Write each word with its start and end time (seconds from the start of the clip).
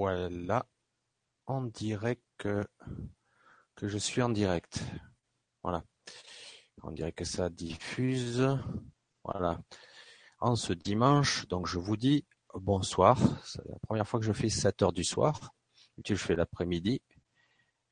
Voilà, 0.00 0.64
on 1.48 1.62
dirait 1.62 2.20
que, 2.36 2.64
je 3.82 3.98
suis 3.98 4.22
en 4.22 4.28
direct. 4.28 4.84
Voilà. 5.64 5.82
On 6.84 6.92
dirait 6.92 7.10
que 7.10 7.24
ça 7.24 7.50
diffuse. 7.50 8.46
Voilà. 9.24 9.60
En 10.38 10.54
ce 10.54 10.72
dimanche, 10.72 11.48
donc 11.48 11.66
je 11.66 11.80
vous 11.80 11.96
dis 11.96 12.24
bonsoir. 12.54 13.18
C'est 13.44 13.66
la 13.66 13.80
première 13.80 14.06
fois 14.06 14.20
que 14.20 14.26
je 14.26 14.32
fais 14.32 14.48
7 14.48 14.82
heures 14.82 14.92
du 14.92 15.02
soir. 15.02 15.52
je 16.06 16.14
fais 16.14 16.36
l'après-midi. 16.36 17.02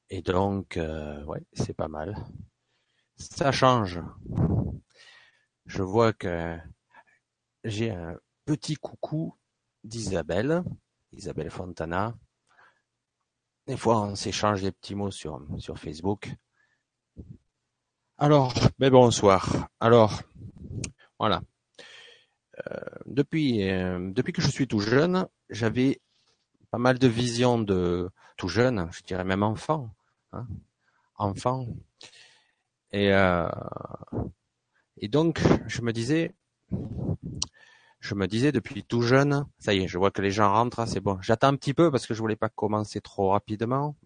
Et 0.09 0.23
donc, 0.23 0.77
euh, 0.77 1.25
ouais, 1.25 1.43
c'est 1.55 1.75
pas 1.75 1.89
mal. 1.89 2.15
Ça 3.17 3.51
change. 3.51 4.01
Je 5.65 5.83
vois 5.83 6.13
que 6.13 6.57
j'ai 7.65 7.91
un 7.91 8.17
petit 8.45 8.77
coucou 8.77 9.37
d'Isabelle, 9.83 10.63
Isabelle 11.13 11.51
Fontana. 11.51 12.15
Des 13.67 13.77
fois, 13.77 14.03
on 14.03 14.15
s'échange 14.15 14.63
des 14.63 14.73
petits 14.73 14.95
mots 14.95 15.11
sur, 15.11 15.41
Facebook. 15.77 16.33
Alors, 18.19 18.55
mais 18.79 18.91
bonsoir. 18.91 19.69
Alors, 19.81 20.23
voilà. 21.19 21.43
Euh, 22.67 22.81
depuis, 23.07 23.69
euh, 23.69 24.11
depuis 24.13 24.33
que 24.33 24.41
je 24.41 24.51
suis 24.51 24.69
tout 24.69 24.81
jeune, 24.81 25.27
j'avais 25.51 26.01
pas 26.71 26.79
mal 26.79 26.99
de 26.99 27.09
visions 27.09 27.59
de 27.59 28.09
tout 28.37 28.49
jeune, 28.49 28.89
je 28.93 29.03
dirais 29.03 29.25
même 29.25 29.43
enfant, 29.43 29.95
hein, 30.33 30.47
enfant. 31.17 31.67
Euh, 32.95 33.51
et 34.99 35.09
donc, 35.09 35.43
je 35.67 35.83
me 35.83 35.93
disais, 35.93 36.35
je 38.07 38.15
me 38.15 38.27
disais 38.27 38.53
depuis 38.53 38.85
tout 38.85 39.03
jeune, 39.03 39.47
ça 39.59 39.75
y 39.75 39.83
est, 39.83 39.89
je 39.89 39.99
vois 39.99 40.11
que 40.11 40.23
les 40.23 40.31
gens 40.31 40.53
rentrent, 40.53 40.81
hein, 40.81 40.87
c'est 40.87 41.01
bon. 41.01 41.19
J'attends 41.21 41.49
un 41.49 41.57
petit 41.57 41.75
peu 41.75 41.91
parce 41.91 42.07
que 42.07 42.15
je 42.15 42.21
voulais 42.21 42.37
pas 42.37 42.49
commencer 42.49 43.01
trop 43.01 43.31
rapidement. 43.31 43.97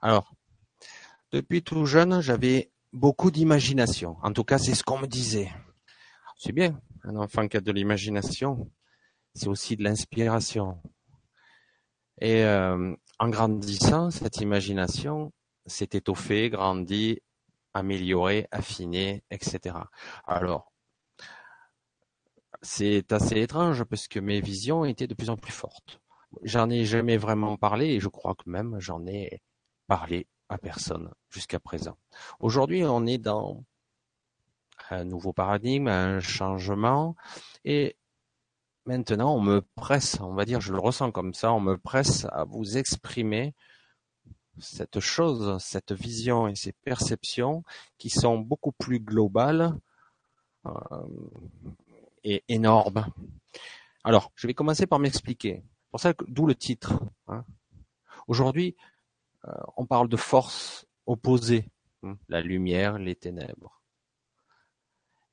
Alors, 0.00 0.34
depuis 1.30 1.62
tout 1.62 1.86
jeune, 1.86 2.20
j'avais 2.20 2.70
beaucoup 2.92 3.30
d'imagination. 3.30 4.16
En 4.22 4.32
tout 4.32 4.44
cas, 4.44 4.58
c'est 4.58 4.74
ce 4.74 4.82
qu'on 4.82 4.98
me 4.98 5.06
disait. 5.06 5.50
C'est 6.36 6.52
bien, 6.52 6.80
un 7.04 7.16
enfant 7.16 7.46
qui 7.46 7.56
a 7.56 7.60
de 7.60 7.72
l'imagination, 7.72 8.70
c'est 9.34 9.48
aussi 9.48 9.76
de 9.76 9.84
l'inspiration. 9.84 10.82
Et 12.20 12.44
euh, 12.44 12.94
en 13.18 13.28
grandissant, 13.28 14.10
cette 14.10 14.38
imagination 14.38 15.32
s'est 15.66 15.90
étoffée, 15.92 16.50
grandie, 16.50 17.20
améliorée, 17.72 18.48
affinée, 18.50 19.22
etc. 19.30 19.76
Alors, 20.26 20.73
c'est 22.64 23.12
assez 23.12 23.40
étrange 23.40 23.84
parce 23.84 24.08
que 24.08 24.18
mes 24.18 24.40
visions 24.40 24.84
étaient 24.84 25.06
de 25.06 25.14
plus 25.14 25.30
en 25.30 25.36
plus 25.36 25.52
fortes. 25.52 26.00
J'en 26.42 26.70
ai 26.70 26.84
jamais 26.84 27.16
vraiment 27.16 27.56
parlé 27.56 27.86
et 27.88 28.00
je 28.00 28.08
crois 28.08 28.34
que 28.34 28.48
même 28.48 28.80
j'en 28.80 29.06
ai 29.06 29.42
parlé 29.86 30.26
à 30.48 30.58
personne 30.58 31.12
jusqu'à 31.30 31.60
présent. 31.60 31.96
Aujourd'hui, 32.40 32.84
on 32.84 33.06
est 33.06 33.18
dans 33.18 33.62
un 34.90 35.04
nouveau 35.04 35.32
paradigme, 35.32 35.88
un 35.88 36.20
changement 36.20 37.16
et 37.64 37.96
maintenant 38.86 39.36
on 39.36 39.40
me 39.40 39.60
presse, 39.76 40.18
on 40.20 40.34
va 40.34 40.44
dire, 40.44 40.60
je 40.60 40.72
le 40.72 40.80
ressens 40.80 41.12
comme 41.12 41.34
ça, 41.34 41.52
on 41.52 41.60
me 41.60 41.76
presse 41.76 42.26
à 42.32 42.44
vous 42.44 42.78
exprimer 42.78 43.54
cette 44.58 45.00
chose, 45.00 45.62
cette 45.62 45.92
vision 45.92 46.48
et 46.48 46.54
ces 46.54 46.72
perceptions 46.72 47.62
qui 47.98 48.08
sont 48.08 48.38
beaucoup 48.38 48.72
plus 48.72 49.00
globales 49.00 49.74
euh, 50.66 50.70
est 52.24 52.44
énorme. 52.48 53.06
Alors, 54.02 54.32
je 54.34 54.46
vais 54.46 54.54
commencer 54.54 54.86
par 54.86 54.98
m'expliquer. 54.98 55.62
Pour 55.90 56.00
ça, 56.00 56.12
d'où 56.28 56.46
le 56.46 56.54
titre. 56.54 57.00
Hein. 57.28 57.44
Aujourd'hui, 58.26 58.76
euh, 59.46 59.52
on 59.76 59.86
parle 59.86 60.08
de 60.08 60.16
forces 60.16 60.86
opposées, 61.06 61.70
hein, 62.02 62.16
la 62.28 62.40
lumière, 62.40 62.98
les 62.98 63.14
ténèbres. 63.14 63.82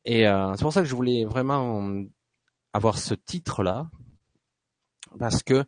Et 0.05 0.27
euh, 0.27 0.53
c'est 0.55 0.63
pour 0.63 0.73
ça 0.73 0.81
que 0.81 0.87
je 0.87 0.95
voulais 0.95 1.25
vraiment 1.25 2.03
avoir 2.73 2.97
ce 2.97 3.13
titre-là, 3.13 3.89
parce 5.19 5.43
que 5.43 5.53
euh, 5.53 5.63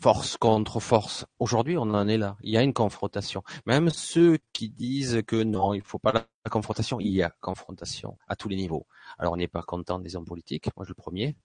force 0.00 0.36
contre 0.36 0.80
force. 0.80 1.26
Aujourd'hui, 1.38 1.76
on 1.78 1.82
en 1.82 2.08
est 2.08 2.18
là. 2.18 2.36
Il 2.42 2.52
y 2.52 2.56
a 2.56 2.62
une 2.62 2.74
confrontation. 2.74 3.42
Même 3.66 3.90
ceux 3.90 4.38
qui 4.52 4.68
disent 4.68 5.22
que 5.26 5.42
non, 5.42 5.74
il 5.74 5.82
faut 5.82 5.98
pas 5.98 6.12
la 6.12 6.50
confrontation, 6.50 7.00
il 7.00 7.12
y 7.12 7.22
a 7.22 7.30
confrontation 7.40 8.18
à 8.28 8.36
tous 8.36 8.48
les 8.48 8.56
niveaux. 8.56 8.86
Alors, 9.18 9.32
on 9.32 9.36
n'est 9.36 9.48
pas 9.48 9.62
content 9.62 9.98
des 9.98 10.16
hommes 10.16 10.24
politiques, 10.24 10.68
moi 10.76 10.84
je 10.84 10.90
le 10.90 10.94
premier. 10.94 11.36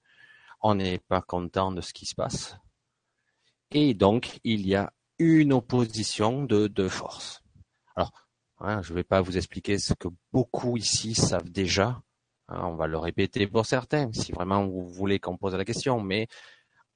On 0.61 0.75
n'est 0.75 0.99
pas 0.99 1.21
content 1.21 1.71
de 1.71 1.81
ce 1.81 1.93
qui 1.93 2.05
se 2.05 2.15
passe. 2.15 2.57
Et 3.71 3.93
donc, 3.93 4.39
il 4.43 4.67
y 4.67 4.75
a 4.75 4.91
une 5.19 5.53
opposition 5.53 6.43
de, 6.43 6.67
de 6.67 6.87
force. 6.87 7.43
Alors, 7.95 8.11
hein, 8.59 8.81
je 8.81 8.91
ne 8.91 8.95
vais 8.95 9.03
pas 9.03 9.21
vous 9.21 9.37
expliquer 9.37 9.77
ce 9.77 9.93
que 9.93 10.07
beaucoup 10.33 10.75
ici 10.75 11.13
savent 11.13 11.49
déjà. 11.49 12.01
Hein, 12.47 12.61
on 12.63 12.75
va 12.75 12.87
le 12.87 12.97
répéter 12.97 13.45
pour 13.47 13.65
certains, 13.65 14.11
si 14.11 14.31
vraiment 14.31 14.65
vous 14.65 14.87
voulez 14.89 15.19
qu'on 15.19 15.37
pose 15.37 15.55
la 15.55 15.65
question. 15.65 16.01
Mais 16.01 16.27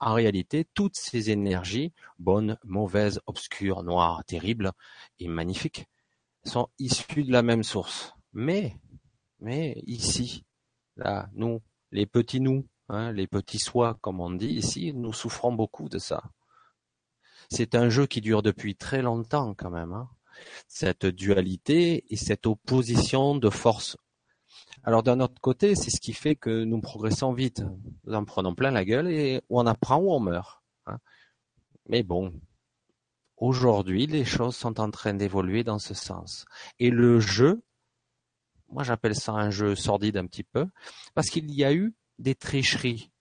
en 0.06 0.14
réalité, 0.14 0.66
toutes 0.74 0.98
ces 0.98 1.32
énergies, 1.32 1.94
bonnes, 2.20 2.58
mauvaises, 2.66 3.22
obscures, 3.26 3.84
noires, 3.84 4.24
terribles 4.26 4.74
et 5.20 5.30
magnifiques, 5.30 5.86
sont 6.44 6.68
issues 6.78 7.24
de 7.24 7.32
la 7.32 7.42
même 7.42 7.64
source. 7.64 8.14
Mais, 8.34 8.76
mais 9.40 9.82
ici, 9.88 10.44
là, 10.98 11.30
nous, 11.34 11.62
les 11.92 12.06
petits 12.06 12.42
nous, 12.42 12.68
hein, 12.90 13.14
les 13.14 13.28
petits 13.28 13.60
soi, 13.60 13.98
comme 14.02 14.20
on 14.20 14.32
dit 14.32 14.54
ici, 14.54 14.94
nous 14.94 15.14
souffrons 15.14 15.54
beaucoup 15.54 15.88
de 15.88 16.00
ça. 16.00 16.22
C'est 17.50 17.74
un 17.74 17.90
jeu 17.90 18.06
qui 18.06 18.20
dure 18.20 18.42
depuis 18.42 18.76
très 18.76 19.02
longtemps 19.02 19.54
quand 19.54 19.70
même. 19.70 19.94
Hein. 19.94 20.10
Cette 20.68 21.06
dualité 21.06 22.04
et 22.10 22.18
cette 22.18 22.46
opposition 22.46 23.36
de 23.36 23.50
forces 23.50 23.96
alors 24.84 25.04
d'un 25.04 25.20
autre 25.20 25.40
côté, 25.40 25.76
c'est 25.76 25.90
ce 25.90 26.02
qui 26.02 26.14
fait 26.14 26.36
que 26.36 26.64
nous 26.64 26.82
progressons 26.82 27.34
vite. 27.34 27.64
Nous 28.06 28.14
en 28.14 28.26
prenons 28.26 28.54
plein 28.54 28.72
la 28.72 28.84
gueule 28.84 29.08
et 29.08 29.42
on 29.50 29.66
apprend 29.66 29.98
ou 29.98 30.12
on 30.12 30.20
meurt. 30.20 30.62
Hein. 30.88 30.98
Mais 31.88 32.04
bon, 32.04 32.34
aujourd'hui, 33.38 34.08
les 34.08 34.26
choses 34.26 34.56
sont 34.56 34.80
en 34.80 34.92
train 34.92 35.14
d'évoluer 35.14 35.64
dans 35.64 35.80
ce 35.80 35.94
sens. 35.94 36.46
Et 36.80 36.90
le 36.90 37.20
jeu, 37.20 37.64
moi 38.70 38.84
j'appelle 38.84 39.16
ça 39.16 39.34
un 39.34 39.52
jeu 39.52 39.76
sordide 39.76 40.18
un 40.18 40.26
petit 40.26 40.44
peu, 40.44 40.68
parce 41.14 41.30
qu'il 41.30 41.50
y 41.52 41.64
a 41.64 41.74
eu 41.74 41.94
des 42.20 42.36
tricheries. 42.36 43.12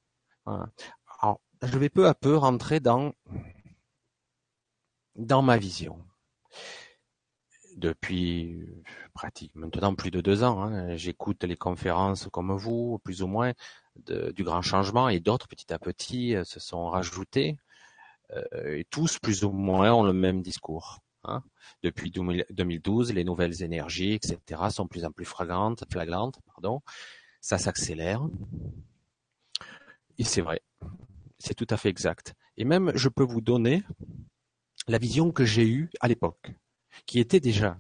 Hein. 0.47 0.67
Alors, 1.21 1.41
je 1.63 1.79
vais 1.79 1.91
peu 1.91 2.09
à 2.09 2.15
peu 2.15 2.37
rentrer 2.37 2.81
dans 2.81 3.13
dans 5.15 5.43
ma 5.43 5.59
vision 5.59 6.03
depuis 7.77 8.67
pratique 9.15 9.55
maintenant 9.55 9.95
plus 9.95 10.11
de 10.11 10.21
deux 10.21 10.43
ans. 10.43 10.63
Hein, 10.63 10.97
j'écoute 10.97 11.45
les 11.45 11.57
conférences 11.57 12.29
comme 12.33 12.53
vous, 12.57 12.99
plus 13.05 13.23
ou 13.23 13.27
moins, 13.27 13.53
du 14.07 14.45
grand 14.45 14.63
changement 14.63 15.09
et 15.09 15.21
d'autres 15.21 15.49
petit 15.49 15.73
à 15.73 15.79
petit 15.79 16.35
euh, 16.35 16.45
se 16.45 16.61
sont 16.61 16.89
rajoutés. 16.89 17.59
Euh, 18.33 18.79
et 18.79 18.85
tous 18.85 19.19
plus 19.19 19.45
ou 19.45 19.53
moins 19.53 19.93
ont 19.93 20.05
le 20.05 20.13
même 20.13 20.43
discours. 20.43 21.01
Hein. 21.25 21.43
Depuis 21.83 22.11
2012, 22.11 23.13
les 23.13 23.25
nouvelles 23.25 23.63
énergies, 23.63 24.15
etc., 24.15 24.63
sont 24.71 24.87
plus 24.87 25.05
en 25.05 25.13
plus 25.13 25.25
flagrantes, 25.25 25.85
flagrantes 25.91 26.41
pardon. 26.47 26.81
Ça 27.41 27.59
s'accélère. 27.59 28.23
Et 30.19 30.25
c'est 30.25 30.41
vrai. 30.41 30.63
C'est 31.39 31.55
tout 31.55 31.67
à 31.71 31.77
fait 31.77 31.89
exact. 31.89 32.35
Et 32.57 32.65
même, 32.65 32.93
je 32.95 33.09
peux 33.09 33.25
vous 33.25 33.41
donner 33.41 33.83
la 34.89 34.99
vision 34.99 35.33
que 35.33 35.45
j'ai 35.45 35.67
eue 35.67 35.91
à 36.01 36.09
l'époque 36.09 36.53
qui 37.07 37.19
était 37.21 37.41
déjà 37.41 37.79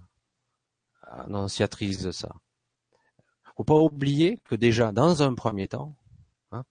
annonciatrice 1.02 2.02
de 2.02 2.10
ça. 2.10 2.30
Faut 3.56 3.64
pas 3.64 3.78
oublier 3.78 4.38
que 4.44 4.54
déjà, 4.54 4.92
dans 4.92 5.22
un 5.22 5.34
premier 5.34 5.68
temps, 5.68 5.94
hein, 6.52 6.64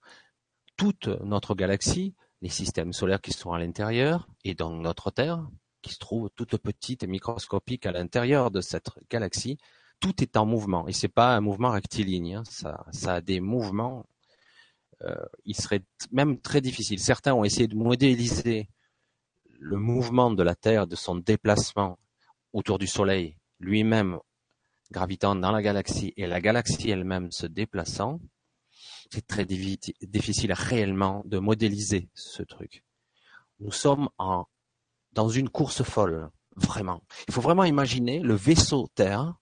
toute 0.76 1.06
notre 1.06 1.54
galaxie, 1.54 2.14
les 2.40 2.48
systèmes 2.48 2.92
solaires 2.92 3.20
qui 3.20 3.32
sont 3.32 3.52
à 3.52 3.58
l'intérieur, 3.58 4.28
et 4.44 4.54
donc 4.54 4.82
notre 4.82 5.10
Terre, 5.10 5.46
qui 5.80 5.92
se 5.92 5.98
trouve 5.98 6.30
toute 6.34 6.56
petite 6.58 7.02
et 7.02 7.06
microscopique 7.06 7.86
à 7.86 7.92
l'intérieur 7.92 8.50
de 8.50 8.60
cette 8.60 8.90
galaxie, 9.10 9.58
tout 10.00 10.22
est 10.22 10.36
en 10.36 10.44
mouvement. 10.44 10.88
Et 10.88 10.92
c'est 10.92 11.08
pas 11.08 11.36
un 11.36 11.40
mouvement 11.40 11.70
rectiligne, 11.70 12.36
hein. 12.36 12.42
ça, 12.48 12.84
ça 12.90 13.14
a 13.14 13.20
des 13.20 13.40
mouvements. 13.40 14.06
Euh, 15.02 15.14
il 15.44 15.56
serait 15.56 15.82
même 16.10 16.40
très 16.40 16.60
difficile. 16.60 16.98
Certains 16.98 17.34
ont 17.34 17.44
essayé 17.44 17.68
de 17.68 17.76
modéliser 17.76 18.68
le 19.60 19.76
mouvement 19.76 20.30
de 20.32 20.42
la 20.42 20.56
Terre, 20.56 20.86
de 20.88 20.96
son 20.96 21.16
déplacement 21.16 21.98
autour 22.52 22.78
du 22.78 22.86
Soleil 22.86 23.36
lui-même 23.60 24.18
gravitant 24.90 25.34
dans 25.34 25.52
la 25.52 25.62
galaxie 25.62 26.12
et 26.16 26.26
la 26.26 26.40
galaxie 26.40 26.90
elle-même 26.90 27.30
se 27.30 27.46
déplaçant, 27.46 28.20
c'est 29.10 29.26
très 29.26 29.44
difficile 29.44 30.52
réellement 30.52 31.22
de 31.24 31.38
modéliser 31.38 32.08
ce 32.14 32.42
truc. 32.42 32.84
Nous 33.60 33.72
sommes 33.72 34.08
dans 35.12 35.28
une 35.28 35.48
course 35.48 35.82
folle, 35.82 36.30
vraiment. 36.56 37.02
Il 37.28 37.34
faut 37.34 37.40
vraiment 37.40 37.64
imaginer 37.64 38.20
le 38.20 38.34
vaisseau 38.34 38.88
Terre 38.94 39.34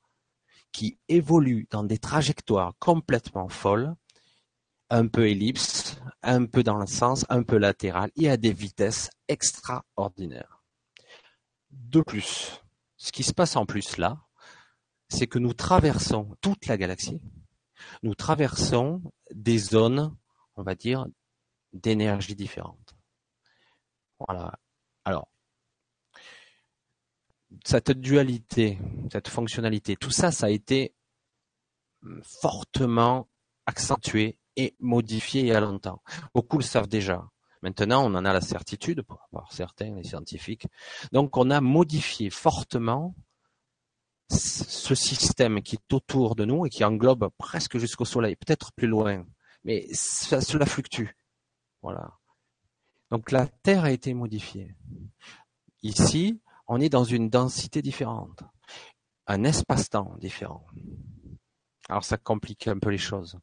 qui 0.72 0.98
évolue 1.08 1.66
dans 1.70 1.84
des 1.84 1.98
trajectoires 1.98 2.74
complètement 2.78 3.48
folles 3.48 3.94
un 4.90 5.06
peu 5.06 5.28
ellipse, 5.28 6.00
un 6.22 6.46
peu 6.46 6.62
dans 6.62 6.76
le 6.76 6.86
sens, 6.86 7.24
un 7.28 7.42
peu 7.42 7.58
latéral 7.58 8.10
et 8.16 8.28
à 8.28 8.36
des 8.36 8.52
vitesses 8.52 9.10
extraordinaires. 9.28 10.62
De 11.70 12.00
plus, 12.00 12.60
ce 13.00 13.12
qui 13.12 13.22
se 13.22 13.32
passe 13.32 13.56
en 13.56 13.64
plus 13.64 13.96
là, 13.96 14.20
c'est 15.08 15.26
que 15.26 15.38
nous 15.38 15.54
traversons 15.54 16.36
toute 16.42 16.66
la 16.66 16.76
galaxie, 16.76 17.18
nous 18.02 18.14
traversons 18.14 19.02
des 19.32 19.56
zones, 19.56 20.14
on 20.56 20.62
va 20.62 20.74
dire, 20.74 21.06
d'énergie 21.72 22.36
différentes. 22.36 22.94
Voilà. 24.18 24.52
Alors, 25.06 25.32
cette 27.64 27.90
dualité, 27.90 28.78
cette 29.10 29.28
fonctionnalité, 29.28 29.96
tout 29.96 30.10
ça, 30.10 30.30
ça 30.30 30.46
a 30.46 30.50
été 30.50 30.94
fortement 32.22 33.30
accentué 33.64 34.38
et 34.56 34.76
modifié 34.78 35.40
il 35.40 35.46
y 35.46 35.52
a 35.52 35.60
longtemps. 35.60 36.02
Beaucoup 36.34 36.58
le 36.58 36.64
savent 36.64 36.86
déjà. 36.86 37.26
Maintenant, 37.62 38.04
on 38.04 38.14
en 38.14 38.24
a 38.24 38.32
la 38.32 38.40
certitude, 38.40 39.02
par 39.30 39.52
certains, 39.52 39.94
les 39.94 40.04
scientifiques. 40.04 40.66
Donc, 41.12 41.36
on 41.36 41.50
a 41.50 41.60
modifié 41.60 42.30
fortement 42.30 43.14
ce 44.30 44.94
système 44.94 45.60
qui 45.60 45.76
est 45.76 45.92
autour 45.92 46.36
de 46.36 46.44
nous 46.44 46.66
et 46.66 46.70
qui 46.70 46.84
englobe 46.84 47.30
presque 47.36 47.78
jusqu'au 47.78 48.04
Soleil, 48.04 48.36
peut-être 48.36 48.72
plus 48.72 48.86
loin, 48.86 49.26
mais 49.64 49.88
cela 49.92 50.66
fluctue. 50.66 51.08
Voilà. 51.82 52.12
Donc 53.10 53.32
la 53.32 53.46
Terre 53.46 53.84
a 53.84 53.90
été 53.90 54.14
modifiée. 54.14 54.76
Ici, 55.82 56.40
on 56.68 56.80
est 56.80 56.88
dans 56.88 57.04
une 57.04 57.28
densité 57.28 57.82
différente, 57.82 58.44
un 59.26 59.42
espace-temps 59.44 60.14
différent. 60.18 60.64
Alors 61.88 62.04
ça 62.04 62.16
complique 62.16 62.68
un 62.68 62.78
peu 62.78 62.90
les 62.90 62.98
choses. 62.98 63.38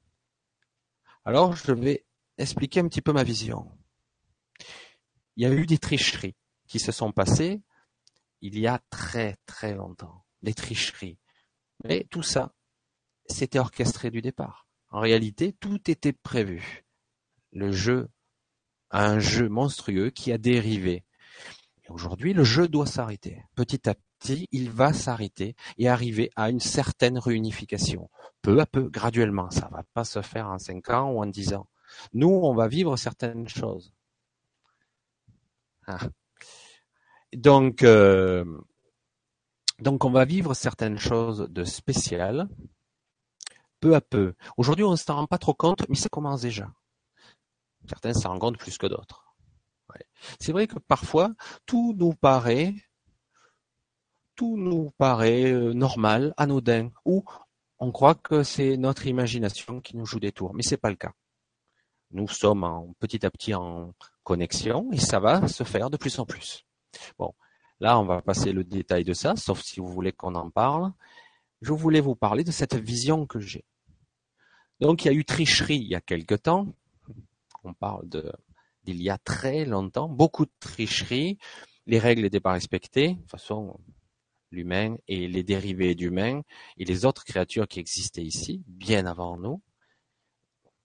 Alors 1.26 1.56
je 1.56 1.74
vais 1.74 2.06
expliquer 2.38 2.80
un 2.80 2.88
petit 2.88 3.02
peu 3.02 3.12
ma 3.12 3.24
vision. 3.24 3.77
Il 5.38 5.44
y 5.44 5.46
a 5.46 5.54
eu 5.54 5.66
des 5.66 5.78
tricheries 5.78 6.36
qui 6.68 6.80
se 6.80 6.92
sont 6.92 7.12
passées 7.12 7.62
il 8.42 8.60
y 8.60 8.68
a 8.68 8.80
très 8.90 9.36
très 9.46 9.74
longtemps. 9.74 10.24
Des 10.42 10.54
tricheries. 10.54 11.18
Mais 11.84 12.08
tout 12.10 12.24
ça, 12.24 12.54
c'était 13.28 13.60
orchestré 13.60 14.12
du 14.12 14.22
départ. 14.22 14.68
En 14.90 15.00
réalité, 15.00 15.54
tout 15.54 15.90
était 15.90 16.14
prévu. 16.14 16.86
Le 17.52 17.72
jeu, 17.72 18.10
un 18.92 19.20
jeu 19.20 19.50
monstrueux 19.50 20.10
qui 20.10 20.32
a 20.32 20.38
dérivé. 20.38 21.04
aujourd'hui, 21.90 22.34
le 22.34 22.44
jeu 22.44 22.68
doit 22.68 22.86
s'arrêter. 22.86 23.44
Petit 23.56 23.90
à 23.90 23.96
petit, 24.20 24.48
il 24.52 24.70
va 24.70 24.92
s'arrêter 24.94 25.56
et 25.78 25.88
arriver 25.88 26.32
à 26.36 26.50
une 26.50 26.60
certaine 26.60 27.18
réunification. 27.18 28.10
Peu 28.42 28.60
à 28.60 28.66
peu, 28.66 28.90
graduellement. 28.90 29.50
Ça 29.52 29.70
va 29.72 29.84
pas 29.94 30.04
se 30.04 30.22
faire 30.22 30.48
en 30.48 30.60
cinq 30.60 30.90
ans 30.90 31.12
ou 31.12 31.22
en 31.22 31.26
dix 31.26 31.54
ans. 31.54 31.68
Nous, 32.14 32.30
on 32.30 32.54
va 32.54 32.68
vivre 32.68 32.98
certaines 32.98 33.48
choses. 33.48 33.94
Ah. 35.88 36.00
Donc, 37.34 37.84
euh, 37.84 38.46
donc 39.80 40.06
on 40.06 40.12
va 40.12 40.26
vivre 40.26 40.54
certaines 40.54 40.98
choses 40.98 41.48
de 41.50 41.64
spéciales, 41.64 42.48
peu 43.80 43.96
à 43.96 44.02
peu. 44.02 44.34
Aujourd'hui, 44.58 44.84
on 44.84 44.92
ne 44.92 44.96
s'en 44.96 45.16
rend 45.16 45.28
pas 45.28 45.38
trop 45.38 45.54
compte, 45.54 45.88
mais 45.90 45.96
ça 45.96 46.10
commence 46.10 46.42
déjà. 46.42 46.72
Certains 47.88 48.14
s'en 48.14 48.38
rendent 48.38 48.58
plus 48.58 48.78
que 48.78 48.88
d'autres. 48.88 49.24
C'est 50.40 50.52
vrai 50.52 50.68
que 50.68 50.80
parfois, 50.80 51.34
tout 51.66 51.94
nous 51.98 52.14
paraît, 52.14 52.74
tout 54.36 54.58
nous 54.58 54.92
paraît 54.98 55.52
euh, 55.52 55.74
normal, 55.74 56.34
anodin, 56.38 56.92
ou 57.06 57.24
on 57.80 57.92
croit 57.92 58.16
que 58.16 58.44
c'est 58.44 58.78
notre 58.78 59.08
imagination 59.08 59.82
qui 59.82 59.96
nous 59.96 60.06
joue 60.06 60.20
des 60.20 60.32
tours, 60.32 60.54
mais 60.54 60.64
c'est 60.64 60.78
pas 60.78 60.90
le 60.90 60.96
cas. 60.96 61.14
Nous 62.12 62.28
sommes 62.28 62.94
petit 63.00 63.26
à 63.26 63.32
petit 63.32 63.54
en 63.54 63.94
connexion 64.28 64.92
et 64.92 65.00
ça 65.00 65.22
va 65.22 65.48
se 65.48 65.64
faire 65.64 65.90
de 65.90 65.96
plus 65.96 66.20
en 66.20 66.26
plus. 66.26 66.66
Bon, 67.18 67.34
là, 67.80 67.98
on 67.98 68.04
va 68.04 68.22
passer 68.22 68.52
le 68.52 68.66
détail 68.66 69.06
de 69.06 69.14
ça, 69.14 69.38
sauf 69.38 69.62
si 69.62 69.80
vous 69.80 69.88
voulez 69.88 70.12
qu'on 70.12 70.36
en 70.36 70.50
parle. 70.50 70.92
Je 71.62 71.72
voulais 71.72 72.02
vous 72.02 72.16
parler 72.16 72.44
de 72.44 72.52
cette 72.52 72.76
vision 72.76 73.26
que 73.26 73.40
j'ai. 73.40 73.64
Donc, 74.82 75.06
il 75.06 75.08
y 75.08 75.12
a 75.12 75.14
eu 75.14 75.24
tricherie 75.24 75.78
il 75.78 75.88
y 75.88 75.96
a 75.96 76.02
quelque 76.02 76.36
temps. 76.36 76.68
On 77.64 77.74
parle 77.74 78.10
de 78.10 78.34
d'il 78.84 79.02
y 79.02 79.10
a 79.10 79.18
très 79.18 79.64
longtemps, 79.64 80.10
beaucoup 80.10 80.46
de 80.46 80.52
tricherie. 80.60 81.38
Les 81.86 82.00
règles 82.00 82.24
n'étaient 82.24 82.42
pas 82.42 82.54
respectées. 82.54 83.14
De 83.14 83.20
toute 83.22 83.32
façon, 83.32 83.80
l'humain 84.52 84.98
et 85.08 85.30
les 85.30 85.44
dérivés 85.44 85.96
d'humains 85.96 86.42
et 86.78 86.84
les 86.84 87.06
autres 87.06 87.24
créatures 87.24 87.68
qui 87.68 87.80
existaient 87.80 88.24
ici, 88.24 88.64
bien 88.68 89.06
avant 89.06 89.38
nous, 89.38 89.62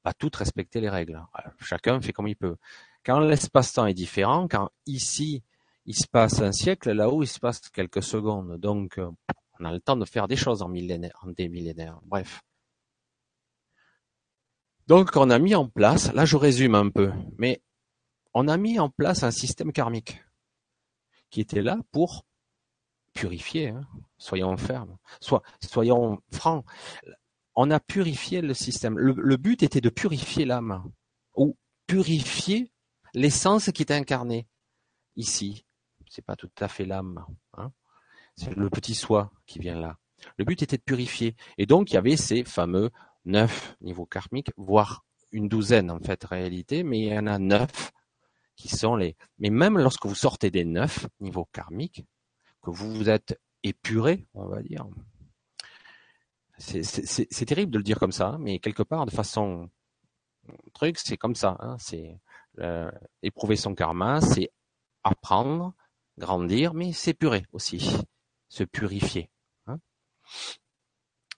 pas 0.04 0.14
toutes 0.14 0.36
respecter 0.36 0.80
les 0.80 0.90
règles. 0.90 1.20
Chacun 1.60 2.00
fait 2.00 2.12
comme 2.12 2.28
il 2.28 2.36
peut. 2.36 2.56
Quand 3.04 3.20
l'espace-temps 3.20 3.86
est 3.86 3.94
différent, 3.94 4.46
quand 4.48 4.70
ici 4.86 5.42
il 5.86 5.96
se 5.96 6.06
passe 6.06 6.40
un 6.40 6.52
siècle, 6.52 6.92
là-haut 6.92 7.22
il 7.22 7.26
se 7.26 7.40
passe 7.40 7.68
quelques 7.70 8.02
secondes. 8.02 8.58
Donc 8.58 8.98
euh, 8.98 9.10
on 9.58 9.64
a 9.64 9.72
le 9.72 9.80
temps 9.80 9.96
de 9.96 10.04
faire 10.04 10.28
des 10.28 10.36
choses 10.36 10.62
en, 10.62 10.68
millénaire, 10.68 11.18
en 11.22 11.30
des 11.30 11.48
millénaires. 11.48 12.00
Bref. 12.04 12.42
Donc 14.86 15.16
on 15.16 15.30
a 15.30 15.38
mis 15.38 15.54
en 15.54 15.68
place, 15.68 16.12
là 16.12 16.24
je 16.24 16.36
résume 16.36 16.74
un 16.74 16.90
peu, 16.90 17.12
mais 17.38 17.62
on 18.34 18.48
a 18.48 18.56
mis 18.56 18.78
en 18.78 18.88
place 18.88 19.22
un 19.22 19.30
système 19.30 19.72
karmique 19.72 20.22
qui 21.30 21.40
était 21.40 21.62
là 21.62 21.78
pour 21.92 22.24
purifier, 23.14 23.68
hein. 23.68 23.86
soyons 24.18 24.56
fermes, 24.56 24.96
soyons 25.60 26.20
francs. 26.30 26.64
On 27.54 27.70
a 27.70 27.80
purifié 27.80 28.40
le 28.40 28.54
système. 28.54 28.98
Le, 28.98 29.36
but 29.36 29.62
était 29.62 29.82
de 29.82 29.90
purifier 29.90 30.46
l'âme, 30.46 30.90
ou 31.34 31.56
purifier 31.86 32.71
l'essence 33.14 33.70
qui 33.72 33.82
est 33.82 33.92
incarnée 33.92 34.46
ici. 35.16 35.64
C'est 36.08 36.24
pas 36.24 36.36
tout 36.36 36.50
à 36.60 36.68
fait 36.68 36.84
l'âme, 36.84 37.24
hein. 37.54 37.72
c'est 38.36 38.54
le 38.54 38.68
petit 38.68 38.94
soi 38.94 39.32
qui 39.46 39.58
vient 39.58 39.80
là. 39.80 39.98
Le 40.36 40.44
but 40.44 40.62
était 40.62 40.76
de 40.76 40.82
purifier. 40.82 41.36
Et 41.58 41.66
donc 41.66 41.90
il 41.90 41.94
y 41.94 41.96
avait 41.96 42.16
ces 42.16 42.44
fameux 42.44 42.90
neuf 43.24 43.76
niveaux 43.80 44.06
karmiques, 44.06 44.50
voire 44.56 45.04
une 45.30 45.48
douzaine 45.48 45.90
en 45.90 45.98
fait 46.00 46.22
réalité, 46.24 46.82
mais 46.82 47.00
il 47.00 47.06
y 47.06 47.18
en 47.18 47.26
a 47.26 47.38
neuf 47.38 47.92
qui 48.56 48.68
sont 48.68 48.96
les. 48.96 49.16
Mais 49.38 49.50
même 49.50 49.78
lorsque 49.78 50.06
vous 50.06 50.14
sortez 50.14 50.50
des 50.50 50.64
neuf 50.64 51.06
niveaux 51.20 51.48
karmiques, 51.52 52.04
que 52.62 52.70
vous 52.70 52.92
vous 52.92 53.08
êtes 53.08 53.40
épuré, 53.62 54.26
on 54.34 54.46
va 54.46 54.62
dire. 54.62 54.86
C'est 56.58 57.46
terrible 57.46 57.72
de 57.72 57.78
le 57.78 57.84
dire 57.84 57.98
comme 57.98 58.12
ça, 58.12 58.36
mais 58.38 58.60
quelque 58.60 58.84
part, 58.84 59.06
de 59.06 59.10
façon 59.10 59.68
truc, 60.74 60.98
c'est 60.98 61.16
comme 61.16 61.34
ça. 61.34 61.56
Hein, 61.60 61.76
c'est 61.78 62.20
euh, 62.58 62.90
éprouver 63.22 63.56
son 63.56 63.74
karma, 63.74 64.20
c'est 64.20 64.50
apprendre, 65.04 65.74
grandir, 66.18 66.74
mais 66.74 66.92
s'épurer 66.92 67.46
aussi, 67.52 67.96
se 68.48 68.64
purifier. 68.64 69.30
Hein. 69.66 69.78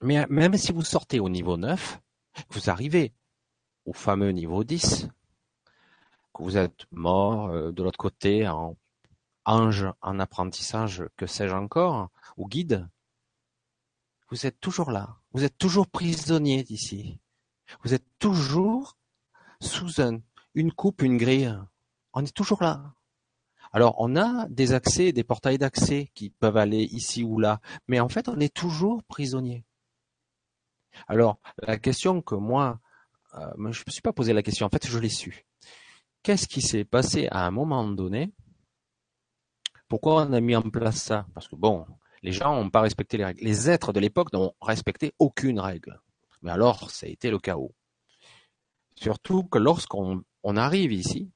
Mais 0.01 0.27
même 0.29 0.57
si 0.57 0.73
vous 0.73 0.83
sortez 0.83 1.21
au 1.21 1.29
niveau 1.29 1.57
9, 1.57 2.01
vous 2.51 2.71
arrivez 2.71 3.15
au 3.85 3.93
fameux 3.93 4.31
niveau 4.31 4.65
10, 4.65 5.09
que 6.35 6.43
vous 6.43 6.57
êtes 6.57 6.87
mort 6.91 7.49
euh, 7.49 7.71
de 7.71 7.83
l'autre 7.83 7.99
côté 7.99 8.49
en 8.49 8.77
ange 9.45 9.87
en 10.01 10.19
apprentissage, 10.19 11.05
que 11.17 11.27
sais-je 11.27 11.55
encore, 11.55 12.11
ou 12.37 12.49
guide, 12.49 12.89
vous 14.31 14.47
êtes 14.47 14.59
toujours 14.61 14.91
là. 14.91 15.19
Vous 15.33 15.45
êtes 15.45 15.59
toujours 15.59 15.87
prisonnier 15.87 16.65
d'ici. 16.65 17.21
Vous 17.83 17.95
êtes 17.95 18.07
toujours 18.19 18.97
sous 19.61 20.01
un, 20.01 20.21
une 20.55 20.73
coupe, 20.73 21.03
une 21.03 21.17
grille. 21.17 21.55
On 22.13 22.25
est 22.25 22.35
toujours 22.35 22.63
là. 22.63 22.95
Alors, 23.73 23.97
on 23.99 24.17
a 24.17 24.49
des 24.49 24.73
accès, 24.73 25.13
des 25.13 25.25
portails 25.25 25.59
d'accès 25.59 26.11
qui 26.15 26.31
peuvent 26.31 26.57
aller 26.57 26.85
ici 26.85 27.25
ou 27.25 27.39
là, 27.41 27.61
mais 27.89 27.99
en 27.99 28.09
fait, 28.09 28.29
on 28.29 28.39
est 28.39 28.55
toujours 28.55 29.03
prisonnier. 29.03 29.65
Alors, 31.09 31.39
la 31.59 31.77
question 31.77 32.23
que 32.23 32.37
moi, 32.37 32.79
euh, 33.35 33.51
je 33.57 33.63
ne 33.63 33.69
me 33.69 33.73
suis 33.73 34.01
pas 34.01 34.13
posé 34.13 34.33
la 34.33 34.45
question, 34.45 34.67
en 34.67 34.71
fait, 34.71 34.87
je 34.87 34.99
l'ai 34.99 35.09
su. 35.09 35.45
Qu'est-ce 36.23 36.47
qui 36.47 36.63
s'est 36.63 36.85
passé 36.85 37.27
à 37.33 37.45
un 37.47 37.51
moment 37.51 37.85
donné? 37.89 38.33
Pourquoi 39.89 40.23
on 40.23 40.33
a 40.33 40.41
mis 40.41 40.55
en 40.55 40.63
place 40.63 41.03
ça? 41.03 41.27
Parce 41.35 41.49
que 41.49 41.57
bon, 41.57 41.85
les 42.23 42.33
gens 42.33 42.55
n'ont 42.55 42.71
pas 42.71 42.81
respecté 42.81 43.17
les 43.17 43.25
règles. 43.25 43.45
Les 43.45 43.69
êtres 43.69 43.93
de 43.93 44.01
l'époque 44.01 44.33
n'ont 44.33 44.55
respecté 44.61 45.13
aucune 45.19 45.59
règle. 45.59 46.01
Mais 46.43 46.53
alors, 46.53 46.91
ça 46.91 47.07
a 47.07 47.09
été 47.11 47.31
le 47.31 47.39
chaos. 47.39 47.75
Surtout 48.97 49.45
que 49.45 49.59
lorsqu'on 49.59 50.23
arrive 50.45 50.93
ici, 50.93 51.31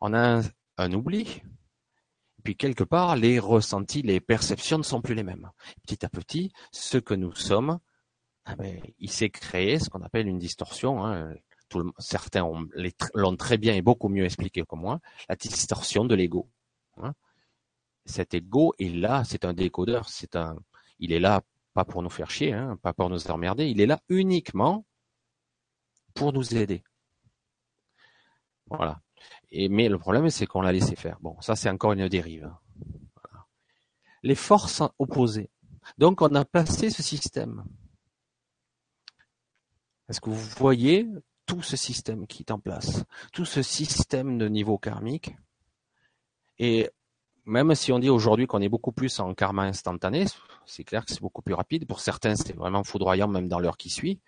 on 0.00 0.14
a 0.14 0.42
un, 0.76 0.92
oubli. 0.92 1.42
Puis 2.42 2.56
quelque 2.56 2.84
part, 2.84 3.16
les 3.16 3.38
ressentis, 3.38 4.02
les 4.02 4.20
perceptions 4.20 4.78
ne 4.78 4.82
sont 4.82 5.02
plus 5.02 5.14
les 5.14 5.22
mêmes. 5.22 5.50
Petit 5.82 6.04
à 6.04 6.08
petit, 6.08 6.52
ce 6.72 6.98
que 6.98 7.14
nous 7.14 7.34
sommes, 7.34 7.78
ah 8.46 8.56
ben, 8.56 8.80
il 8.98 9.10
s'est 9.10 9.30
créé 9.30 9.78
ce 9.78 9.90
qu'on 9.90 10.02
appelle 10.02 10.26
une 10.26 10.38
distorsion. 10.38 11.04
Hein. 11.04 11.34
certains 11.98 12.50
l'ont 13.14 13.36
très 13.36 13.58
bien 13.58 13.74
et 13.74 13.82
beaucoup 13.82 14.08
mieux 14.08 14.24
expliqué 14.24 14.62
que 14.62 14.76
moi, 14.76 15.00
la 15.28 15.36
distorsion 15.36 16.04
de 16.04 16.14
l'ego. 16.14 16.48
Hein 16.96 17.14
cet 18.10 18.34
ego 18.34 18.74
est 18.78 18.88
là, 18.88 19.24
c'est 19.24 19.44
un 19.44 19.52
décodeur, 19.52 20.08
c'est 20.08 20.36
un, 20.36 20.56
il 20.98 21.12
est 21.12 21.20
là 21.20 21.42
pas 21.74 21.84
pour 21.84 22.02
nous 22.02 22.10
faire 22.10 22.30
chier, 22.30 22.52
hein, 22.52 22.78
pas 22.82 22.92
pour 22.92 23.08
nous 23.08 23.30
emmerder, 23.30 23.68
il 23.68 23.80
est 23.80 23.86
là 23.86 24.00
uniquement 24.08 24.84
pour 26.14 26.32
nous 26.32 26.54
aider. 26.54 26.82
Voilà. 28.70 29.00
Et, 29.50 29.68
mais 29.68 29.88
le 29.88 29.98
problème, 29.98 30.30
c'est 30.30 30.46
qu'on 30.46 30.62
l'a 30.62 30.72
laissé 30.72 30.96
faire. 30.96 31.18
Bon, 31.20 31.40
ça, 31.40 31.56
c'est 31.56 31.68
encore 31.68 31.92
une 31.92 32.08
dérive. 32.08 32.50
Les 34.22 34.34
forces 34.34 34.82
opposées. 34.98 35.50
Donc, 35.98 36.22
on 36.22 36.34
a 36.34 36.44
placé 36.44 36.90
ce 36.90 37.02
système. 37.02 37.64
Est-ce 40.08 40.20
que 40.20 40.30
vous 40.30 40.50
voyez 40.58 41.06
tout 41.46 41.62
ce 41.62 41.76
système 41.76 42.26
qui 42.26 42.42
est 42.42 42.52
en 42.52 42.58
place, 42.58 43.04
tout 43.32 43.44
ce 43.44 43.62
système 43.62 44.38
de 44.38 44.48
niveau 44.48 44.78
karmique 44.78 45.34
Et 46.58 46.90
même 47.44 47.74
si 47.74 47.92
on 47.92 47.98
dit 47.98 48.08
aujourd'hui 48.08 48.46
qu'on 48.46 48.60
est 48.60 48.68
beaucoup 48.68 48.92
plus 48.92 49.18
en 49.18 49.34
karma 49.34 49.64
instantané, 49.64 50.26
c'est 50.66 50.84
clair 50.84 51.04
que 51.04 51.12
c'est 51.12 51.20
beaucoup 51.20 51.42
plus 51.42 51.54
rapide. 51.54 51.86
Pour 51.86 52.00
certains, 52.00 52.36
c'est 52.36 52.54
vraiment 52.54 52.84
foudroyant, 52.84 53.26
même 53.26 53.48
dans 53.48 53.58
l'heure 53.58 53.76
qui 53.76 53.90
suit 53.90 54.20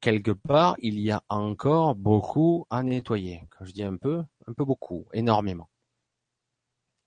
quelque 0.00 0.30
part, 0.30 0.76
il 0.78 1.00
y 1.00 1.10
a 1.10 1.22
encore 1.28 1.94
beaucoup 1.94 2.66
à 2.70 2.82
nettoyer. 2.82 3.42
Quand 3.50 3.64
je 3.64 3.72
dis 3.72 3.82
un 3.82 3.96
peu, 3.96 4.22
un 4.46 4.52
peu 4.52 4.64
beaucoup, 4.64 5.06
énormément. 5.12 5.68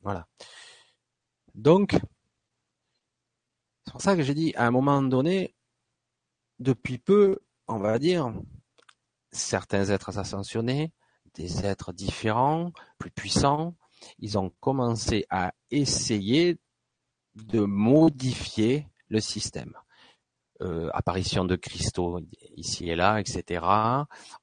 Voilà. 0.01 0.27
Donc, 1.53 1.97
c'est 3.85 3.91
pour 3.91 4.01
ça 4.01 4.15
que 4.15 4.23
j'ai 4.23 4.33
dit, 4.33 4.53
à 4.55 4.65
un 4.65 4.71
moment 4.71 5.01
donné, 5.01 5.55
depuis 6.59 6.97
peu, 6.97 7.39
on 7.67 7.79
va 7.79 7.99
dire, 7.99 8.33
certains 9.31 9.89
êtres 9.89 10.17
ascensionnés, 10.17 10.91
des 11.33 11.65
êtres 11.65 11.93
différents, 11.93 12.71
plus 12.97 13.11
puissants, 13.11 13.75
ils 14.19 14.37
ont 14.37 14.49
commencé 14.59 15.25
à 15.29 15.53
essayer 15.69 16.59
de 17.35 17.61
modifier 17.61 18.87
le 19.07 19.21
système. 19.21 19.73
Euh, 20.61 20.91
apparition 20.93 21.43
de 21.43 21.55
cristaux 21.55 22.19
ici 22.55 22.87
et 22.89 22.95
là, 22.95 23.19
etc. 23.19 23.65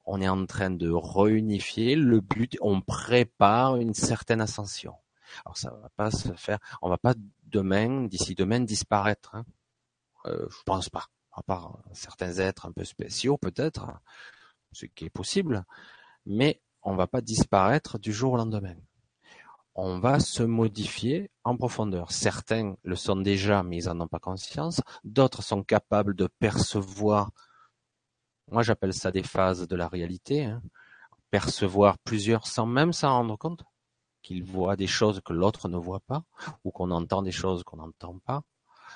On 0.05 0.19
est 0.19 0.27
en 0.27 0.45
train 0.45 0.69
de 0.69 0.91
réunifier. 0.91 1.95
Le 1.95 2.19
but, 2.19 2.57
on 2.59 2.81
prépare 2.81 3.77
une 3.77 3.93
certaine 3.93 4.41
ascension. 4.41 4.95
Alors 5.45 5.55
ça 5.55 5.71
va 5.71 5.89
pas 5.95 6.11
se 6.11 6.33
faire, 6.33 6.59
on 6.81 6.89
va 6.89 6.97
pas 6.97 7.13
demain, 7.45 8.03
d'ici 8.05 8.35
demain, 8.35 8.59
disparaître. 8.59 9.35
Hein. 9.35 9.45
Euh, 10.25 10.47
je 10.49 10.63
pense 10.65 10.89
pas. 10.89 11.05
À 11.31 11.41
part 11.41 11.79
certains 11.93 12.33
êtres 12.39 12.65
un 12.65 12.73
peu 12.73 12.83
spéciaux 12.83 13.37
peut-être, 13.37 13.85
ce 14.73 14.87
qui 14.87 15.05
est 15.05 15.09
possible, 15.09 15.63
mais 16.25 16.61
on 16.81 16.95
va 16.95 17.07
pas 17.07 17.21
disparaître 17.21 17.97
du 17.97 18.11
jour 18.11 18.33
au 18.33 18.37
lendemain 18.37 18.75
on 19.81 19.99
va 19.99 20.19
se 20.19 20.43
modifier 20.43 21.31
en 21.43 21.57
profondeur. 21.57 22.11
Certains 22.11 22.75
le 22.83 22.95
sont 22.95 23.15
déjà, 23.15 23.63
mais 23.63 23.83
ils 23.83 23.87
n'en 23.87 24.01
ont 24.01 24.07
pas 24.07 24.19
conscience. 24.19 24.81
D'autres 25.03 25.43
sont 25.43 25.63
capables 25.63 26.15
de 26.15 26.27
percevoir, 26.27 27.31
moi 28.49 28.63
j'appelle 28.63 28.93
ça 28.93 29.11
des 29.11 29.23
phases 29.23 29.67
de 29.67 29.75
la 29.75 29.87
réalité, 29.87 30.45
hein. 30.45 30.61
percevoir 31.31 31.97
plusieurs 31.99 32.47
sans 32.47 32.65
même 32.65 32.93
s'en 32.93 33.13
rendre 33.13 33.37
compte, 33.37 33.63
qu'ils 34.21 34.43
voient 34.43 34.75
des 34.75 34.87
choses 34.87 35.21
que 35.23 35.33
l'autre 35.33 35.69
ne 35.69 35.77
voit 35.77 36.01
pas, 36.01 36.23
ou 36.63 36.71
qu'on 36.71 36.91
entend 36.91 37.21
des 37.21 37.31
choses 37.31 37.63
qu'on 37.63 37.77
n'entend 37.77 38.19
pas. 38.19 38.43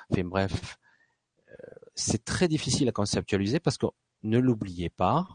Bref, 0.09 0.77
euh, 1.49 1.53
c'est 1.95 2.25
très 2.25 2.47
difficile 2.47 2.89
à 2.89 2.91
conceptualiser 2.91 3.59
parce 3.59 3.77
que 3.77 3.87
ne 4.23 4.37
l'oubliez 4.37 4.89
pas, 4.89 5.27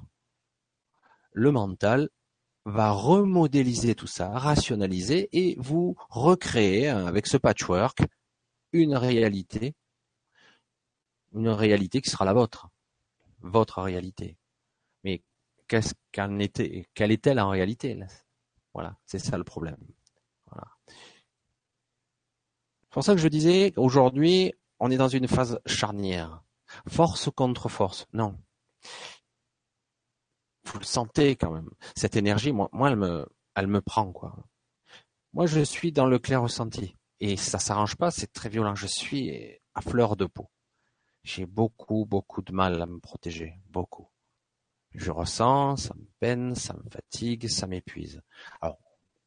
le 1.33 1.53
mental 1.53 2.11
va 2.69 2.91
remodéliser 2.91 3.95
tout 3.95 4.07
ça, 4.07 4.29
rationaliser 4.29 5.29
et 5.33 5.57
vous 5.59 5.97
recréer 6.11 6.89
hein, 6.89 7.07
avec 7.07 7.27
ce 7.27 7.39
patchwork 7.39 8.03
une 8.73 8.95
réalité, 8.95 9.75
une 11.33 11.49
réalité 11.49 12.03
qui 12.03 12.11
sera 12.11 12.27
la 12.27 12.35
vôtre, 12.35 12.69
votre 13.41 13.81
réalité. 13.81 14.37
Mais 15.03 15.23
qu'est-ce 15.67 15.95
qu'elle 16.13 16.43
était, 16.43 16.87
quelle 16.93 17.11
est-elle 17.11 17.41
en 17.41 17.49
réalité 17.49 17.99
Voilà, 18.75 18.97
c'est 19.07 19.19
ça 19.19 19.39
le 19.39 19.45
problème. 19.45 19.79
Voilà. 20.51 20.69
C'est 22.83 22.91
pour 22.91 23.05
ça 23.05 23.15
que 23.15 23.21
je 23.21 23.29
disais, 23.29 23.73
aujourd'hui, 23.77 24.53
on 24.79 24.91
est 24.91 24.99
dans 24.99 25.09
une 25.09 25.27
phase 25.27 25.59
charnière. 25.65 26.43
Force 26.87 27.31
contre 27.35 27.71
force. 27.71 28.07
Non 28.13 28.39
vous 30.73 30.79
le 30.79 30.85
sentez 30.85 31.37
quand 31.37 31.51
même. 31.51 31.71
Cette 31.97 32.17
énergie, 32.17 32.53
moi, 32.53 32.69
elle 32.87 32.97
me, 32.97 33.27
elle 33.55 33.67
me 33.67 33.81
prend 33.81 34.13
quoi. 34.13 34.37
Moi, 35.33 35.47
je 35.47 35.61
suis 35.61 35.93
dans 35.93 36.07
le 36.07 36.19
clair 36.19 36.43
ressenti 36.43 36.95
et 37.21 37.37
ça 37.37 37.59
s'arrange 37.59 37.97
pas. 37.97 38.11
C'est 38.11 38.33
très 38.33 38.49
violent. 38.49 38.75
Je 38.75 38.87
suis 38.87 39.59
à 39.75 39.81
fleur 39.81 40.17
de 40.17 40.27
peau. 40.27 40.51
J'ai 41.23 41.47
beaucoup, 41.47 42.07
beaucoup 42.07 42.43
de 42.43 42.53
mal 42.53 42.81
à 42.81 42.87
me 42.87 43.01
protéger, 43.01 43.55
beaucoup. 43.69 44.09
Je 44.93 45.11
ressens, 45.11 45.77
ça 45.77 45.95
me 45.95 46.07
peine, 46.21 46.55
ça 46.55 46.75
me 46.75 46.89
fatigue, 46.91 47.49
ça 47.49 47.67
m'épuise. 47.67 48.23
Alors, 48.61 48.79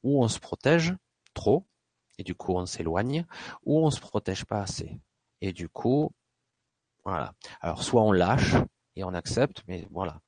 ou 0.03 0.23
on 0.23 0.27
se 0.27 0.39
protège 0.39 0.95
trop 1.33 1.67
et 2.17 2.23
du 2.23 2.35
coup 2.35 2.53
on 2.53 2.65
s'éloigne, 2.65 3.25
ou 3.63 3.85
on 3.85 3.91
se 3.91 3.99
protège 3.99 4.45
pas 4.45 4.61
assez 4.61 4.99
et 5.41 5.53
du 5.53 5.67
coup, 5.67 6.11
voilà. 7.03 7.33
Alors 7.59 7.83
soit 7.83 8.03
on 8.03 8.11
lâche 8.11 8.55
et 8.95 9.03
on 9.03 9.13
accepte, 9.13 9.63
mais 9.67 9.87
voilà. 9.91 10.21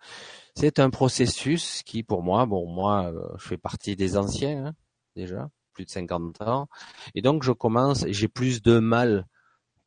C'est 0.56 0.80
un 0.80 0.90
processus 0.90 1.82
qui, 1.84 2.04
pour 2.04 2.24
moi, 2.24 2.46
bon, 2.46 2.68
moi, 2.72 3.12
euh, 3.12 3.28
je 3.38 3.48
fais 3.48 3.58
partie 3.58 3.96
des 3.96 4.18
anciens 4.18 4.68
hein, 4.68 4.76
déjà, 5.16 5.50
plus 5.74 5.86
de 5.86 5.90
50 5.90 6.42
ans, 6.42 6.70
et 7.16 7.22
donc 7.22 7.44
je 7.44 7.52
commence, 7.52 8.06
j'ai 8.08 8.28
plus 8.28 8.62
de 8.62 8.80
mal 8.80 9.28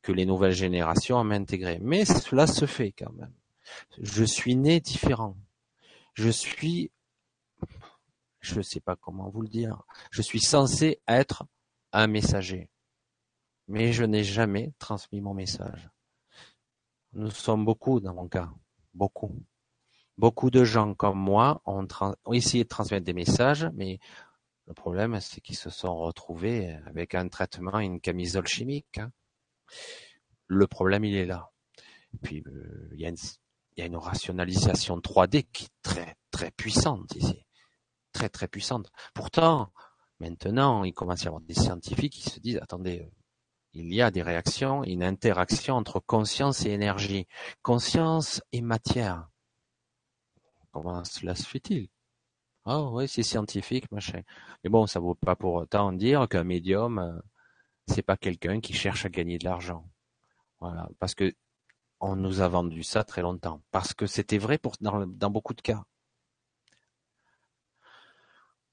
que 0.02 0.12
les 0.12 0.26
nouvelles 0.26 0.52
générations 0.52 1.18
à 1.18 1.24
m'intégrer. 1.24 1.78
Mais 1.82 2.04
cela 2.04 2.46
se 2.46 2.66
fait 2.66 2.92
quand 2.92 3.12
même. 3.12 3.32
Je 4.00 4.24
suis 4.24 4.56
né 4.56 4.80
différent. 4.80 5.36
Je 6.14 6.30
suis, 6.30 6.90
je 8.40 8.56
ne 8.56 8.62
sais 8.62 8.80
pas 8.80 8.96
comment 8.96 9.28
vous 9.28 9.42
le 9.42 9.48
dire, 9.48 9.82
je 10.10 10.22
suis 10.22 10.40
censé 10.40 11.00
être 11.06 11.44
un 11.92 12.06
messager, 12.06 12.70
mais 13.68 13.92
je 13.92 14.04
n'ai 14.04 14.24
jamais 14.24 14.72
transmis 14.78 15.20
mon 15.20 15.34
message. 15.34 15.90
Nous 17.12 17.30
sommes 17.30 17.64
beaucoup 17.64 18.00
dans 18.00 18.14
mon 18.14 18.28
cas, 18.28 18.50
beaucoup. 18.94 19.34
Beaucoup 20.18 20.50
de 20.50 20.64
gens 20.64 20.94
comme 20.94 21.18
moi 21.18 21.60
ont, 21.66 21.86
essayé 22.32 22.64
de 22.64 22.68
transmettre 22.68 23.04
des 23.04 23.12
messages, 23.12 23.68
mais 23.74 23.98
le 24.66 24.74
problème, 24.74 25.20
c'est 25.20 25.40
qu'ils 25.40 25.56
se 25.56 25.70
sont 25.70 25.94
retrouvés 25.96 26.76
avec 26.86 27.14
un 27.14 27.28
traitement, 27.28 27.78
une 27.78 28.00
camisole 28.00 28.46
chimique. 28.46 28.98
Hein. 28.98 29.12
Le 30.46 30.66
problème, 30.66 31.04
il 31.04 31.16
est 31.16 31.26
là. 31.26 31.50
Puis, 32.22 32.42
euh, 32.46 32.88
il, 32.92 33.00
y 33.00 33.06
a 33.06 33.10
une, 33.10 33.16
il 33.76 33.80
y 33.80 33.82
a 33.82 33.86
une 33.86 33.96
rationalisation 33.96 34.98
3D 34.98 35.44
qui 35.52 35.64
est 35.64 35.82
très, 35.82 36.16
très 36.30 36.50
puissante 36.50 37.14
ici. 37.14 37.44
Très, 38.12 38.28
très 38.30 38.48
puissante. 38.48 38.90
Pourtant, 39.12 39.72
maintenant, 40.18 40.82
il 40.84 40.94
commence 40.94 41.22
à 41.22 41.24
y 41.24 41.28
avoir 41.28 41.42
des 41.42 41.54
scientifiques 41.54 42.14
qui 42.14 42.30
se 42.30 42.40
disent, 42.40 42.58
attendez, 42.62 43.10
il 43.74 43.92
y 43.92 44.00
a 44.00 44.10
des 44.10 44.22
réactions, 44.22 44.82
une 44.84 45.02
interaction 45.02 45.74
entre 45.76 46.00
conscience 46.00 46.64
et 46.64 46.70
énergie, 46.70 47.26
conscience 47.60 48.42
et 48.52 48.62
matière. 48.62 49.28
Comment 50.76 51.02
cela 51.04 51.34
se 51.34 51.44
fait-il? 51.44 51.88
Ah 52.66 52.82
oui, 52.82 53.08
c'est 53.08 53.22
scientifique, 53.22 53.90
machin. 53.92 54.20
Mais 54.62 54.68
bon, 54.68 54.86
ça 54.86 55.00
vaut 55.00 55.14
pas 55.14 55.34
pour 55.34 55.54
autant 55.54 55.90
dire 55.90 56.28
qu'un 56.28 56.44
médium, 56.44 56.98
euh, 56.98 57.18
c'est 57.86 58.02
pas 58.02 58.18
quelqu'un 58.18 58.60
qui 58.60 58.74
cherche 58.74 59.06
à 59.06 59.08
gagner 59.08 59.38
de 59.38 59.46
l'argent. 59.46 59.88
Voilà, 60.60 60.86
parce 60.98 61.14
que 61.14 61.34
on 61.98 62.14
nous 62.14 62.42
a 62.42 62.48
vendu 62.48 62.82
ça 62.82 63.04
très 63.04 63.22
longtemps, 63.22 63.62
parce 63.70 63.94
que 63.94 64.06
c'était 64.06 64.36
vrai 64.36 64.60
dans, 64.82 65.06
dans 65.06 65.30
beaucoup 65.30 65.54
de 65.54 65.62
cas. 65.62 65.82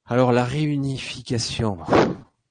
Alors 0.04 0.34
la 0.34 0.44
réunification, 0.44 1.78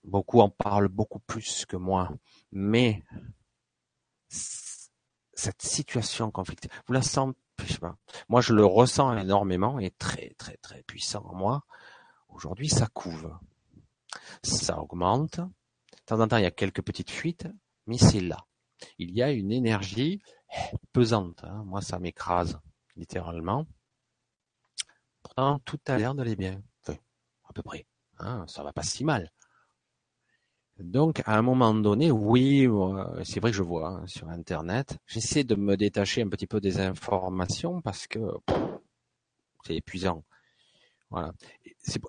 beaucoup 0.03 0.41
en 0.41 0.49
parlent 0.49 0.89
beaucoup 0.89 1.21
plus 1.21 1.67
que 1.67 1.77
moi, 1.77 2.11
mais 2.53 3.05
cette 4.31 5.61
situation 5.61 6.31
conflictuelle, 6.31 6.73
vous 6.87 6.95
la 6.95 7.03
sentez 7.03 7.37
moi, 8.29 8.41
je 8.41 8.53
le 8.53 8.65
ressens 8.65 9.17
énormément 9.17 9.79
et 9.79 9.91
très, 9.91 10.35
très, 10.39 10.57
très 10.57 10.83
puissant 10.83 11.25
en 11.27 11.35
moi. 11.35 11.65
Aujourd'hui, 12.29 12.69
ça 12.69 12.87
couve. 12.87 13.35
Ça 14.43 14.79
augmente. 14.79 15.39
De 15.39 16.05
temps 16.07 16.21
en 16.21 16.29
temps, 16.29 16.37
il 16.37 16.43
y 16.43 16.47
a 16.47 16.51
quelques 16.51 16.83
petites 16.83 17.11
fuites, 17.11 17.49
mais 17.87 17.99
c'est 17.99 18.21
là. 18.21 18.47
Il 18.99 19.11
y 19.13 19.23
a 19.23 19.31
une 19.31 19.53
énergie 19.53 20.23
pesante. 20.93 21.45
Hein. 21.45 21.63
Moi, 21.65 21.81
ça 21.83 21.99
m'écrase, 21.99 22.59
littéralement. 22.97 23.67
Pourtant, 25.23 25.61
tout 25.61 25.81
a 25.87 25.99
l'air 25.99 26.15
d'aller 26.15 26.37
bien. 26.37 26.63
À 27.45 27.53
peu 27.53 27.63
près. 27.63 27.87
Hein, 28.19 28.45
ça 28.49 28.63
va 28.63 28.73
pas 28.73 28.83
si 28.83 29.05
mal. 29.05 29.31
Donc, 30.83 31.23
à 31.27 31.37
un 31.37 31.43
moment 31.43 31.75
donné, 31.75 32.11
oui, 32.11 32.69
c'est 33.25 33.41
vrai 33.41 33.51
que 33.51 33.57
je 33.57 33.63
vois 33.63 33.89
hein, 33.89 34.07
sur 34.07 34.29
Internet. 34.29 34.99
J'essaie 35.07 35.45
de 35.45 35.55
me 35.55 35.77
détacher 35.77 36.23
un 36.23 36.29
petit 36.29 36.47
peu 36.47 36.61
des 36.61 36.81
informations 36.81 37.81
parce 37.81 38.07
que 38.07 38.21
c'est 39.65 39.77
épuisant. 39.77 40.25
Voilà. 41.11 41.33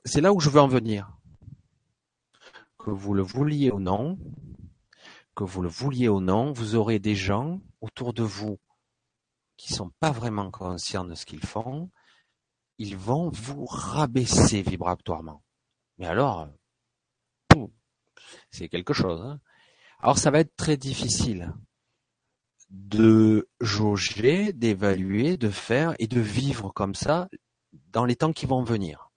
C'est 0.06 0.22
là 0.22 0.34
où 0.34 0.40
je 0.40 0.50
veux 0.50 0.62
en 0.62 0.68
venir. 0.68 1.12
Que 2.78 2.90
vous 2.90 3.14
le 3.14 3.22
vouliez 3.22 3.72
ou 3.72 3.80
non, 3.80 4.18
que 5.36 5.44
vous 5.44 5.62
le 5.62 5.70
vouliez 5.70 6.10
ou 6.10 6.20
non, 6.20 6.52
vous 6.52 6.76
aurez 6.76 7.00
des 7.00 7.16
gens 7.16 7.62
autour 7.82 8.14
de 8.14 8.24
vous 8.24 8.60
qui 9.56 9.74
sont 9.74 9.92
pas 10.00 10.12
vraiment 10.12 10.52
conscients 10.52 11.06
de 11.06 11.16
ce 11.16 11.26
qu'ils 11.26 11.46
font 11.46 11.90
ils 12.78 12.98
vont 12.98 13.30
vous 13.30 13.66
rabaisser 13.66 14.62
vibratoirement. 14.62 15.44
Mais 15.98 16.08
alors, 16.08 16.50
c'est 18.52 18.70
quelque 18.70 18.94
chose. 18.94 19.22
Hein. 19.22 19.40
alors 20.00 20.18
ça 20.18 20.32
va 20.32 20.40
être 20.40 20.56
très 20.56 20.78
difficile 20.78 21.54
de 22.74 23.48
jauger, 23.62 24.52
d'évaluer, 24.52 25.38
de 25.38 25.50
faire 25.50 25.94
et 26.00 26.08
de 26.08 26.20
vivre 26.20 26.72
comme 26.74 26.96
ça 26.96 27.30
dans 27.92 28.06
les 28.06 28.16
temps 28.16 28.34
qui 28.34 28.48
vont 28.48 28.64
venir. 28.64 29.12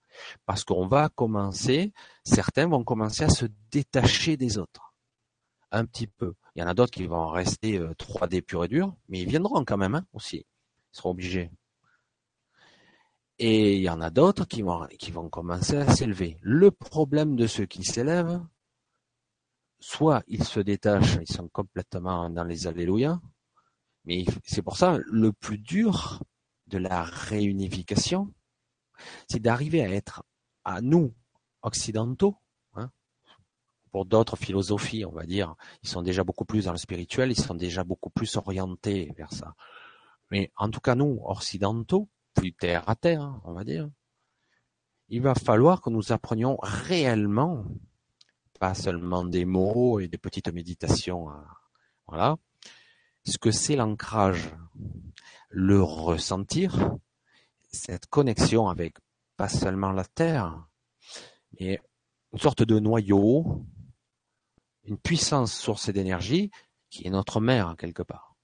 Parce 0.44 0.62
qu'on 0.62 0.86
va 0.86 1.08
commencer, 1.08 1.92
certains 2.24 2.68
vont 2.68 2.84
commencer 2.84 3.24
à 3.24 3.30
se 3.30 3.46
détacher 3.70 4.36
des 4.36 4.58
autres. 4.58 4.94
Un 5.72 5.86
petit 5.86 6.06
peu. 6.06 6.34
Il 6.54 6.60
y 6.60 6.62
en 6.62 6.68
a 6.68 6.74
d'autres 6.74 6.92
qui 6.92 7.06
vont 7.06 7.28
rester 7.28 7.78
3D 7.78 8.38
euh, 8.38 8.42
pur 8.42 8.64
et 8.64 8.68
dur, 8.68 8.94
mais 9.08 9.20
ils 9.20 9.28
viendront 9.28 9.64
quand 9.64 9.76
même 9.76 9.94
hein, 9.94 10.06
aussi. 10.12 10.46
Ils 10.92 10.96
seront 10.96 11.10
obligés. 11.10 11.50
Et 13.38 13.76
il 13.76 13.82
y 13.82 13.90
en 13.90 14.00
a 14.00 14.10
d'autres 14.10 14.46
qui 14.46 14.62
vont, 14.62 14.86
qui 14.98 15.10
vont 15.10 15.28
commencer 15.28 15.76
à 15.76 15.94
s'élever. 15.94 16.38
Le 16.40 16.70
problème 16.70 17.36
de 17.36 17.46
ceux 17.46 17.66
qui 17.66 17.84
s'élèvent, 17.84 18.40
soit 19.80 20.22
ils 20.26 20.44
se 20.44 20.60
détachent, 20.60 21.18
ils 21.20 21.32
sont 21.32 21.48
complètement 21.48 22.30
dans 22.30 22.44
les 22.44 22.66
alléluia, 22.66 23.20
mais 24.04 24.24
c'est 24.44 24.62
pour 24.62 24.76
ça, 24.76 24.98
le 25.04 25.32
plus 25.32 25.58
dur 25.58 26.22
de 26.68 26.78
la 26.78 27.02
réunification, 27.02 28.32
c'est 29.28 29.40
d'arriver 29.40 29.82
à 29.82 29.90
être, 29.90 30.24
à 30.64 30.80
nous, 30.80 31.14
occidentaux, 31.62 32.36
hein, 32.74 32.90
pour 33.90 34.06
d'autres 34.06 34.36
philosophies, 34.36 35.04
on 35.04 35.12
va 35.12 35.26
dire, 35.26 35.54
ils 35.82 35.88
sont 35.88 36.02
déjà 36.02 36.24
beaucoup 36.24 36.44
plus 36.44 36.64
dans 36.64 36.72
le 36.72 36.78
spirituel, 36.78 37.30
ils 37.30 37.40
sont 37.40 37.54
déjà 37.54 37.84
beaucoup 37.84 38.10
plus 38.10 38.36
orientés 38.36 39.12
vers 39.16 39.32
ça. 39.32 39.54
Mais 40.30 40.52
en 40.56 40.70
tout 40.70 40.80
cas, 40.80 40.94
nous, 40.94 41.20
occidentaux, 41.24 42.08
plus 42.34 42.52
terre 42.52 42.88
à 42.88 42.96
terre, 42.96 43.40
on 43.44 43.52
va 43.52 43.64
dire, 43.64 43.88
il 45.08 45.22
va 45.22 45.34
falloir 45.34 45.80
que 45.80 45.90
nous 45.90 46.12
apprenions 46.12 46.58
réellement, 46.62 47.64
pas 48.58 48.74
seulement 48.74 49.24
des 49.24 49.44
mots 49.44 50.00
et 50.00 50.08
des 50.08 50.18
petites 50.18 50.52
méditations, 50.52 51.30
hein, 51.30 51.44
voilà, 52.06 52.36
ce 53.24 53.38
que 53.38 53.50
c'est 53.50 53.76
l'ancrage, 53.76 54.54
le 55.48 55.82
ressentir, 55.82 56.96
cette 57.72 58.06
connexion 58.06 58.68
avec 58.68 58.96
pas 59.36 59.48
seulement 59.48 59.92
la 59.92 60.04
Terre, 60.04 60.66
mais 61.58 61.80
une 62.32 62.38
sorte 62.38 62.62
de 62.62 62.78
noyau, 62.78 63.64
une 64.84 64.98
puissance 64.98 65.52
source 65.52 65.90
d'énergie 65.90 66.50
qui 66.90 67.06
est 67.06 67.10
notre 67.10 67.40
mère 67.40 67.74
quelque 67.76 68.02
part. 68.02 68.36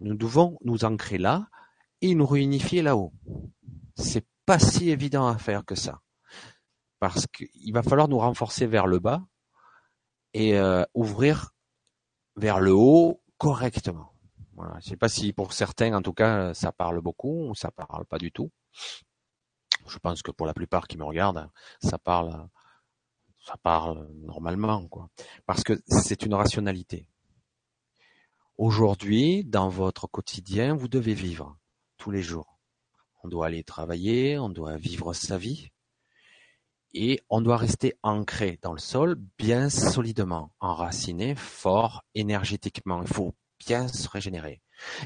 Nous 0.00 0.14
devons 0.14 0.58
nous 0.64 0.84
ancrer 0.84 1.18
là 1.18 1.48
et 2.00 2.14
nous 2.14 2.26
réunifier 2.26 2.82
là-haut. 2.82 3.12
C'est 3.96 4.26
pas 4.46 4.58
si 4.58 4.90
évident 4.90 5.26
à 5.26 5.38
faire 5.38 5.64
que 5.64 5.74
ça. 5.74 6.00
Parce 6.98 7.26
qu'il 7.26 7.72
va 7.72 7.82
falloir 7.82 8.08
nous 8.08 8.18
renforcer 8.18 8.66
vers 8.66 8.86
le 8.86 8.98
bas 8.98 9.22
et 10.34 10.58
euh, 10.58 10.84
ouvrir 10.94 11.50
vers 12.36 12.60
le 12.60 12.72
haut 12.72 13.22
correctement. 13.38 14.12
Voilà. 14.54 14.78
Je 14.80 14.90
sais 14.90 14.96
pas 14.96 15.08
si 15.08 15.32
pour 15.32 15.52
certains, 15.52 15.94
en 15.94 16.02
tout 16.02 16.12
cas, 16.12 16.54
ça 16.54 16.72
parle 16.72 17.00
beaucoup 17.00 17.48
ou 17.48 17.54
ça 17.54 17.70
parle 17.70 18.04
pas 18.06 18.18
du 18.18 18.32
tout. 18.32 18.50
Je 19.88 19.98
pense 19.98 20.22
que 20.22 20.30
pour 20.30 20.46
la 20.46 20.54
plupart 20.54 20.86
qui 20.86 20.96
me 20.96 21.04
regardent, 21.04 21.50
ça 21.82 21.98
parle, 21.98 22.48
ça 23.44 23.56
parle 23.62 24.08
normalement, 24.12 24.86
quoi. 24.88 25.08
Parce 25.46 25.64
que 25.64 25.80
c'est 25.86 26.22
une 26.24 26.34
rationalité. 26.34 27.08
Aujourd'hui, 28.58 29.44
dans 29.44 29.68
votre 29.68 30.06
quotidien, 30.06 30.74
vous 30.74 30.88
devez 30.88 31.14
vivre 31.14 31.56
tous 31.96 32.10
les 32.10 32.22
jours. 32.22 32.60
On 33.24 33.28
doit 33.28 33.46
aller 33.46 33.64
travailler, 33.64 34.38
on 34.38 34.48
doit 34.48 34.76
vivre 34.76 35.12
sa 35.14 35.38
vie, 35.38 35.70
et 36.94 37.20
on 37.30 37.40
doit 37.40 37.56
rester 37.56 37.94
ancré 38.02 38.58
dans 38.62 38.72
le 38.72 38.78
sol, 38.78 39.16
bien 39.38 39.70
solidement, 39.70 40.52
enraciné, 40.60 41.34
fort, 41.34 42.04
énergétiquement. 42.14 43.02
Il 43.02 43.08
faut 43.08 43.34
bien 43.58 43.88
se 43.88 44.08
régénérer. 44.08 44.60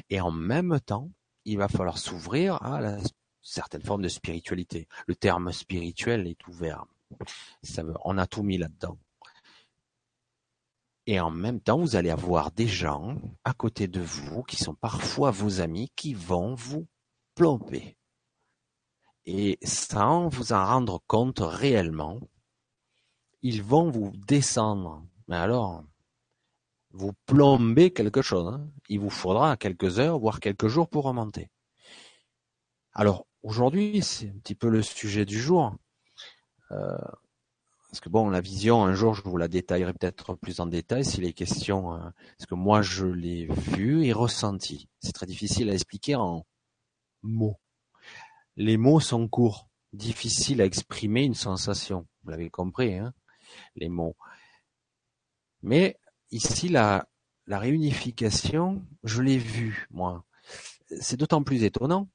Et 0.09 0.19
en 0.19 0.31
même 0.31 0.79
temps, 0.79 1.09
il 1.45 1.57
va 1.57 1.67
falloir 1.67 1.97
s'ouvrir 1.97 2.61
à 2.61 2.81
la 2.81 2.97
certaine 3.41 3.83
forme 3.83 4.01
de 4.01 4.09
spiritualité. 4.09 4.87
Le 5.07 5.15
terme 5.15 5.51
spirituel 5.51 6.27
est 6.27 6.47
ouvert. 6.47 6.85
Ça 7.63 7.83
veut, 7.83 7.95
on 8.03 8.17
a 8.17 8.27
tout 8.27 8.43
mis 8.43 8.57
là-dedans. 8.57 8.97
Et 11.05 11.21
en 11.21 11.31
même 11.31 11.61
temps, 11.61 11.79
vous 11.79 11.95
allez 11.95 12.09
avoir 12.09 12.51
des 12.51 12.67
gens 12.67 13.17
à 13.45 13.53
côté 13.53 13.87
de 13.87 14.01
vous 14.01 14.43
qui 14.43 14.57
sont 14.57 14.75
parfois 14.75 15.31
vos 15.31 15.61
amis 15.61 15.89
qui 15.95 16.13
vont 16.13 16.53
vous 16.53 16.85
plomber 17.33 17.95
et 19.27 19.59
sans 19.61 20.29
vous 20.29 20.53
en 20.53 20.65
rendre 20.65 21.01
compte 21.05 21.39
réellement, 21.41 22.19
ils 23.41 23.61
vont 23.61 23.91
vous 23.91 24.13
descendre. 24.25 25.05
Mais 25.27 25.35
alors, 25.35 25.83
vous 26.91 27.11
plombez 27.25 27.91
quelque 27.91 28.21
chose. 28.21 28.47
Hein. 28.47 28.65
Il 28.87 29.01
vous 29.01 29.09
faudra 29.09 29.57
quelques 29.57 29.99
heures, 29.99 30.17
voire 30.17 30.39
quelques 30.39 30.69
jours 30.69 30.87
pour 30.87 31.03
remonter. 31.03 31.49
Alors, 32.93 33.27
aujourd'hui, 33.43 34.01
c'est 34.01 34.29
un 34.29 34.39
petit 34.39 34.55
peu 34.55 34.69
le 34.69 34.81
sujet 34.81 35.25
du 35.25 35.39
jour. 35.39 35.75
Euh, 36.71 36.97
parce 37.91 37.99
que 37.99 38.09
bon, 38.09 38.29
la 38.29 38.39
vision, 38.39 38.85
un 38.85 38.93
jour, 38.93 39.13
je 39.13 39.23
vous 39.23 39.35
la 39.35 39.49
détaillerai 39.49 39.91
peut-être 39.93 40.35
plus 40.35 40.61
en 40.61 40.67
détail 40.67 41.03
si 41.03 41.19
les 41.19 41.33
questions, 41.33 41.95
euh, 41.95 41.99
parce 42.37 42.47
que 42.47 42.55
moi, 42.55 42.81
je 42.81 43.05
l'ai 43.05 43.45
vu 43.47 44.05
et 44.05 44.13
ressenti. 44.13 44.87
C'est 45.01 45.13
très 45.13 45.25
difficile 45.25 45.69
à 45.69 45.73
expliquer 45.73 46.15
en 46.15 46.45
mots. 47.23 47.57
Les 48.57 48.77
mots 48.77 48.99
sont 48.99 49.27
courts, 49.27 49.69
difficiles 49.93 50.61
à 50.61 50.65
exprimer 50.65 51.23
une 51.23 51.35
sensation. 51.35 52.07
Vous 52.23 52.31
l'avez 52.31 52.49
compris, 52.49 52.95
hein 52.95 53.13
les 53.75 53.87
mots. 53.87 54.15
Mais 55.61 55.99
ici, 56.31 56.67
la, 56.67 57.07
la 57.45 57.59
réunification, 57.59 58.85
je 59.03 59.21
l'ai 59.21 59.37
vue, 59.37 59.87
moi. 59.91 60.25
C'est 60.99 61.17
d'autant 61.17 61.43
plus 61.43 61.63
étonnant 61.63 62.09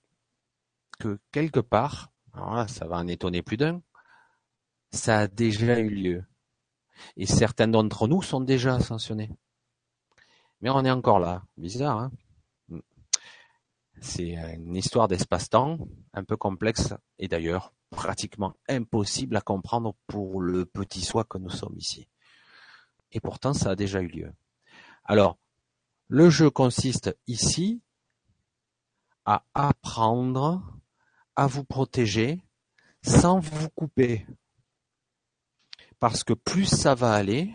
que 0.98 1.18
quelque 1.30 1.60
part, 1.60 2.12
là, 2.34 2.66
ça 2.68 2.86
va 2.86 2.96
en 2.96 3.06
étonner 3.06 3.42
plus 3.42 3.56
d'un, 3.56 3.82
ça 4.90 5.20
a 5.20 5.28
déjà 5.28 5.78
eu 5.78 5.88
lieu. 5.88 6.24
Et 7.16 7.26
certains 7.26 7.68
d'entre 7.68 8.08
nous 8.08 8.22
sont 8.22 8.40
déjà 8.40 8.74
ascensionnés. 8.74 9.30
Mais 10.60 10.70
on 10.70 10.84
est 10.84 10.90
encore 10.90 11.18
là. 11.18 11.44
Bizarre, 11.56 11.98
hein 11.98 12.12
c'est 14.02 14.34
une 14.34 14.76
histoire 14.76 15.08
d'espace-temps 15.08 15.78
un 16.12 16.24
peu 16.24 16.36
complexe 16.36 16.92
et 17.18 17.28
d'ailleurs 17.28 17.72
pratiquement 17.90 18.54
impossible 18.68 19.36
à 19.36 19.40
comprendre 19.40 19.94
pour 20.06 20.40
le 20.40 20.66
petit 20.66 21.02
soi 21.02 21.24
que 21.24 21.38
nous 21.38 21.50
sommes 21.50 21.76
ici. 21.76 22.08
Et 23.12 23.20
pourtant, 23.20 23.52
ça 23.52 23.70
a 23.70 23.76
déjà 23.76 24.00
eu 24.00 24.08
lieu. 24.08 24.32
Alors, 25.04 25.38
le 26.08 26.30
jeu 26.30 26.50
consiste 26.50 27.16
ici 27.26 27.80
à 29.24 29.44
apprendre 29.54 30.62
à 31.36 31.46
vous 31.46 31.64
protéger 31.64 32.42
sans 33.02 33.38
vous 33.38 33.68
couper. 33.70 34.26
Parce 36.00 36.24
que 36.24 36.32
plus 36.32 36.66
ça 36.66 36.94
va 36.94 37.12
aller, 37.12 37.54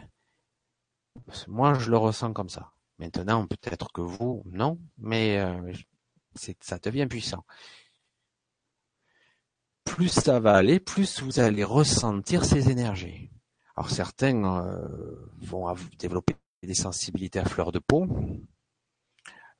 moi 1.48 1.74
je 1.74 1.92
le 1.92 1.98
ressens 1.98 2.32
comme 2.32 2.50
ça. 2.50 2.72
Maintenant, 3.00 3.46
peut-être 3.46 3.92
que 3.92 4.02
vous, 4.02 4.44
non, 4.46 4.80
mais 4.98 5.40
euh, 5.40 5.74
ça 6.38 6.80
devient 6.80 7.08
puissant. 7.08 7.46
Plus 9.84 10.10
ça 10.10 10.40
va 10.40 10.56
aller, 10.56 10.80
plus 10.80 11.22
vous 11.22 11.40
allez 11.40 11.64
ressentir 11.64 12.46
ces 12.46 12.70
énergies. 12.70 13.32
Alors 13.76 13.90
certains 13.90 14.66
euh, 14.66 15.16
vont 15.38 15.74
développer 16.00 16.36
des 16.64 16.74
sensibilités 16.74 17.40
à 17.40 17.46
fleur 17.46 17.72
de 17.72 17.80
peau, 17.80 18.08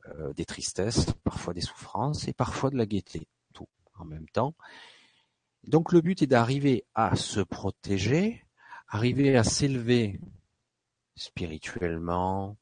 euh, 0.08 0.34
des 0.34 0.46
tristesses, 0.46 1.06
parfois 1.24 1.54
des 1.54 1.62
souffrances 1.62 2.28
et 2.28 2.34
parfois 2.34 2.70
de 2.70 2.78
la 2.78 2.86
gaieté, 2.86 3.28
tout 3.54 3.68
en 3.96 4.06
même 4.06 4.28
temps. 4.30 4.56
Donc 5.64 5.92
le 5.92 6.02
but 6.02 6.22
est 6.22 6.28
d'arriver 6.28 6.86
à 6.96 7.16
se 7.16 7.42
protéger, 7.42 8.46
arriver 8.88 9.38
à 9.38 9.44
s'élever 9.44 10.20
spirituellement, 11.16 12.58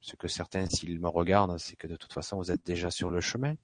ce 0.00 0.16
que 0.16 0.28
certains, 0.28 0.66
s'ils 0.66 1.00
me 1.00 1.08
regardent, 1.08 1.58
c'est 1.58 1.76
que 1.76 1.86
de 1.86 1.96
toute 1.96 2.12
façon, 2.12 2.38
vous 2.38 2.50
êtes 2.50 2.64
déjà 2.64 2.90
sur 2.90 3.10
le 3.10 3.20
chemin. 3.20 3.54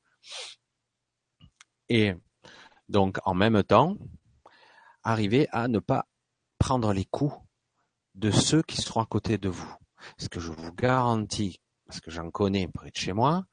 Et 1.88 2.14
donc, 2.88 3.18
en 3.25 3.35
même 3.35 3.62
temps, 3.62 3.96
arriver 5.03 5.49
à 5.53 5.68
ne 5.68 5.79
pas 5.79 6.07
prendre 6.59 6.92
les 6.92 7.05
coups 7.05 7.37
de 8.14 8.31
ceux 8.31 8.62
qui 8.62 8.81
seront 8.81 9.03
à 9.03 9.07
côté 9.07 9.38
de 9.38 9.49
vous. 9.49 9.75
Ce 10.18 10.29
que 10.29 10.40
je 10.40 10.53
vous 10.53 10.72
garantis, 10.72 11.61
parce 11.87 12.01
que 12.01 12.11
j'en 12.11 12.31
connais 12.31 12.68
près 12.68 12.90
de 12.90 12.96
chez 12.96 13.12
moi, 13.12 13.44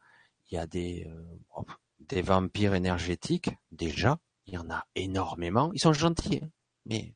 il 0.50 0.56
y 0.56 0.58
a 0.58 0.68
des, 0.68 1.08
euh, 1.08 2.22
vampires 2.22 2.76
énergétiques, 2.76 3.50
déjà, 3.72 4.20
il 4.46 4.54
y 4.54 4.58
en 4.58 4.70
a 4.70 4.86
énormément. 4.96 5.72
Ils 5.74 5.80
sont 5.80 5.94
gentils, 5.94 6.42
hein, 6.44 6.50
mais 6.86 7.16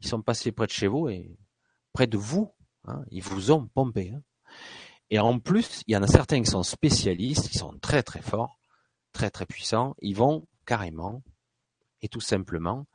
ils 0.00 0.08
sont 0.08 0.20
passés 0.20 0.52
près 0.52 0.66
de 0.66 0.72
chez 0.72 0.88
vous 0.88 1.08
et 1.08 1.38
près 1.92 2.06
de 2.06 2.18
vous, 2.18 2.52
hein, 2.84 3.02
ils 3.10 3.22
vous 3.22 3.50
ont 3.50 3.66
pompé. 3.68 4.10
Hein. 4.10 4.22
Et 5.10 5.18
en 5.18 5.38
plus, 5.40 5.82
il 5.86 5.92
y 5.92 5.96
en 5.96 6.02
a 6.02 6.06
certains 6.06 6.40
qui 6.40 6.50
sont 6.50 6.62
spécialistes, 6.62 7.48
qui 7.48 7.58
sont 7.58 7.76
très 7.80 8.02
très 8.02 8.22
forts, 8.22 8.58
très 9.12 9.30
très 9.30 9.44
puissants. 9.44 9.94
Ils 10.00 10.16
vont 10.16 10.46
carrément 10.64 11.22
et 12.02 12.08
tout 12.08 12.20
simplement 12.20 12.86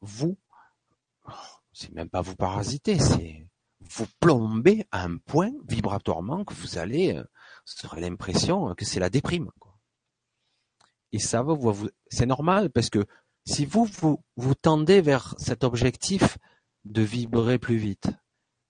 vous, 0.00 0.36
c'est 1.72 1.92
même 1.92 2.10
pas 2.10 2.20
vous 2.20 2.36
parasiter, 2.36 2.98
c'est 2.98 3.46
vous 3.80 4.06
plomber 4.20 4.86
à 4.90 5.04
un 5.04 5.16
point 5.16 5.50
vibratoirement 5.68 6.44
que 6.44 6.54
vous 6.54 6.78
allez, 6.78 7.14
euh, 7.16 7.24
vous 7.66 7.86
aurez 7.88 8.00
l'impression 8.00 8.74
que 8.74 8.84
c'est 8.84 9.00
la 9.00 9.10
déprime. 9.10 9.50
Et 11.12 11.18
ça 11.18 11.42
va 11.42 11.54
vous, 11.54 11.88
c'est 12.08 12.26
normal 12.26 12.70
parce 12.70 12.90
que 12.90 13.04
si 13.46 13.64
vous, 13.64 13.84
vous 13.84 14.22
vous 14.36 14.54
tendez 14.54 15.00
vers 15.00 15.34
cet 15.38 15.64
objectif 15.64 16.38
de 16.84 17.02
vibrer 17.02 17.58
plus 17.58 17.76
vite, 17.76 18.10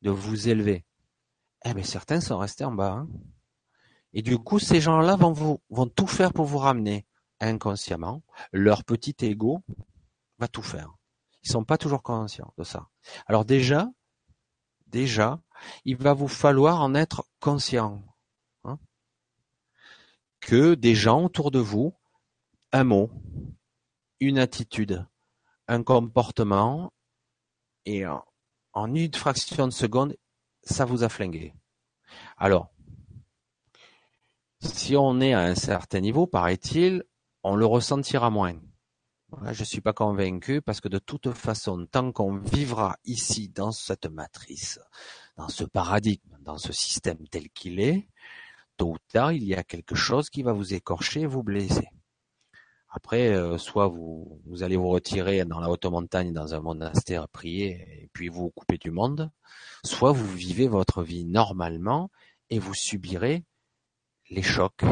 de 0.03 0.11
vous 0.11 0.49
élever, 0.49 0.85
eh 1.65 1.75
bien 1.75 1.85
certains 1.85 2.21
sont 2.21 2.39
restés 2.39 2.65
en 2.65 2.73
bas. 2.73 2.93
Hein. 2.93 3.09
Et 4.13 4.23
du 4.23 4.39
coup, 4.39 4.59
ces 4.59 4.81
gens-là 4.81 5.17
vont 5.17 5.61
vont 5.71 5.87
tout 5.87 6.07
faire 6.07 6.33
pour 6.33 6.45
vous 6.45 6.59
ramener 6.59 7.07
inconsciemment. 7.41 8.23
Leur 8.53 8.85
petit 8.85 9.17
ego 9.21 9.61
va 10.39 10.49
tout 10.49 10.63
faire. 10.63 10.95
Ils 11.43 11.51
sont 11.51 11.65
pas 11.65 11.79
toujours 11.79 12.03
conscients 12.03 12.53
de 12.57 12.65
ça. 12.65 12.89
Alors 13.27 13.45
déjà, 13.45 13.89
déjà, 14.87 15.41
il 15.85 15.97
va 15.97 16.13
vous 16.13 16.29
falloir 16.29 16.81
en 16.81 16.95
être 16.95 17.25
conscient. 17.41 18.03
Hein, 18.65 18.79
que 20.41 20.75
des 20.75 20.95
gens 20.95 21.25
autour 21.25 21.51
de 21.51 21.59
vous, 21.59 21.95
un 22.73 22.85
mot, 22.85 23.11
une 24.21 24.39
attitude, 24.39 25.07
un 25.69 25.83
comportement, 25.83 26.93
et 27.85 28.05
en 28.73 28.95
une 28.95 29.15
fraction 29.15 29.67
de 29.67 29.73
seconde, 29.73 30.17
ça 30.63 30.85
vous 30.85 31.05
a 31.05 31.09
flingué. 31.09 31.55
Alors, 32.37 32.73
si 34.61 34.97
on 34.97 35.21
est 35.21 35.33
à 35.33 35.41
un 35.41 35.55
certain 35.55 36.01
niveau, 36.01 36.27
paraît-il, 36.27 37.05
on 37.43 37.57
le 37.57 37.67
ressentira 37.67 38.31
moins. 38.31 38.55
Je 39.51 39.61
ne 39.61 39.65
suis 39.65 39.81
pas 39.81 39.95
convaincu 39.95 40.61
parce 40.61 40.81
que 40.81 40.89
de 40.89 40.99
toute 40.99 41.31
façon, 41.33 41.87
tant 41.87 42.13
qu'on 42.13 42.37
vivra 42.37 42.97
ici 43.05 43.49
dans 43.49 43.73
cette 43.73 44.07
matrice, 44.07 44.79
dans 45.37 45.49
ce 45.49 45.65
paradigme, 45.65 46.37
dans 46.41 46.59
ce 46.59 46.73
système 46.73 47.27
tel 47.29 47.49
qu'il 47.51 47.81
est, 47.81 48.09
tôt 48.77 48.93
ou 48.93 48.99
tard, 49.11 49.33
il 49.33 49.45
y 49.45 49.55
a 49.55 49.65
quelque 49.65 49.95
chose 49.95 50.29
qui 50.29 50.43
va 50.43 50.53
vous 50.53 50.75
écorcher, 50.75 51.25
vous 51.27 51.43
blesser. 51.43 51.89
Après, 52.95 53.29
euh, 53.29 53.57
soit 53.57 53.89
vous, 53.89 54.43
vous 54.45 54.63
allez 54.63 54.77
vous 54.77 54.91
retirer 54.91 55.47
dans 55.47 55.61
la 55.61 55.71
haute 55.71 55.87
montagne, 55.87 56.35
dans 56.35 56.55
un 56.55 56.61
monastère, 56.61 57.27
prier, 57.27 58.03
et 58.03 58.11
puis 58.13 58.29
vous, 58.29 58.51
coupez 58.51 58.77
du 58.77 58.91
monde, 58.91 59.31
soit 59.83 60.13
vous 60.13 60.31
vivez 60.31 60.69
votre 60.69 61.03
vie 61.03 61.25
normalement 61.25 62.11
et 62.51 62.59
vous 62.59 62.75
subirez 62.75 63.45
les 64.29 64.43
chocs, 64.43 64.85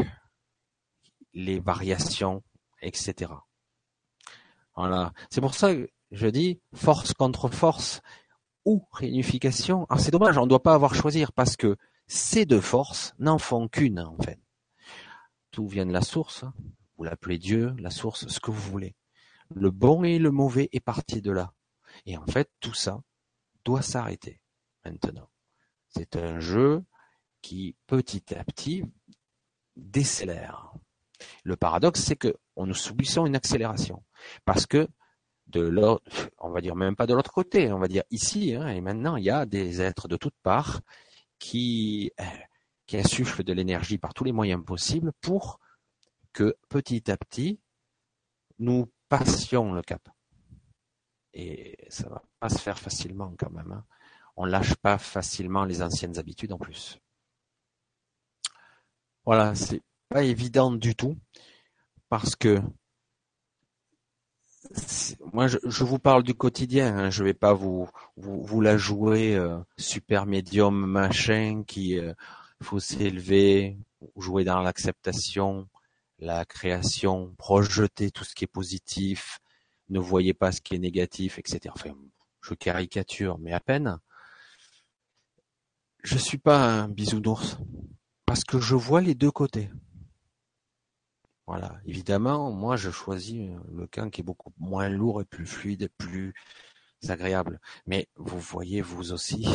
les 1.35 1.59
variations, 1.59 2.41
etc. 2.81 3.31
Voilà. 4.75 5.13
C'est 5.29 5.41
pour 5.41 5.53
ça 5.53 5.75
que 5.75 5.87
je 6.09 6.27
dis 6.27 6.59
force 6.73 7.13
contre 7.13 7.49
force 7.49 8.01
ou 8.65 8.83
réunification. 8.93 9.85
Alors 9.91 10.01
c'est 10.01 10.11
dommage, 10.11 10.39
on 10.39 10.45
ne 10.45 10.49
doit 10.49 10.63
pas 10.63 10.73
avoir 10.73 10.95
choisir 10.95 11.31
parce 11.33 11.55
que 11.55 11.77
ces 12.07 12.45
deux 12.45 12.61
forces 12.61 13.13
n'en 13.19 13.37
font 13.37 13.67
qu'une 13.67 13.99
en 13.99 14.17
fait. 14.23 14.39
Tout 15.51 15.67
vient 15.67 15.85
de 15.85 15.93
la 15.93 16.01
source. 16.01 16.45
Vous 17.01 17.05
l'appelez 17.05 17.39
Dieu, 17.39 17.73
la 17.79 17.89
source, 17.89 18.27
ce 18.27 18.39
que 18.39 18.51
vous 18.51 18.61
voulez. 18.61 18.95
Le 19.55 19.71
bon 19.71 20.03
et 20.03 20.19
le 20.19 20.29
mauvais 20.29 20.69
est 20.71 20.81
parti 20.81 21.19
de 21.19 21.31
là. 21.31 21.51
Et 22.05 22.15
en 22.15 22.27
fait, 22.27 22.47
tout 22.59 22.75
ça 22.75 23.01
doit 23.65 23.81
s'arrêter 23.81 24.39
maintenant. 24.85 25.27
C'est 25.89 26.15
un 26.15 26.39
jeu 26.39 26.83
qui 27.41 27.75
petit 27.87 28.35
à 28.35 28.43
petit 28.43 28.83
décélère. 29.75 30.73
Le 31.43 31.55
paradoxe, 31.55 32.01
c'est 32.01 32.15
que 32.15 32.37
nous 32.55 32.75
subissons 32.75 33.25
une 33.25 33.35
accélération 33.35 34.03
parce 34.45 34.67
que 34.67 34.87
de 35.47 35.61
l'autre, 35.61 36.29
on 36.37 36.51
va 36.51 36.61
dire 36.61 36.75
même 36.75 36.95
pas 36.95 37.07
de 37.07 37.15
l'autre 37.15 37.33
côté, 37.33 37.73
on 37.73 37.79
va 37.79 37.87
dire 37.87 38.03
ici 38.11 38.53
hein, 38.53 38.67
et 38.67 38.79
maintenant, 38.79 39.15
il 39.15 39.23
y 39.23 39.31
a 39.31 39.47
des 39.47 39.81
êtres 39.81 40.07
de 40.07 40.17
toutes 40.17 40.37
parts 40.43 40.81
qui 41.39 42.11
euh, 42.19 42.25
qui 42.85 42.97
insufflent 42.97 43.43
de 43.43 43.53
l'énergie 43.53 43.97
par 43.97 44.13
tous 44.13 44.23
les 44.23 44.31
moyens 44.31 44.63
possibles 44.63 45.11
pour 45.19 45.59
que 46.33 46.57
petit 46.69 47.11
à 47.11 47.17
petit 47.17 47.59
nous 48.59 48.91
passions 49.09 49.73
le 49.73 49.81
cap. 49.81 50.07
Et 51.33 51.77
ça 51.89 52.09
va 52.09 52.21
pas 52.39 52.49
se 52.49 52.57
faire 52.57 52.77
facilement 52.77 53.33
quand 53.37 53.51
même. 53.51 53.71
Hein. 53.71 53.85
On 54.35 54.45
lâche 54.45 54.75
pas 54.75 54.97
facilement 54.97 55.65
les 55.65 55.81
anciennes 55.81 56.17
habitudes 56.17 56.53
en 56.53 56.57
plus. 56.57 56.99
Voilà, 59.25 59.55
c'est 59.55 59.81
pas 60.09 60.23
évident 60.23 60.71
du 60.71 60.95
tout 60.95 61.17
parce 62.09 62.35
que 62.35 62.61
moi 65.33 65.47
je, 65.47 65.83
vous 65.83 65.99
parle 65.99 66.23
du 66.23 66.33
quotidien, 66.33 66.97
hein, 66.97 67.09
je 67.09 67.23
vais 67.23 67.33
pas 67.33 67.53
vous 67.53 67.89
la 68.61 68.77
jouer 68.77 69.35
euh, 69.35 69.57
super 69.77 70.25
médium 70.25 70.85
machin 70.85 71.63
qui 71.65 71.97
euh, 71.97 72.13
faut 72.61 72.79
s'élever, 72.79 73.77
jouer 74.17 74.43
dans 74.43 74.61
l'acceptation, 74.61 75.67
la 76.21 76.45
création, 76.45 77.33
projeter 77.37 78.11
tout 78.11 78.23
ce 78.23 78.35
qui 78.35 78.45
est 78.45 78.47
positif, 78.47 79.39
ne 79.89 79.99
voyez 79.99 80.33
pas 80.33 80.51
ce 80.51 80.61
qui 80.61 80.75
est 80.75 80.79
négatif, 80.79 81.39
etc. 81.39 81.73
Enfin, 81.75 81.95
je 82.41 82.53
caricature, 82.53 83.37
mais 83.39 83.51
à 83.51 83.59
peine. 83.59 83.99
Je 86.03 86.17
suis 86.17 86.37
pas 86.37 86.63
un 86.63 86.87
bisounours 86.87 87.57
parce 88.25 88.43
que 88.43 88.59
je 88.59 88.75
vois 88.75 89.01
les 89.01 89.15
deux 89.15 89.31
côtés. 89.31 89.69
Voilà. 91.47 91.79
Évidemment, 91.85 92.51
moi, 92.51 92.77
je 92.77 92.91
choisis 92.91 93.51
le 93.73 93.87
camp 93.87 94.09
qui 94.09 94.21
est 94.21 94.23
beaucoup 94.23 94.53
moins 94.57 94.89
lourd 94.89 95.21
et 95.21 95.25
plus 95.25 95.45
fluide 95.45 95.89
plus 95.97 96.33
agréable. 97.09 97.59
Mais 97.87 98.07
vous 98.15 98.39
voyez 98.39 98.81
vous 98.81 99.11
aussi 99.11 99.47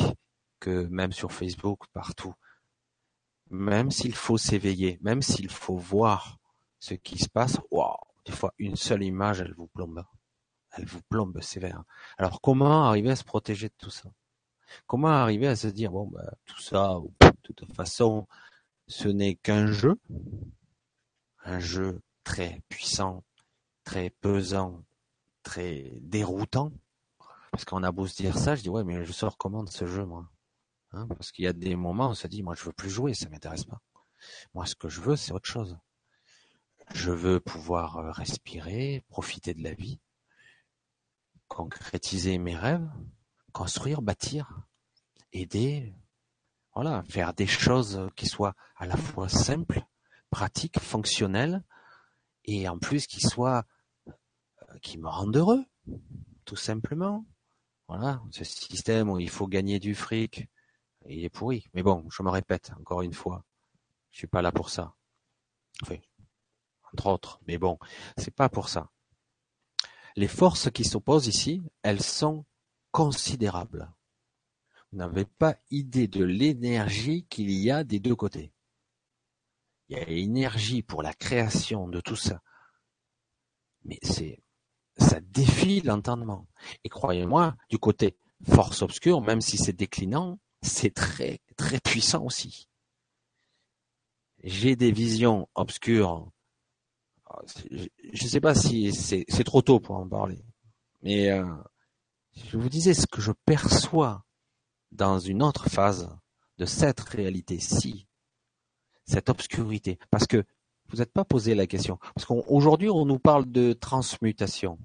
que 0.60 0.86
même 0.86 1.12
sur 1.12 1.32
Facebook, 1.32 1.84
partout, 1.92 2.34
même 3.50 3.90
s'il 3.90 4.14
faut 4.14 4.36
s'éveiller, 4.36 4.98
même 5.00 5.22
s'il 5.22 5.48
faut 5.48 5.76
voir 5.76 6.38
ce 6.78 6.94
qui 6.94 7.18
se 7.18 7.28
passe, 7.28 7.58
waouh, 7.70 7.96
des 8.24 8.32
fois 8.32 8.52
une 8.58 8.76
seule 8.76 9.02
image, 9.02 9.40
elle 9.40 9.54
vous 9.54 9.66
plombe. 9.66 10.04
Elle 10.72 10.86
vous 10.86 11.00
plombe 11.08 11.40
sévère. 11.40 11.82
Alors 12.18 12.40
comment 12.40 12.84
arriver 12.84 13.10
à 13.10 13.16
se 13.16 13.24
protéger 13.24 13.68
de 13.68 13.74
tout 13.78 13.90
ça? 13.90 14.10
Comment 14.86 15.08
arriver 15.08 15.46
à 15.46 15.56
se 15.56 15.68
dire 15.68 15.92
bon 15.92 16.06
bah 16.06 16.34
tout 16.44 16.60
ça, 16.60 16.98
de 17.20 17.52
toute 17.54 17.72
façon, 17.72 18.26
ce 18.88 19.08
n'est 19.08 19.36
qu'un 19.36 19.66
jeu, 19.68 19.98
un 21.44 21.60
jeu 21.60 22.00
très 22.24 22.62
puissant, 22.68 23.24
très 23.84 24.10
pesant, 24.10 24.84
très 25.42 25.92
déroutant. 26.00 26.72
Parce 27.52 27.64
qu'on 27.64 27.84
a 27.84 27.92
beau 27.92 28.06
se 28.06 28.16
dire 28.16 28.36
ça, 28.36 28.54
je 28.54 28.62
dis 28.62 28.68
ouais, 28.68 28.84
mais 28.84 29.04
je 29.04 29.12
sors 29.12 29.38
comment 29.38 29.64
ce 29.66 29.86
jeu, 29.86 30.04
moi? 30.04 30.28
Hein? 30.92 31.06
Parce 31.08 31.32
qu'il 31.32 31.44
y 31.44 31.48
a 31.48 31.52
des 31.52 31.76
moments 31.76 32.08
où 32.08 32.10
on 32.10 32.14
se 32.14 32.26
dit, 32.26 32.42
moi, 32.42 32.54
je 32.54 32.64
veux 32.64 32.72
plus 32.72 32.90
jouer, 32.90 33.14
ça 33.14 33.28
m'intéresse 33.28 33.64
pas. 33.64 33.80
Moi, 34.54 34.66
ce 34.66 34.74
que 34.74 34.88
je 34.88 35.00
veux, 35.00 35.16
c'est 35.16 35.32
autre 35.32 35.48
chose. 35.48 35.78
Je 36.94 37.10
veux 37.10 37.40
pouvoir 37.40 37.98
euh, 37.98 38.10
respirer, 38.12 39.04
profiter 39.08 39.54
de 39.54 39.62
la 39.62 39.74
vie, 39.74 40.00
concrétiser 41.48 42.38
mes 42.38 42.56
rêves, 42.56 42.88
construire, 43.52 44.02
bâtir, 44.02 44.60
aider, 45.32 45.94
voilà, 46.74 47.02
faire 47.08 47.32
des 47.34 47.46
choses 47.46 48.08
qui 48.16 48.26
soient 48.26 48.54
à 48.76 48.86
la 48.86 48.96
fois 48.96 49.28
simples, 49.28 49.82
pratiques, 50.30 50.78
fonctionnelles, 50.78 51.62
et 52.44 52.68
en 52.68 52.78
plus 52.78 53.06
qui 53.06 53.20
soient 53.20 53.64
euh, 54.08 54.78
qui 54.82 54.98
me 54.98 55.08
rendent 55.08 55.36
heureux, 55.36 55.64
tout 56.44 56.56
simplement. 56.56 57.24
Voilà, 57.88 58.20
ce 58.30 58.44
système 58.44 59.10
où 59.10 59.18
il 59.18 59.30
faut 59.30 59.46
gagner 59.46 59.78
du 59.78 59.94
fric, 59.94 60.48
il 61.08 61.24
est 61.24 61.30
pourri. 61.30 61.68
Mais 61.72 61.82
bon, 61.82 62.06
je 62.10 62.22
me 62.22 62.30
répète 62.30 62.72
encore 62.78 63.02
une 63.02 63.14
fois, 63.14 63.44
je 64.10 64.18
suis 64.18 64.26
pas 64.26 64.42
là 64.42 64.52
pour 64.52 64.70
ça. 64.70 64.94
Entre 66.96 67.06
autres, 67.08 67.40
mais 67.46 67.58
bon, 67.58 67.78
c'est 68.16 68.34
pas 68.34 68.48
pour 68.48 68.68
ça. 68.68 68.90
Les 70.16 70.28
forces 70.28 70.70
qui 70.70 70.84
s'opposent 70.84 71.26
ici, 71.26 71.62
elles 71.82 72.02
sont 72.02 72.44
considérables 72.90 73.92
n'avez 74.96 75.24
pas 75.24 75.56
idée 75.70 76.08
de 76.08 76.24
l'énergie 76.24 77.26
qu'il 77.28 77.50
y 77.50 77.70
a 77.70 77.84
des 77.84 78.00
deux 78.00 78.16
côtés. 78.16 78.52
Il 79.88 79.96
y 79.96 80.00
a 80.00 80.04
l'énergie 80.04 80.82
pour 80.82 81.02
la 81.02 81.14
création 81.14 81.88
de 81.88 82.00
tout 82.00 82.16
ça. 82.16 82.42
Mais 83.84 83.98
c'est, 84.02 84.42
ça 84.96 85.20
défie 85.20 85.80
l'entendement. 85.80 86.48
Et 86.82 86.88
croyez-moi, 86.88 87.56
du 87.68 87.78
côté 87.78 88.16
force 88.48 88.82
obscure, 88.82 89.20
même 89.20 89.40
si 89.40 89.58
c'est 89.58 89.72
déclinant, 89.72 90.40
c'est 90.62 90.92
très, 90.92 91.40
très 91.56 91.78
puissant 91.78 92.24
aussi. 92.24 92.68
J'ai 94.42 94.76
des 94.76 94.92
visions 94.92 95.48
obscures. 95.54 96.30
Je 97.64 98.24
ne 98.24 98.28
sais 98.28 98.40
pas 98.40 98.54
si 98.54 98.92
c'est, 98.92 99.24
trop 99.44 99.62
tôt 99.62 99.80
pour 99.80 99.96
en 99.96 100.08
parler. 100.08 100.42
Mais 101.02 101.30
euh, 101.30 101.44
je 102.50 102.56
vous 102.56 102.68
disais 102.68 102.94
ce 102.94 103.06
que 103.06 103.20
je 103.20 103.32
perçois 103.44 104.24
dans 104.92 105.18
une 105.18 105.42
autre 105.42 105.68
phase 105.68 106.08
de 106.58 106.64
cette 106.64 107.00
réalité-ci, 107.00 108.06
cette 109.04 109.28
obscurité. 109.28 109.98
Parce 110.10 110.26
que 110.26 110.44
Vous 110.88 110.98
n'êtes 110.98 111.12
pas 111.12 111.24
posé 111.24 111.54
la 111.54 111.66
question. 111.66 111.98
Parce 112.14 112.24
qu'aujourd'hui, 112.26 112.88
on 112.88 113.04
nous 113.04 113.18
parle 113.18 113.50
de 113.50 113.72
transmutation. 113.72 114.78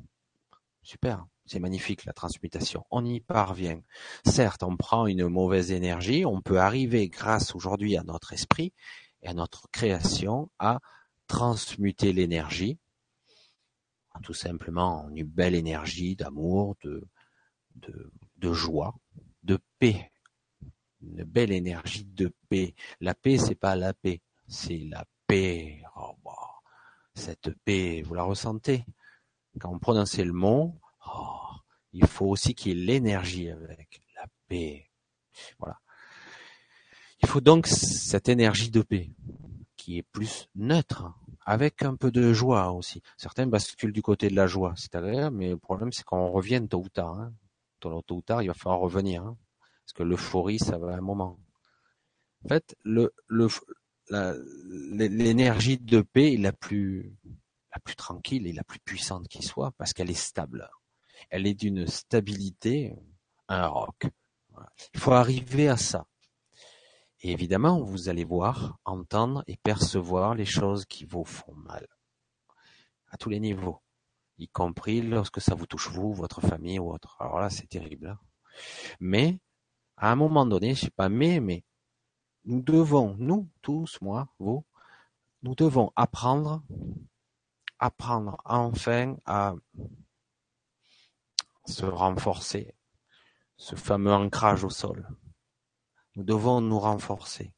Super, 0.82 1.26
c'est 1.46 1.60
magnifique 1.60 2.06
la 2.06 2.14
transmutation. 2.14 2.84
On 2.90 3.06
y 3.06 3.20
parvient. 3.20 3.82
Certes, 4.26 4.64
on 4.64 4.76
prend 4.78 5.06
une 5.06 5.28
mauvaise 5.28 5.72
énergie, 5.72 6.26
on 6.26 6.42
peut 6.42 6.60
arriver 6.60 7.08
grâce 7.08 7.54
aujourd'hui 7.54 7.98
à 7.98 8.04
notre 8.04 8.34
esprit 8.34 8.74
et 9.22 9.28
à 9.28 9.34
notre 9.34 9.70
création 9.72 10.50
à 10.58 10.80
transmuter 11.32 12.12
l'énergie, 12.12 12.78
tout 14.22 14.34
simplement 14.34 15.06
en 15.06 15.16
une 15.16 15.26
belle 15.26 15.56
énergie 15.56 16.18
d'amour, 16.18 16.76
de, 16.84 17.08
de, 18.36 18.54
joie, 18.54 18.94
de 19.42 19.58
paix. 19.80 20.12
Une 21.02 21.24
belle 21.24 21.54
énergie 21.54 22.04
de 22.04 22.34
paix. 22.50 22.76
La 23.00 23.16
paix, 23.16 23.38
c'est 23.38 23.56
pas 23.56 23.78
la 23.78 23.94
paix, 23.94 24.22
c'est 24.46 24.80
la 24.80 25.06
paix. 25.26 25.82
Oh, 25.96 26.18
cette 27.16 27.52
paix, 27.64 28.02
vous 28.02 28.14
la 28.14 28.24
ressentez? 28.24 28.84
Quand 29.58 29.72
on 29.72 29.80
prononce 29.80 30.18
le 30.18 30.34
mot, 30.34 30.82
oh, 31.08 31.48
il 31.94 32.08
faut 32.08 32.28
aussi 32.28 32.54
qu'il 32.56 32.78
y 32.78 32.82
ait 32.82 32.86
l'énergie 32.86 33.50
avec 33.50 34.02
la 34.18 34.28
paix. 34.50 34.92
Voilà. 35.60 35.80
Il 37.24 37.30
faut 37.30 37.42
donc 37.42 37.68
cette 37.68 38.28
énergie 38.28 38.70
de 38.70 38.82
paix 38.82 39.12
qui 39.78 39.98
est 39.98 40.04
plus 40.04 40.48
neutre, 40.54 41.12
avec 41.46 41.84
un 41.84 41.96
peu 41.96 42.12
de 42.12 42.34
joie 42.34 42.72
aussi. 42.72 43.02
Certains 43.18 43.48
basculent 43.48 43.94
du 43.94 44.02
côté 44.02 44.30
de 44.30 44.36
la 44.36 44.48
joie, 44.48 44.74
c'est 44.78 44.96
agréable, 44.96 45.38
mais 45.38 45.50
le 45.50 45.58
problème 45.58 45.92
c'est 45.92 46.04
qu'on 46.04 46.32
revienne 46.32 46.68
tôt 46.68 46.80
ou 46.80 46.90
tard. 46.90 47.20
Hein. 47.20 47.34
Tôt 47.80 48.04
ou 48.12 48.22
tard, 48.22 48.44
il 48.44 48.48
va 48.48 48.54
falloir 48.54 48.80
revenir, 48.80 49.24
hein. 49.24 49.38
parce 49.84 49.94
que 49.94 50.04
l'euphorie, 50.04 50.60
ça 50.60 50.78
va 50.78 50.94
un 50.94 51.02
moment. 51.02 51.40
En 52.46 52.50
fait, 52.50 52.76
le, 52.84 53.14
le, 53.28 53.48
l'énergie 54.92 55.78
de 55.78 56.02
paix 56.02 56.34
est 56.34 56.38
la 56.38 56.54
plus, 56.54 57.16
la 57.74 57.80
plus 57.80 57.96
tranquille 57.96 58.48
et 58.48 58.54
la 58.54 58.64
plus 58.64 58.80
puissante 58.80 59.28
qui 59.28 59.42
soit, 59.42 59.72
parce 59.78 59.94
qu'elle 59.94 60.10
est 60.10 60.14
stable. 60.14 60.70
Elle 61.30 61.48
est 61.48 61.54
d'une 61.54 61.88
stabilité, 61.88 62.96
un 63.48 63.68
roc. 63.68 64.08
Il 64.94 65.00
faut 65.00 65.14
arriver 65.14 65.70
à 65.70 65.78
ça. 65.78 66.06
Évidemment, 67.24 67.80
vous 67.82 68.10
allez 68.10 68.24
voir, 68.24 68.80
entendre 68.84 69.44
et 69.46 69.56
percevoir 69.58 70.34
les 70.34 70.46
choses 70.46 70.86
qui 70.86 71.06
vous 71.06 71.24
font 71.24 71.54
mal. 71.54 71.88
À 73.10 73.18
tous 73.18 73.30
les 73.30 73.40
niveaux. 73.40 73.80
Y 74.40 74.48
compris 74.48 75.04
lorsque 75.04 75.40
ça 75.40 75.54
vous 75.54 75.68
touche 75.68 75.90
vous, 75.90 76.14
votre 76.14 76.42
famille 76.42 76.80
ou 76.80 76.92
autre. 76.92 77.16
Alors 77.20 77.40
là, 77.40 77.52
c'est 77.52 77.68
terrible. 77.68 78.08
Hein. 78.08 78.20
Mais, 79.00 79.40
à 79.98 80.12
un 80.12 80.16
moment 80.16 80.48
donné, 80.48 80.74
je 80.74 80.86
sais 80.86 80.90
pas 80.90 81.10
mais, 81.10 81.40
mais, 81.40 81.64
nous 82.46 82.64
devons, 82.64 83.16
nous, 83.20 83.48
tous, 83.62 84.02
moi, 84.02 84.28
vous, 84.40 84.66
nous 85.44 85.54
devons 85.54 85.92
apprendre, 85.96 86.64
apprendre 87.78 88.38
enfin 88.46 89.16
à 89.26 89.54
se 91.66 91.86
renforcer, 91.86 92.74
ce 93.58 93.76
fameux 93.76 94.12
ancrage 94.12 94.64
au 94.64 94.72
sol. 94.72 95.08
Nous 96.16 96.24
devons 96.24 96.62
nous 96.62 96.80
renforcer. 96.80 97.54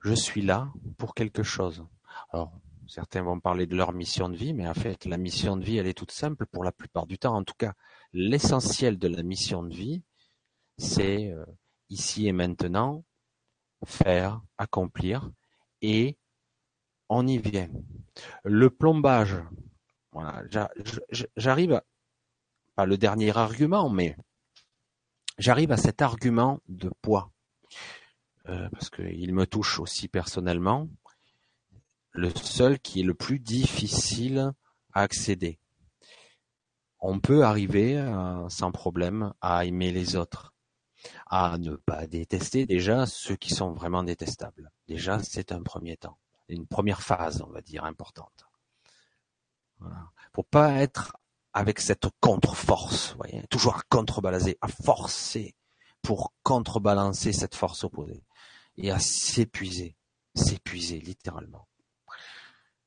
Je 0.00 0.14
suis 0.14 0.42
là 0.42 0.72
pour 0.98 1.14
quelque 1.14 1.42
chose. 1.42 1.86
Alors, 2.30 2.52
certains 2.88 3.22
vont 3.22 3.38
parler 3.38 3.66
de 3.66 3.76
leur 3.76 3.92
mission 3.92 4.28
de 4.28 4.36
vie, 4.36 4.52
mais 4.52 4.66
en 4.66 4.74
fait, 4.74 5.04
la 5.04 5.16
mission 5.16 5.56
de 5.56 5.64
vie, 5.64 5.76
elle 5.76 5.86
est 5.86 5.96
toute 5.96 6.10
simple 6.10 6.46
pour 6.46 6.64
la 6.64 6.72
plupart 6.72 7.06
du 7.06 7.18
temps. 7.18 7.36
En 7.36 7.44
tout 7.44 7.54
cas, 7.56 7.74
l'essentiel 8.12 8.98
de 8.98 9.08
la 9.08 9.22
mission 9.22 9.62
de 9.62 9.74
vie, 9.74 10.02
c'est 10.78 11.30
euh, 11.30 11.44
ici 11.88 12.26
et 12.26 12.32
maintenant, 12.32 13.04
faire, 13.86 14.40
accomplir, 14.58 15.30
et 15.80 16.18
on 17.08 17.26
y 17.26 17.38
vient. 17.38 17.68
Le 18.44 18.70
plombage, 18.70 19.36
voilà, 20.12 20.42
j'arrive, 21.36 21.80
pas 22.74 22.86
le 22.86 22.96
dernier 22.96 23.36
argument, 23.36 23.88
mais 23.90 24.16
j'arrive 25.42 25.72
à 25.72 25.76
cet 25.76 26.02
argument 26.02 26.60
de 26.68 26.90
poids, 27.02 27.32
euh, 28.48 28.68
parce 28.70 28.90
qu'il 28.90 29.34
me 29.34 29.44
touche 29.44 29.80
aussi 29.80 30.08
personnellement, 30.08 30.88
le 32.12 32.30
seul 32.30 32.78
qui 32.78 33.00
est 33.00 33.04
le 33.04 33.14
plus 33.14 33.40
difficile 33.40 34.52
à 34.92 35.00
accéder. 35.00 35.58
On 37.00 37.18
peut 37.18 37.42
arriver 37.44 37.98
euh, 37.98 38.48
sans 38.48 38.70
problème 38.70 39.32
à 39.40 39.64
aimer 39.64 39.90
les 39.90 40.14
autres, 40.14 40.54
à 41.26 41.58
ne 41.58 41.74
pas 41.74 42.06
détester 42.06 42.64
déjà 42.64 43.06
ceux 43.06 43.34
qui 43.34 43.52
sont 43.52 43.72
vraiment 43.72 44.04
détestables. 44.04 44.70
Déjà, 44.86 45.18
c'est 45.24 45.50
un 45.50 45.62
premier 45.62 45.96
temps, 45.96 46.18
une 46.48 46.66
première 46.66 47.02
phase, 47.02 47.42
on 47.42 47.50
va 47.50 47.62
dire, 47.62 47.84
importante. 47.84 48.46
Voilà. 49.80 50.10
Pour 50.32 50.46
pas 50.46 50.74
être 50.74 51.16
avec 51.52 51.80
cette 51.80 52.06
contre-force, 52.20 53.14
voyez, 53.16 53.42
toujours 53.48 53.76
à 53.76 53.82
contrebalancer, 53.88 54.56
à 54.60 54.68
forcer 54.68 55.54
pour 56.00 56.32
contrebalancer 56.42 57.32
cette 57.32 57.54
force 57.54 57.84
opposée 57.84 58.24
et 58.76 58.90
à 58.90 58.98
s'épuiser, 58.98 59.96
s'épuiser 60.34 60.98
littéralement. 60.98 61.68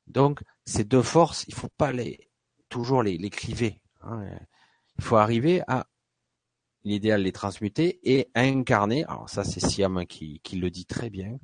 Donc 0.08 0.44
ces 0.66 0.84
deux 0.84 1.02
forces, 1.02 1.46
il 1.48 1.54
faut 1.54 1.70
pas 1.70 1.92
les 1.92 2.30
toujours 2.70 3.04
les, 3.04 3.18
les 3.18 3.30
cliver. 3.30 3.82
Hein. 4.02 4.26
Il 4.98 5.04
faut 5.04 5.18
arriver 5.18 5.62
à 5.68 5.88
l'idéal 6.84 7.22
les 7.22 7.32
transmuter 7.32 8.00
et 8.04 8.30
incarner. 8.36 9.06
Alors 9.06 9.30
ça 9.30 9.44
c'est 9.44 9.60
Siam 9.60 10.06
qui, 10.06 10.40
qui 10.42 10.58
le 10.58 10.70
dit 10.70 10.86
très 10.86 11.10
bien. 11.10 11.40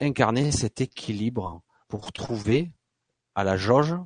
Incarner 0.00 0.52
cet 0.52 0.80
équilibre 0.80 1.62
pour 1.88 2.12
trouver 2.12 2.72
à 3.34 3.44
la 3.44 3.56
jauge 3.56 3.96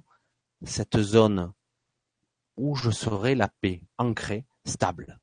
cette 0.65 1.01
zone 1.01 1.53
où 2.59 2.75
je 2.75 2.91
serai 2.91 3.35
la 3.35 3.49
paix, 3.49 3.83
ancrée, 3.97 4.45
stable. 4.65 5.19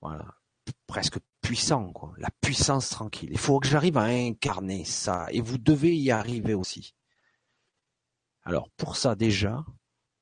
Voilà. 0.00 0.34
Presque 0.86 1.18
puissant, 1.40 1.92
quoi. 1.92 2.12
La 2.18 2.30
puissance 2.40 2.90
tranquille. 2.90 3.30
Il 3.32 3.38
faut 3.38 3.58
que 3.58 3.68
j'arrive 3.68 3.96
à 3.96 4.04
incarner 4.04 4.84
ça. 4.84 5.26
Et 5.30 5.40
vous 5.40 5.58
devez 5.58 5.96
y 5.96 6.10
arriver 6.10 6.54
aussi. 6.54 6.94
Alors, 8.42 8.70
pour 8.76 8.96
ça, 8.96 9.14
déjà, 9.14 9.64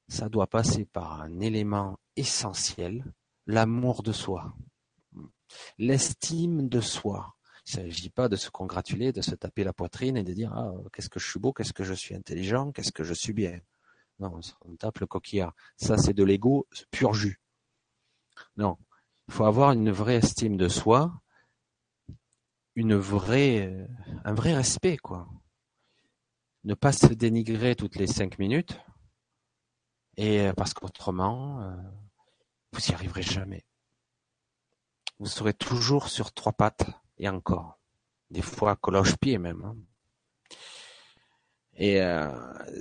ça 0.09 0.29
doit 0.29 0.47
passer 0.47 0.85
par 0.85 1.21
un 1.21 1.41
élément 1.41 1.99
essentiel, 2.17 3.05
l'amour 3.47 4.03
de 4.03 4.13
soi. 4.13 4.55
L'estime 5.79 6.69
de 6.69 6.81
soi. 6.81 7.37
Il 7.67 7.81
ne 7.81 7.83
s'agit 7.83 8.11
pas 8.11 8.29
de 8.29 8.37
se 8.37 8.51
congratuler, 8.51 9.13
de 9.13 9.23
se 9.23 9.35
taper 9.35 9.65
la 9.65 9.73
poitrine 9.73 10.17
et 10.17 10.23
de 10.23 10.33
dire 10.33 10.53
ah, 10.55 10.73
qu'est-ce 10.93 11.09
que 11.09 11.19
je 11.19 11.29
suis 11.29 11.41
beau, 11.41 11.53
qu'est-ce 11.53 11.73
que 11.73 11.83
je 11.85 11.95
suis 11.95 12.15
intelligent, 12.15 12.71
qu'est-ce 12.71 12.93
que 12.93 13.03
je 13.03 13.15
suis 13.15 13.33
bien. 13.33 13.61
Non, 14.19 14.41
on 14.63 14.77
tape 14.77 15.01
le 15.01 15.07
coquillard. 15.07 15.55
Ça, 15.77 15.99
c'est 15.99 16.15
de 16.15 16.25
l'ego 16.25 16.67
pur 16.91 17.13
jus. 17.13 17.41
Non. 18.57 18.79
Il 19.29 19.35
faut 19.35 19.45
avoir 19.45 19.73
une 19.73 19.91
vraie 19.91 20.17
estime 20.17 20.57
de 20.57 20.69
soi, 20.69 21.21
une 22.77 22.95
vraie, 22.95 23.89
un 24.25 24.35
vrai 24.35 24.55
respect, 24.55 24.97
quoi. 24.97 25.29
Ne 26.65 26.75
pas 26.75 26.93
se 26.93 27.07
dénigrer 27.07 27.75
toutes 27.75 27.97
les 27.97 28.07
cinq 28.07 28.39
minutes, 28.39 28.79
et 30.17 30.51
parce 30.57 30.75
qu'autrement, 30.75 31.61
euh, 31.63 31.77
vous 32.73 32.81
n'y 32.89 32.95
arriverez 32.95 33.23
jamais. 33.23 33.65
Vous 35.19 35.27
serez 35.27 35.55
toujours 35.55 36.09
sur 36.09 36.33
trois 36.33 36.53
pattes, 36.53 36.87
et 37.19 37.29
encore. 37.29 37.79
Des 38.31 38.43
fois, 38.43 38.77
cloche-pied 38.77 39.39
même. 39.39 39.65
Hein. 39.65 39.77
Et 41.75 42.01
euh, 42.01 42.33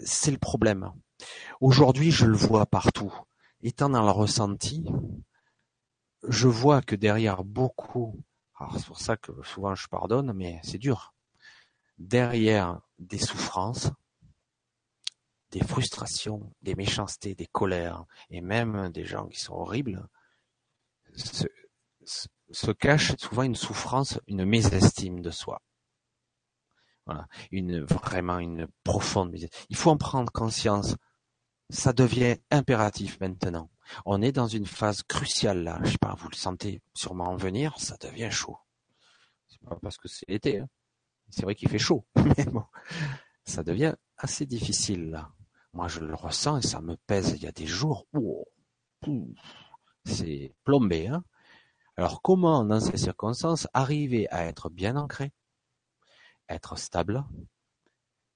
c'est 0.06 0.32
le 0.32 0.38
problème. 0.38 0.92
Aujourd'hui, 1.62 2.12
je 2.12 2.26
le 2.26 2.36
vois 2.38 2.66
partout. 2.66 3.14
Étant 3.62 3.90
dans 3.90 4.04
le 4.04 4.12
ressenti, 4.12 4.86
je 6.28 6.48
vois 6.48 6.82
que 6.82 6.96
derrière 6.96 7.44
beaucoup, 7.44 8.22
alors 8.58 8.78
c'est 8.78 8.86
pour 8.86 9.00
ça 9.00 9.18
que 9.18 9.32
souvent 9.44 9.76
je 9.76 9.88
pardonne, 9.88 10.34
mais 10.34 10.60
c'est 10.64 10.78
dur. 10.78 11.14
Derrière 11.98 12.82
des 13.00 13.18
souffrances, 13.18 13.92
des 15.52 15.64
frustrations, 15.64 16.52
des 16.62 16.76
méchancetés, 16.76 17.36
des 17.36 17.48
colères, 17.48 18.06
et 18.30 18.42
même 18.42 18.90
des 18.90 19.06
gens 19.06 19.28
qui 19.28 19.40
sont 19.40 19.54
horribles, 19.54 20.08
se, 21.16 21.48
se 22.52 22.72
cache 22.72 23.16
souvent 23.18 23.44
une 23.44 23.56
souffrance, 23.56 24.20
une 24.28 24.46
mésestime 24.46 25.22
de 25.22 25.32
soi. 25.32 25.62
Voilà, 27.06 27.28
une 27.52 27.82
vraiment 27.82 28.40
une 28.40 28.68
profonde. 28.84 29.36
Il 29.70 29.76
faut 29.76 29.92
en 29.92 29.98
prendre 29.98 30.32
conscience 30.32 30.96
ça 31.70 31.94
devient 31.94 32.38
impératif 32.52 33.20
maintenant. 33.20 33.70
On 34.06 34.22
est 34.22 34.32
dans 34.32 34.48
une 34.48 34.66
phase 34.66 35.04
cruciale 35.04 35.64
là. 35.64 35.80
Je 35.84 35.92
sais 35.92 35.98
pas, 35.98 36.16
vous 36.18 36.30
le 36.30 36.36
sentez 36.36 36.82
sûrement 36.94 37.36
venir, 37.36 37.80
ça 37.80 37.98
devient 37.98 38.32
chaud. 38.32 38.58
C'est 39.48 39.62
pas 39.62 39.78
parce 39.82 39.98
que 39.98 40.08
c'est 40.08 40.28
l'été. 40.28 40.60
Hein. 40.60 40.70
C'est 41.30 41.44
vrai 41.44 41.56
qu'il 41.56 41.70
fait 41.70 41.80
chaud, 41.80 42.06
mais 42.38 42.46
bon, 42.46 42.66
ça 43.46 43.64
devient 43.64 43.96
assez 44.18 44.46
difficile 44.46 45.10
là. 45.10 45.32
Moi, 45.74 45.88
je 45.88 46.00
le 46.00 46.16
ressens 46.16 46.58
et 46.60 46.62
ça 46.62 46.82
me 46.82 46.96
pèse. 46.96 47.34
Il 47.36 47.44
y 47.44 47.48
a 47.48 47.52
des 47.52 47.68
jours 47.68 48.08
où 48.14 48.46
c'est 50.06 50.54
plombé. 50.64 51.08
Hein 51.08 51.24
Alors, 51.98 52.22
comment, 52.22 52.64
dans 52.64 52.80
ces 52.80 52.96
circonstances, 52.96 53.68
arriver 53.74 54.30
à 54.30 54.46
être 54.46 54.70
bien 54.70 54.96
ancré, 54.96 55.34
être 56.50 56.78
stable, 56.78 57.24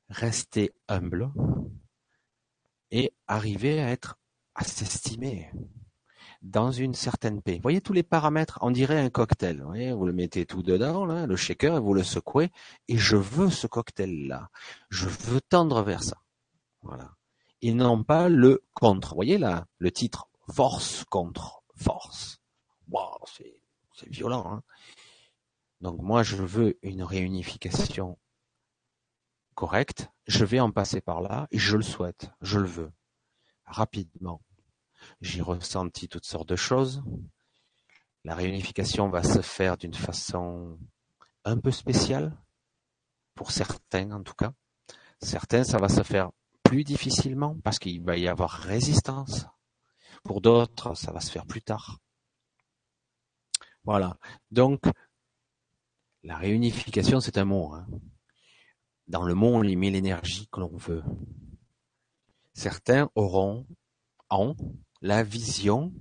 rester 0.10 0.72
humble 0.88 1.32
et 2.92 3.14
arriver 3.28 3.82
à 3.82 3.90
être 3.90 4.18
à 4.56 4.64
s'estimer 4.64 5.52
dans 6.42 6.72
une 6.72 6.94
certaine 6.94 7.42
paix. 7.42 7.56
Vous 7.56 7.62
voyez 7.62 7.82
tous 7.82 7.94
les 7.94 8.04
paramètres, 8.04 8.60
on 8.62 8.72
dirait 8.72 9.00
un 9.00 9.10
cocktail. 9.10 9.62
Vous, 9.62 10.06
le 10.06 10.14
mettez 10.14 10.46
tout 10.46 10.64
dedans, 10.64 11.06
le 11.06 11.36
shaker, 11.36 11.78
et 11.78 11.80
vous 11.80 11.94
le 11.94 12.04
secouez, 12.04 12.52
et 12.88 12.98
je 12.98 13.18
veux 13.18 13.50
ce 13.50 13.68
cocktail-là. 13.68 14.50
Je 14.90 15.08
veux 15.08 15.42
tendre 15.42 15.82
vers 15.84 16.04
ça. 16.04 16.18
Voilà. 16.82 17.12
Et 17.62 17.74
non 17.74 18.04
pas 18.04 18.30
le 18.30 18.64
contre. 18.74 19.10
Vous 19.10 19.16
voyez 19.16 19.38
là, 19.38 19.66
le 19.80 19.92
titre 19.92 20.30
force 20.50 21.04
contre 21.06 21.62
force. 21.76 22.42
C'est, 23.36 23.60
c'est 23.94 24.10
violent. 24.10 24.46
Hein 24.52 24.64
Donc 25.82 26.02
moi, 26.02 26.24
je 26.24 26.36
veux 26.36 26.78
une 26.82 27.04
réunification 27.04 28.18
correcte. 29.56 30.10
Je 30.28 30.46
vais 30.46 30.60
en 30.60 30.72
passer 30.72 31.02
par 31.02 31.22
là, 31.22 31.48
et 31.52 31.58
je 31.58 31.78
le 31.78 31.84
souhaite, 31.84 32.32
je 32.42 32.60
le 32.60 32.68
veux, 32.68 32.92
rapidement 33.66 34.42
j'ai 35.22 35.42
ressenti 35.42 36.08
toutes 36.08 36.26
sortes 36.26 36.50
de 36.50 36.56
choses. 36.56 37.04
La 38.24 38.36
réunification 38.36 39.10
va 39.10 39.24
se 39.24 39.42
faire 39.42 39.78
d'une 39.78 39.94
façon 39.94 40.78
un 41.46 41.58
peu 41.58 41.72
spéciale, 41.72 42.36
pour 43.36 43.52
certains 43.52 44.12
en 44.12 44.24
tout 44.24 44.34
cas. 44.34 44.54
Certains, 45.22 45.64
ça 45.64 45.78
va 45.78 45.90
se 45.90 46.04
faire 46.04 46.32
plus 46.64 46.84
difficilement 46.84 47.58
parce 47.64 47.80
qu'il 47.80 48.04
va 48.04 48.18
y 48.18 48.28
avoir 48.28 48.52
résistance. 48.52 49.46
Pour 50.24 50.42
d'autres, 50.42 50.96
ça 50.96 51.12
va 51.12 51.22
se 51.22 51.32
faire 51.32 51.46
plus 51.46 51.62
tard. 51.62 52.00
Voilà. 53.86 54.18
Donc, 54.52 54.82
la 56.24 56.38
réunification, 56.38 57.20
c'est 57.20 57.38
un 57.38 57.46
mot. 57.46 57.74
Hein. 57.74 57.88
Dans 59.08 59.24
le 59.24 59.34
mot, 59.34 59.48
on 59.48 59.64
y 59.64 59.76
met 59.76 59.90
l'énergie 59.90 60.48
que 60.52 60.60
l'on 60.60 60.76
veut. 60.76 61.04
Certains 62.54 63.10
auront, 63.16 63.66
en, 64.30 64.56
la 65.02 65.24
vision, 65.24 65.94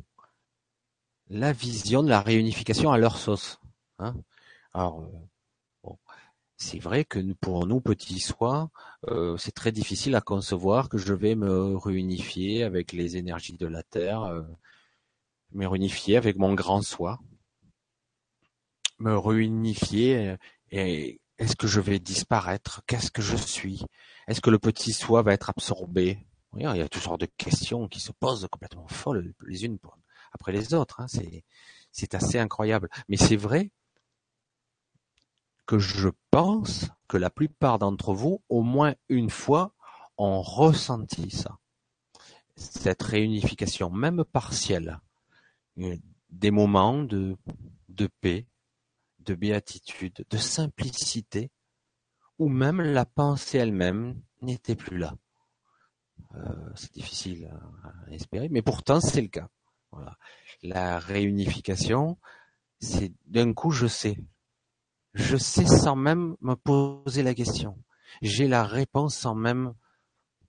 la 1.28 1.52
vision 1.52 2.02
de 2.02 2.08
la 2.08 2.20
réunification 2.20 2.90
à 2.90 2.98
leur 2.98 3.16
sauce. 3.16 3.60
Hein. 3.98 4.14
Alors, 4.72 5.00
euh, 5.00 5.90
c'est 6.56 6.80
vrai 6.80 7.04
que 7.04 7.20
pour 7.34 7.66
nous 7.66 7.80
petits 7.80 8.18
soins, 8.18 8.70
euh, 9.08 9.36
c'est 9.36 9.52
très 9.52 9.72
difficile 9.72 10.16
à 10.16 10.20
concevoir 10.20 10.88
que 10.88 10.98
je 10.98 11.14
vais 11.14 11.36
me 11.36 11.76
réunifier 11.76 12.64
avec 12.64 12.92
les 12.92 13.16
énergies 13.16 13.56
de 13.56 13.66
la 13.66 13.84
terre, 13.84 14.22
euh, 14.24 14.42
me 15.52 15.66
réunifier 15.66 16.16
avec 16.16 16.36
mon 16.36 16.54
grand 16.54 16.82
soi, 16.82 17.20
me 18.98 19.16
réunifier 19.16 20.36
et 20.70 21.20
est-ce 21.38 21.56
que 21.56 21.66
je 21.66 21.80
vais 21.80 21.98
disparaître? 21.98 22.82
Qu'est-ce 22.86 23.10
que 23.10 23.22
je 23.22 23.36
suis? 23.36 23.84
Est-ce 24.26 24.40
que 24.40 24.50
le 24.50 24.58
petit 24.58 24.92
soi 24.92 25.22
va 25.22 25.32
être 25.32 25.50
absorbé? 25.50 26.18
Il 26.56 26.62
y 26.62 26.66
a 26.66 26.88
toutes 26.88 27.02
sortes 27.02 27.20
de 27.20 27.28
questions 27.36 27.88
qui 27.88 28.00
se 28.00 28.10
posent 28.10 28.48
complètement 28.50 28.88
folles 28.88 29.32
les 29.46 29.64
unes 29.64 29.78
après 30.32 30.52
les 30.52 30.74
autres. 30.74 31.00
Hein. 31.00 31.06
C'est 31.92 32.14
assez 32.14 32.38
incroyable. 32.38 32.88
Mais 33.08 33.16
c'est 33.16 33.36
vrai 33.36 33.70
que 35.66 35.78
je 35.78 36.08
pense 36.30 36.88
que 37.06 37.16
la 37.16 37.30
plupart 37.30 37.78
d'entre 37.78 38.14
vous, 38.14 38.42
au 38.48 38.62
moins 38.62 38.94
une 39.08 39.30
fois, 39.30 39.74
ont 40.16 40.42
ressenti 40.42 41.30
ça. 41.30 41.58
Cette 42.56 43.02
réunification, 43.02 43.90
même 43.90 44.24
partielle. 44.24 45.00
Des 45.76 46.50
moments 46.50 47.04
de 47.04 47.36
paix, 48.20 48.46
de 49.20 49.34
béatitude, 49.34 50.24
de 50.28 50.36
simplicité, 50.36 51.50
où 52.38 52.48
même 52.48 52.80
la 52.80 53.04
pensée 53.04 53.58
elle-même 53.58 54.20
n'était 54.42 54.76
plus 54.76 54.98
là. 54.98 55.14
Euh, 56.34 56.70
c'est 56.74 56.92
difficile 56.92 57.50
à, 57.82 58.12
espérer, 58.12 58.48
mais 58.48 58.62
pourtant 58.62 59.00
c'est 59.00 59.22
le 59.22 59.28
cas. 59.28 59.48
Voilà. 59.90 60.18
La 60.62 60.98
réunification, 60.98 62.18
c'est 62.80 63.12
d'un 63.26 63.52
coup 63.52 63.70
je 63.70 63.86
sais. 63.86 64.18
Je 65.14 65.36
sais 65.36 65.66
sans 65.66 65.96
même 65.96 66.36
me 66.40 66.54
poser 66.54 67.22
la 67.22 67.34
question. 67.34 67.82
J'ai 68.22 68.46
la 68.46 68.64
réponse 68.64 69.16
sans 69.16 69.34
même 69.34 69.74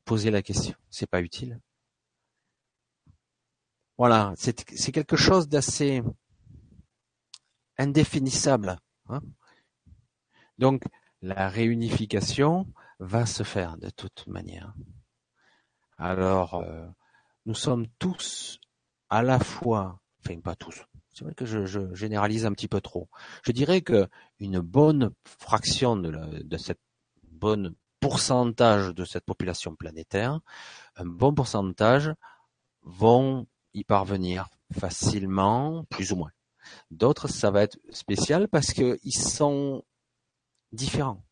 poser 0.05 0.32
la 0.32 0.41
question. 0.41 0.75
C'est 0.89 1.10
pas 1.10 1.21
utile. 1.21 1.60
Voilà, 3.97 4.34
c'est 4.38 4.91
quelque 4.93 5.17
chose 5.17 5.49
d'assez 5.49 6.01
indéfinissable. 7.79 8.77
Hein. 9.07 9.21
Donc 10.59 10.83
la 11.21 11.49
réunification 11.49 12.67
va 12.99 13.25
se 13.25 13.43
faire 13.43 13.77
de 13.77 13.89
toute 13.89 14.27
manière. 14.27 14.73
Alors, 15.97 16.55
euh, 16.55 16.87
nous 17.45 17.55
sommes 17.55 17.87
tous 17.97 18.59
à 19.09 19.23
la 19.23 19.39
fois, 19.39 19.99
enfin 20.23 20.39
pas 20.39 20.55
tous, 20.55 20.85
c'est 21.13 21.23
vrai 21.25 21.33
que 21.33 21.45
je, 21.45 21.93
généralise 21.95 22.45
un 22.45 22.51
petit 22.51 22.67
peu 22.67 22.79
trop. 22.81 23.09
Je 23.43 23.51
dirais 23.51 23.81
que 23.81 24.07
une 24.39 24.59
bonne 24.59 25.11
fraction 25.25 25.97
de, 25.97 26.11
de 26.43 26.57
cette 26.57 26.79
bonne 27.23 27.73
pourcentage 27.99 28.93
de 28.93 29.05
cette 29.05 29.25
population 29.25 29.75
planétaire, 29.75 30.39
un 30.95 31.05
bon 31.05 31.33
pourcentage 31.33 32.13
vont 32.83 33.47
y 33.73 33.83
parvenir 33.83 34.47
facilement, 34.77 35.83
plus 35.89 36.11
ou 36.11 36.17
moins. 36.17 36.31
D'autres, 36.91 37.27
ça 37.27 37.51
va 37.51 37.63
être 37.63 37.77
spécial 37.91 38.47
parce 38.47 38.73
qu'ils 38.73 39.13
sont 39.13 39.84
différents. 40.71 41.23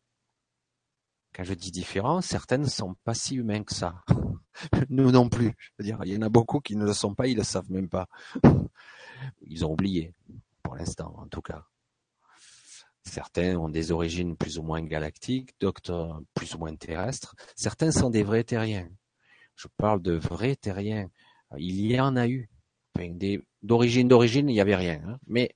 Quand 1.34 1.44
je 1.44 1.54
dis 1.54 1.70
différents, 1.70 2.20
certaines 2.20 2.62
ne 2.62 2.68
sont 2.68 2.94
pas 3.04 3.14
si 3.14 3.36
humains 3.36 3.62
que 3.62 3.74
ça. 3.74 4.02
Nous 4.88 5.12
non 5.12 5.28
plus. 5.28 5.54
Je 5.58 5.70
veux 5.78 5.84
dire, 5.84 5.98
il 6.04 6.12
y 6.12 6.16
en 6.16 6.22
a 6.22 6.28
beaucoup 6.28 6.60
qui 6.60 6.74
ne 6.74 6.84
le 6.84 6.92
sont 6.92 7.14
pas, 7.14 7.28
ils 7.28 7.36
le 7.36 7.44
savent 7.44 7.70
même 7.70 7.88
pas. 7.88 8.08
Ils 9.42 9.64
ont 9.64 9.72
oublié, 9.72 10.14
pour 10.62 10.76
l'instant, 10.76 11.14
en 11.18 11.26
tout 11.26 11.42
cas. 11.42 11.64
Certains 13.04 13.56
ont 13.56 13.68
des 13.68 13.90
origines 13.90 14.36
plus 14.36 14.58
ou 14.58 14.62
moins 14.62 14.82
galactiques, 14.82 15.54
d'autres 15.60 16.22
plus 16.34 16.54
ou 16.54 16.58
moins 16.58 16.74
terrestres. 16.76 17.34
Certains 17.56 17.90
sont 17.90 18.10
des 18.10 18.22
vrais 18.22 18.44
terriens. 18.44 18.88
Je 19.56 19.66
parle 19.76 20.02
de 20.02 20.12
vrais 20.12 20.56
terriens. 20.56 21.10
Il 21.56 21.80
y 21.80 21.98
en 22.00 22.16
a 22.16 22.28
eu. 22.28 22.48
D'origine 23.62 24.08
d'origine, 24.08 24.48
il 24.48 24.54
n'y 24.54 24.60
avait 24.60 24.76
rien. 24.76 25.00
Hein. 25.06 25.18
Mais 25.26 25.54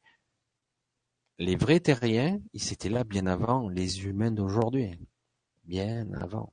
les 1.39 1.57
vrais 1.57 1.81
terriens, 1.81 2.41
ils 2.53 2.73
étaient 2.73 2.89
là 2.89 3.05
bien 3.05 3.27
avant 3.27 3.69
les 3.69 4.05
humains 4.05 4.31
d'aujourd'hui. 4.31 4.99
Bien 5.65 6.13
avant. 6.15 6.53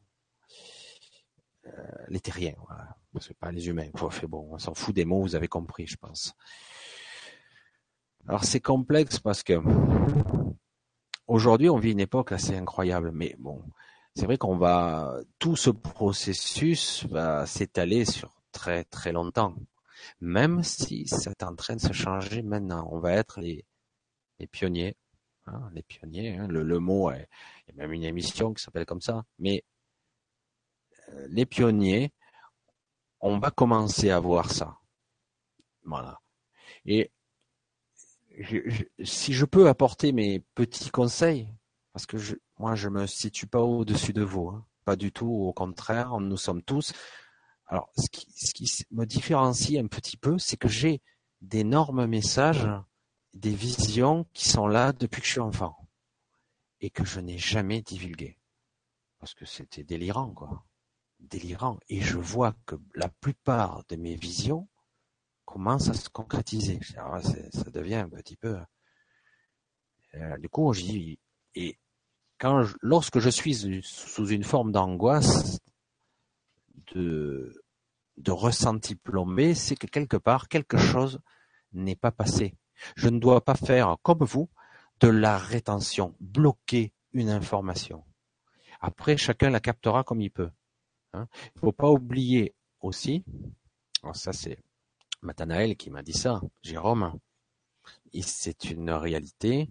Euh, 1.65 1.71
les 2.07 2.19
terriens, 2.19 2.55
voilà. 2.67 2.95
C'est 3.19 3.37
pas 3.37 3.51
les 3.51 3.67
humains. 3.67 3.89
On 4.31 4.57
s'en 4.57 4.73
fout 4.73 4.95
des 4.95 5.05
mots, 5.05 5.21
vous 5.21 5.35
avez 5.35 5.47
compris, 5.47 5.87
je 5.87 5.97
pense. 5.97 6.33
Alors 8.27 8.43
c'est 8.43 8.59
complexe 8.59 9.19
parce 9.19 9.41
que 9.41 9.59
aujourd'hui 11.27 11.69
on 11.69 11.79
vit 11.79 11.91
une 11.93 11.99
époque 11.99 12.31
assez 12.31 12.55
incroyable, 12.55 13.11
mais 13.11 13.35
bon, 13.39 13.63
c'est 14.15 14.25
vrai 14.25 14.37
qu'on 14.37 14.57
va 14.57 15.15
tout 15.39 15.55
ce 15.55 15.69
processus 15.71 17.05
va 17.05 17.45
s'étaler 17.47 18.05
sur 18.05 18.39
très 18.51 18.83
très 18.83 19.11
longtemps. 19.11 19.55
Même 20.21 20.63
si 20.63 21.07
c'est 21.07 21.43
en 21.43 21.55
train 21.55 21.75
de 21.75 21.81
se 21.81 21.93
changer 21.93 22.41
maintenant, 22.41 22.87
on 22.91 22.99
va 22.99 23.13
être 23.13 23.39
les, 23.39 23.65
les 24.39 24.47
pionniers, 24.47 24.95
hein, 25.45 25.69
les 25.73 25.83
pionniers. 25.83 26.37
Hein, 26.37 26.47
le, 26.47 26.63
le, 26.63 26.79
mot, 26.79 27.11
il 27.11 27.25
y 27.67 27.71
a 27.71 27.75
même 27.75 27.93
une 27.93 28.03
émission 28.03 28.53
qui 28.53 28.63
s'appelle 28.63 28.85
comme 28.85 29.01
ça. 29.01 29.25
Mais 29.37 29.63
les 31.27 31.45
pionniers, 31.45 32.13
on 33.21 33.39
va 33.39 33.51
commencer 33.51 34.09
à 34.09 34.19
voir 34.19 34.51
ça. 34.51 34.77
Voilà. 35.83 36.19
Et 36.85 37.11
si 39.03 39.33
je 39.33 39.45
peux 39.45 39.67
apporter 39.67 40.11
mes 40.11 40.39
petits 40.55 40.91
conseils, 40.91 41.49
parce 41.93 42.05
que 42.05 42.17
moi 42.57 42.75
je 42.75 42.89
me 42.89 43.05
situe 43.07 43.47
pas 43.47 43.61
au-dessus 43.61 44.13
de 44.13 44.23
vous, 44.23 44.49
hein. 44.49 44.65
pas 44.85 44.95
du 44.95 45.11
tout, 45.11 45.29
au 45.29 45.53
contraire, 45.53 46.19
nous 46.19 46.37
sommes 46.37 46.63
tous. 46.63 46.93
Alors, 47.69 47.91
ce 47.97 48.09
qui, 48.09 48.27
ce 48.31 48.53
qui 48.53 48.85
me 48.91 49.05
différencie 49.05 49.79
un 49.79 49.87
petit 49.87 50.17
peu, 50.17 50.37
c'est 50.37 50.57
que 50.57 50.67
j'ai 50.67 51.01
d'énormes 51.41 52.05
messages, 52.07 52.67
des 53.33 53.53
visions 53.53 54.25
qui 54.33 54.49
sont 54.49 54.67
là 54.67 54.91
depuis 54.91 55.21
que 55.21 55.27
je 55.27 55.31
suis 55.31 55.39
enfant 55.39 55.77
et 56.81 56.89
que 56.89 57.05
je 57.05 57.19
n'ai 57.19 57.37
jamais 57.37 57.81
divulgué 57.81 58.39
parce 59.19 59.33
que 59.33 59.45
c'était 59.45 59.83
délirant, 59.83 60.31
quoi 60.33 60.65
délirant 61.19 61.77
et 61.89 61.99
je 61.99 62.17
vois 62.17 62.55
que 62.65 62.75
la 62.95 63.09
plupart 63.09 63.83
de 63.89 63.97
mes 63.97 64.15
visions 64.15 64.69
commencent 65.45 65.89
à 65.89 65.93
se 65.93 66.09
concrétiser. 66.09 66.79
ça 66.81 67.69
devient 67.71 67.95
un 67.95 68.09
petit 68.09 68.37
peu. 68.37 68.57
Euh, 70.15 70.37
du 70.37 70.47
coup, 70.47 70.71
je 70.73 70.81
dis 70.81 71.19
et 71.55 71.77
quand 72.37 72.65
lorsque 72.81 73.19
je 73.19 73.29
suis 73.29 73.83
sous 73.83 74.27
une 74.29 74.45
forme 74.45 74.71
d'angoisse, 74.71 75.59
de 76.93 77.58
de 78.19 78.31
ressenti 78.31 78.95
plombé, 78.95 79.55
c'est 79.55 79.75
que 79.75 79.87
quelque 79.87 80.17
part 80.17 80.47
quelque 80.47 80.77
chose 80.77 81.19
n'est 81.73 81.95
pas 81.95 82.11
passé. 82.11 82.55
Je 82.95 83.09
ne 83.09 83.19
dois 83.19 83.43
pas 83.43 83.55
faire 83.55 83.97
comme 84.03 84.23
vous 84.23 84.49
de 84.99 85.07
la 85.07 85.37
rétention, 85.37 86.15
bloquer 86.19 86.93
une 87.13 87.29
information. 87.29 88.03
Après, 88.81 89.17
chacun 89.17 89.49
la 89.49 89.59
captera 89.59 90.03
comme 90.03 90.21
il 90.21 90.31
peut. 90.31 90.51
Hein. 91.13 91.27
Il 91.55 91.59
faut 91.59 91.71
pas 91.71 91.89
oublier 91.89 92.53
aussi, 92.81 93.23
ça 94.13 94.33
c'est 94.33 94.59
Mathanaël 95.21 95.75
qui 95.75 95.89
m'a 95.89 96.03
dit 96.03 96.13
ça, 96.13 96.41
Jérôme, 96.61 97.17
c'est 98.21 98.65
une 98.65 98.91
réalité. 98.91 99.69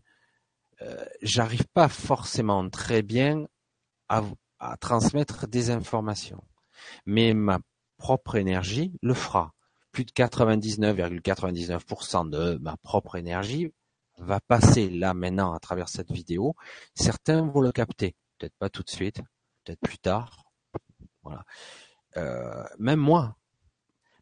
Euh, 0.82 1.04
j'arrive 1.22 1.66
pas 1.68 1.88
forcément 1.88 2.68
très 2.70 3.02
bien 3.02 3.46
à, 4.08 4.22
à 4.58 4.76
transmettre 4.76 5.46
des 5.48 5.70
informations, 5.70 6.42
mais 7.04 7.34
ma 7.34 7.58
propre 7.98 8.36
énergie 8.36 8.92
le 9.02 9.14
fera. 9.14 9.54
Plus 9.92 10.04
de 10.04 10.12
99,99% 10.12 12.30
de 12.30 12.58
ma 12.58 12.76
propre 12.78 13.16
énergie 13.16 13.72
va 14.18 14.40
passer 14.40 14.90
là 14.90 15.14
maintenant 15.14 15.52
à 15.52 15.58
travers 15.58 15.88
cette 15.88 16.10
vidéo. 16.10 16.54
Certains 16.94 17.42
vont 17.42 17.60
le 17.60 17.72
capter, 17.72 18.16
peut-être 18.38 18.56
pas 18.58 18.70
tout 18.70 18.82
de 18.82 18.90
suite, 18.90 19.20
peut-être 19.64 19.80
plus 19.80 19.98
tard. 19.98 20.44
Voilà. 21.22 21.44
Euh, 22.16 22.64
même 22.78 23.00
moi, 23.00 23.36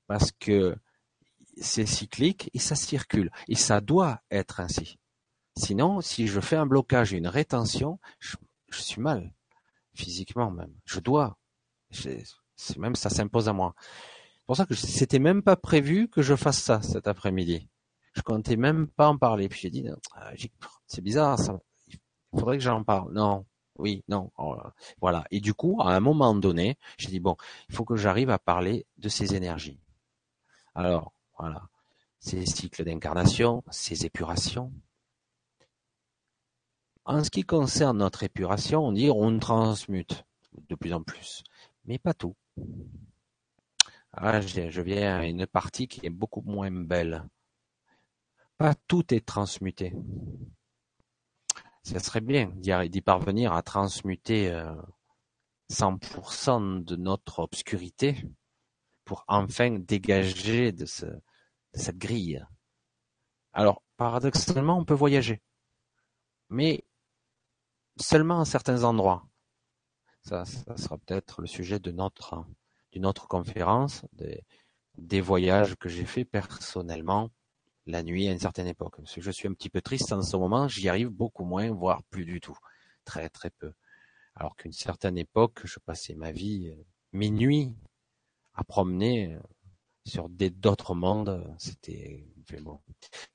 parce 0.07 0.33
que 0.33 0.77
c'est 1.59 1.87
cyclique 1.87 2.51
et 2.53 2.59
ça 2.59 2.75
circule 2.75 3.31
et 3.49 3.55
ça 3.55 3.81
doit 3.81 4.21
être 4.31 4.61
ainsi. 4.61 4.99
Sinon, 5.57 6.03
si 6.03 6.27
je 6.27 6.41
fais 6.41 6.57
un 6.57 6.67
blocage 6.67 7.13
une 7.13 7.29
rétention, 7.29 7.99
je, 8.19 8.37
suis 8.71 9.01
mal 9.01 9.33
physiquement 9.95 10.51
même. 10.51 10.75
Je 10.85 11.01
dois. 11.01 11.39
Même 12.79 12.97
ça 12.97 13.11
s'impose 13.11 13.49
à 13.49 13.53
moi. 13.53 13.75
C'est 13.79 14.47
pour 14.47 14.57
ça 14.57 14.67
que 14.67 14.75
c'était 14.75 15.19
même 15.19 15.43
pas 15.43 15.57
prévu 15.57 16.09
que 16.09 16.23
je 16.23 16.37
fasse 16.37 16.59
ça 16.59 16.81
cet 16.83 17.09
après-midi. 17.09 17.69
Je 18.15 18.23
comptais 18.23 18.57
même 18.57 18.87
pas 18.87 19.09
en 19.09 19.19
parler. 19.19 19.49
Puis 19.49 19.61
j'ai 19.61 19.71
dit, 19.71 19.87
ah, 20.15 20.33
c'est 20.87 21.03
bizarre, 21.03 21.39
ça. 21.39 21.59
Il 21.89 22.41
faudrait 22.41 22.59
que 22.59 22.65
j'en 22.65 22.85
parle. 22.85 23.13
Non, 23.13 23.45
oui, 23.79 24.03
non, 24.09 24.31
oh 24.39 24.57
voilà. 25.01 25.25
Et 25.31 25.41
du 25.41 25.55
coup, 25.55 25.81
à 25.81 25.95
un 25.95 26.01
moment 26.01 26.35
donné, 26.35 26.79
j'ai 26.99 27.09
dit 27.09 27.21
bon, 27.21 27.37
il 27.69 27.75
faut 27.75 27.85
que 27.85 27.97
j'arrive 27.97 28.31
à 28.31 28.39
parler 28.39 28.87
de 28.99 29.09
ces 29.09 29.35
énergies. 29.35 29.79
Alors, 30.75 31.13
voilà, 31.39 31.69
ces 32.21 32.47
cycles 32.47 32.85
d'incarnation, 32.85 33.63
ces 33.71 34.07
épurations. 34.07 34.73
En 37.05 37.23
ce 37.23 37.31
qui 37.31 37.45
concerne 37.45 37.99
notre 37.99 38.23
épuration, 38.23 38.87
on 38.87 38.93
dit 38.93 39.11
on 39.11 39.39
transmute 39.39 40.25
de 40.69 40.75
plus 40.75 40.93
en 40.93 41.03
plus, 41.03 41.45
mais 41.85 41.99
pas 41.99 42.15
tout. 42.15 42.35
Ah, 44.13 44.41
je 44.41 44.81
viens 44.81 45.19
à 45.19 45.25
une 45.27 45.47
partie 45.47 45.89
qui 45.89 46.07
est 46.07 46.11
beaucoup 46.11 46.43
moins 46.43 46.71
belle. 46.71 47.29
Pas 48.57 48.75
tout 48.87 49.13
est 49.13 49.27
transmuté. 49.27 49.93
Ça 51.83 51.99
serait 51.99 52.21
bien 52.21 52.51
d'y 52.57 53.01
parvenir 53.03 53.53
à 53.53 53.63
transmuter 53.63 54.51
100% 55.71 56.81
euh, 56.81 56.81
de 56.81 56.97
notre 56.97 57.41
obscurité 57.41 58.25
pour 59.05 59.25
enfin 59.29 59.79
dégager 59.79 60.73
de, 60.73 60.85
cette 60.85 61.99
grille. 61.99 62.45
Alors, 63.53 63.83
paradoxalement, 63.97 64.79
on 64.79 64.85
peut 64.85 64.95
voyager, 64.95 65.43
mais 66.49 66.85
seulement 68.01 68.41
à 68.41 68.45
certains 68.45 68.83
endroits. 68.85 69.29
Ça, 70.27 70.45
sera 70.45 70.99
peut-être 70.99 71.41
le 71.41 71.47
sujet 71.47 71.79
de 71.79 71.93
notre 71.93 72.45
d'une 72.91 73.07
autre 73.07 73.29
conférence, 73.29 74.05
des, 74.13 74.43
des 74.99 75.21
voyages 75.21 75.77
que 75.77 75.89
j'ai 75.89 76.05
fait 76.05 76.25
personnellement 76.25 77.31
la 77.87 78.03
nuit 78.03 78.27
à 78.27 78.33
une 78.33 78.41
certaine 78.41 78.67
époque. 78.67 78.97
Parce 78.97 79.15
que 79.15 79.21
je 79.21 79.31
suis 79.31 79.47
un 79.47 79.53
petit 79.53 79.71
peu 79.71 79.81
triste 79.81 80.13
en 80.13 80.23
ce 80.23 80.37
moment, 80.37 80.67
j'y 80.67 80.89
arrive 80.89 81.11
beaucoup 81.11 81.45
moins, 81.45 81.71
voire 81.71 82.03
plus 82.05 82.25
du 82.25 82.41
tout. 82.41 82.59
Très 83.05 83.29
très 83.29 83.51
peu. 83.51 83.73
Alors 84.35 84.57
qu'une 84.57 84.73
certaine 84.73 85.17
époque, 85.17 85.61
je 85.65 85.79
passais 85.79 86.15
ma 86.15 86.33
vie 86.33 86.71
euh, 86.71 86.85
minuit 87.13 87.75
à 88.55 88.65
promener 88.65 89.35
euh, 89.35 89.41
sur 90.05 90.29
d'autres 90.29 90.95
mondes. 90.95 91.55
C'était 91.59 92.27
bon. 92.61 92.81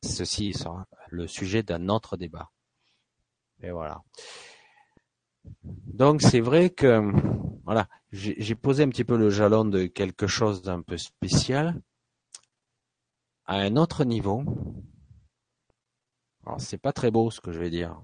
Ceci 0.04 0.54
sera 0.54 0.86
le 1.10 1.28
sujet 1.28 1.64
d'un 1.64 1.88
autre 1.90 2.18
débat. 2.18 2.52
Et 3.62 3.72
voilà. 3.72 4.02
Donc 5.64 6.22
c'est 6.22 6.40
vrai 6.40 6.70
que 6.70 7.12
voilà, 7.64 7.88
j'ai 8.12 8.56
posé 8.56 8.84
un 8.84 8.90
petit 8.90 9.04
peu 9.04 9.18
le 9.18 9.30
jalon 9.30 9.66
de 9.66 9.86
quelque 9.86 10.28
chose 10.28 10.62
d'un 10.62 10.82
peu 10.82 10.98
spécial 10.98 11.82
à 13.46 13.58
un 13.58 13.76
autre 13.76 14.04
niveau, 14.04 14.44
alors 16.46 16.62
c'est 16.62 16.78
pas 16.78 16.94
très 16.94 17.12
beau 17.12 17.32
ce 17.32 17.42
que 17.42 17.52
je 17.52 17.60
vais 17.60 17.70
dire, 17.70 18.02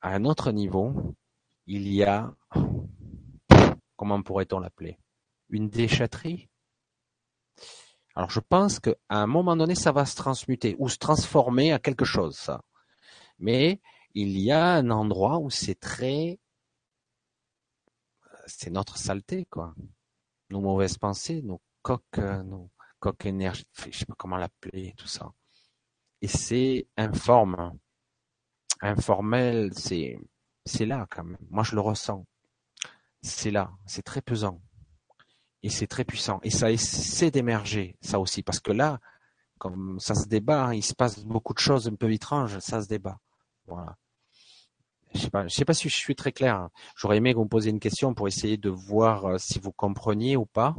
à 0.00 0.10
un 0.10 0.24
autre 0.24 0.52
niveau, 0.52 1.14
il 1.66 1.88
y 1.88 2.04
a, 2.04 2.32
comment 3.96 4.22
pourrait-on 4.22 4.60
l'appeler, 4.60 4.98
une 5.48 5.68
déchetterie? 5.68 6.48
Alors 8.14 8.30
je 8.30 8.40
pense 8.40 8.80
qu'à 8.80 8.94
un 9.10 9.26
moment 9.26 9.56
donné, 9.56 9.74
ça 9.74 9.92
va 9.92 10.06
se 10.06 10.16
transmuter 10.16 10.76
ou 10.78 10.88
se 10.88 10.98
transformer 10.98 11.72
à 11.72 11.78
quelque 11.78 12.04
chose, 12.04 12.36
ça. 12.36 12.62
Mais 13.38 13.80
il 14.16 14.38
y 14.40 14.50
a 14.50 14.64
un 14.64 14.90
endroit 14.90 15.38
où 15.38 15.50
c'est 15.50 15.78
très, 15.78 16.38
c'est 18.46 18.70
notre 18.70 18.96
saleté, 18.96 19.44
quoi. 19.44 19.74
Nos 20.50 20.60
mauvaises 20.62 20.96
pensées, 20.96 21.42
nos 21.42 21.60
coques, 21.82 22.18
nos, 22.18 22.70
coque 22.98 23.26
énergie, 23.26 23.66
je 23.90 23.98
sais 23.98 24.06
pas 24.06 24.14
comment 24.16 24.38
l'appeler, 24.38 24.94
tout 24.96 25.06
ça. 25.06 25.32
Et 26.22 26.28
c'est 26.28 26.86
informe, 26.96 27.78
informel, 28.80 29.72
c'est 29.74 30.18
c'est 30.64 30.86
là 30.86 31.06
quand 31.10 31.24
même. 31.24 31.38
Moi 31.50 31.62
je 31.62 31.74
le 31.74 31.82
ressens. 31.82 32.24
C'est 33.22 33.50
là, 33.50 33.70
c'est 33.86 34.02
très 34.02 34.22
pesant 34.22 34.60
et 35.62 35.68
c'est 35.68 35.86
très 35.86 36.04
puissant 36.04 36.40
et 36.42 36.50
ça 36.50 36.70
essaie 36.70 37.30
d'émerger, 37.30 37.96
ça 38.00 38.20
aussi, 38.20 38.42
parce 38.42 38.60
que 38.60 38.72
là, 38.72 39.00
comme 39.58 39.98
ça 40.00 40.14
se 40.14 40.26
débat, 40.28 40.66
hein, 40.66 40.74
il 40.74 40.82
se 40.82 40.94
passe 40.94 41.24
beaucoup 41.24 41.54
de 41.54 41.58
choses 41.58 41.88
un 41.88 41.96
peu 41.96 42.12
étranges, 42.12 42.58
ça 42.60 42.82
se 42.82 42.88
débat. 42.88 43.18
Voilà. 43.66 43.96
Je 45.16 45.22
sais 45.22 45.30
pas, 45.30 45.48
sais 45.48 45.64
pas 45.64 45.74
si 45.74 45.88
je 45.88 45.96
suis 45.96 46.14
très 46.14 46.32
clair. 46.32 46.56
Hein. 46.56 46.70
J'aurais 46.96 47.16
aimé 47.16 47.32
vous 47.32 47.44
me 47.44 47.48
posiez 47.48 47.70
une 47.70 47.80
question 47.80 48.14
pour 48.14 48.28
essayer 48.28 48.56
de 48.56 48.70
voir 48.70 49.24
euh, 49.26 49.38
si 49.38 49.58
vous 49.58 49.72
compreniez 49.72 50.36
ou 50.36 50.46
pas 50.46 50.76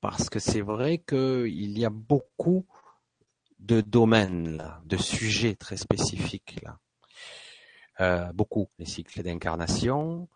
parce 0.00 0.30
que 0.30 0.38
c'est 0.38 0.60
vrai 0.60 0.98
qu'il 0.98 1.78
y 1.78 1.84
a 1.84 1.90
beaucoup 1.90 2.66
de 3.58 3.80
domaines 3.80 4.62
de 4.84 4.96
sujets 4.96 5.54
très 5.54 5.76
spécifiques. 5.76 6.64
Euh, 8.00 8.32
beaucoup 8.32 8.68
les 8.78 8.84
cycles 8.84 9.22
d'incarnation, 9.22 10.28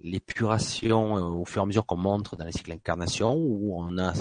l'épuration 0.00 1.16
euh, 1.16 1.20
au 1.20 1.44
fur 1.44 1.62
et 1.62 1.64
à 1.64 1.66
mesure 1.66 1.86
qu'on 1.86 1.96
montre 1.96 2.36
dans 2.36 2.44
les 2.44 2.52
cycles 2.52 2.72
d'incarnation 2.72 3.34
où 3.34 3.78
on 3.78 3.98
a 3.98 4.14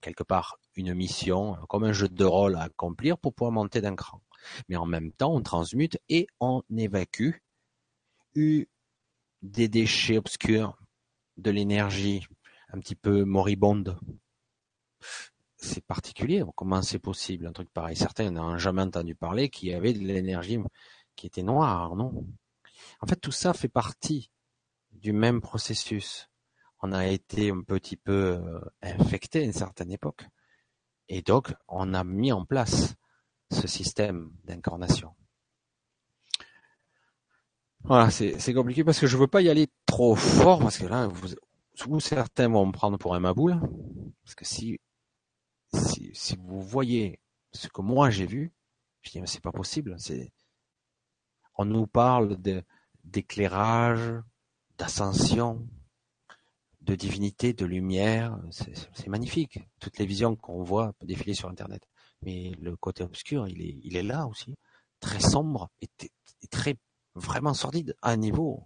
quelque 0.00 0.22
part 0.22 0.58
une 0.76 0.94
mission 0.94 1.56
comme 1.68 1.84
un 1.84 1.92
jeu 1.92 2.08
de 2.08 2.24
rôle 2.24 2.54
à 2.56 2.62
accomplir 2.62 3.18
pour 3.18 3.34
pouvoir 3.34 3.52
monter 3.52 3.80
d'un 3.80 3.96
cran. 3.96 4.20
Mais 4.68 4.76
en 4.76 4.86
même 4.86 5.12
temps, 5.12 5.34
on 5.34 5.42
transmute 5.42 5.98
et 6.08 6.26
on 6.40 6.62
évacue 6.76 7.32
des 8.34 9.68
déchets 9.68 10.18
obscurs, 10.18 10.76
de 11.36 11.50
l'énergie 11.50 12.26
un 12.72 12.78
petit 12.78 12.94
peu 12.94 13.24
moribonde. 13.24 13.98
C'est 15.56 15.84
particulier. 15.84 16.42
Comment 16.56 16.82
c'est 16.82 16.98
possible 16.98 17.46
un 17.46 17.52
truc 17.52 17.70
pareil? 17.70 17.96
Certains 17.96 18.30
n'ont 18.30 18.58
jamais 18.58 18.82
entendu 18.82 19.14
parler 19.14 19.50
qu'il 19.50 19.68
y 19.68 19.74
avait 19.74 19.92
de 19.92 19.98
l'énergie 19.98 20.58
qui 21.16 21.26
était 21.26 21.42
noire, 21.42 21.96
non? 21.96 22.26
En 23.00 23.06
fait, 23.06 23.16
tout 23.16 23.32
ça 23.32 23.52
fait 23.52 23.68
partie 23.68 24.30
du 24.92 25.12
même 25.12 25.40
processus. 25.40 26.28
On 26.82 26.92
a 26.92 27.06
été 27.06 27.50
un 27.50 27.62
petit 27.62 27.96
peu 27.96 28.38
euh, 28.42 28.60
infecté 28.82 29.40
à 29.40 29.44
une 29.44 29.52
certaine 29.52 29.92
époque. 29.92 30.24
Et 31.08 31.22
donc, 31.22 31.52
on 31.68 31.92
a 31.92 32.04
mis 32.04 32.32
en 32.32 32.44
place 32.44 32.94
ce 33.50 33.66
système 33.66 34.30
d'incarnation. 34.44 35.14
Voilà, 37.84 38.10
c'est 38.10 38.54
compliqué 38.54 38.84
parce 38.84 39.00
que 39.00 39.06
je 39.06 39.16
veux 39.16 39.26
pas 39.26 39.40
y 39.40 39.48
aller 39.48 39.68
trop 39.86 40.14
fort 40.14 40.60
parce 40.60 40.78
que 40.78 40.86
là, 40.86 41.06
vous, 41.06 41.34
ou 41.88 42.00
certains 42.00 42.48
vont 42.48 42.66
me 42.66 42.72
prendre 42.72 42.98
pour 42.98 43.14
un 43.14 43.20
maboule, 43.20 43.58
parce 44.24 44.34
que 44.34 44.44
si, 44.44 44.78
si, 45.72 46.10
si 46.14 46.36
vous 46.36 46.60
voyez 46.60 47.20
ce 47.52 47.68
que 47.68 47.80
moi 47.80 48.10
j'ai 48.10 48.26
vu, 48.26 48.52
je 49.02 49.10
dis 49.10 49.20
mais 49.20 49.26
c'est 49.26 49.42
pas 49.42 49.52
possible. 49.52 49.96
C'est, 49.98 50.32
on 51.56 51.64
nous 51.64 51.86
parle 51.86 52.36
d'éclairage, 53.04 54.22
d'ascension, 54.78 55.66
de 56.80 56.94
divinité, 56.94 57.52
de 57.52 57.66
lumière. 57.66 58.38
C'est, 58.50 59.08
magnifique. 59.08 59.60
Toutes 59.80 59.98
les 59.98 60.06
visions 60.06 60.36
qu'on 60.36 60.62
voit 60.62 60.94
défiler 61.02 61.34
sur 61.34 61.48
Internet. 61.48 61.82
Mais 62.22 62.52
le 62.60 62.76
côté 62.76 63.02
obscur, 63.02 63.48
il 63.48 63.62
est, 63.62 63.80
il 63.82 63.96
est 63.96 64.02
là 64.02 64.26
aussi, 64.26 64.56
très 65.00 65.20
sombre 65.20 65.70
et, 65.80 65.88
très 66.50 66.76
vraiment 67.14 67.54
sordide 67.54 67.96
à 68.02 68.10
un 68.10 68.16
niveau, 68.16 68.64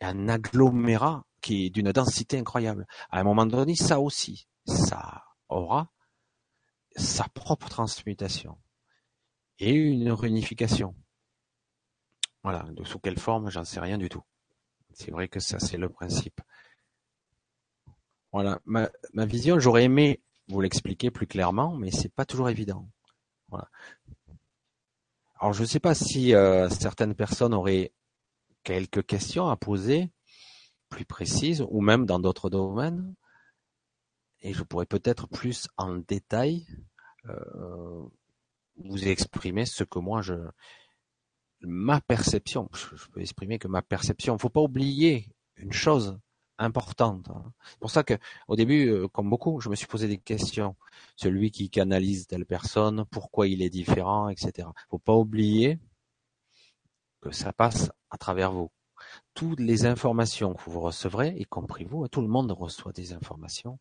un 0.00 0.28
agglomérat 0.28 1.24
qui 1.40 1.66
est 1.66 1.70
d'une 1.70 1.92
densité 1.92 2.38
incroyable. 2.38 2.86
À 3.10 3.20
un 3.20 3.24
moment 3.24 3.46
donné, 3.46 3.74
ça 3.74 4.00
aussi, 4.00 4.48
ça 4.66 5.24
aura 5.48 5.90
sa 6.96 7.24
propre 7.28 7.68
transmutation 7.68 8.58
et 9.58 9.72
une 9.72 10.10
réunification. 10.10 10.94
Voilà, 12.42 12.66
sous 12.84 12.98
quelle 12.98 13.18
forme, 13.18 13.50
j'en 13.50 13.64
sais 13.64 13.80
rien 13.80 13.98
du 13.98 14.08
tout. 14.08 14.22
C'est 14.92 15.10
vrai 15.10 15.28
que 15.28 15.40
ça, 15.40 15.58
c'est 15.58 15.76
le 15.76 15.88
principe. 15.88 16.40
Voilà, 18.32 18.60
ma, 18.64 18.90
ma 19.12 19.26
vision, 19.26 19.58
j'aurais 19.58 19.84
aimé 19.84 20.20
vous 20.48 20.60
l'expliquer 20.60 21.10
plus 21.10 21.26
clairement, 21.26 21.76
mais 21.76 21.90
c'est 21.90 22.12
pas 22.12 22.24
toujours 22.24 22.48
évident. 22.48 22.88
Voilà. 23.48 23.68
Alors 25.38 25.52
je 25.52 25.62
ne 25.62 25.66
sais 25.66 25.80
pas 25.80 25.94
si 25.94 26.34
euh, 26.34 26.68
certaines 26.68 27.14
personnes 27.14 27.54
auraient 27.54 27.92
quelques 28.62 29.04
questions 29.04 29.48
à 29.48 29.56
poser, 29.56 30.10
plus 30.88 31.04
précises, 31.04 31.64
ou 31.68 31.80
même 31.80 32.06
dans 32.06 32.18
d'autres 32.18 32.50
domaines, 32.50 33.14
et 34.40 34.52
je 34.52 34.62
pourrais 34.62 34.86
peut-être 34.86 35.26
plus 35.26 35.68
en 35.76 35.96
détail 35.96 36.66
euh, 37.26 38.02
vous 38.76 39.08
exprimer 39.08 39.66
ce 39.66 39.84
que 39.84 39.98
moi 39.98 40.22
je 40.22 40.34
ma 41.60 42.00
perception. 42.00 42.68
Je 42.72 43.08
peux 43.08 43.20
exprimer 43.20 43.58
que 43.58 43.68
ma 43.68 43.82
perception. 43.82 44.36
Faut 44.38 44.50
pas 44.50 44.60
oublier 44.60 45.34
une 45.56 45.72
chose 45.72 46.18
importante. 46.58 47.28
Hein. 47.30 47.52
C'est 47.66 47.78
pour 47.78 47.90
ça 47.90 48.02
que 48.02 48.14
au 48.48 48.56
début, 48.56 48.88
euh, 48.88 49.08
comme 49.08 49.30
beaucoup, 49.30 49.60
je 49.60 49.68
me 49.68 49.74
suis 49.74 49.86
posé 49.86 50.08
des 50.08 50.18
questions. 50.18 50.76
Celui 51.16 51.50
qui 51.50 51.70
canalise 51.70 52.26
telle 52.26 52.46
personne, 52.46 53.04
pourquoi 53.10 53.48
il 53.48 53.62
est 53.62 53.70
différent, 53.70 54.28
etc. 54.28 54.68
Faut 54.90 54.98
pas 54.98 55.14
oublier 55.14 55.78
que 57.20 57.30
ça 57.30 57.52
passe 57.52 57.90
à 58.10 58.18
travers 58.18 58.52
vous. 58.52 58.70
Toutes 59.34 59.60
les 59.60 59.86
informations 59.86 60.54
que 60.54 60.70
vous 60.70 60.80
recevrez, 60.80 61.34
y 61.38 61.44
compris 61.44 61.84
vous, 61.84 62.06
tout 62.08 62.20
le 62.20 62.28
monde 62.28 62.52
reçoit 62.52 62.92
des 62.92 63.12
informations. 63.12 63.78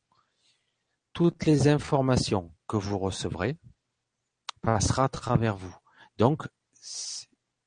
Toutes 1.13 1.45
les 1.45 1.67
informations 1.67 2.51
que 2.67 2.78
vous 2.78 2.97
recevrez 2.97 3.57
passera 4.61 5.05
à 5.05 5.09
travers 5.09 5.55
vous. 5.55 5.76
Donc, 6.17 6.47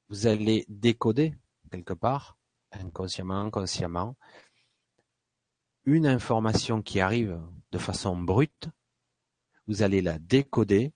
vous 0.09 0.26
allez 0.26 0.64
décoder 0.68 1.34
quelque 1.70 1.92
part, 1.92 2.36
inconsciemment, 2.72 3.40
inconsciemment, 3.40 4.16
une 5.87 6.07
information 6.07 6.82
qui 6.82 7.01
arrive 7.01 7.41
de 7.70 7.78
façon 7.78 8.16
brute, 8.16 8.68
vous 9.68 9.82
allez 9.82 10.03
la 10.03 10.18
décoder 10.18 10.93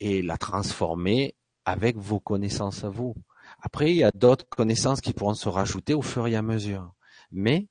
et 0.00 0.22
la 0.22 0.36
transformer 0.36 1.34
avec 1.64 1.96
vos 1.96 2.20
connaissances 2.20 2.84
à 2.84 2.90
vous. 2.90 3.14
Après, 3.60 3.90
il 3.90 3.96
y 3.96 4.04
a 4.04 4.12
d'autres 4.12 4.46
connaissances 4.48 5.00
qui 5.00 5.12
pourront 5.12 5.34
se 5.34 5.48
rajouter 5.48 5.94
au 5.94 6.02
fur 6.02 6.26
et 6.26 6.36
à 6.36 6.42
mesure. 6.42 6.94
Mais 7.30 7.68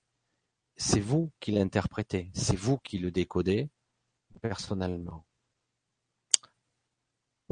c'est 0.76 1.00
vous 1.00 1.32
qui 1.40 1.52
l'interprétez, 1.52 2.32
c'est 2.34 2.56
vous 2.56 2.78
qui 2.80 2.98
le 2.98 3.12
décodez 3.12 3.70
personnellement. 4.42 5.26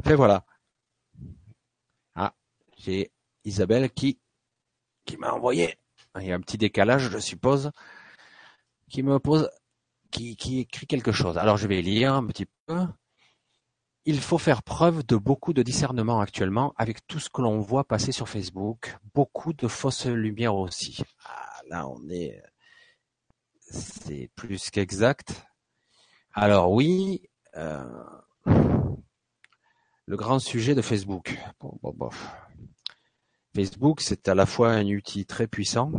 Et 0.04 0.14
voilà. 0.14 0.44
Ah, 2.14 2.34
j'ai 2.76 3.12
Isabelle 3.44 3.90
qui, 3.90 4.18
qui 5.04 5.16
m'a 5.16 5.32
envoyé. 5.32 5.78
Il 6.20 6.26
y 6.26 6.32
a 6.32 6.34
un 6.34 6.40
petit 6.40 6.58
décalage, 6.58 7.08
je 7.10 7.18
suppose 7.18 7.70
qui 8.90 9.02
me 9.02 9.18
pose, 9.18 9.50
qui, 10.10 10.36
qui 10.36 10.60
écrit 10.60 10.86
quelque 10.86 11.12
chose. 11.12 11.38
Alors 11.38 11.56
je 11.56 11.66
vais 11.66 11.82
lire 11.82 12.14
un 12.14 12.26
petit 12.26 12.46
peu. 12.66 12.86
Il 14.06 14.20
faut 14.20 14.38
faire 14.38 14.62
preuve 14.62 15.04
de 15.06 15.16
beaucoup 15.16 15.54
de 15.54 15.62
discernement 15.62 16.20
actuellement 16.20 16.74
avec 16.76 17.06
tout 17.06 17.18
ce 17.18 17.30
que 17.30 17.40
l'on 17.40 17.60
voit 17.60 17.84
passer 17.84 18.12
sur 18.12 18.28
Facebook. 18.28 18.96
Beaucoup 19.14 19.54
de 19.54 19.66
fausses 19.66 20.06
lumières 20.06 20.56
aussi. 20.56 21.02
Ah, 21.24 21.60
là, 21.70 21.88
on 21.88 22.08
est, 22.10 22.42
c'est 23.60 24.30
plus 24.36 24.70
qu'exact. 24.70 25.46
Alors 26.34 26.72
oui, 26.72 27.30
euh, 27.56 27.84
le 28.46 30.16
grand 30.16 30.38
sujet 30.38 30.74
de 30.74 30.82
Facebook. 30.82 31.38
Bon, 31.60 31.78
bon, 31.82 31.92
bon. 31.96 32.10
Facebook, 33.54 34.00
c'est 34.00 34.28
à 34.28 34.34
la 34.34 34.46
fois 34.46 34.72
un 34.72 34.84
outil 34.88 35.26
très 35.26 35.46
puissant 35.46 35.92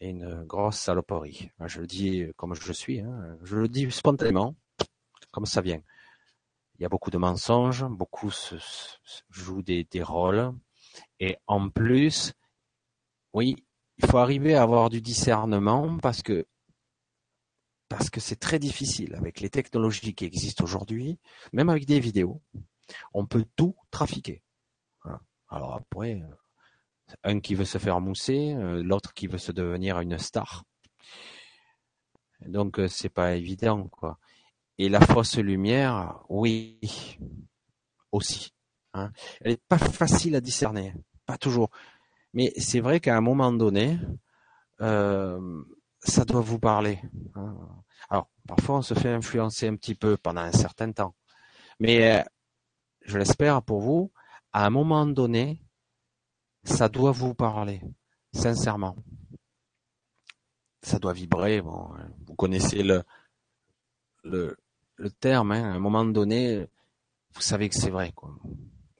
et 0.00 0.10
une 0.10 0.44
grosse 0.44 0.76
saloperie. 0.76 1.50
Je 1.66 1.80
le 1.80 1.86
dis 1.88 2.26
comme 2.36 2.54
je 2.54 2.72
suis, 2.72 3.00
hein. 3.00 3.36
je 3.42 3.56
le 3.56 3.68
dis 3.68 3.90
spontanément, 3.90 4.54
comme 5.32 5.44
ça 5.44 5.60
vient. 5.60 5.82
Il 6.78 6.82
y 6.82 6.86
a 6.86 6.88
beaucoup 6.88 7.10
de 7.10 7.18
mensonges, 7.18 7.84
beaucoup 7.84 8.30
se, 8.30 8.54
jouent 9.28 9.62
des, 9.62 9.86
rôles, 10.02 10.52
et 11.18 11.36
en 11.48 11.68
plus, 11.68 12.32
oui, 13.32 13.56
il 13.98 14.06
faut 14.06 14.18
arriver 14.18 14.54
à 14.54 14.62
avoir 14.62 14.88
du 14.88 15.00
discernement 15.00 15.98
parce 15.98 16.22
que 16.22 16.46
parce 17.88 18.08
que 18.08 18.20
c'est 18.20 18.38
très 18.38 18.60
difficile 18.60 19.16
avec 19.16 19.40
les 19.40 19.50
technologies 19.50 20.14
qui 20.14 20.24
existent 20.24 20.62
aujourd'hui, 20.62 21.18
même 21.52 21.70
avec 21.70 21.86
des 21.86 21.98
vidéos, 21.98 22.40
on 23.14 23.26
peut 23.26 23.44
tout 23.56 23.74
trafiquer. 23.90 24.44
Alors 25.48 25.74
après, 25.74 26.22
un 27.24 27.40
qui 27.40 27.54
veut 27.54 27.64
se 27.64 27.78
faire 27.78 28.00
mousser, 28.00 28.54
euh, 28.54 28.82
l'autre 28.82 29.14
qui 29.14 29.26
veut 29.26 29.38
se 29.38 29.52
devenir 29.52 30.00
une 30.00 30.18
star. 30.18 30.64
Donc 32.46 32.78
euh, 32.78 32.88
c'est 32.88 33.08
pas 33.10 33.34
évident 33.34 33.88
quoi. 33.88 34.18
Et 34.78 34.88
la 34.88 35.00
fausse 35.00 35.36
lumière, 35.36 36.20
oui, 36.30 36.78
aussi. 38.12 38.54
Hein. 38.94 39.12
Elle 39.42 39.52
est 39.52 39.62
pas 39.68 39.78
facile 39.78 40.34
à 40.36 40.40
discerner, 40.40 40.94
pas 41.26 41.36
toujours. 41.36 41.70
Mais 42.32 42.52
c'est 42.56 42.80
vrai 42.80 43.00
qu'à 43.00 43.16
un 43.16 43.20
moment 43.20 43.52
donné, 43.52 43.98
euh, 44.80 45.62
ça 46.00 46.24
doit 46.24 46.40
vous 46.40 46.58
parler. 46.58 47.00
Hein. 47.34 47.54
Alors 48.08 48.30
parfois 48.48 48.78
on 48.78 48.82
se 48.82 48.94
fait 48.94 49.10
influencer 49.10 49.68
un 49.68 49.76
petit 49.76 49.94
peu 49.94 50.16
pendant 50.16 50.40
un 50.40 50.52
certain 50.52 50.90
temps, 50.92 51.14
mais 51.78 52.24
je 53.02 53.18
l'espère 53.18 53.62
pour 53.62 53.80
vous, 53.80 54.12
à 54.52 54.66
un 54.66 54.70
moment 54.70 55.06
donné, 55.06 55.62
ça 56.64 56.88
doit 56.88 57.12
vous 57.12 57.34
parler, 57.34 57.80
sincèrement. 58.32 58.96
Ça 60.82 60.98
doit 60.98 61.12
vibrer. 61.12 61.60
Bon, 61.60 61.90
vous 62.26 62.34
connaissez 62.34 62.82
le 62.82 63.02
le, 64.22 64.56
le 64.96 65.10
terme. 65.10 65.52
Hein, 65.52 65.72
à 65.72 65.74
un 65.74 65.78
moment 65.78 66.04
donné, 66.04 66.66
vous 67.34 67.40
savez 67.40 67.68
que 67.68 67.74
c'est 67.74 67.90
vrai. 67.90 68.12
Quoi. 68.12 68.36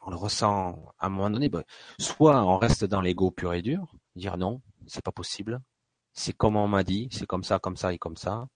On 0.03 0.11
le 0.11 0.17
ressent 0.17 0.93
à 0.99 1.07
un 1.07 1.11
moment 1.11 1.31
donné. 1.31 1.49
Ben, 1.49 1.65
soit 1.99 2.43
on 2.45 2.59
reste 2.59 2.85
dans 2.85 3.01
l'ego 3.01 3.31
pur 3.31 3.55
et 3.55 3.63
dur, 3.63 3.95
dire 4.17 4.37
non, 4.37 4.63
c'est 4.87 5.05
pas 5.05 5.13
possible. 5.13 5.61
C'est 6.13 6.37
comme 6.37 6.57
on 6.57 6.69
m'a 6.69 6.85
dit, 6.85 7.09
c'est 7.13 7.27
comme 7.27 7.45
ça, 7.45 7.59
comme 7.59 7.77
ça 7.77 7.93
et 7.93 7.99
comme 7.99 8.17
ça. 8.17 8.49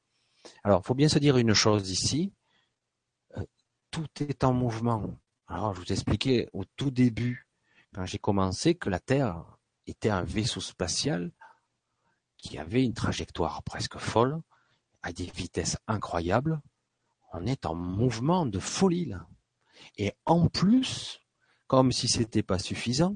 Alors, 0.65 0.85
faut 0.85 0.95
bien 0.95 1.09
se 1.09 1.19
dire 1.19 1.37
une 1.37 1.55
chose 1.55 1.91
ici. 1.91 2.33
Euh, 3.37 3.45
tout 3.91 4.09
est 4.21 4.45
en 4.45 4.53
mouvement. 4.53 5.19
Alors, 5.47 5.75
je 5.75 5.81
vous 5.81 5.93
expliquais 5.93 6.49
au 6.53 6.65
tout 6.77 6.91
début 6.91 7.44
quand 7.95 8.07
j'ai 8.07 8.19
commencé 8.19 8.75
que 8.75 8.91
la 8.91 8.99
Terre 8.99 9.45
était 9.87 10.11
un 10.11 10.25
vaisseau 10.25 10.61
spatial 10.61 11.31
qui 12.37 12.59
avait 12.59 12.85
une 12.85 12.95
trajectoire 12.95 13.63
presque 13.63 13.99
folle, 13.99 14.41
à 15.03 15.13
des 15.13 15.27
vitesses 15.27 15.77
incroyables. 15.87 16.61
On 17.33 17.47
est 17.47 17.67
en 17.67 17.75
mouvement 17.75 18.47
de 18.47 18.59
folie 18.59 19.07
là. 19.07 19.27
Et 19.97 20.13
en 20.25 20.49
plus, 20.49 21.21
comme 21.67 21.93
si 21.93 22.09
c'était 22.09 22.43
pas 22.43 22.59
suffisant, 22.59 23.15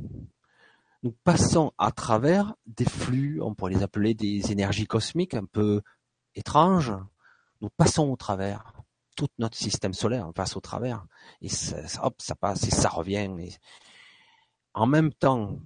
nous 1.02 1.12
passons 1.24 1.72
à 1.78 1.90
travers 1.92 2.54
des 2.66 2.84
flux, 2.84 3.40
on 3.40 3.54
pourrait 3.54 3.74
les 3.74 3.82
appeler 3.82 4.14
des 4.14 4.52
énergies 4.52 4.86
cosmiques 4.86 5.34
un 5.34 5.44
peu 5.44 5.80
étranges. 6.34 6.92
Nous 7.60 7.70
passons 7.70 8.10
au 8.10 8.16
travers. 8.16 8.72
Tout 9.16 9.28
notre 9.38 9.56
système 9.56 9.94
solaire 9.94 10.30
passe 10.34 10.56
au 10.56 10.60
travers. 10.60 11.06
Et 11.40 11.48
hop, 12.02 12.14
ça 12.20 12.34
passe 12.34 12.64
et 12.64 12.70
ça 12.70 12.88
revient 12.88 13.28
en 14.78 14.86
même 14.86 15.12
temps 15.12 15.58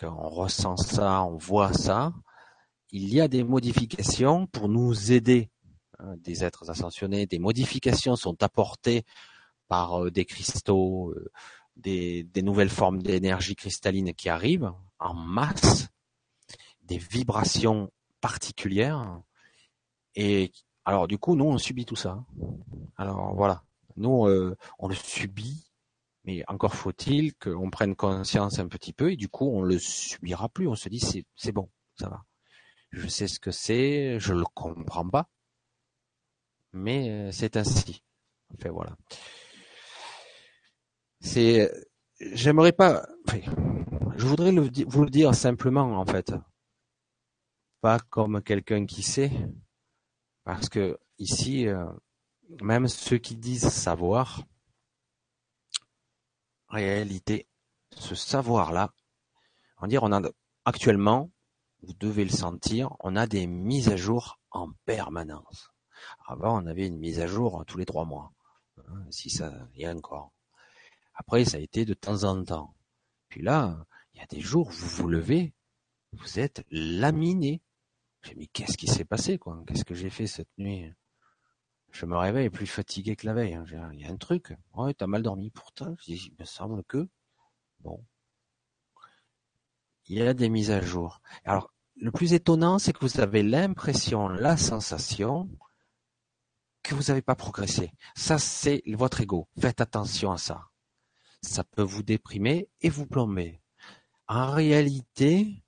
qu'on 0.00 0.28
ressent 0.28 0.78
ça, 0.78 1.22
on 1.24 1.36
voit 1.36 1.74
ça, 1.74 2.14
il 2.90 3.12
y 3.12 3.20
a 3.20 3.28
des 3.28 3.44
modifications 3.44 4.46
pour 4.46 4.70
nous 4.70 5.12
aider, 5.12 5.50
hein, 5.98 6.14
des 6.16 6.44
êtres 6.44 6.70
ascensionnés, 6.70 7.26
des 7.26 7.38
modifications 7.38 8.16
sont 8.16 8.42
apportées 8.42 9.04
par 9.68 10.02
euh, 10.02 10.10
des 10.10 10.24
cristaux, 10.24 11.10
euh, 11.10 11.30
des, 11.76 12.26
nouvelles 12.42 12.70
formes 12.70 13.02
d'énergie 13.02 13.54
cristalline 13.54 14.14
qui 14.14 14.30
arrivent 14.30 14.72
en 14.98 15.12
masse, 15.12 15.88
des 16.82 16.98
vibrations 16.98 17.92
particulières. 18.22 19.20
Et 20.14 20.52
alors 20.86 21.06
du 21.06 21.18
coup, 21.18 21.36
nous, 21.36 21.44
on 21.44 21.58
subit 21.58 21.84
tout 21.84 21.96
ça. 21.96 22.24
Alors 22.96 23.34
voilà, 23.34 23.62
nous, 23.96 24.26
euh, 24.26 24.56
on 24.78 24.88
le 24.88 24.94
subit 24.94 25.67
mais 26.28 26.44
encore 26.46 26.74
faut-il 26.74 27.34
qu'on 27.36 27.70
prenne 27.70 27.96
conscience 27.96 28.58
un 28.58 28.68
petit 28.68 28.92
peu 28.92 29.12
et 29.12 29.16
du 29.16 29.28
coup 29.28 29.46
on 29.46 29.62
le 29.62 29.78
subira 29.78 30.50
plus. 30.50 30.68
On 30.68 30.74
se 30.74 30.90
dit 30.90 31.00
c'est 31.34 31.52
bon, 31.52 31.70
ça 31.98 32.10
va. 32.10 32.22
Je 32.90 33.08
sais 33.08 33.28
ce 33.28 33.40
que 33.40 33.50
c'est, 33.50 34.20
je 34.20 34.34
le 34.34 34.44
comprends 34.44 35.08
pas, 35.08 35.30
mais 36.74 37.08
euh, 37.08 37.32
c'est 37.32 37.56
ainsi. 37.56 38.04
Enfin 38.52 38.68
voilà. 38.68 38.94
J'aimerais 42.20 42.72
pas. 42.72 43.06
je 44.18 44.26
voudrais 44.26 44.52
vous 44.52 45.04
le 45.04 45.10
dire 45.10 45.34
simplement 45.34 45.98
en 45.98 46.04
fait, 46.04 46.34
pas 47.80 48.00
comme 48.00 48.42
quelqu'un 48.42 48.84
qui 48.84 49.02
sait, 49.02 49.32
parce 50.44 50.68
que 50.68 50.98
ici, 51.18 51.66
euh, 51.66 51.86
même 52.60 52.86
ceux 52.86 53.16
qui 53.16 53.34
disent 53.34 53.70
savoir, 53.70 54.42
réalité, 56.68 57.48
ce 57.96 58.14
savoir-là, 58.14 58.92
On 59.80 59.86
dire, 59.86 60.02
on 60.02 60.12
a 60.12 60.20
actuellement, 60.64 61.30
vous 61.82 61.94
devez 61.94 62.24
le 62.24 62.30
sentir, 62.30 62.96
on 63.00 63.16
a 63.16 63.26
des 63.26 63.46
mises 63.46 63.88
à 63.88 63.96
jour 63.96 64.38
en 64.50 64.72
permanence. 64.84 65.70
Avant, 66.26 66.62
on 66.62 66.66
avait 66.66 66.86
une 66.86 66.98
mise 66.98 67.20
à 67.20 67.26
jour 67.26 67.64
tous 67.66 67.78
les 67.78 67.86
trois 67.86 68.04
mois, 68.04 68.32
hein, 68.78 69.06
si 69.10 69.30
ça 69.30 69.52
y 69.74 69.84
a 69.86 69.94
encore. 69.94 70.32
Après, 71.14 71.44
ça 71.44 71.56
a 71.56 71.60
été 71.60 71.84
de 71.84 71.94
temps 71.94 72.24
en 72.24 72.44
temps. 72.44 72.74
Puis 73.28 73.42
là, 73.42 73.84
il 74.14 74.20
y 74.20 74.22
a 74.22 74.26
des 74.26 74.40
jours, 74.40 74.70
vous 74.70 74.88
vous 74.88 75.08
levez, 75.08 75.54
vous 76.12 76.38
êtes 76.38 76.64
laminé. 76.70 77.60
J'ai 78.22 78.34
dit, 78.34 78.48
qu'est-ce 78.48 78.76
qui 78.76 78.86
s'est 78.86 79.04
passé, 79.04 79.38
quoi? 79.38 79.62
Qu'est-ce 79.66 79.84
que 79.84 79.94
j'ai 79.94 80.10
fait 80.10 80.26
cette 80.26 80.50
nuit? 80.58 80.92
Je 81.90 82.06
me 82.06 82.16
réveille 82.16 82.50
plus 82.50 82.66
fatigué 82.66 83.16
que 83.16 83.26
la 83.26 83.34
veille. 83.34 83.54
Hein. 83.54 83.64
Il 83.92 84.00
y 84.00 84.04
a 84.04 84.10
un 84.10 84.16
truc. 84.16 84.54
Ouais, 84.74 84.94
t'as 84.94 85.06
mal 85.06 85.22
dormi. 85.22 85.50
Pourtant, 85.50 85.94
il 86.06 86.34
me 86.38 86.44
semble 86.44 86.84
que... 86.84 87.08
Bon. 87.80 88.04
Il 90.06 90.18
y 90.18 90.22
a 90.22 90.34
des 90.34 90.48
mises 90.48 90.70
à 90.70 90.80
jour. 90.80 91.20
Alors, 91.44 91.72
le 91.96 92.10
plus 92.10 92.32
étonnant, 92.32 92.78
c'est 92.78 92.92
que 92.92 93.00
vous 93.00 93.20
avez 93.20 93.42
l'impression, 93.42 94.28
la 94.28 94.56
sensation 94.56 95.48
que 96.82 96.94
vous 96.94 97.04
n'avez 97.08 97.22
pas 97.22 97.34
progressé. 97.34 97.92
Ça, 98.16 98.38
c'est 98.38 98.82
votre 98.86 99.20
ego. 99.20 99.48
Faites 99.60 99.80
attention 99.80 100.32
à 100.32 100.38
ça. 100.38 100.68
Ça 101.42 101.64
peut 101.64 101.82
vous 101.82 102.02
déprimer 102.02 102.68
et 102.80 102.88
vous 102.88 103.06
plomber. 103.06 103.60
En 104.26 104.50
réalité, 104.50 105.62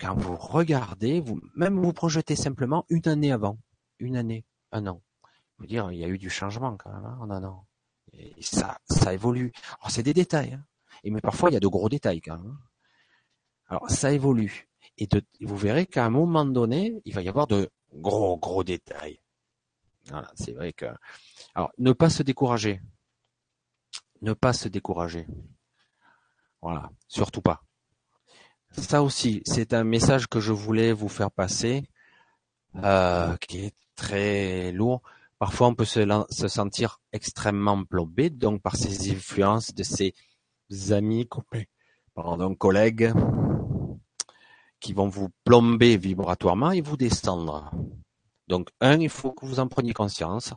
quand 0.00 0.14
vous 0.14 0.36
regardez, 0.36 1.20
vous, 1.20 1.40
même 1.54 1.78
vous 1.78 1.92
projetez 1.92 2.36
simplement 2.36 2.84
une 2.88 3.06
année 3.06 3.32
avant, 3.32 3.58
une 3.98 4.16
année, 4.16 4.44
un 4.72 4.86
an. 4.86 5.02
Dire, 5.66 5.90
il 5.92 5.98
y 5.98 6.04
a 6.04 6.08
eu 6.08 6.18
du 6.18 6.30
changement 6.30 6.76
quand 6.76 6.90
même 6.90 7.04
hein, 7.04 7.18
en 7.20 7.30
un 7.30 7.44
an. 7.44 7.66
Et 8.12 8.34
ça, 8.40 8.78
ça 8.88 9.12
évolue. 9.12 9.52
Alors 9.80 9.90
c'est 9.90 10.02
des 10.02 10.14
détails, 10.14 10.54
hein. 10.54 10.64
et 11.04 11.10
mais 11.10 11.20
parfois 11.20 11.50
il 11.50 11.54
y 11.54 11.56
a 11.56 11.60
de 11.60 11.68
gros 11.68 11.88
détails 11.88 12.20
quand 12.20 12.38
même. 12.38 12.52
Hein. 12.52 12.58
Alors 13.68 13.90
ça 13.90 14.12
évolue, 14.12 14.68
et 14.98 15.08
vous 15.40 15.56
verrez 15.56 15.86
qu'à 15.86 16.04
un 16.04 16.10
moment 16.10 16.44
donné, 16.44 17.00
il 17.04 17.14
va 17.14 17.22
y 17.22 17.28
avoir 17.28 17.46
de 17.46 17.70
gros 17.94 18.36
gros 18.36 18.64
détails. 18.64 19.20
Voilà, 20.06 20.30
c'est 20.34 20.52
vrai 20.52 20.72
que. 20.72 20.86
Alors 21.54 21.70
ne 21.78 21.92
pas 21.92 22.10
se 22.10 22.22
décourager, 22.22 22.80
ne 24.22 24.32
pas 24.32 24.52
se 24.52 24.68
décourager. 24.68 25.26
Voilà, 26.62 26.90
surtout 27.08 27.42
pas. 27.42 27.62
Ça 28.72 29.02
aussi, 29.02 29.42
c'est 29.46 29.72
un 29.72 29.84
message 29.84 30.26
que 30.28 30.40
je 30.40 30.52
voulais 30.52 30.92
vous 30.92 31.08
faire 31.08 31.30
passer, 31.30 31.88
euh, 32.76 33.36
qui 33.38 33.64
est 33.64 33.74
très 33.96 34.70
lourd. 34.72 35.02
Parfois, 35.40 35.68
on 35.68 35.74
peut 35.74 35.86
se, 35.86 36.48
sentir 36.48 37.00
extrêmement 37.12 37.82
plombé, 37.86 38.28
donc 38.28 38.60
par 38.60 38.76
ces 38.76 39.10
influences 39.10 39.74
de 39.74 39.82
ses 39.82 40.12
amis, 40.90 41.26
pardon, 42.14 42.54
collègues, 42.54 43.14
qui 44.80 44.92
vont 44.92 45.08
vous 45.08 45.30
plomber 45.44 45.96
vibratoirement 45.96 46.72
et 46.72 46.82
vous 46.82 46.98
descendre. 46.98 47.70
Donc, 48.48 48.68
un, 48.82 49.00
il 49.00 49.08
faut 49.08 49.32
que 49.32 49.46
vous 49.46 49.60
en 49.60 49.66
preniez 49.66 49.94
conscience 49.94 50.52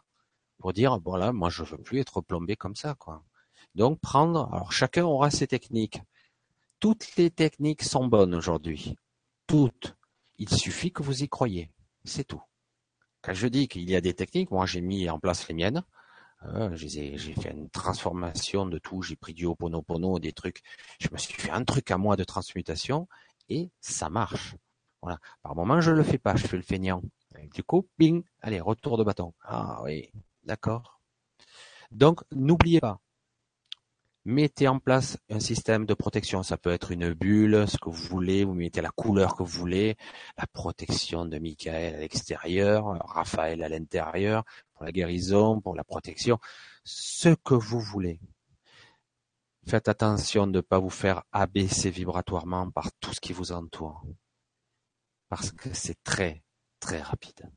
pour 0.60 0.74
dire, 0.74 1.00
voilà, 1.00 1.32
moi, 1.32 1.50
je 1.50 1.64
veux 1.64 1.78
plus 1.78 2.00
être 2.00 2.20
plombé 2.20 2.58
comme 2.58 2.76
ça, 2.76 2.94
quoi. 2.94 3.24
Donc, 3.76 4.02
prendre, 4.02 4.54
alors 4.54 4.74
chacun 4.74 5.06
aura 5.06 5.32
ses 5.32 5.48
techniques. 5.48 6.02
Toutes 6.82 7.16
les 7.16 7.32
techniques 7.32 7.84
sont 7.84 8.08
bonnes 8.08 8.36
aujourd'hui. 8.36 8.98
Toutes. 9.48 9.96
Il 10.38 10.50
suffit 10.50 10.92
que 10.92 11.04
vous 11.04 11.24
y 11.24 11.30
croyez. 11.30 11.72
C'est 12.04 12.26
tout. 12.26 12.44
Quand 13.24 13.34
je 13.34 13.48
dis 13.48 13.68
qu'il 13.68 13.90
y 13.90 13.96
a 13.96 14.02
des 14.02 14.14
techniques, 14.14 14.52
moi 14.52 14.66
j'ai 14.66 14.82
mis 14.82 15.10
en 15.10 15.18
place 15.18 15.48
les 15.48 15.56
miennes. 15.56 15.84
Euh, 16.46 16.70
j'ai 16.76 17.18
fait 17.18 17.52
une 17.52 17.70
transformation 17.70 18.66
de 18.66 18.78
tout. 18.78 19.02
J'ai 19.02 19.16
pris 19.16 19.34
du 19.34 19.46
Ho'oponopono, 19.46 20.20
des 20.20 20.34
trucs. 20.34 20.62
Je 21.00 21.08
me 21.12 21.18
suis 21.18 21.34
fait 21.34 21.52
un 21.52 21.64
truc 21.64 21.90
à 21.90 21.98
moi 21.98 22.18
de 22.18 22.26
transmutation 22.26 23.08
et 23.48 23.72
ça 23.80 24.10
marche. 24.10 24.56
Voilà. 25.02 25.20
Par 25.42 25.56
moment, 25.56 25.80
je 25.80 25.92
le 25.92 26.04
fais 26.04 26.18
pas. 26.18 26.36
Je 26.36 26.46
fais 26.48 26.58
le 26.58 26.64
feignant. 26.64 27.02
du 27.54 27.64
coup, 27.64 27.88
bing, 27.98 28.24
allez, 28.42 28.60
retour 28.60 28.98
de 28.98 29.06
bâton. 29.06 29.34
Ah 29.44 29.82
oui, 29.84 30.12
d'accord. 30.44 31.00
Donc, 31.92 32.22
n'oubliez 32.32 32.82
pas, 32.82 33.00
Mettez 34.26 34.70
en 34.70 34.80
place 34.80 35.18
un 35.30 35.42
système 35.42 35.86
de 35.86 35.94
protection. 35.94 36.44
Ça 36.44 36.58
peut 36.58 36.72
être 36.72 36.92
une 36.92 37.14
bulle, 37.14 37.68
ce 37.68 37.78
que 37.78 37.90
vous 37.90 38.08
voulez. 38.08 38.46
Vous 38.46 38.54
mettez 38.54 38.82
la 38.82 38.92
couleur 38.92 39.36
que 39.36 39.44
vous 39.44 39.60
voulez. 39.60 39.98
La 40.38 40.48
protection 40.48 41.26
de 41.26 41.38
Michael 41.40 41.96
à 41.96 42.00
l'extérieur, 42.00 42.86
Raphaël 43.06 43.62
à 43.64 43.70
l'intérieur, 43.70 44.46
pour 44.74 44.86
la 44.86 44.94
guérison, 44.94 45.60
pour 45.60 45.76
la 45.76 45.84
protection. 45.84 46.40
Ce 46.86 47.36
que 47.44 47.54
vous 47.54 47.82
voulez. 47.82 48.20
Faites 49.68 49.90
attention 49.90 50.48
de 50.48 50.58
ne 50.58 50.62
pas 50.62 50.80
vous 50.80 50.90
faire 50.90 51.24
abaisser 51.34 51.90
vibratoirement 51.90 52.70
par 52.72 52.92
tout 53.00 53.14
ce 53.14 53.20
qui 53.20 53.34
vous 53.34 53.52
entoure. 53.52 54.06
Parce 55.28 55.52
que 55.52 55.74
c'est 55.74 56.02
très, 56.04 56.44
très 56.80 57.02
rapide 57.02 57.50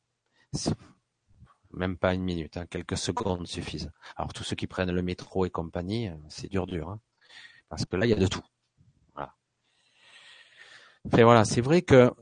même 1.72 1.96
pas 1.96 2.14
une 2.14 2.22
minute, 2.22 2.56
hein, 2.56 2.66
quelques 2.66 2.96
secondes 2.96 3.46
suffisent. 3.46 3.90
Alors 4.16 4.32
tous 4.32 4.44
ceux 4.44 4.56
qui 4.56 4.66
prennent 4.66 4.90
le 4.90 5.02
métro 5.02 5.44
et 5.44 5.50
compagnie, 5.50 6.08
euh, 6.08 6.16
c'est 6.28 6.48
dur 6.48 6.66
dur, 6.66 6.88
hein, 6.90 7.00
parce 7.68 7.84
que 7.84 7.96
là 7.96 8.06
il 8.06 8.10
y 8.10 8.12
a 8.12 8.16
de 8.16 8.26
tout. 8.26 8.44
Voilà. 9.14 9.34
voilà, 11.04 11.44
c'est 11.44 11.60
vrai 11.60 11.82
que 11.82 12.12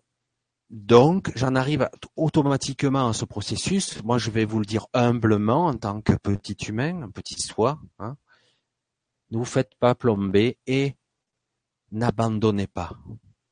donc 0.70 1.30
j'en 1.36 1.54
arrive 1.54 1.88
automatiquement 2.16 3.08
à 3.08 3.12
ce 3.12 3.24
processus. 3.24 4.02
Moi 4.02 4.18
je 4.18 4.30
vais 4.30 4.44
vous 4.44 4.58
le 4.58 4.66
dire 4.66 4.86
humblement 4.92 5.66
en 5.66 5.74
tant 5.74 6.00
que 6.00 6.14
petit 6.14 6.56
humain, 6.68 7.02
un 7.02 7.10
petit 7.10 7.40
soi. 7.40 7.78
Hein, 7.98 8.16
ne 9.30 9.38
vous 9.38 9.44
faites 9.44 9.74
pas 9.76 9.94
plomber 9.94 10.58
et 10.66 10.96
n'abandonnez 11.92 12.66
pas. 12.66 12.92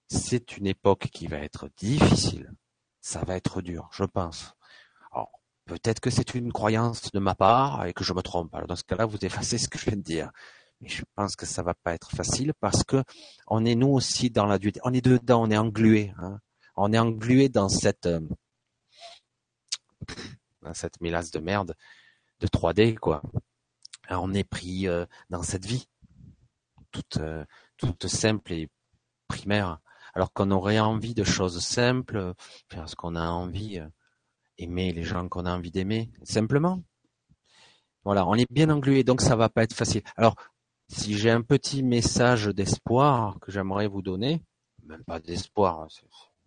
C'est 0.08 0.56
une 0.56 0.66
époque 0.66 1.08
qui 1.12 1.26
va 1.26 1.38
être 1.38 1.68
difficile. 1.76 2.52
Ça 3.00 3.24
va 3.24 3.36
être 3.36 3.62
dur, 3.62 3.88
je 3.92 4.04
pense. 4.04 4.54
Peut-être 5.66 6.00
que 6.00 6.10
c'est 6.10 6.34
une 6.34 6.52
croyance 6.52 7.12
de 7.12 7.18
ma 7.20 7.34
part 7.34 7.86
et 7.86 7.92
que 7.92 8.04
je 8.04 8.12
me 8.12 8.22
trompe. 8.22 8.54
Alors 8.54 8.66
dans 8.66 8.76
ce 8.76 8.84
cas-là, 8.84 9.06
vous 9.06 9.18
effacez 9.22 9.58
ce 9.58 9.68
que 9.68 9.78
je 9.78 9.86
viens 9.86 9.96
de 9.96 10.02
dire. 10.02 10.30
Mais 10.80 10.88
je 10.88 11.04
pense 11.14 11.36
que 11.36 11.46
ça 11.46 11.62
va 11.62 11.74
pas 11.74 11.94
être 11.94 12.10
facile 12.10 12.52
parce 12.60 12.82
que 12.82 13.04
on 13.46 13.64
est 13.64 13.76
nous 13.76 13.90
aussi 13.90 14.30
dans 14.30 14.46
la 14.46 14.58
dualité. 14.58 14.80
On 14.84 14.92
est 14.92 15.04
dedans, 15.04 15.42
on 15.42 15.50
est 15.50 15.56
englué. 15.56 16.12
Hein. 16.18 16.40
On 16.76 16.92
est 16.92 16.98
englué 16.98 17.48
dans 17.48 17.68
cette 17.68 18.06
euh, 18.06 18.20
dans 20.62 20.74
cette 20.74 21.00
mélasse 21.00 21.30
de 21.30 21.38
merde 21.38 21.76
de 22.40 22.46
3D 22.48 22.96
quoi. 22.98 23.22
on 24.10 24.34
est 24.34 24.44
pris 24.44 24.88
euh, 24.88 25.06
dans 25.30 25.42
cette 25.44 25.64
vie 25.64 25.88
toute 26.90 27.18
euh, 27.18 27.44
toute 27.76 28.08
simple 28.08 28.52
et 28.52 28.68
primaire. 29.28 29.78
Alors 30.14 30.32
qu'on 30.32 30.50
aurait 30.50 30.80
envie 30.80 31.14
de 31.14 31.24
choses 31.24 31.64
simples, 31.64 32.34
parce 32.68 32.94
qu'on 32.94 33.16
a 33.16 33.28
envie 33.28 33.80
aimer 34.58 34.92
les 34.92 35.02
gens 35.02 35.28
qu'on 35.28 35.46
a 35.46 35.54
envie 35.54 35.70
d'aimer, 35.70 36.10
simplement. 36.22 36.82
Voilà, 38.04 38.26
on 38.26 38.34
est 38.34 38.50
bien 38.50 38.68
englué, 38.70 39.04
donc 39.04 39.20
ça 39.20 39.36
va 39.36 39.48
pas 39.48 39.62
être 39.62 39.74
facile. 39.74 40.02
Alors, 40.16 40.34
si 40.88 41.16
j'ai 41.16 41.30
un 41.30 41.42
petit 41.42 41.82
message 41.82 42.46
d'espoir 42.46 43.38
que 43.40 43.52
j'aimerais 43.52 43.86
vous 43.86 44.02
donner, 44.02 44.42
même 44.84 45.04
pas 45.04 45.20
d'espoir, 45.20 45.88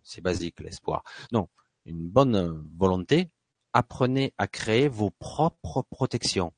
c'est 0.02 0.20
basique 0.20 0.60
l'espoir. 0.60 1.02
Non, 1.32 1.48
une 1.84 2.08
bonne 2.08 2.64
volonté, 2.76 3.30
apprenez 3.72 4.34
à 4.38 4.46
créer 4.46 4.88
vos 4.88 5.10
propres 5.10 5.82
protections. 5.82 6.52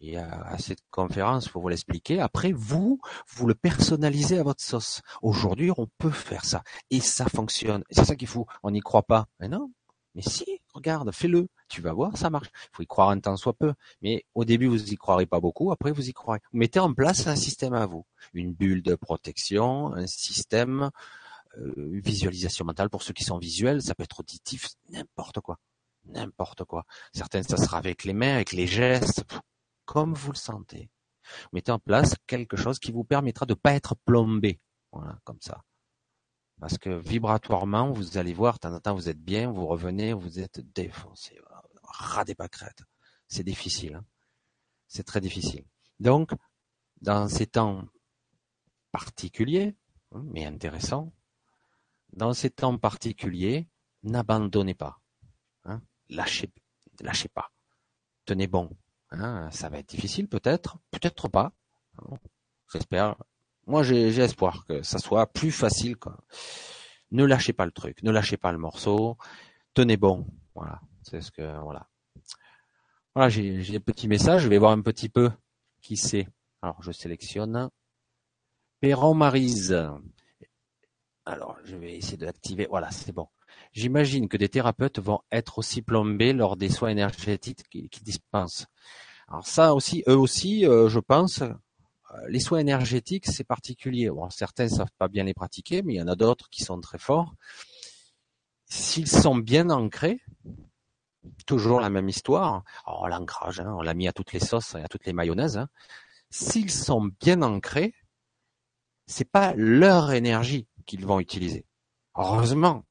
Et 0.00 0.16
à, 0.16 0.58
cette 0.58 0.82
conférence, 0.90 1.48
pour 1.48 1.62
vous 1.62 1.68
l'expliquer. 1.68 2.20
Après, 2.20 2.50
vous, 2.50 2.98
vous 3.28 3.46
le 3.46 3.54
personnalisez 3.54 4.38
à 4.38 4.42
votre 4.42 4.60
sauce. 4.60 5.00
Aujourd'hui, 5.22 5.70
on 5.76 5.86
peut 5.98 6.10
faire 6.10 6.44
ça. 6.44 6.64
Et 6.90 6.98
ça 6.98 7.26
fonctionne. 7.26 7.84
C'est 7.88 8.04
ça 8.04 8.16
qu'il 8.16 8.26
faut. 8.26 8.46
On 8.64 8.72
n'y 8.72 8.80
croit 8.80 9.04
pas. 9.04 9.28
Mais 9.38 9.46
non, 9.46 9.70
mais 10.14 10.22
si, 10.22 10.60
regarde, 10.74 11.10
fais-le. 11.12 11.48
Tu 11.68 11.80
vas 11.80 11.92
voir, 11.92 12.16
ça 12.16 12.28
marche. 12.28 12.48
Il 12.54 12.76
faut 12.76 12.82
y 12.82 12.86
croire 12.86 13.10
un 13.10 13.20
temps 13.20 13.36
soit 13.36 13.54
peu. 13.54 13.72
Mais 14.02 14.24
au 14.34 14.44
début, 14.44 14.66
vous 14.66 14.92
y 14.92 14.96
croirez 14.96 15.26
pas 15.26 15.40
beaucoup. 15.40 15.72
Après, 15.72 15.90
vous 15.90 16.08
y 16.08 16.12
croirez. 16.12 16.40
Vous 16.52 16.58
mettez 16.58 16.80
en 16.80 16.92
place 16.92 17.26
un 17.26 17.36
système 17.36 17.72
à 17.72 17.86
vous. 17.86 18.04
Une 18.34 18.52
bulle 18.52 18.82
de 18.82 18.94
protection, 18.94 19.94
un 19.94 20.06
système, 20.06 20.90
euh, 21.58 21.72
visualisation 21.76 22.64
mentale 22.64 22.90
pour 22.90 23.02
ceux 23.02 23.14
qui 23.14 23.24
sont 23.24 23.38
visuels. 23.38 23.82
Ça 23.82 23.94
peut 23.94 24.02
être 24.02 24.20
auditif, 24.20 24.68
n'importe 24.90 25.40
quoi. 25.40 25.58
N'importe 26.04 26.64
quoi. 26.64 26.84
Certaines, 27.14 27.44
ça 27.44 27.56
sera 27.56 27.78
avec 27.78 28.04
les 28.04 28.12
mains, 28.12 28.34
avec 28.34 28.52
les 28.52 28.66
gestes, 28.66 29.24
comme 29.84 30.14
vous 30.14 30.32
le 30.32 30.36
sentez. 30.36 30.90
mettez 31.52 31.72
en 31.72 31.78
place 31.78 32.16
quelque 32.26 32.56
chose 32.56 32.78
qui 32.78 32.92
vous 32.92 33.04
permettra 33.04 33.46
de 33.46 33.54
pas 33.54 33.72
être 33.72 33.94
plombé. 34.04 34.60
Voilà, 34.92 35.18
comme 35.24 35.40
ça. 35.40 35.62
Parce 36.62 36.78
que 36.78 36.90
vibratoirement, 36.90 37.90
vous 37.90 38.18
allez 38.18 38.32
voir, 38.32 38.54
de 38.54 38.58
temps 38.60 38.72
en 38.72 38.78
temps, 38.78 38.94
vous 38.94 39.08
êtes 39.08 39.20
bien, 39.20 39.50
vous 39.50 39.66
revenez, 39.66 40.12
vous 40.12 40.38
êtes 40.38 40.60
défoncé, 40.60 41.36
ras 41.82 42.24
des 42.24 42.36
pâquerettes. 42.36 42.84
C'est 43.26 43.42
difficile. 43.42 43.96
Hein. 43.96 44.04
c'est 44.86 45.02
très 45.02 45.20
difficile. 45.20 45.64
Donc, 45.98 46.30
dans 47.00 47.26
ces 47.26 47.48
temps 47.48 47.82
particuliers, 48.92 49.74
hein, 50.12 50.22
mais 50.28 50.46
intéressants, 50.46 51.12
dans 52.12 52.32
ces 52.32 52.50
temps 52.50 52.78
particuliers, 52.78 53.66
n'abandonnez 54.04 54.74
pas. 54.74 55.00
Hein, 55.64 55.82
lâchez, 56.10 56.52
lâchez 57.00 57.28
pas. 57.28 57.50
Tenez 58.24 58.46
bon. 58.46 58.70
Hein, 59.10 59.50
ça 59.50 59.68
va 59.68 59.78
être 59.80 59.88
difficile 59.88 60.28
peut-être, 60.28 60.78
peut-être 60.92 61.26
pas. 61.26 61.52
J'espère 62.72 63.16
Moi, 63.66 63.82
j'ai 63.82 64.18
espoir 64.18 64.64
que 64.66 64.82
ça 64.82 64.98
soit 64.98 65.26
plus 65.26 65.52
facile. 65.52 65.96
Quoi. 65.96 66.16
Ne 67.10 67.24
lâchez 67.24 67.52
pas 67.52 67.66
le 67.66 67.72
truc, 67.72 68.02
ne 68.02 68.10
lâchez 68.10 68.36
pas 68.36 68.52
le 68.52 68.58
morceau, 68.58 69.16
tenez 69.74 69.96
bon. 69.96 70.26
Voilà, 70.54 70.80
c'est 71.02 71.20
ce 71.20 71.30
que 71.30 71.60
voilà. 71.62 71.88
Voilà, 73.14 73.28
j'ai 73.28 73.62
des 73.62 73.80
petits 73.80 74.08
messages. 74.08 74.42
Je 74.42 74.48
vais 74.48 74.58
voir 74.58 74.72
un 74.72 74.80
petit 74.80 75.08
peu 75.08 75.30
qui 75.82 75.96
c'est. 75.96 76.28
Alors, 76.62 76.82
je 76.82 76.92
sélectionne. 76.92 77.68
Perron 78.80 79.14
Marise. 79.14 79.78
Alors, 81.24 81.58
je 81.64 81.76
vais 81.76 81.96
essayer 81.96 82.16
de 82.16 82.24
l'activer. 82.24 82.66
Voilà, 82.68 82.90
c'est 82.90 83.12
bon. 83.12 83.28
J'imagine 83.72 84.28
que 84.28 84.36
des 84.36 84.48
thérapeutes 84.48 84.98
vont 84.98 85.20
être 85.30 85.58
aussi 85.58 85.82
plombés 85.82 86.32
lors 86.32 86.56
des 86.56 86.68
soins 86.68 86.88
énergétiques 86.88 87.68
qu'ils 87.68 88.02
dispensent. 88.02 88.66
Alors 89.28 89.46
ça 89.46 89.74
aussi, 89.74 90.02
eux 90.08 90.16
aussi, 90.16 90.66
euh, 90.66 90.88
je 90.88 90.98
pense, 90.98 91.42
les 92.28 92.40
soins 92.40 92.58
énergétiques, 92.58 93.26
c'est 93.26 93.44
particulier. 93.44 94.10
Bon, 94.10 94.28
certains 94.30 94.68
savent 94.68 94.92
pas 94.98 95.08
bien 95.08 95.24
les 95.24 95.34
pratiquer, 95.34 95.82
mais 95.82 95.94
il 95.94 95.96
y 95.96 96.02
en 96.02 96.08
a 96.08 96.16
d'autres 96.16 96.48
qui 96.50 96.62
sont 96.62 96.80
très 96.80 96.98
forts. 96.98 97.34
S'ils 98.66 99.08
sont 99.08 99.36
bien 99.36 99.70
ancrés, 99.70 100.20
toujours 101.46 101.80
la 101.80 101.90
même 101.90 102.08
histoire. 102.08 102.64
Oh, 102.86 103.06
l'ancrage, 103.06 103.60
hein, 103.60 103.74
on 103.76 103.82
l'a 103.82 103.94
mis 103.94 104.08
à 104.08 104.12
toutes 104.12 104.32
les 104.32 104.40
sauces 104.40 104.74
et 104.74 104.82
à 104.82 104.88
toutes 104.88 105.06
les 105.06 105.12
mayonnaises. 105.12 105.58
Hein. 105.58 105.68
S'ils 106.30 106.70
sont 106.70 107.10
bien 107.20 107.42
ancrés, 107.42 107.94
c'est 109.06 109.30
pas 109.30 109.52
leur 109.56 110.12
énergie 110.12 110.66
qu'ils 110.86 111.06
vont 111.06 111.20
utiliser. 111.20 111.66
Heureusement. 112.16 112.84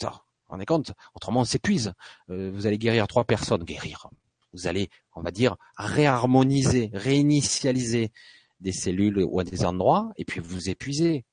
vous 0.00 0.08
vous 0.08 0.14
rendez 0.48 0.66
compte 0.66 0.92
Autrement, 1.14 1.40
on 1.40 1.44
s'épuise. 1.44 1.92
Euh, 2.30 2.50
vous 2.52 2.66
allez 2.66 2.78
guérir 2.78 3.06
trois 3.06 3.24
personnes. 3.24 3.64
Guérir. 3.64 4.08
Vous 4.54 4.66
allez, 4.66 4.88
on 5.14 5.20
va 5.20 5.30
dire, 5.30 5.56
réharmoniser, 5.76 6.90
réinitialiser 6.94 8.12
des 8.60 8.72
cellules 8.72 9.18
ou 9.18 9.42
des 9.42 9.64
endroits, 9.64 10.12
et 10.16 10.24
puis 10.24 10.40
vous 10.40 10.68
épuisez. 10.68 11.24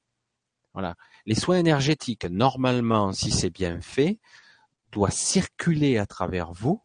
Voilà. 0.73 0.95
Les 1.25 1.35
soins 1.35 1.57
énergétiques, 1.57 2.25
normalement, 2.25 3.11
si 3.13 3.31
c'est 3.31 3.49
bien 3.49 3.81
fait, 3.81 4.19
doit 4.91 5.11
circuler 5.11 5.97
à 5.97 6.05
travers 6.05 6.51
vous, 6.53 6.81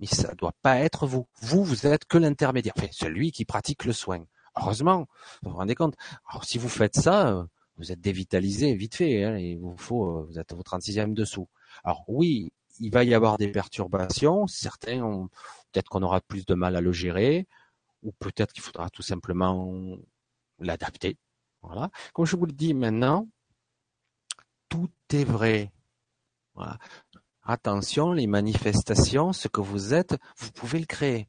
mais 0.00 0.06
ça 0.06 0.34
doit 0.34 0.54
pas 0.62 0.78
être 0.78 1.06
vous. 1.06 1.26
Vous, 1.40 1.64
vous 1.64 1.86
êtes 1.86 2.04
que 2.04 2.18
l'intermédiaire, 2.18 2.74
enfin, 2.76 2.88
celui 2.90 3.32
qui 3.32 3.44
pratique 3.44 3.84
le 3.84 3.92
soin. 3.92 4.24
Heureusement, 4.56 5.06
vous 5.42 5.50
vous 5.50 5.56
rendez 5.56 5.74
compte. 5.74 5.94
Alors, 6.28 6.44
si 6.44 6.58
vous 6.58 6.68
faites 6.68 6.96
ça, 6.96 7.46
vous 7.76 7.92
êtes 7.92 8.00
dévitalisé 8.00 8.74
vite 8.74 8.94
fait, 8.94 9.24
hein, 9.24 9.36
il 9.38 9.58
vous 9.58 9.76
faut, 9.76 10.24
vous 10.24 10.38
êtes 10.38 10.52
au 10.52 10.62
36e 10.62 11.12
dessous. 11.12 11.48
Alors 11.84 12.04
oui, 12.08 12.52
il 12.80 12.90
va 12.90 13.04
y 13.04 13.14
avoir 13.14 13.36
des 13.36 13.48
perturbations. 13.48 14.46
Certains, 14.46 15.02
ont, 15.02 15.28
peut-être 15.72 15.88
qu'on 15.88 16.02
aura 16.02 16.20
plus 16.20 16.46
de 16.46 16.54
mal 16.54 16.76
à 16.76 16.80
le 16.80 16.92
gérer, 16.92 17.46
ou 18.06 18.12
peut-être 18.12 18.52
qu'il 18.52 18.62
faudra 18.62 18.88
tout 18.88 19.02
simplement 19.02 19.74
l'adapter. 20.60 21.18
Voilà. 21.60 21.90
Comme 22.14 22.24
je 22.24 22.36
vous 22.36 22.46
le 22.46 22.52
dis 22.52 22.72
maintenant, 22.72 23.28
tout 24.68 24.90
est 25.12 25.24
vrai. 25.24 25.72
Attention, 27.42 28.12
les 28.12 28.28
manifestations, 28.28 29.32
ce 29.32 29.48
que 29.48 29.60
vous 29.60 29.92
êtes, 29.92 30.16
vous 30.38 30.52
pouvez 30.52 30.78
le 30.78 30.86
créer. 30.86 31.28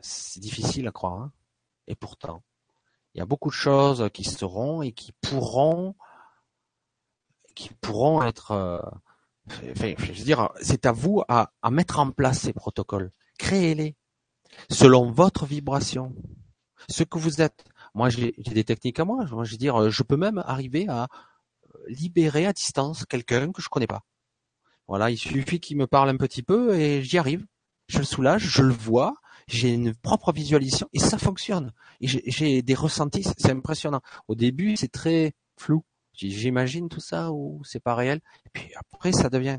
C'est 0.00 0.40
difficile 0.40 0.86
à 0.86 0.92
croire. 0.92 1.20
Hein. 1.20 1.32
et 1.86 1.94
pourtant, 1.94 2.42
il 3.14 3.18
y 3.18 3.20
a 3.20 3.26
beaucoup 3.26 3.48
de 3.50 3.54
choses 3.54 4.08
qui 4.12 4.24
seront 4.24 4.82
et 4.82 4.92
qui 4.92 5.12
pourront, 5.20 5.96
qui 7.56 7.70
pourront 7.74 8.22
être. 8.22 8.52
Euh, 8.52 8.80
je 9.48 9.72
veux 9.72 10.24
dire, 10.24 10.50
c'est 10.60 10.86
à 10.86 10.92
vous 10.92 11.22
à, 11.28 11.52
à 11.62 11.70
mettre 11.70 11.98
en 11.98 12.10
place 12.12 12.40
ces 12.40 12.52
protocoles. 12.52 13.10
Créez-les 13.38 13.96
selon 14.70 15.10
votre 15.10 15.46
vibration, 15.46 16.14
ce 16.88 17.04
que 17.04 17.18
vous 17.18 17.40
êtes. 17.40 17.64
Moi, 17.94 18.10
j'ai 18.10 18.32
des 18.32 18.64
techniques 18.64 19.00
à 19.00 19.04
moi. 19.04 19.26
Je 19.26 19.34
veux 19.34 19.56
dire, 19.56 19.90
je 19.90 20.02
peux 20.02 20.16
même 20.16 20.42
arriver 20.46 20.86
à 20.88 21.08
libérer 21.88 22.46
à 22.46 22.52
distance 22.52 23.04
quelqu'un 23.06 23.52
que 23.52 23.62
je 23.62 23.68
connais 23.68 23.86
pas. 23.86 24.02
Voilà, 24.86 25.10
il 25.10 25.18
suffit 25.18 25.60
qu'il 25.60 25.76
me 25.76 25.86
parle 25.86 26.08
un 26.08 26.16
petit 26.16 26.42
peu 26.42 26.74
et 26.74 27.02
j'y 27.02 27.18
arrive. 27.18 27.44
Je 27.88 27.98
le 27.98 28.04
soulage, 28.04 28.42
je 28.42 28.62
le 28.62 28.72
vois, 28.72 29.14
j'ai 29.46 29.72
une 29.72 29.94
propre 29.94 30.32
visualisation 30.32 30.88
et 30.92 30.98
ça 30.98 31.18
fonctionne. 31.18 31.72
Et 32.00 32.06
j'ai 32.06 32.62
des 32.62 32.74
ressentis, 32.74 33.24
c'est 33.36 33.50
impressionnant. 33.50 34.00
Au 34.28 34.34
début, 34.34 34.76
c'est 34.76 34.92
très 34.92 35.32
flou. 35.56 35.84
J'imagine 36.12 36.88
tout 36.88 37.00
ça 37.00 37.32
ou 37.32 37.62
c'est 37.64 37.82
pas 37.82 37.94
réel. 37.94 38.20
Et 38.46 38.50
puis 38.52 38.70
après, 38.74 39.12
ça 39.12 39.30
devient, 39.30 39.58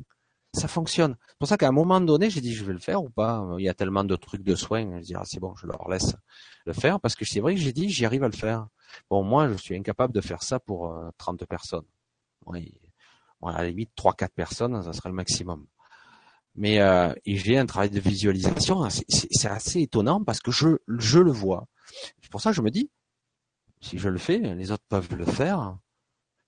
ça 0.54 0.68
fonctionne. 0.68 1.16
C'est 1.28 1.38
pour 1.38 1.48
ça 1.48 1.58
qu'à 1.58 1.68
un 1.68 1.72
moment 1.72 2.02
donné, 2.02 2.30
j'ai 2.30 2.42
dit 2.42 2.54
je 2.54 2.64
vais 2.64 2.74
le 2.74 2.80
faire 2.80 3.04
ou 3.04 3.10
pas? 3.10 3.48
Il 3.58 3.64
y 3.64 3.70
a 3.70 3.74
tellement 3.74 4.04
de 4.04 4.16
trucs 4.16 4.44
de 4.44 4.56
soins. 4.56 5.00
Je 5.00 5.04
dis 5.04 5.16
ah, 5.16 5.24
c'est 5.26 5.40
bon, 5.40 5.54
je 5.56 5.68
leur 5.68 5.88
laisse 5.90 6.16
le 6.66 6.74
faire 6.74 7.00
parce 7.00 7.16
que 7.16 7.26
c'est 7.26 7.40
vrai 7.40 7.56
que 7.56 7.62
j'ai 7.62 7.74
dit 7.74 7.90
j'y 7.90 8.06
arrive 8.06 8.24
à 8.24 8.28
le 8.28 8.36
faire. 8.36 8.68
Bon, 9.10 9.24
moi, 9.24 9.50
je 9.50 9.56
suis 9.56 9.76
incapable 9.76 10.14
de 10.14 10.22
faire 10.22 10.42
ça 10.42 10.60
pour 10.60 10.94
30 11.18 11.42
euh, 11.42 11.46
personnes. 11.46 11.86
Oui, 12.46 12.74
à 13.44 13.62
la 13.62 13.70
limite, 13.70 13.92
3-4 13.96 14.30
personnes, 14.30 14.84
ça 14.84 14.94
serait 14.94 15.10
le 15.10 15.16
maximum. 15.16 15.66
Mais 16.56 16.82
euh, 16.82 17.14
j'ai 17.26 17.58
un 17.58 17.66
travail 17.66 17.90
de 17.90 18.00
visualisation, 18.00 18.88
c'est 18.90 19.50
assez 19.50 19.82
étonnant 19.82 20.24
parce 20.24 20.40
que 20.42 20.52
je, 20.52 20.78
je 20.88 21.20
le 21.20 21.32
vois. 21.32 21.68
C'est 22.22 22.32
pour 22.32 22.42
ça 22.42 22.50
que 22.50 22.56
je 22.56 22.62
me 22.62 22.72
dis, 22.72 22.90
si 23.82 23.98
je 23.98 24.10
le 24.10 24.18
fais, 24.18 24.40
les 24.40 24.72
autres 24.72 24.84
peuvent 24.90 25.16
le 25.16 25.26
faire. 25.26 25.78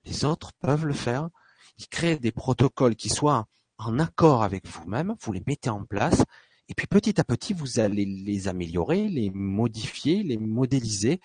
Les 0.05 0.25
autres 0.25 0.51
peuvent 0.59 0.85
le 0.85 0.93
faire. 0.93 1.29
Ils 1.77 1.87
créent 1.87 2.19
des 2.19 2.31
protocoles 2.31 2.95
qui 2.95 3.09
soient 3.09 3.47
en 3.81 3.99
accord 3.99 4.43
avec 4.43 4.67
vous-même, 4.67 5.15
vous 5.19 5.33
les 5.33 5.43
mettez 5.47 5.69
en 5.69 5.83
place, 5.85 6.23
et 6.69 6.73
puis 6.73 6.87
petit 6.87 7.19
à 7.19 7.23
petit, 7.23 7.53
vous 7.53 7.79
allez 7.79 8.05
les 8.05 8.47
améliorer, 8.47 9.07
les 9.07 9.29
modifier, 9.29 10.23
les 10.23 10.37
modéliser, 10.37 11.19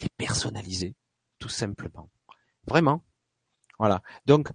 les 0.00 0.08
personnaliser, 0.16 0.94
tout 1.38 1.48
simplement. 1.48 2.08
Vraiment. 2.66 3.04
Voilà. 3.78 4.02
Donc, 4.24 4.48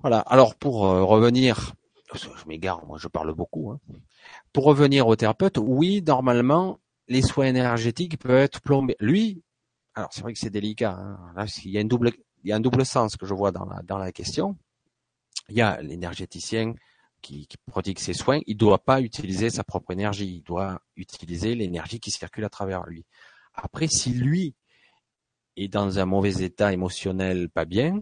voilà. 0.00 0.20
Alors 0.20 0.56
pour 0.56 0.86
euh, 0.86 1.04
revenir, 1.04 1.72
je 2.14 2.46
m'égare, 2.46 2.84
moi 2.86 2.98
je 2.98 3.08
parle 3.08 3.32
beaucoup. 3.34 3.70
Hein. 3.70 3.80
Pour 4.52 4.64
revenir 4.64 5.06
au 5.06 5.16
thérapeute, 5.16 5.58
oui, 5.58 6.02
normalement, 6.06 6.78
les 7.08 7.22
soins 7.22 7.46
énergétiques 7.46 8.18
peuvent 8.18 8.36
être 8.36 8.60
plombés. 8.60 8.96
Lui, 9.00 9.42
alors 9.94 10.12
c'est 10.12 10.22
vrai 10.22 10.32
que 10.32 10.38
c'est 10.38 10.50
délicat. 10.50 10.92
Hein. 10.92 11.46
Il 11.64 11.70
y 11.70 11.78
a 11.78 11.80
une 11.80 11.88
double, 11.88 12.12
il 12.44 12.50
y 12.50 12.52
a 12.52 12.56
un 12.56 12.60
double 12.60 12.84
sens 12.84 13.16
que 13.16 13.26
je 13.26 13.34
vois 13.34 13.52
dans 13.52 13.98
la 13.98 14.12
question. 14.12 14.58
Il 15.48 15.56
y 15.56 15.60
a 15.60 15.80
l'énergéticien 15.82 16.74
qui, 17.20 17.46
qui 17.46 18.02
ses 18.02 18.14
soins, 18.14 18.40
il 18.46 18.56
doit 18.56 18.82
pas 18.84 19.00
utiliser 19.00 19.50
sa 19.50 19.64
propre 19.64 19.92
énergie, 19.92 20.36
il 20.36 20.42
doit 20.42 20.80
utiliser 20.96 21.54
l'énergie 21.54 22.00
qui 22.00 22.10
circule 22.10 22.44
à 22.44 22.50
travers 22.50 22.84
lui. 22.84 23.04
Après, 23.54 23.86
si 23.86 24.12
lui 24.12 24.54
est 25.56 25.68
dans 25.68 25.98
un 25.98 26.04
mauvais 26.04 26.42
état 26.42 26.72
émotionnel, 26.72 27.48
pas 27.48 27.64
bien, 27.64 28.00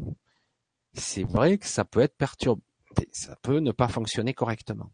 c'est 0.94 1.24
vrai 1.24 1.58
que 1.58 1.66
ça 1.66 1.84
peut 1.84 2.00
être 2.00 2.16
perturbé, 2.16 2.62
ça 3.12 3.36
peut 3.42 3.58
ne 3.58 3.72
pas 3.72 3.88
fonctionner 3.88 4.34
correctement. 4.34 4.90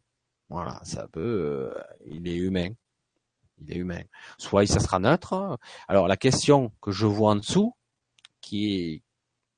Voilà, 0.49 0.80
ça 0.84 1.09
peut, 1.09 1.20
euh, 1.20 1.74
il 2.07 2.28
est 2.28 2.36
humain, 2.36 2.70
il 3.59 3.72
est 3.72 3.76
humain. 3.76 4.03
Soit 4.38 4.66
ça 4.66 4.80
sera 4.80 4.99
neutre. 4.99 5.59
Alors 5.88 6.09
la 6.09 6.16
question 6.16 6.72
que 6.80 6.92
je 6.92 7.07
vois 7.07 7.30
en 7.32 7.36
dessous, 7.36 7.74
qui 8.40 9.03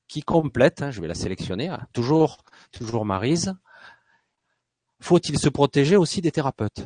qui 0.07 0.23
complète, 0.23 0.81
hein, 0.81 0.89
je 0.89 1.01
vais 1.01 1.07
la 1.07 1.13
sélectionner, 1.13 1.67
hein, 1.67 1.87
toujours 1.93 2.39
toujours 2.71 3.05
Marise. 3.05 3.55
Faut-il 5.01 5.39
se 5.39 5.49
protéger 5.49 5.95
aussi 5.95 6.21
des 6.21 6.31
thérapeutes? 6.31 6.85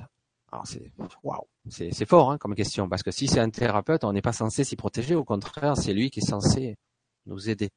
Alors 0.51 0.67
c'est 0.67 0.91
waouh, 1.23 1.47
c'est 1.69 2.05
fort 2.05 2.31
hein, 2.31 2.37
comme 2.37 2.53
question 2.53 2.87
parce 2.87 3.01
que 3.01 3.09
si 3.09 3.27
c'est 3.27 3.39
un 3.39 3.49
thérapeute, 3.49 4.03
on 4.03 4.13
n'est 4.13 4.21
pas 4.21 4.33
censé 4.33 4.63
s'y 4.63 4.75
protéger. 4.75 5.15
Au 5.15 5.23
contraire, 5.23 5.75
c'est 5.77 5.93
lui 5.93 6.11
qui 6.11 6.19
est 6.19 6.29
censé 6.29 6.77
nous 7.25 7.49
aider. 7.49 7.71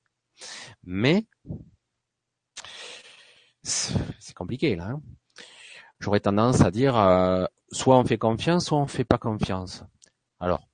Mais 0.85 1.25
c'est 3.63 4.35
compliqué 4.35 4.77
là. 4.77 4.91
Hein. 4.91 5.03
J'aurais 6.01 6.21
tendance 6.21 6.61
à 6.61 6.71
dire 6.71 6.97
euh, 6.97 7.47
soit 7.73 7.99
on 7.99 8.05
fait 8.05 8.19
confiance, 8.19 8.67
soit 8.67 8.79
on 8.79 8.87
fait 8.87 9.05
pas 9.05 9.19
confiance. 9.19 9.83
Alors, 10.39 10.69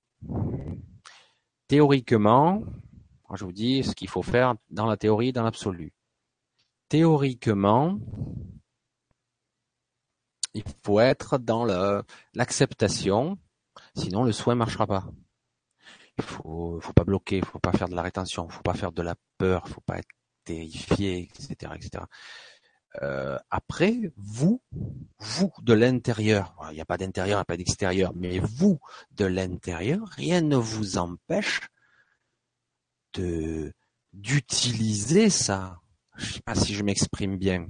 théoriquement, 1.69 2.65
je 3.35 3.45
vous 3.45 3.53
dis 3.53 3.85
ce 3.85 3.95
qu'il 3.95 4.09
faut 4.09 4.23
faire 4.23 4.57
dans 4.71 4.87
la 4.87 4.97
théorie, 4.97 5.33
dans 5.33 5.45
l'absolu. 5.45 5.93
Théoriquement, 6.93 7.99
il 10.53 10.63
faut 10.85 11.01
être 11.01 11.39
dans 11.39 11.65
l'acceptation, 12.35 13.39
sinon 13.97 14.25
le 14.25 14.33
soin 14.33 14.55
marchera 14.55 14.87
pas. 14.87 15.07
Il 16.19 16.25
faut, 16.25 16.79
faut 16.83 16.93
pas 16.93 17.05
bloquer, 17.05 17.39
il 17.39 17.47
faut 17.47 17.61
pas 17.61 17.73
faire 17.73 17.89
de 17.89 17.95
la 17.95 18.03
rétention, 18.03 18.47
il 18.47 18.53
faut 18.53 18.61
pas 18.61 18.75
faire 18.75 18.93
de 18.93 19.01
la 19.01 19.15
peur, 19.39 19.63
il 19.67 19.73
faut 19.73 19.81
pas 19.81 20.01
être 20.01 20.11
terrifié, 20.45 21.31
etc., 21.35 21.73
etc. 21.77 22.05
Euh, 23.01 23.39
après, 23.49 24.13
vous, 24.19 24.61
vous 25.19 25.51
de 25.63 25.73
l'intérieur, 25.73 26.55
il 26.73 26.75
n'y 26.75 26.83
a 26.83 26.85
pas 26.85 26.99
d'intérieur, 26.99 27.39
il 27.39 27.41
n'y 27.41 27.41
a 27.41 27.47
pas 27.47 27.57
d'extérieur, 27.57 28.13
mais 28.15 28.39
vous 28.39 28.81
de 29.13 29.25
l'intérieur, 29.25 30.07
rien 30.09 30.43
ne 30.43 30.57
vous 30.57 30.99
empêche 30.99 31.63
d'utiliser 34.13 35.31
ça. 35.31 35.82
Je 36.17 36.35
sais 36.35 36.41
pas 36.43 36.55
si 36.55 36.75
je 36.75 36.83
m'exprime 36.83 37.39
bien. 37.39 37.67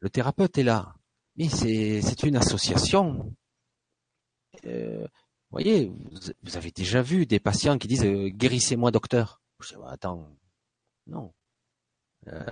Le 0.00 0.10
thérapeute 0.10 0.58
est 0.58 0.62
là, 0.62 0.94
mais 1.36 1.48
c'est 1.48 2.22
une 2.22 2.36
association. 2.36 3.34
Euh, 4.66 5.06
voyez, 5.50 5.92
vous, 6.42 6.56
avez 6.56 6.70
déjà 6.70 7.02
vu 7.02 7.26
des 7.26 7.40
patients 7.40 7.78
qui 7.78 7.88
disent 7.88 8.04
euh, 8.04 8.28
guérissez-moi 8.28 8.90
docteur. 8.90 9.40
Je 9.60 9.68
dis, 9.68 9.76
bah, 9.76 9.90
attends, 9.90 10.26
non. 11.06 11.32
Euh, 12.28 12.44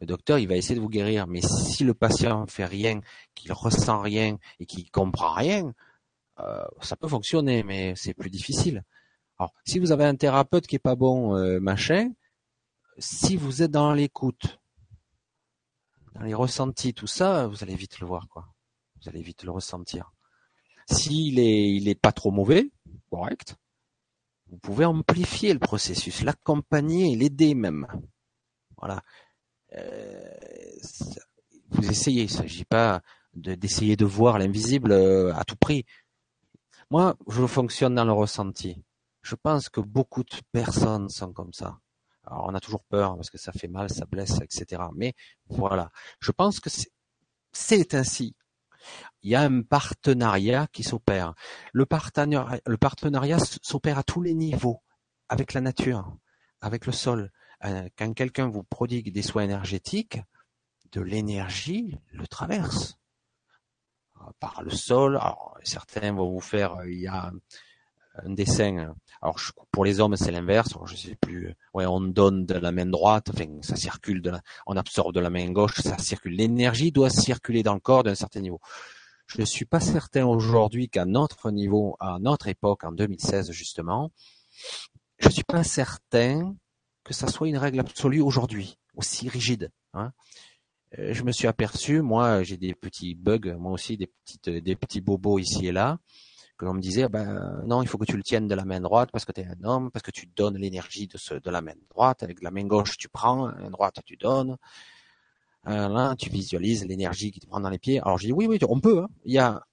le 0.00 0.06
docteur, 0.06 0.38
il 0.38 0.48
va 0.48 0.56
essayer 0.56 0.74
de 0.74 0.80
vous 0.80 0.88
guérir, 0.88 1.26
mais 1.26 1.40
si 1.42 1.84
le 1.84 1.94
patient 1.94 2.42
ne 2.42 2.50
fait 2.50 2.66
rien, 2.66 3.00
qu'il 3.34 3.52
ressent 3.52 4.00
rien 4.00 4.38
et 4.58 4.66
qu'il 4.66 4.90
comprend 4.90 5.32
rien, 5.32 5.72
ça 6.82 6.96
peut 6.96 7.08
fonctionner, 7.08 7.62
mais 7.62 7.94
c'est 7.96 8.12
plus 8.12 8.28
difficile. 8.28 8.84
Alors, 9.38 9.54
si 9.64 9.78
vous 9.78 9.90
avez 9.92 10.04
un 10.04 10.14
thérapeute 10.14 10.66
qui 10.66 10.76
est 10.76 10.78
pas 10.78 10.96
bon, 10.96 11.34
machin, 11.60 12.10
si 12.98 13.36
vous 13.36 13.62
êtes 13.62 13.70
dans 13.70 13.92
l'écoute, 13.92 14.58
dans 16.14 16.22
les 16.22 16.34
ressentis, 16.34 16.94
tout 16.94 17.06
ça, 17.06 17.46
vous 17.46 17.62
allez 17.62 17.74
vite 17.76 18.00
le 18.00 18.06
voir, 18.06 18.28
quoi. 18.28 18.48
Vous 19.00 19.08
allez 19.08 19.22
vite 19.22 19.42
le 19.42 19.50
ressentir. 19.50 20.12
S'il 20.88 21.38
est, 21.38 21.74
il 21.74 21.88
est 21.88 22.00
pas 22.00 22.12
trop 22.12 22.30
mauvais, 22.30 22.70
correct, 23.10 23.56
vous 24.48 24.58
pouvez 24.58 24.84
amplifier 24.84 25.52
le 25.52 25.58
processus, 25.58 26.22
l'accompagner 26.22 27.16
l'aider 27.16 27.54
même. 27.54 27.86
Voilà. 28.76 29.02
Euh, 29.74 30.30
vous 31.70 31.90
essayez, 31.90 32.22
il 32.22 32.30
ne 32.30 32.36
s'agit 32.36 32.64
pas 32.64 33.02
d'essayer 33.34 33.96
de, 33.96 34.04
voir 34.04 34.38
l'invisible 34.38 34.92
euh, 34.92 35.34
à 35.34 35.44
tout 35.44 35.56
prix. 35.56 35.84
Moi, 36.90 37.16
je 37.28 37.46
fonctionne 37.46 37.96
dans 37.96 38.04
le 38.04 38.12
ressenti. 38.12 38.82
Je 39.22 39.34
pense 39.34 39.68
que 39.68 39.80
beaucoup 39.80 40.22
de 40.22 40.36
personnes 40.52 41.08
sont 41.08 41.32
comme 41.32 41.52
ça. 41.52 41.80
Alors, 42.26 42.46
on 42.48 42.54
a 42.54 42.60
toujours 42.60 42.84
peur 42.84 43.14
parce 43.16 43.30
que 43.30 43.38
ça 43.38 43.52
fait 43.52 43.68
mal, 43.68 43.90
ça 43.90 44.04
blesse, 44.06 44.40
etc. 44.40 44.82
Mais 44.94 45.14
voilà, 45.48 45.90
je 46.20 46.32
pense 46.32 46.60
que 46.60 46.70
c'est 47.52 47.94
ainsi. 47.94 48.34
Il 49.22 49.30
y 49.30 49.34
a 49.34 49.42
un 49.42 49.62
partenariat 49.62 50.66
qui 50.72 50.82
s'opère. 50.82 51.34
Le 51.72 51.86
partenariat, 51.86 53.38
s'opère 53.62 53.98
à 53.98 54.02
tous 54.02 54.22
les 54.22 54.34
niveaux, 54.34 54.82
avec 55.28 55.52
la 55.52 55.60
nature, 55.60 56.16
avec 56.60 56.86
le 56.86 56.92
sol, 56.92 57.32
euh, 57.64 57.88
quand 57.96 58.12
quelqu'un 58.12 58.48
vous 58.48 58.62
prodigue 58.62 59.12
des 59.12 59.22
soins 59.22 59.44
énergétiques, 59.44 60.20
de 60.92 61.00
l'énergie 61.00 61.98
le 62.12 62.26
traverse 62.26 62.96
euh, 64.20 64.30
par 64.38 64.62
le 64.62 64.70
sol. 64.70 65.16
Alors, 65.16 65.58
certains 65.62 66.12
vont 66.12 66.30
vous 66.30 66.40
faire, 66.40 66.76
euh, 66.76 67.30
un 68.24 68.30
dessin. 68.30 68.94
Alors 69.20 69.38
pour 69.70 69.84
les 69.84 70.00
hommes 70.00 70.16
c'est 70.16 70.30
l'inverse. 70.30 70.70
Je 70.86 70.96
sais 70.96 71.16
plus. 71.16 71.54
Ouais, 71.74 71.86
on 71.86 72.00
donne 72.00 72.46
de 72.46 72.54
la 72.54 72.72
main 72.72 72.86
droite, 72.86 73.30
enfin 73.32 73.46
ça 73.62 73.76
circule 73.76 74.22
de 74.22 74.30
la, 74.30 74.40
on 74.66 74.76
absorbe 74.76 75.14
de 75.14 75.20
la 75.20 75.30
main 75.30 75.50
gauche, 75.50 75.74
ça 75.76 75.98
circule. 75.98 76.34
L'énergie 76.34 76.92
doit 76.92 77.10
circuler 77.10 77.62
dans 77.62 77.74
le 77.74 77.80
corps 77.80 78.02
d'un 78.02 78.14
certain 78.14 78.40
niveau. 78.40 78.60
Je 79.26 79.40
ne 79.40 79.44
suis 79.44 79.64
pas 79.64 79.80
certain 79.80 80.24
aujourd'hui 80.24 80.88
qu'à 80.88 81.04
notre 81.04 81.50
niveau, 81.50 81.96
à 81.98 82.18
notre 82.20 82.48
époque, 82.48 82.84
en 82.84 82.92
2016 82.92 83.50
justement, 83.50 84.12
je 85.18 85.28
suis 85.28 85.44
pas 85.44 85.64
certain 85.64 86.54
que 87.04 87.14
ça 87.14 87.28
soit 87.28 87.48
une 87.48 87.58
règle 87.58 87.80
absolue 87.80 88.20
aujourd'hui, 88.20 88.78
aussi 88.94 89.28
rigide. 89.28 89.70
Hein. 89.94 90.12
Euh, 90.98 91.12
je 91.12 91.22
me 91.22 91.32
suis 91.32 91.46
aperçu, 91.46 92.02
moi, 92.02 92.42
j'ai 92.42 92.56
des 92.56 92.74
petits 92.74 93.14
bugs, 93.14 93.56
moi 93.58 93.72
aussi, 93.72 93.96
des 93.96 94.06
petites, 94.06 94.48
des 94.48 94.76
petits 94.76 95.00
bobos 95.00 95.38
ici 95.38 95.66
et 95.66 95.72
là, 95.72 95.98
que 96.56 96.64
l'on 96.64 96.74
me 96.74 96.80
disait, 96.80 97.08
ben 97.08 97.62
non, 97.66 97.82
il 97.82 97.88
faut 97.88 97.98
que 97.98 98.04
tu 98.04 98.16
le 98.16 98.22
tiennes 98.22 98.48
de 98.48 98.54
la 98.54 98.64
main 98.64 98.80
droite 98.80 99.10
parce 99.12 99.24
que 99.24 99.32
tu 99.32 99.42
es 99.42 99.46
un 99.46 99.64
homme, 99.64 99.90
parce 99.90 100.02
que 100.02 100.10
tu 100.10 100.26
donnes 100.26 100.56
l'énergie 100.56 101.06
de, 101.06 101.18
ce, 101.18 101.34
de 101.34 101.50
la 101.50 101.60
main 101.60 101.74
droite, 101.90 102.22
avec 102.22 102.42
la 102.42 102.50
main 102.50 102.64
gauche 102.64 102.96
tu 102.96 103.08
prends, 103.08 103.48
la 103.48 103.60
main 103.60 103.70
droite 103.70 103.98
tu 104.04 104.16
donnes. 104.16 104.56
Euh, 105.68 105.88
là, 105.88 106.14
tu 106.16 106.30
visualises 106.30 106.84
l'énergie 106.86 107.32
qui 107.32 107.40
te 107.40 107.46
prend 107.46 107.60
dans 107.60 107.70
les 107.70 107.78
pieds. 107.78 108.00
Alors 108.00 108.18
j'ai 108.18 108.28
dit 108.28 108.32
oui, 108.32 108.46
oui, 108.46 108.58
on 108.68 108.80
peut. 108.80 109.00
Hein. 109.02 109.08
Il 109.24 109.34
y 109.34 109.38
a, 109.38 109.66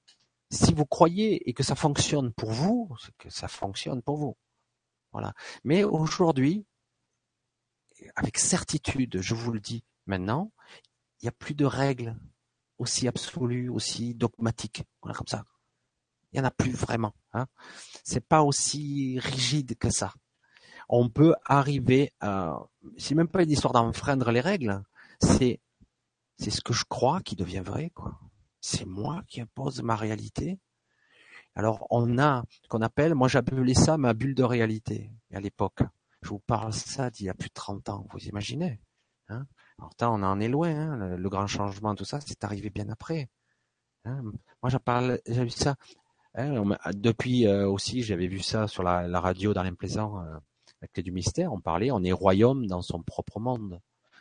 si 0.50 0.74
vous 0.74 0.86
croyez 0.86 1.50
et 1.50 1.54
que 1.54 1.64
ça 1.64 1.76
fonctionne 1.76 2.34
pour 2.34 2.52
vous, 2.52 2.94
c'est 3.00 3.16
que 3.18 3.30
ça 3.30 3.48
fonctionne 3.48 4.02
pour 4.02 4.18
vous. 4.18 4.36
Voilà. 5.12 5.34
Mais 5.64 5.84
aujourd'hui, 5.84 6.66
avec 8.16 8.38
certitude, 8.38 9.22
je 9.22 9.36
vous 9.36 9.52
le 9.52 9.60
dis 9.60 9.84
maintenant, 10.06 10.52
il 11.22 11.26
n'y 11.26 11.30
a 11.30 11.32
plus 11.32 11.54
de 11.54 11.66
règles 11.66 12.18
aussi 12.78 13.08
absolues, 13.08 13.70
aussi 13.70 14.16
dogmatiques. 14.16 14.84
Voilà, 15.02 15.16
comme 15.16 15.28
ça. 15.28 15.46
Il 16.34 16.40
n'y 16.40 16.46
en 16.46 16.48
a 16.48 16.52
plus 16.52 16.72
vraiment. 16.72 17.14
Hein. 17.34 17.46
C'est 18.04 18.26
pas 18.26 18.42
aussi 18.42 19.20
rigide 19.20 19.78
que 19.78 19.90
ça. 19.90 20.14
On 20.90 21.10
peut 21.10 21.36
arriver 21.46 22.12
à, 22.20 22.60
c'est 22.98 23.16
même 23.16 23.28
pas 23.28 23.44
une 23.44 23.52
histoire 23.52 23.74
d'enfreindre 23.74 24.32
les 24.32 24.42
règles, 24.42 24.84
c'est, 25.22 25.60
c'est 26.38 26.50
ce 26.50 26.62
que 26.62 26.74
je 26.74 26.86
crois 26.86 27.22
qui 27.22 27.36
devient 27.36 27.64
vrai, 27.66 27.92
quoi. 27.92 28.20
C'est 28.62 28.86
moi 28.86 29.24
qui 29.28 29.42
impose 29.42 29.82
ma 29.84 29.96
réalité. 29.96 30.60
Alors, 31.56 31.86
on 31.90 32.18
a 32.18 32.44
ce 32.64 32.68
qu'on 32.68 32.82
appelle, 32.82 33.14
moi 33.14 33.28
j'appelais 33.28 33.74
ça 33.74 33.98
ma 33.98 34.14
bulle 34.14 34.36
de 34.36 34.44
réalité 34.44 35.12
à 35.34 35.40
l'époque. 35.40 35.82
Je 36.22 36.30
vous 36.30 36.40
parle 36.40 36.74
ça 36.74 37.10
d'il 37.10 37.26
y 37.26 37.30
a 37.30 37.34
plus 37.34 37.50
de 37.50 37.54
30 37.54 37.90
ans, 37.90 38.08
vous 38.12 38.26
imaginez 38.26 38.80
hein 39.28 39.46
Alors, 39.78 39.92
on 40.02 40.24
en 40.24 40.40
est 40.40 40.48
loin, 40.48 40.70
hein 40.70 41.18
le, 41.18 41.30
grand 41.30 41.48
changement, 41.48 41.94
tout 41.96 42.06
ça, 42.06 42.22
c'est 42.22 42.44
arrivé 42.44 42.70
bien 42.70 42.90
après. 42.90 43.30
Hein 44.06 44.24
Moi, 44.62 44.72
j'ai 45.28 45.44
vu 45.44 45.50
ça. 45.50 45.76
Hein 46.36 46.64
depuis 46.94 47.48
euh, 47.48 47.68
aussi, 47.70 48.02
j'avais 48.02 48.28
vu 48.28 48.40
ça 48.40 48.68
sur 48.68 48.84
la, 48.84 49.20
radio 49.20 49.54
dans 49.54 49.64
l'implaisant, 49.64 50.22
euh, 50.22 50.38
la 50.82 50.88
clé 50.88 51.04
du 51.04 51.12
mystère. 51.12 51.54
On 51.54 51.62
parlait, 51.62 51.92
on 51.92 52.04
est 52.04 52.12
royaume 52.12 52.66
dans 52.66 52.82
son 52.82 53.04
propre 53.04 53.40
monde. 53.40 53.80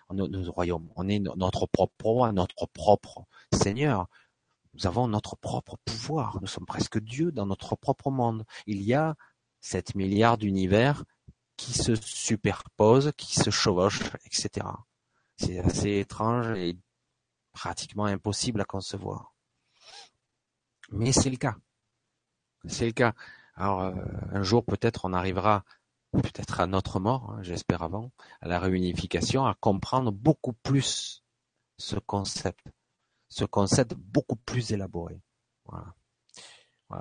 On 0.09 0.19
est 0.19 0.49
royaume, 0.49 0.91
on 0.97 1.09
est 1.09 1.21
notre 1.21 1.67
propre 1.67 2.05
roi, 2.05 2.33
notre 2.33 2.67
propre 2.67 3.25
Seigneur. 3.53 4.09
Nous 4.75 4.87
avons 4.87 5.09
notre 5.09 5.37
propre 5.37 5.77
pouvoir. 5.85 6.39
Nous 6.43 6.47
sommes 6.47 6.67
presque 6.67 6.99
Dieu 6.99 7.33
dans 7.33 7.47
notre 7.47 7.77
propre 7.77 8.11
monde. 8.11 8.45
Il 8.67 8.83
y 8.83 8.93
a 8.93 9.17
7 9.61 9.95
milliards 9.95 10.37
d'univers 10.37 11.05
qui 11.57 11.73
se 11.73 11.95
superposent, 11.95 13.13
qui 13.17 13.35
se 13.35 13.51
chevauchent, 13.51 14.03
etc. 14.27 14.67
C'est 15.37 15.59
assez 15.61 15.99
étrange 15.99 16.51
et 16.59 16.77
pratiquement 17.53 18.05
impossible 18.05 18.61
à 18.61 18.65
concevoir. 18.65 19.35
Mais 20.91 21.13
c'est 21.13 21.31
le 21.31 21.37
cas. 21.37 21.57
C'est 22.67 22.87
le 22.87 22.93
cas. 22.93 23.15
Alors 23.55 23.81
euh, 23.83 23.93
un 24.31 24.43
jour 24.43 24.65
peut-être 24.65 25.05
on 25.05 25.13
arrivera, 25.13 25.65
peut-être 26.13 26.61
à 26.61 26.67
notre 26.67 27.01
mort, 27.01 27.31
hein, 27.31 27.43
j'espère 27.43 27.83
avant, 27.83 28.11
à 28.41 28.49
la 28.49 28.59
réunification, 28.59 29.45
à 29.47 29.55
comprendre 29.55 30.13
beaucoup 30.13 30.53
plus 30.53 31.23
ce 31.79 31.97
concept, 31.97 32.67
ce 33.29 33.45
concept 33.45 33.95
beaucoup 33.95 34.37
plus 34.37 34.73
élaboré. 34.73 35.21
Voilà. 35.67 35.95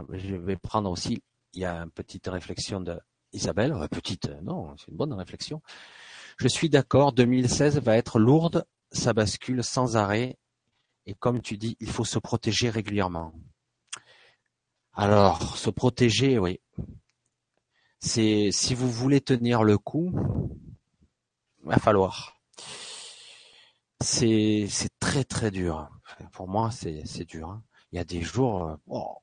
Je 0.10 0.36
vais 0.36 0.56
prendre 0.56 0.90
aussi, 0.90 1.22
il 1.54 1.62
y 1.62 1.66
a 1.66 1.76
une 1.78 1.92
petite 1.92 2.28
réflexion 2.28 2.80
de 2.80 3.00
Isabelle, 3.34 3.74
euh, 3.74 3.88
petite, 3.88 4.28
euh, 4.28 4.42
non, 4.42 4.76
c'est 4.78 4.88
une 4.88 4.98
bonne 4.98 5.14
réflexion. 5.14 5.62
Je 6.38 6.48
suis 6.48 6.70
d'accord, 6.70 7.14
2016 7.14 7.80
va 7.80 7.98
être 7.98 8.20
lourde, 8.20 8.66
ça 8.92 9.14
bascule 9.14 9.64
sans 9.64 9.96
arrêt, 9.96 10.38
et 11.06 11.14
comme 11.14 11.42
tu 11.42 11.58
dis, 11.58 11.78
il 11.80 11.90
faut 11.90 12.06
se 12.06 12.20
protéger 12.20 12.70
régulièrement. 12.70 13.34
Alors, 14.94 15.58
se 15.58 15.70
protéger, 15.70 16.38
oui. 16.40 16.60
C'est 18.00 18.50
si 18.52 18.74
vous 18.76 18.90
voulez 18.92 19.22
tenir 19.22 19.64
le 19.64 19.78
coup, 19.78 20.12
va 21.64 21.78
falloir. 21.78 22.36
C'est 24.02 24.66
c'est 24.70 24.90
très 25.00 25.24
très 25.24 25.52
dur. 25.52 25.90
Pour 26.34 26.48
moi, 26.48 26.72
c'est 26.72 27.04
c'est 27.06 27.26
dur. 27.26 27.50
Hein. 27.50 27.64
Il 27.92 27.98
y 27.98 28.00
a 28.00 28.04
des 28.04 28.22
jours, 28.22 28.68
euh, 28.68 28.76
oh, 28.88 29.18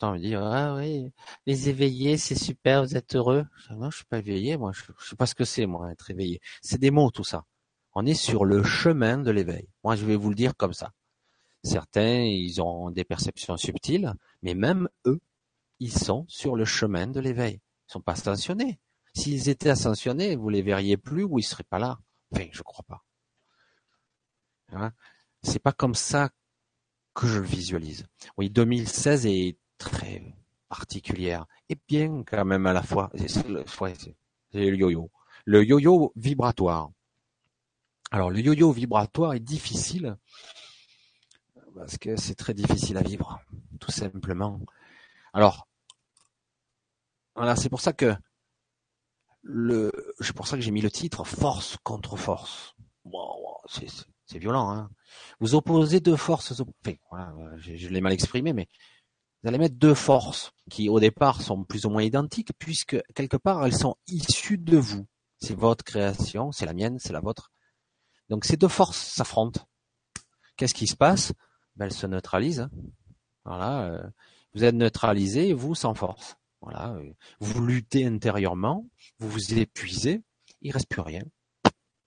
on 0.00 0.12
me 0.12 0.18
dit 0.18 0.34
ah 0.34 0.74
oui, 0.76 1.12
les 1.46 1.68
éveillés, 1.68 2.16
c'est 2.16 2.34
super, 2.34 2.82
vous 2.84 2.96
êtes 2.96 3.14
heureux. 3.14 3.44
Non, 3.70 3.90
je 3.90 3.96
suis 3.96 4.04
pas 4.06 4.18
éveillé, 4.18 4.56
moi, 4.56 4.72
je, 4.72 4.82
je 5.00 5.10
sais 5.10 5.16
pas 5.16 5.26
ce 5.26 5.34
que 5.34 5.44
c'est, 5.44 5.66
moi, 5.66 5.90
être 5.92 6.10
éveillé. 6.10 6.40
C'est 6.62 6.78
des 6.78 6.90
mots, 6.90 7.10
tout 7.10 7.24
ça. 7.24 7.44
On 7.94 8.06
est 8.06 8.14
sur 8.14 8.44
le 8.44 8.62
chemin 8.64 9.18
de 9.18 9.30
l'éveil. 9.30 9.68
Moi, 9.84 9.96
je 9.96 10.04
vais 10.06 10.16
vous 10.16 10.30
le 10.30 10.34
dire 10.34 10.56
comme 10.56 10.72
ça. 10.72 10.92
Certains, 11.62 12.24
ils 12.24 12.60
ont 12.60 12.90
des 12.90 13.04
perceptions 13.04 13.56
subtiles, 13.56 14.14
mais 14.42 14.54
même 14.54 14.88
eux, 15.06 15.20
ils 15.78 15.92
sont 15.92 16.24
sur 16.28 16.56
le 16.56 16.64
chemin 16.64 17.06
de 17.06 17.20
l'éveil. 17.20 17.60
Ils 17.88 17.92
sont 17.92 18.00
pas 18.00 18.12
ascensionnés. 18.12 18.80
S'ils 19.14 19.48
étaient 19.48 19.70
ascensionnés, 19.70 20.36
vous 20.36 20.48
les 20.48 20.62
verriez 20.62 20.96
plus 20.96 21.24
ou 21.24 21.38
ils 21.38 21.44
seraient 21.44 21.64
pas 21.64 21.78
là. 21.78 21.98
Enfin, 22.32 22.46
je 22.50 22.62
crois 22.62 22.84
pas. 22.88 23.04
Hein? 24.72 24.92
C'est 25.42 25.58
pas 25.58 25.72
comme 25.72 25.94
ça 25.94 26.30
que 27.14 27.26
je 27.26 27.38
le 27.38 27.46
visualise. 27.46 28.06
Oui, 28.38 28.48
2016 28.50 29.26
est 29.26 29.56
très 29.78 30.22
particulière 30.68 31.46
et 31.68 31.76
bien 31.88 32.24
quand 32.24 32.44
même 32.44 32.66
à 32.66 32.72
la 32.72 32.82
fois. 32.82 33.10
C'est 33.14 33.46
le, 33.48 33.64
le 34.52 34.76
yo-yo. 34.76 35.10
Le 35.44 35.64
yo-yo 35.64 36.12
vibratoire. 36.16 36.90
Alors 38.10 38.30
le 38.30 38.40
yo-yo 38.40 38.72
vibratoire 38.72 39.34
est 39.34 39.40
difficile 39.40 40.16
parce 41.74 41.98
que 41.98 42.16
c'est 42.16 42.34
très 42.34 42.54
difficile 42.54 42.96
à 42.96 43.02
vivre, 43.02 43.40
tout 43.80 43.90
simplement. 43.90 44.60
Alors, 45.32 45.66
voilà, 47.34 47.56
c'est 47.56 47.68
pour 47.68 47.80
ça 47.80 47.92
que 47.92 48.14
le, 49.42 49.90
c'est 50.20 50.34
pour 50.34 50.46
ça 50.46 50.56
que 50.56 50.62
j'ai 50.62 50.70
mis 50.70 50.82
le 50.82 50.90
titre 50.90 51.24
Force 51.24 51.76
contre 51.82 52.16
force. 52.16 52.74
c'est 54.26 54.38
violent, 54.38 54.70
hein. 54.70 54.90
Vous 55.40 55.54
opposez 55.54 56.00
deux 56.00 56.16
forces, 56.16 56.52
enfin, 56.52 56.94
voilà, 57.10 57.34
je, 57.56 57.76
je 57.76 57.88
l'ai 57.88 58.00
mal 58.00 58.12
exprimé, 58.12 58.52
mais 58.52 58.68
vous 59.42 59.48
allez 59.48 59.58
mettre 59.58 59.74
deux 59.74 59.94
forces 59.94 60.52
qui 60.70 60.88
au 60.88 61.00
départ 61.00 61.42
sont 61.42 61.64
plus 61.64 61.84
ou 61.84 61.90
moins 61.90 62.04
identiques 62.04 62.52
puisque 62.58 62.96
quelque 63.14 63.36
part 63.36 63.66
elles 63.66 63.74
sont 63.74 63.96
issues 64.06 64.58
de 64.58 64.76
vous. 64.76 65.06
C'est 65.40 65.56
votre 65.56 65.82
création, 65.82 66.52
c'est 66.52 66.66
la 66.66 66.72
mienne, 66.72 67.00
c'est 67.00 67.12
la 67.12 67.18
vôtre. 67.18 67.50
Donc 68.28 68.44
ces 68.44 68.56
deux 68.56 68.68
forces 68.68 68.98
s'affrontent. 68.98 69.66
Qu'est-ce 70.56 70.74
qui 70.74 70.86
se 70.86 70.94
passe? 70.94 71.32
Ben, 71.76 71.86
Elles 71.86 71.92
se 71.92 72.06
neutralisent. 72.06 72.60
Hein. 72.60 72.70
Voilà, 73.44 73.82
euh, 73.84 74.02
vous 74.54 74.64
êtes 74.64 74.74
neutralisé, 74.74 75.52
vous 75.52 75.74
sans 75.74 75.94
force. 75.94 76.36
Voilà, 76.60 76.92
euh, 76.94 77.12
vous 77.40 77.64
luttez 77.64 78.06
intérieurement, 78.06 78.86
vous 79.18 79.28
vous 79.28 79.54
épuisez, 79.54 80.22
il 80.60 80.70
reste 80.70 80.88
plus 80.88 81.00
rien. 81.00 81.22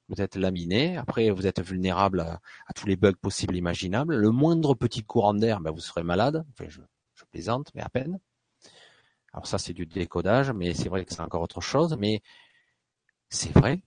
Vous 0.08 0.22
êtes 0.22 0.36
laminé, 0.36 0.98
après 0.98 1.32
vous 1.32 1.48
êtes 1.48 1.62
vulnérable 1.62 2.22
à, 2.22 2.40
tous 2.76 2.86
les 2.86 2.96
bugs 2.96 3.14
possibles 3.20 3.56
imaginables. 3.56 4.16
Le 4.16 4.30
moindre 4.32 4.76
petit 4.76 5.04
courant 5.04 5.34
d'air, 5.34 5.60
ben, 5.60 5.72
vous 5.72 5.80
serez 5.80 6.04
malade. 6.04 6.46
Enfin, 6.52 6.70
je, 6.70 6.82
je 7.16 7.24
plaisante, 7.26 7.72
mais 7.74 7.82
à 7.82 7.90
peine. 7.90 8.20
Alors 9.34 9.48
ça, 9.48 9.58
c'est 9.58 9.74
du 9.74 9.86
décodage, 9.86 10.52
mais 10.52 10.74
c'est 10.74 10.88
vrai 10.88 11.04
que 11.04 11.14
c'est 11.14 11.22
encore 11.22 11.42
autre 11.42 11.60
chose. 11.60 11.98
Mais 12.00 12.22
c'est 13.30 13.52
vrai 13.52 13.82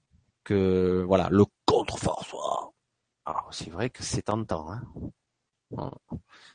que 0.45 1.05
voilà, 1.07 1.29
le 1.31 1.45
contre-force. 1.66 2.35
Alors 3.24 3.49
c'est 3.53 3.70
vrai 3.70 3.89
que 3.91 4.03
c'est 4.03 4.22
tentant. 4.22 4.70
Hein. 4.72 4.83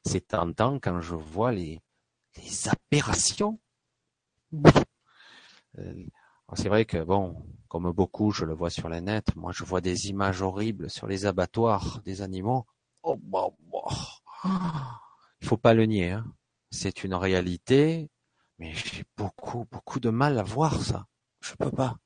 C'est 0.05 0.27
tentant 0.27 0.79
quand 0.79 1.01
je 1.01 1.15
vois 1.15 1.51
les, 1.51 1.79
les 2.37 2.67
aberrations. 2.69 3.59
Euh, 5.79 6.05
c'est 6.55 6.69
vrai 6.69 6.85
que 6.85 7.03
bon, 7.03 7.45
comme 7.67 7.91
beaucoup, 7.91 8.31
je 8.31 8.45
le 8.45 8.53
vois 8.53 8.69
sur 8.69 8.89
la 8.89 9.01
net. 9.01 9.35
Moi, 9.35 9.51
je 9.51 9.63
vois 9.63 9.81
des 9.81 10.09
images 10.09 10.41
horribles 10.41 10.89
sur 10.89 11.07
les 11.07 11.25
abattoirs 11.25 12.01
des 12.05 12.21
animaux. 12.21 12.65
Oh, 13.01 13.17
bah, 13.17 13.47
bah. 13.71 14.53
Il 15.41 15.47
faut 15.47 15.57
pas 15.57 15.73
le 15.73 15.85
nier. 15.85 16.11
Hein 16.11 16.25
c'est 16.73 17.03
une 17.03 17.13
réalité, 17.13 18.09
mais 18.57 18.73
j'ai 18.73 19.05
beaucoup, 19.15 19.65
beaucoup 19.71 19.99
de 19.99 20.09
mal 20.09 20.39
à 20.39 20.43
voir 20.43 20.81
ça. 20.81 21.05
Je 21.39 21.53
peux 21.53 21.71
pas. 21.71 21.97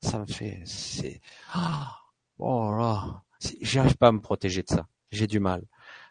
Ça 0.00 0.18
me 0.18 0.26
fait, 0.26 0.62
c'est, 0.66 1.20
oh 2.38 2.74
là, 2.78 3.22
j'arrive 3.60 3.96
pas 3.96 4.08
à 4.08 4.12
me 4.12 4.20
protéger 4.20 4.62
de 4.62 4.68
ça. 4.68 4.86
J'ai 5.10 5.26
du 5.26 5.40
mal. 5.40 5.64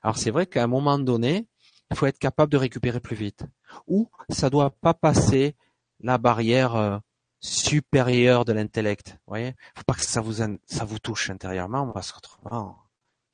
Alors 0.03 0.17
c'est 0.17 0.31
vrai 0.31 0.45
qu'à 0.45 0.63
un 0.63 0.67
moment 0.67 0.99
donné, 0.99 1.47
il 1.91 1.97
faut 1.97 2.05
être 2.05 2.19
capable 2.19 2.51
de 2.51 2.57
récupérer 2.57 2.99
plus 2.99 3.15
vite. 3.15 3.45
Ou 3.87 4.09
ça 4.29 4.49
doit 4.49 4.71
pas 4.71 4.93
passer 4.93 5.55
la 5.99 6.17
barrière 6.17 6.75
euh, 6.75 6.97
supérieure 7.39 8.45
de 8.45 8.53
l'intellect. 8.53 9.11
Vous 9.11 9.31
voyez, 9.31 9.55
faut 9.75 9.83
pas 9.85 9.93
que 9.93 10.05
ça 10.05 10.21
vous 10.21 10.33
ça 10.65 10.85
vous 10.85 10.99
touche 10.99 11.29
intérieurement 11.29 11.91
parce 11.91 12.11
qu'autrement 12.11 12.77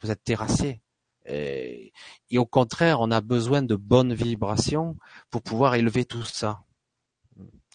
vous 0.01 0.11
êtes 0.11 0.23
terrassé. 0.23 0.81
Et, 1.25 1.91
au 2.35 2.45
contraire, 2.45 3.01
on 3.01 3.11
a 3.11 3.21
besoin 3.21 3.61
de 3.61 3.75
bonnes 3.75 4.13
vibrations 4.13 4.97
pour 5.29 5.43
pouvoir 5.43 5.75
élever 5.75 6.05
tout 6.05 6.23
ça. 6.23 6.63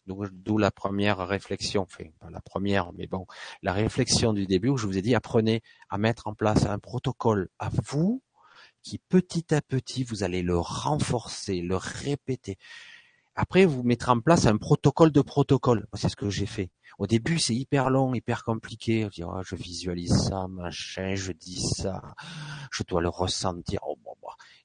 D'où 0.06 0.58
la 0.58 0.70
première 0.70 1.26
réflexion, 1.26 1.82
enfin 1.82 2.04
pas 2.18 2.28
la 2.30 2.42
première, 2.42 2.92
mais 2.92 3.06
bon, 3.06 3.26
la 3.62 3.72
réflexion 3.72 4.34
du 4.34 4.46
début 4.46 4.68
où 4.68 4.76
je 4.76 4.86
vous 4.86 4.98
ai 4.98 5.02
dit 5.02 5.14
apprenez 5.14 5.62
à 5.88 5.96
mettre 5.96 6.26
en 6.26 6.34
place 6.34 6.66
un 6.66 6.78
protocole 6.78 7.48
à 7.58 7.70
vous 7.70 8.22
qui 8.84 8.98
petit 8.98 9.52
à 9.52 9.60
petit 9.60 10.04
vous 10.04 10.22
allez 10.22 10.42
le 10.42 10.58
renforcer, 10.58 11.60
le 11.62 11.76
répéter. 11.76 12.58
Après, 13.34 13.64
vous 13.64 13.82
mettrez 13.82 14.12
en 14.12 14.20
place 14.20 14.46
un 14.46 14.58
protocole 14.58 15.10
de 15.10 15.22
protocole. 15.22 15.88
C'est 15.94 16.08
ce 16.08 16.14
que 16.14 16.30
j'ai 16.30 16.46
fait. 16.46 16.70
Au 16.98 17.08
début, 17.08 17.40
c'est 17.40 17.54
hyper 17.54 17.90
long, 17.90 18.14
hyper 18.14 18.44
compliqué. 18.44 19.08
Je, 19.12 19.24
oh, 19.24 19.42
je 19.44 19.56
visualise 19.56 20.14
ça, 20.14 20.46
machin, 20.46 21.16
je 21.16 21.32
dis 21.32 21.60
ça, 21.60 22.14
je 22.70 22.84
dois 22.84 23.00
le 23.00 23.08
ressentir. 23.08 23.80
Oh, 23.88 23.98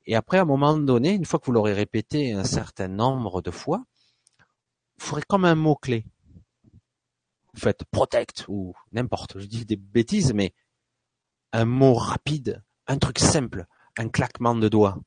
Et 0.05 0.15
après, 0.15 0.37
à 0.37 0.41
un 0.41 0.45
moment 0.45 0.77
donné, 0.77 1.13
une 1.13 1.25
fois 1.25 1.39
que 1.39 1.45
vous 1.47 1.51
l'aurez 1.51 1.73
répété 1.73 2.33
un 2.33 2.43
certain 2.43 2.89
nombre 2.89 3.41
de 3.41 3.49
fois, 3.49 3.83
vous 4.99 5.05
ferez 5.05 5.23
comme 5.27 5.45
un 5.45 5.55
mot-clé. 5.55 6.05
Vous 7.53 7.61
faites 7.61 7.83
protect 7.85 8.45
ou 8.47 8.75
n'importe. 8.91 9.39
Je 9.39 9.47
dis 9.47 9.65
des 9.65 9.77
bêtises, 9.77 10.33
mais 10.33 10.53
un 11.53 11.65
mot 11.65 11.95
rapide, 11.95 12.61
un 12.85 12.99
truc 12.99 13.17
simple, 13.17 13.65
un 13.99 14.09
claquement 14.09 14.55
de 14.55 14.69
doigts 14.69 14.97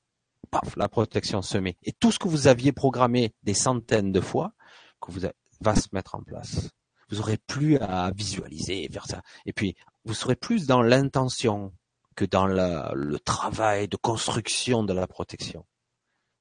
paf, 0.50 0.76
la 0.76 0.88
protection 0.88 1.42
se 1.42 1.58
met. 1.58 1.76
Et 1.82 1.92
tout 1.92 2.12
ce 2.12 2.18
que 2.18 2.28
vous 2.28 2.46
aviez 2.46 2.72
programmé 2.72 3.34
des 3.42 3.54
centaines 3.54 4.12
de 4.12 4.20
fois, 4.20 4.52
que 5.00 5.10
vous 5.10 5.20
va 5.60 5.74
se 5.74 5.88
mettre 5.92 6.14
en 6.14 6.22
place. 6.22 6.70
Vous 7.08 7.20
aurez 7.20 7.38
plus 7.38 7.78
à 7.78 8.10
visualiser, 8.12 8.88
faire 8.92 9.06
ça. 9.06 9.22
Et 9.46 9.52
puis, 9.52 9.74
vous 10.04 10.14
serez 10.14 10.36
plus 10.36 10.66
dans 10.66 10.82
l'intention 10.82 11.72
que 12.14 12.24
dans 12.24 12.46
le 12.46 13.18
travail 13.18 13.88
de 13.88 13.96
construction 13.96 14.84
de 14.84 14.92
la 14.92 15.06
protection. 15.06 15.64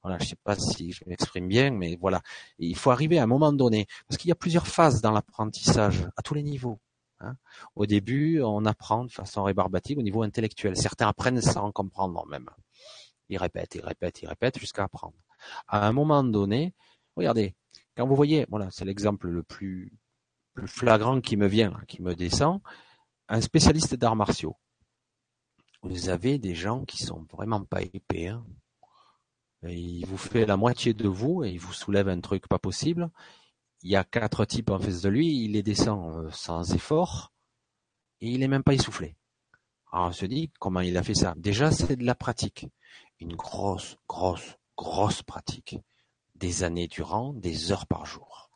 Voilà, 0.02 0.18
je 0.18 0.26
sais 0.26 0.36
pas 0.42 0.56
si 0.56 0.92
je 0.92 1.04
m'exprime 1.06 1.48
bien, 1.48 1.70
mais 1.70 1.96
voilà. 2.00 2.20
il 2.58 2.76
faut 2.76 2.90
arriver 2.90 3.18
à 3.18 3.22
un 3.22 3.26
moment 3.26 3.52
donné, 3.52 3.86
parce 4.08 4.18
qu'il 4.18 4.28
y 4.28 4.32
a 4.32 4.36
plusieurs 4.36 4.66
phases 4.66 5.00
dans 5.00 5.12
l'apprentissage, 5.12 6.06
à 6.16 6.22
tous 6.22 6.34
les 6.34 6.42
niveaux. 6.42 6.78
Hein. 7.22 7.36
Au 7.76 7.86
début, 7.86 8.42
on 8.42 8.64
apprend 8.64 9.04
de 9.04 9.10
façon 9.10 9.44
rébarbative 9.44 9.98
au 9.98 10.02
niveau 10.02 10.22
intellectuel. 10.22 10.76
Certains 10.76 11.08
apprennent 11.08 11.40
sans 11.40 11.70
comprendre 11.72 12.26
même 12.26 12.48
il 13.32 13.38
répète, 13.38 13.74
il 13.74 13.84
répète, 13.84 14.22
il 14.22 14.28
répète 14.28 14.58
jusqu'à 14.58 14.84
apprendre. 14.84 15.16
À 15.66 15.86
un 15.86 15.92
moment 15.92 16.22
donné, 16.22 16.74
regardez, 17.16 17.54
quand 17.96 18.06
vous 18.06 18.16
voyez, 18.16 18.46
voilà, 18.48 18.70
c'est 18.70 18.84
l'exemple 18.84 19.28
le 19.28 19.42
plus, 19.42 19.92
flagrant 20.66 21.20
qui 21.20 21.36
me 21.36 21.46
vient, 21.46 21.80
qui 21.88 22.02
me 22.02 22.14
descend, 22.14 22.60
un 23.28 23.40
spécialiste 23.40 23.94
d'arts 23.94 24.16
martiaux. 24.16 24.56
Vous 25.82 26.10
avez 26.10 26.38
des 26.38 26.54
gens 26.54 26.84
qui 26.84 27.02
sont 27.02 27.26
vraiment 27.32 27.64
pas 27.64 27.82
épais. 27.82 28.28
Hein. 28.28 28.44
il 29.62 30.04
vous 30.06 30.18
fait 30.18 30.46
la 30.46 30.56
moitié 30.56 30.92
de 30.94 31.08
vous 31.08 31.42
et 31.42 31.50
il 31.50 31.58
vous 31.58 31.72
soulève 31.72 32.08
un 32.08 32.20
truc 32.20 32.46
pas 32.46 32.58
possible. 32.58 33.10
Il 33.82 33.90
y 33.90 33.96
a 33.96 34.04
quatre 34.04 34.44
types 34.44 34.70
en 34.70 34.78
face 34.78 35.02
de 35.02 35.08
lui, 35.08 35.44
il 35.44 35.52
les 35.52 35.62
descend 35.62 36.16
euh, 36.16 36.30
sans 36.30 36.74
effort 36.74 37.32
et 38.20 38.28
il 38.28 38.42
est 38.42 38.48
même 38.48 38.62
pas 38.62 38.74
essoufflé. 38.74 39.16
Alors 39.90 40.08
on 40.08 40.12
se 40.12 40.26
dit 40.26 40.50
comment 40.58 40.80
il 40.80 40.96
a 40.96 41.02
fait 41.02 41.14
ça? 41.14 41.34
Déjà 41.36 41.70
c'est 41.70 41.96
de 41.96 42.04
la 42.04 42.14
pratique 42.14 42.66
une 43.22 43.36
grosse, 43.36 43.96
grosse, 44.08 44.56
grosse 44.76 45.22
pratique, 45.22 45.76
des 46.34 46.64
années 46.64 46.88
durant, 46.88 47.32
des 47.32 47.72
heures 47.72 47.86
par 47.86 48.04
jour. 48.04 48.50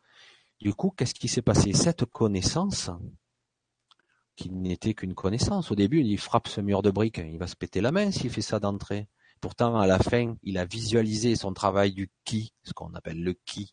Du 0.60 0.74
coup, 0.74 0.90
qu'est-ce 0.90 1.14
qui 1.14 1.28
s'est 1.28 1.42
passé? 1.42 1.72
Cette 1.72 2.04
connaissance, 2.06 2.90
qui 4.34 4.50
n'était 4.50 4.94
qu'une 4.94 5.14
connaissance, 5.14 5.70
au 5.70 5.74
début, 5.74 6.00
il 6.00 6.18
frappe 6.18 6.48
ce 6.48 6.60
mur 6.60 6.82
de 6.82 6.90
briques, 6.90 7.18
il 7.18 7.38
va 7.38 7.46
se 7.46 7.56
péter 7.56 7.80
la 7.80 7.92
main 7.92 8.10
s'il 8.10 8.30
fait 8.30 8.42
ça 8.42 8.58
d'entrée. 8.58 9.08
Pourtant, 9.40 9.76
à 9.76 9.86
la 9.86 9.98
fin, 9.98 10.34
il 10.42 10.58
a 10.58 10.64
visualisé 10.64 11.36
son 11.36 11.52
travail 11.52 11.92
du 11.92 12.10
ki, 12.24 12.52
ce 12.64 12.72
qu'on 12.72 12.94
appelle 12.94 13.22
le 13.22 13.34
ki, 13.44 13.72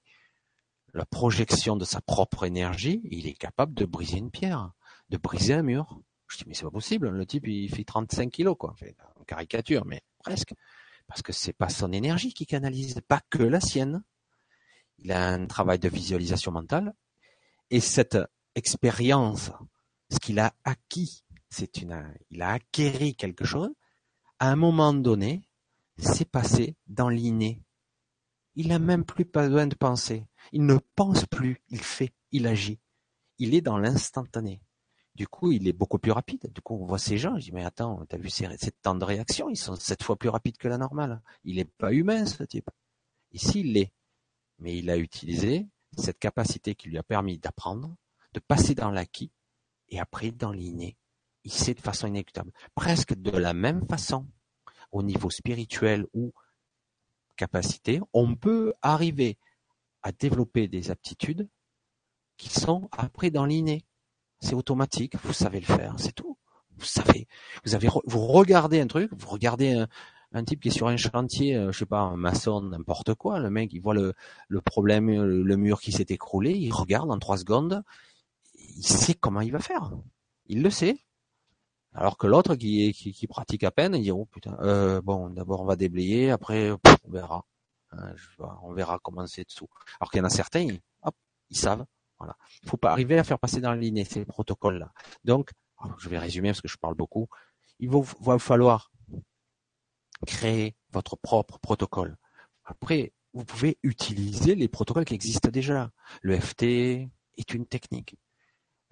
la 0.93 1.05
projection 1.05 1.75
de 1.75 1.85
sa 1.85 2.01
propre 2.01 2.45
énergie, 2.45 3.01
il 3.05 3.27
est 3.27 3.33
capable 3.33 3.73
de 3.73 3.85
briser 3.85 4.17
une 4.17 4.31
pierre, 4.31 4.71
de 5.09 5.17
briser 5.17 5.53
un 5.53 5.63
mur. 5.63 5.99
Je 6.27 6.37
dis, 6.37 6.43
mais 6.47 6.53
c'est 6.53 6.63
pas 6.63 6.71
possible, 6.71 7.09
le 7.09 7.25
type, 7.25 7.47
il 7.47 7.69
fait 7.69 7.83
35 7.83 8.31
kilos, 8.31 8.55
quoi. 8.57 8.71
Enfin, 8.71 8.87
caricature, 9.25 9.85
mais 9.85 10.01
presque 10.19 10.53
parce 11.07 11.21
que 11.21 11.33
c'est 11.33 11.53
pas 11.53 11.69
son 11.69 11.91
énergie 11.91 12.33
qui 12.33 12.45
canalise, 12.45 13.01
pas 13.07 13.21
que 13.29 13.43
la 13.43 13.59
sienne. 13.59 14.03
Il 14.99 15.11
a 15.11 15.29
un 15.29 15.45
travail 15.47 15.79
de 15.79 15.89
visualisation 15.89 16.51
mentale 16.51 16.93
et 17.69 17.79
cette 17.79 18.17
expérience, 18.55 19.51
ce 20.11 20.19
qu'il 20.19 20.39
a 20.39 20.53
acquis, 20.63 21.23
c'est 21.49 21.81
une, 21.81 22.13
il 22.29 22.41
a 22.41 22.51
acquéri 22.51 23.15
quelque 23.15 23.45
chose. 23.45 23.71
À 24.39 24.49
un 24.49 24.55
moment 24.55 24.93
donné, 24.93 25.43
c'est 25.97 26.29
passé 26.29 26.75
dans 26.87 27.09
l'inné. 27.09 27.63
Il 28.55 28.67
n'a 28.67 28.79
même 28.79 29.03
plus 29.03 29.25
besoin 29.25 29.67
de 29.67 29.75
penser. 29.75 30.25
Il 30.51 30.65
ne 30.65 30.77
pense 30.95 31.25
plus, 31.25 31.61
il 31.69 31.79
fait, 31.79 32.13
il 32.31 32.47
agit. 32.47 32.79
Il 33.39 33.55
est 33.55 33.61
dans 33.61 33.77
l'instantané. 33.77 34.61
Du 35.15 35.27
coup, 35.27 35.51
il 35.51 35.67
est 35.67 35.73
beaucoup 35.73 35.99
plus 35.99 36.11
rapide. 36.11 36.51
Du 36.51 36.61
coup, 36.61 36.75
on 36.75 36.85
voit 36.85 36.97
ces 36.97 37.17
gens, 37.17 37.37
je 37.37 37.45
dis, 37.45 37.51
mais 37.51 37.63
attends, 37.63 38.05
t'as 38.07 38.17
vu 38.17 38.29
cette 38.29 38.81
temps 38.81 38.95
de 38.95 39.05
réaction, 39.05 39.49
ils 39.49 39.57
sont 39.57 39.75
sept 39.75 40.01
fois 40.01 40.17
plus 40.17 40.29
rapides 40.29 40.57
que 40.57 40.67
la 40.67 40.77
normale. 40.77 41.21
Il 41.43 41.59
est 41.59 41.71
pas 41.77 41.93
humain, 41.93 42.25
ce 42.25 42.43
type. 42.43 42.69
Ici, 43.31 43.61
il 43.61 43.73
l'est. 43.73 43.91
Mais 44.59 44.77
il 44.77 44.89
a 44.89 44.97
utilisé 44.97 45.67
cette 45.97 46.19
capacité 46.19 46.73
qui 46.73 46.89
lui 46.89 46.97
a 46.97 47.03
permis 47.03 47.37
d'apprendre, 47.37 47.95
de 48.33 48.39
passer 48.39 48.73
dans 48.73 48.89
l'acquis, 48.89 49.31
et 49.89 49.99
après 49.99 50.31
dans 50.31 50.51
l'inné. 50.51 50.97
Il 51.43 51.51
sait 51.51 51.73
de 51.73 51.81
façon 51.81 52.07
inéluctable. 52.07 52.51
Presque 52.73 53.13
de 53.13 53.31
la 53.31 53.53
même 53.53 53.85
façon, 53.87 54.27
au 54.91 55.03
niveau 55.03 55.29
spirituel 55.29 56.07
ou 56.13 56.33
capacité, 57.35 57.99
on 58.13 58.35
peut 58.35 58.73
arriver 58.81 59.37
à 60.03 60.11
développer 60.11 60.67
des 60.67 60.91
aptitudes 60.91 61.47
qui 62.37 62.49
sont 62.49 62.89
après 62.91 63.31
dans 63.31 63.45
l'inné 63.45 63.85
c'est 64.43 64.55
automatique, 64.55 65.15
vous 65.23 65.33
savez 65.33 65.59
le 65.59 65.65
faire, 65.65 65.95
c'est 65.97 66.11
tout. 66.11 66.37
Vous 66.77 66.85
savez, 66.85 67.27
vous 67.65 67.75
avez, 67.75 67.87
vous 68.05 68.27
regardez 68.27 68.81
un 68.81 68.87
truc, 68.87 69.09
vous 69.13 69.29
regardez 69.29 69.85
un, 70.33 70.43
type 70.43 70.61
qui 70.61 70.67
est 70.67 70.71
sur 70.71 70.87
un 70.87 70.97
chantier, 70.97 71.55
euh, 71.55 71.71
je 71.71 71.79
sais 71.79 71.85
pas, 71.85 72.01
un 72.01 72.17
maçon, 72.17 72.61
n'importe 72.61 73.13
quoi, 73.13 73.39
le 73.39 73.49
mec, 73.49 73.71
il 73.73 73.79
voit 73.79 73.93
le, 73.93 74.13
problème, 74.61 75.09
le, 75.09 75.57
mur 75.57 75.79
qui 75.79 75.91
s'est 75.91 76.07
écroulé, 76.09 76.51
il 76.51 76.71
regarde 76.71 77.11
en 77.11 77.19
trois 77.19 77.37
secondes, 77.37 77.83
il 78.55 78.85
sait 78.85 79.13
comment 79.13 79.41
il 79.41 79.51
va 79.51 79.59
faire. 79.59 79.91
Il 80.47 80.61
le 80.61 80.69
sait. 80.69 80.97
Alors 81.93 82.17
que 82.17 82.25
l'autre 82.25 82.55
qui, 82.55 82.91
qui, 82.91 83.27
pratique 83.27 83.63
à 83.63 83.71
peine, 83.71 83.93
il 83.95 84.01
dit, 84.01 84.11
oh 84.11 84.25
putain, 84.25 84.57
euh, 84.61 84.99
bon, 85.01 85.29
d'abord 85.29 85.61
on 85.61 85.65
va 85.65 85.75
déblayer, 85.75 86.31
après, 86.31 86.71
on 86.71 87.11
verra. 87.11 87.45
Hein, 87.97 88.15
on 88.63 88.73
verra 88.73 88.99
comment 89.01 89.25
c'est 89.27 89.45
dessous. 89.45 89.67
Alors 89.99 90.11
qu'il 90.11 90.19
y 90.19 90.21
en 90.21 90.25
a 90.25 90.29
certains, 90.29 90.67
hop, 91.03 91.15
ils 91.49 91.57
savent. 91.57 91.85
Voilà. 92.19 92.35
Il 92.63 92.69
faut 92.69 92.77
pas 92.77 92.91
arriver 92.91 93.17
à 93.17 93.23
faire 93.23 93.39
passer 93.39 93.59
dans 93.61 93.71
la 93.71 93.77
lignée 93.77 94.05
ces 94.05 94.25
protocoles-là. 94.25 94.91
Donc, 95.23 95.51
oh, 95.83 95.89
je 95.99 96.09
vais 96.09 96.17
résumer 96.17 96.49
parce 96.49 96.61
que 96.61 96.67
je 96.67 96.77
parle 96.77 96.95
beaucoup. 96.95 97.27
Il 97.79 97.89
va, 97.89 97.99
va 98.21 98.39
falloir 98.39 98.91
créer 100.25 100.75
votre 100.91 101.15
propre 101.17 101.59
protocole. 101.59 102.17
Après, 102.65 103.13
vous 103.33 103.43
pouvez 103.45 103.77
utiliser 103.83 104.55
les 104.55 104.67
protocoles 104.67 105.05
qui 105.05 105.15
existent 105.15 105.49
déjà. 105.49 105.91
Le 106.21 106.39
FT 106.39 106.63
est 106.63 107.53
une 107.53 107.65
technique. 107.65 108.15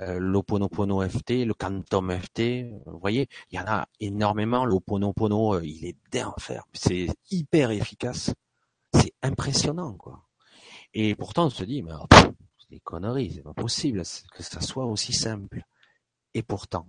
Euh, 0.01 0.17
l'Oponopono 0.19 1.07
FT, 1.07 1.45
le 1.45 1.53
Quantum 1.53 2.11
FT, 2.11 2.65
vous 2.87 2.99
voyez, 2.99 3.29
il 3.51 3.57
y 3.57 3.59
en 3.59 3.67
a 3.67 3.87
énormément. 3.99 4.65
L'Oponopono, 4.65 5.55
euh, 5.55 5.61
il 5.63 5.85
est 5.85 5.95
d'enfer. 6.11 6.63
C'est 6.73 7.07
hyper 7.29 7.69
efficace. 7.69 8.33
C'est 8.93 9.13
impressionnant, 9.21 9.93
quoi. 9.93 10.27
Et 10.93 11.15
pourtant, 11.15 11.45
on 11.45 11.49
se 11.49 11.63
dit, 11.63 11.81
mais 11.81 11.91
c'est 12.11 12.69
des 12.69 12.79
conneries, 12.79 13.33
c'est 13.35 13.43
pas 13.43 13.53
possible 13.53 14.01
que 14.33 14.43
ça 14.43 14.61
soit 14.61 14.85
aussi 14.85 15.13
simple. 15.13 15.63
Et 16.33 16.43
pourtant, 16.43 16.87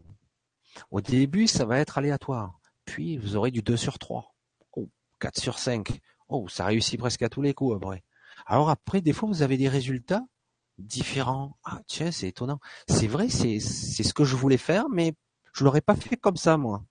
au 0.91 1.01
début, 1.01 1.47
ça 1.47 1.65
va 1.65 1.79
être 1.79 1.99
aléatoire. 1.99 2.59
Puis, 2.85 3.17
vous 3.17 3.37
aurez 3.37 3.51
du 3.51 3.63
2 3.63 3.77
sur 3.77 3.99
3. 3.99 4.35
ou 4.77 4.91
4 5.21 5.41
sur 5.41 5.59
5. 5.59 6.01
Oh, 6.29 6.49
ça 6.49 6.67
réussit 6.67 6.99
presque 6.99 7.23
à 7.23 7.29
tous 7.29 7.43
les 7.43 7.55
coups 7.55 7.77
après. 7.77 8.03
Alors 8.47 8.71
après, 8.71 9.01
des 9.01 9.13
fois, 9.13 9.29
vous 9.29 9.43
avez 9.43 9.57
des 9.57 9.69
résultats 9.69 10.23
différents. 10.79 11.57
Ah, 11.65 11.81
tiens, 11.87 12.11
c'est 12.11 12.29
étonnant. 12.29 12.59
C'est 12.89 13.07
vrai, 13.07 13.29
c'est, 13.29 13.61
c'est 13.61 14.03
ce 14.03 14.15
que 14.15 14.25
je 14.25 14.37
voulais 14.37 14.57
faire, 14.57 14.89
mais 14.89 15.15
je 15.53 15.65
l'aurais 15.65 15.81
pas 15.81 15.95
fait 15.95 16.17
comme 16.17 16.37
ça, 16.37 16.57
moi. 16.57 16.85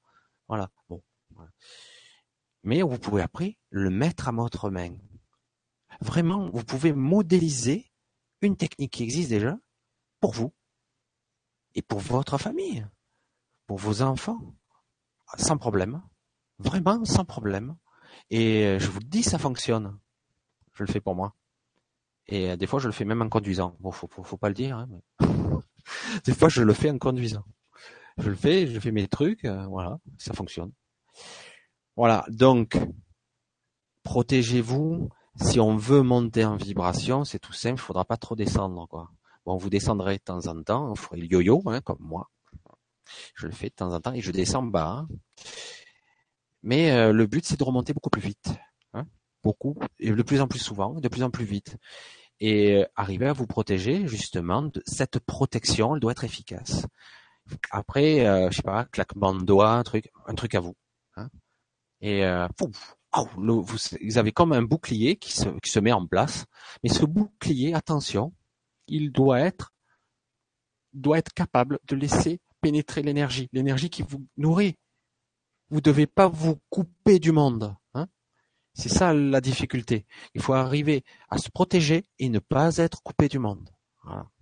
Voilà. 0.48 0.70
Bon. 0.90 1.02
Mais 2.64 2.82
vous 2.82 2.98
pouvez 2.98 3.22
après 3.22 3.58
le 3.70 3.90
mettre 3.90 4.28
à 4.28 4.32
votre 4.32 4.70
main. 4.70 4.96
Vraiment, 6.00 6.50
vous 6.50 6.64
pouvez 6.64 6.94
modéliser 6.94 7.92
une 8.42 8.56
technique 8.56 8.92
qui 8.92 9.04
existe 9.04 9.30
déjà 9.30 9.58
pour 10.20 10.34
vous 10.34 10.54
et 11.76 11.82
pour 11.82 12.00
votre 12.00 12.38
famille, 12.38 12.86
pour 13.68 13.78
vos 13.78 14.02
enfants, 14.02 14.40
sans 15.38 15.58
problème. 15.58 16.02
Vraiment 16.60 17.06
sans 17.06 17.26
problème. 17.26 17.76
Et 18.30 18.78
je 18.80 18.88
vous 18.90 19.00
le 19.00 19.06
dis, 19.06 19.24
ça 19.24 19.40
fonctionne. 19.40 19.98
Je 20.74 20.84
le 20.84 20.92
fais 20.92 21.02
pour 21.02 21.16
moi. 21.16 21.36
Et 22.28 22.52
euh, 22.52 22.56
des 22.56 22.68
fois, 22.68 22.80
je 22.80 22.88
le 22.88 22.94
fais 22.94 23.06
même 23.06 23.22
en 23.22 23.30
conduisant. 23.30 23.76
Bon, 23.80 23.92
faut, 23.92 24.08
faut, 24.08 24.38
pas 24.38 24.48
le 24.48 24.56
dire. 24.56 24.78
Hein, 24.78 24.90
des 26.26 26.34
fois, 26.34 26.50
je 26.50 26.62
le 26.62 26.74
fais 26.74 26.90
en 26.90 26.98
conduisant. 26.98 27.44
Je 28.18 28.30
le 28.30 28.36
fais, 28.36 28.68
je 28.68 28.80
fais 28.80 28.92
mes 28.92 29.08
trucs, 29.08 29.46
euh, 29.46 29.66
voilà, 29.68 30.00
ça 30.18 30.34
fonctionne. 30.34 30.72
Voilà, 31.96 32.26
donc 32.30 32.78
protégez-vous. 34.04 35.10
Si 35.40 35.60
on 35.60 35.78
veut 35.78 36.02
monter 36.02 36.44
en 36.46 36.58
vibration, 36.58 37.24
c'est 37.24 37.40
tout 37.40 37.54
simple, 37.54 37.80
il 37.80 37.86
faudra 37.86 38.06
pas 38.06 38.18
trop 38.18 38.36
descendre, 38.36 38.88
quoi. 38.88 39.10
Bon, 39.46 39.58
vous 39.58 39.70
descendrez 39.70 40.18
de 40.18 40.24
temps 40.24 40.48
en 40.48 40.62
temps, 40.62 40.90
vous 40.90 40.96
ferez 40.96 41.18
le 41.18 41.26
yo-yo, 41.26 41.64
hein, 41.66 41.82
comme 41.82 42.02
moi. 42.02 42.30
Je 43.36 43.48
le 43.48 43.54
fais 43.54 43.70
de 43.70 43.74
temps 43.74 43.94
en 43.94 44.00
temps 44.00 44.14
et 44.14 44.22
je 44.22 44.32
descends 44.32 44.64
bas. 44.64 44.90
Hein. 44.90 45.08
Mais 46.64 46.92
euh, 46.92 47.12
le 47.12 47.26
but, 47.26 47.46
c'est 47.46 47.58
de 47.58 47.64
remonter 47.64 47.94
beaucoup 47.94 48.10
plus 48.10 48.22
vite, 48.22 48.54
hein, 48.94 49.06
beaucoup 49.44 49.78
et 50.00 50.12
de 50.12 50.24
plus 50.24 50.42
en 50.42 50.48
plus 50.48 50.60
souvent, 50.60 50.94
de 51.00 51.08
plus 51.08 51.24
en 51.24 51.32
plus 51.32 51.46
vite, 51.46 51.78
et 52.40 52.76
euh, 52.76 52.86
arriver 52.96 53.28
à 53.28 53.34
vous 53.34 53.48
protéger 53.48 54.08
justement 54.08 54.62
de 54.64 54.84
cette 54.86 55.20
protection. 55.20 55.96
Elle 55.96 56.02
doit 56.02 56.12
être 56.12 56.24
efficace. 56.24 56.86
Après, 57.72 58.26
euh, 58.28 58.50
je 58.52 58.58
sais 58.58 58.62
pas, 58.62 58.86
claquement 58.86 59.34
de 59.34 59.44
doigts, 59.44 59.72
un 59.72 59.84
truc, 59.84 60.12
un 60.28 60.36
truc 60.36 60.56
à 60.56 60.60
vous. 60.60 60.76
Et 62.02 62.26
euh, 62.26 62.48
vous, 63.14 64.18
avez 64.18 64.32
comme 64.32 64.54
un 64.54 64.64
bouclier 64.64 65.16
qui 65.18 65.34
se, 65.34 65.80
met 65.80 65.92
en 65.92 66.06
place. 66.06 66.46
Mais 66.84 66.90
ce 66.90 67.06
bouclier, 67.06 67.74
attention, 67.74 68.34
il 68.88 69.12
doit 69.12 69.40
être 69.40 69.74
doit 70.94 71.18
être 71.18 71.34
capable 71.34 71.80
de 71.88 71.96
laisser 71.96 72.42
pénétrer 72.60 73.02
l'énergie, 73.02 73.48
l'énergie 73.54 73.90
qui 73.90 74.04
vous 74.04 74.26
nourrit. 74.36 74.76
Vous 75.70 75.80
devez 75.80 76.06
pas 76.06 76.28
vous 76.28 76.60
couper 76.70 77.18
du 77.18 77.32
monde. 77.32 77.74
Hein 77.94 78.08
c'est 78.74 78.90
ça 78.90 79.14
la 79.14 79.40
difficulté. 79.40 80.06
Il 80.36 80.42
faut 80.42 80.54
arriver 80.54 81.06
à 81.30 81.38
se 81.38 81.50
protéger 81.50 82.06
et 82.20 82.28
ne 82.28 82.40
pas 82.40 82.78
être 82.78 83.02
coupé 83.04 83.30
du 83.30 83.40
monde. 83.40 83.70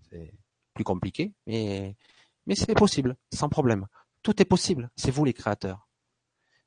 C'est 0.09 0.33
plus 0.73 0.83
compliqué, 0.83 1.33
mais 1.45 1.95
c'est 2.55 2.73
possible, 2.73 3.15
sans 3.31 3.49
problème. 3.49 3.85
Tout 4.23 4.41
est 4.41 4.45
possible. 4.45 4.89
C'est 4.95 5.11
vous 5.11 5.25
les 5.25 5.33
créateurs. 5.33 5.87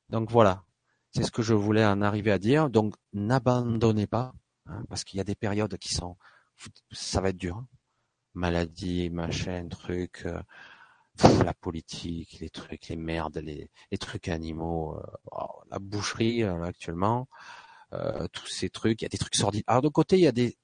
Donc 0.09 0.31
voilà. 0.31 0.63
C'est 1.15 1.23
ce 1.23 1.31
que 1.31 1.43
je 1.43 1.53
voulais 1.53 1.85
en 1.85 2.01
arriver 2.01 2.31
à 2.31 2.39
dire. 2.39 2.69
Donc 2.69 2.95
n'abandonnez 3.13 4.07
pas, 4.07 4.33
hein, 4.65 4.83
parce 4.89 5.03
qu'il 5.03 5.17
y 5.17 5.21
a 5.21 5.23
des 5.23 5.35
périodes 5.35 5.77
qui 5.77 5.93
sont, 5.93 6.17
ça 6.91 7.21
va 7.21 7.29
être 7.29 7.37
dur. 7.37 7.57
Hein. 7.57 7.67
Maladie, 8.33 9.11
machin, 9.11 9.67
truc, 9.69 10.23
euh, 10.25 10.41
la 11.43 11.53
politique, 11.53 12.39
les 12.39 12.49
trucs, 12.49 12.87
les 12.87 12.95
merdes, 12.95 13.37
les, 13.37 13.69
trucs 13.99 14.27
animaux, 14.27 14.97
euh, 14.97 15.03
oh, 15.31 15.61
la 15.69 15.77
boucherie 15.77 16.43
euh, 16.43 16.63
actuellement, 16.63 17.27
tous 18.31 18.47
ces 18.47 18.71
trucs. 18.71 19.01
Il 19.01 19.05
y 19.05 19.07
a 19.07 19.09
des 19.09 19.19
trucs 19.19 19.35
sordides. 19.35 19.63
Alors 19.67 19.83
de 19.83 19.89
côté, 19.89 20.17
il 20.17 20.23
y 20.23 20.27
a 20.27 20.31
des, 20.31 20.57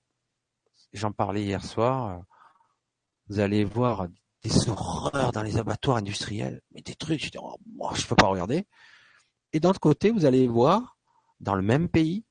j'en 0.94 1.12
parlais 1.12 1.44
hier 1.44 1.64
soir. 1.64 2.24
vous 3.28 3.40
allez 3.40 3.64
voir 3.64 4.08
des 4.44 4.70
horreurs 4.70 5.32
dans 5.32 5.44
les 5.44 5.58
abattoirs 5.58 5.98
industriels, 5.98 6.62
mais 6.72 6.82
des 6.82 6.96
trucs. 6.96 7.24
Je 7.24 7.30
dis, 7.30 7.38
oh, 7.40 7.56
je 7.94 8.08
peux 8.08 8.16
pas 8.16 8.28
regarder. 8.28 8.66
Et 9.54 9.60
d'un 9.60 9.70
autre 9.70 9.80
côté, 9.80 10.12
vous 10.12 10.26
allez 10.26 10.48
voir, 10.48 10.98
dans 11.40 11.56
le 11.56 11.62
même 11.62 11.90
pays, 11.90 12.24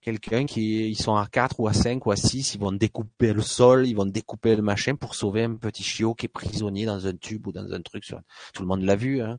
quelqu'un 0.00 0.44
qui, 0.44 0.90
ils 0.90 1.00
sont 1.00 1.16
à 1.16 1.26
4 1.26 1.60
ou 1.60 1.68
à 1.68 1.72
5 1.72 2.04
ou 2.04 2.10
à 2.10 2.16
6, 2.16 2.54
ils 2.54 2.60
vont 2.60 2.72
découper 2.72 3.32
le 3.32 3.40
sol, 3.40 3.86
ils 3.86 3.94
vont 3.94 4.04
découper 4.04 4.54
le 4.54 4.62
machin 4.62 4.96
pour 4.96 5.14
sauver 5.14 5.44
un 5.44 5.54
petit 5.54 5.82
chiot 5.82 6.14
qui 6.14 6.26
est 6.26 6.28
prisonnier 6.28 6.84
dans 6.84 7.06
un 7.06 7.16
tube 7.16 7.46
ou 7.46 7.52
dans 7.52 7.72
un 7.72 7.80
truc. 7.80 8.04
Tout 8.52 8.62
le 8.62 8.68
monde 8.68 8.82
l'a 8.82 8.96
vu. 8.96 9.22
Hein. 9.22 9.38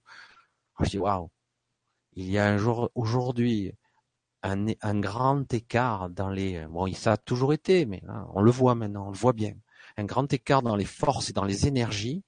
je 0.79 0.89
dis, 0.89 0.97
waouh, 0.97 1.29
il 2.13 2.29
y 2.31 2.39
a 2.39 2.47
un 2.47 2.57
jour, 2.57 2.89
aujourd'hui, 2.95 3.73
un, 4.41 4.65
un, 4.81 4.99
grand 4.99 5.53
écart 5.53 6.09
dans 6.09 6.29
les... 6.29 6.65
Bon, 6.67 6.91
ça 6.93 7.13
a 7.13 7.17
toujours 7.17 7.53
été, 7.53 7.85
mais 7.85 8.01
on 8.33 8.41
le 8.41 8.51
voit 8.51 8.73
maintenant, 8.73 9.07
on 9.07 9.11
le 9.11 9.17
voit 9.17 9.33
bien. 9.33 9.53
Un 9.97 10.05
grand 10.05 10.31
écart 10.33 10.63
dans 10.63 10.75
les 10.75 10.85
forces 10.85 11.29
et 11.29 11.33
dans 11.33 11.45
les 11.45 11.67
énergies, 11.67 12.23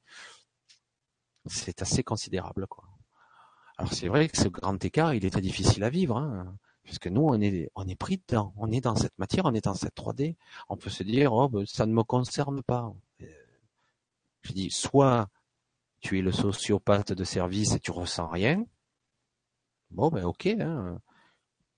c'est 1.47 1.81
assez 1.81 2.03
considérable. 2.03 2.67
quoi. 2.67 2.86
Alors 3.77 3.93
c'est 3.93 4.07
vrai 4.07 4.27
que 4.27 4.37
ce 4.37 4.47
grand 4.47 4.83
écart, 4.83 5.13
il 5.13 5.25
est 5.25 5.29
très 5.29 5.41
difficile 5.41 5.83
à 5.83 5.89
vivre, 5.89 6.17
hein, 6.17 6.57
puisque 6.83 7.07
nous, 7.07 7.21
on 7.21 7.39
est, 7.39 7.69
on 7.75 7.87
est 7.87 7.95
pris 7.95 8.21
dedans, 8.27 8.53
on 8.57 8.71
est 8.71 8.81
dans 8.81 8.95
cette 8.95 9.17
matière, 9.19 9.45
on 9.45 9.53
est 9.53 9.65
dans 9.65 9.75
cette 9.75 9.95
3D. 9.95 10.35
On 10.69 10.77
peut 10.77 10.89
se 10.89 11.03
dire, 11.03 11.33
oh, 11.33 11.47
ben, 11.49 11.65
ça 11.65 11.85
ne 11.85 11.93
me 11.93 12.03
concerne 12.03 12.63
pas. 12.63 12.93
Je 14.41 14.53
dis, 14.53 14.71
soit 14.71 15.29
tu 15.99 16.17
es 16.17 16.21
le 16.21 16.31
sociopathe 16.31 17.11
de 17.11 17.23
service 17.23 17.73
et 17.73 17.79
tu 17.79 17.91
ressens 17.91 18.27
rien. 18.27 18.65
Bon, 19.91 20.09
ben 20.09 20.23
ok. 20.23 20.47
Hein. 20.47 20.99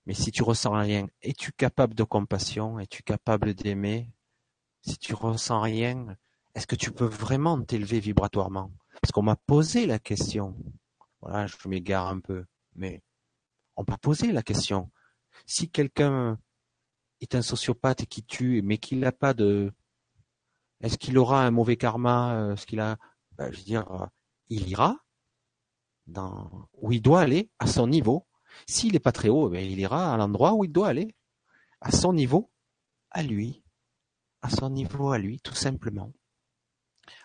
Mais 0.06 0.14
si 0.14 0.30
tu 0.30 0.42
ressens 0.42 0.72
rien, 0.72 1.08
es-tu 1.22 1.52
capable 1.52 1.94
de 1.94 2.04
compassion? 2.04 2.78
Es-tu 2.78 3.02
capable 3.02 3.54
d'aimer? 3.54 4.08
Si 4.82 4.96
tu 4.98 5.14
ressens 5.14 5.60
rien, 5.60 6.16
est-ce 6.54 6.66
que 6.66 6.76
tu 6.76 6.90
peux 6.90 7.06
vraiment 7.06 7.60
t'élever 7.60 8.00
vibratoirement? 8.00 8.70
Parce 9.00 9.12
qu'on 9.12 9.22
m'a 9.22 9.36
posé 9.36 9.86
la 9.86 9.98
question. 9.98 10.56
Voilà, 11.20 11.46
je 11.46 11.56
m'égare 11.68 12.08
un 12.08 12.20
peu. 12.20 12.44
Mais 12.74 13.02
on 13.76 13.84
peut 13.84 13.96
poser 13.96 14.32
la 14.32 14.42
question. 14.42 14.90
Si 15.46 15.70
quelqu'un 15.70 16.38
est 17.20 17.34
un 17.34 17.42
sociopathe 17.42 18.02
et 18.02 18.06
qui 18.06 18.24
tue, 18.24 18.62
mais 18.62 18.78
qu'il 18.78 19.00
n'a 19.00 19.12
pas 19.12 19.34
de... 19.34 19.72
Est-ce 20.80 20.96
qu'il 20.98 21.18
aura 21.18 21.44
un 21.44 21.50
mauvais 21.50 21.76
karma 21.76 22.34
euh, 22.34 22.54
Est-ce 22.54 22.66
qu'il 22.66 22.80
a... 22.80 22.96
Ben, 23.36 23.52
je 23.52 23.58
veux 23.58 23.64
dire, 23.64 23.90
euh, 23.92 24.06
il 24.48 24.68
ira 24.68 24.96
dans 26.06 26.68
où 26.74 26.92
il 26.92 27.02
doit 27.02 27.20
aller, 27.20 27.50
à 27.58 27.66
son 27.66 27.86
niveau. 27.86 28.26
S'il 28.66 28.92
n'est 28.92 29.00
pas 29.00 29.12
très 29.12 29.28
haut, 29.28 29.48
ben, 29.48 29.64
il 29.64 29.78
ira 29.78 30.12
à 30.12 30.16
l'endroit 30.16 30.54
où 30.54 30.64
il 30.64 30.72
doit 30.72 30.88
aller. 30.88 31.14
À 31.80 31.92
son 31.92 32.12
niveau, 32.12 32.50
à 33.10 33.22
lui. 33.22 33.62
À 34.42 34.50
son 34.50 34.70
niveau, 34.70 35.12
à 35.12 35.18
lui, 35.18 35.40
tout 35.40 35.54
simplement. 35.54 36.12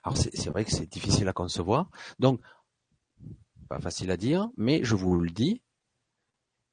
Alors 0.04 0.18
c'est 0.18 0.50
vrai 0.50 0.66
que 0.66 0.72
c'est 0.72 0.88
difficile 0.88 1.28
à 1.28 1.34
concevoir. 1.34 1.90
Donc 2.20 2.42
pas 3.68 3.80
facile 3.80 4.12
à 4.12 4.18
dire, 4.18 4.50
mais 4.58 4.84
je 4.84 4.96
vous 4.96 5.20
le 5.20 5.30
dis, 5.30 5.62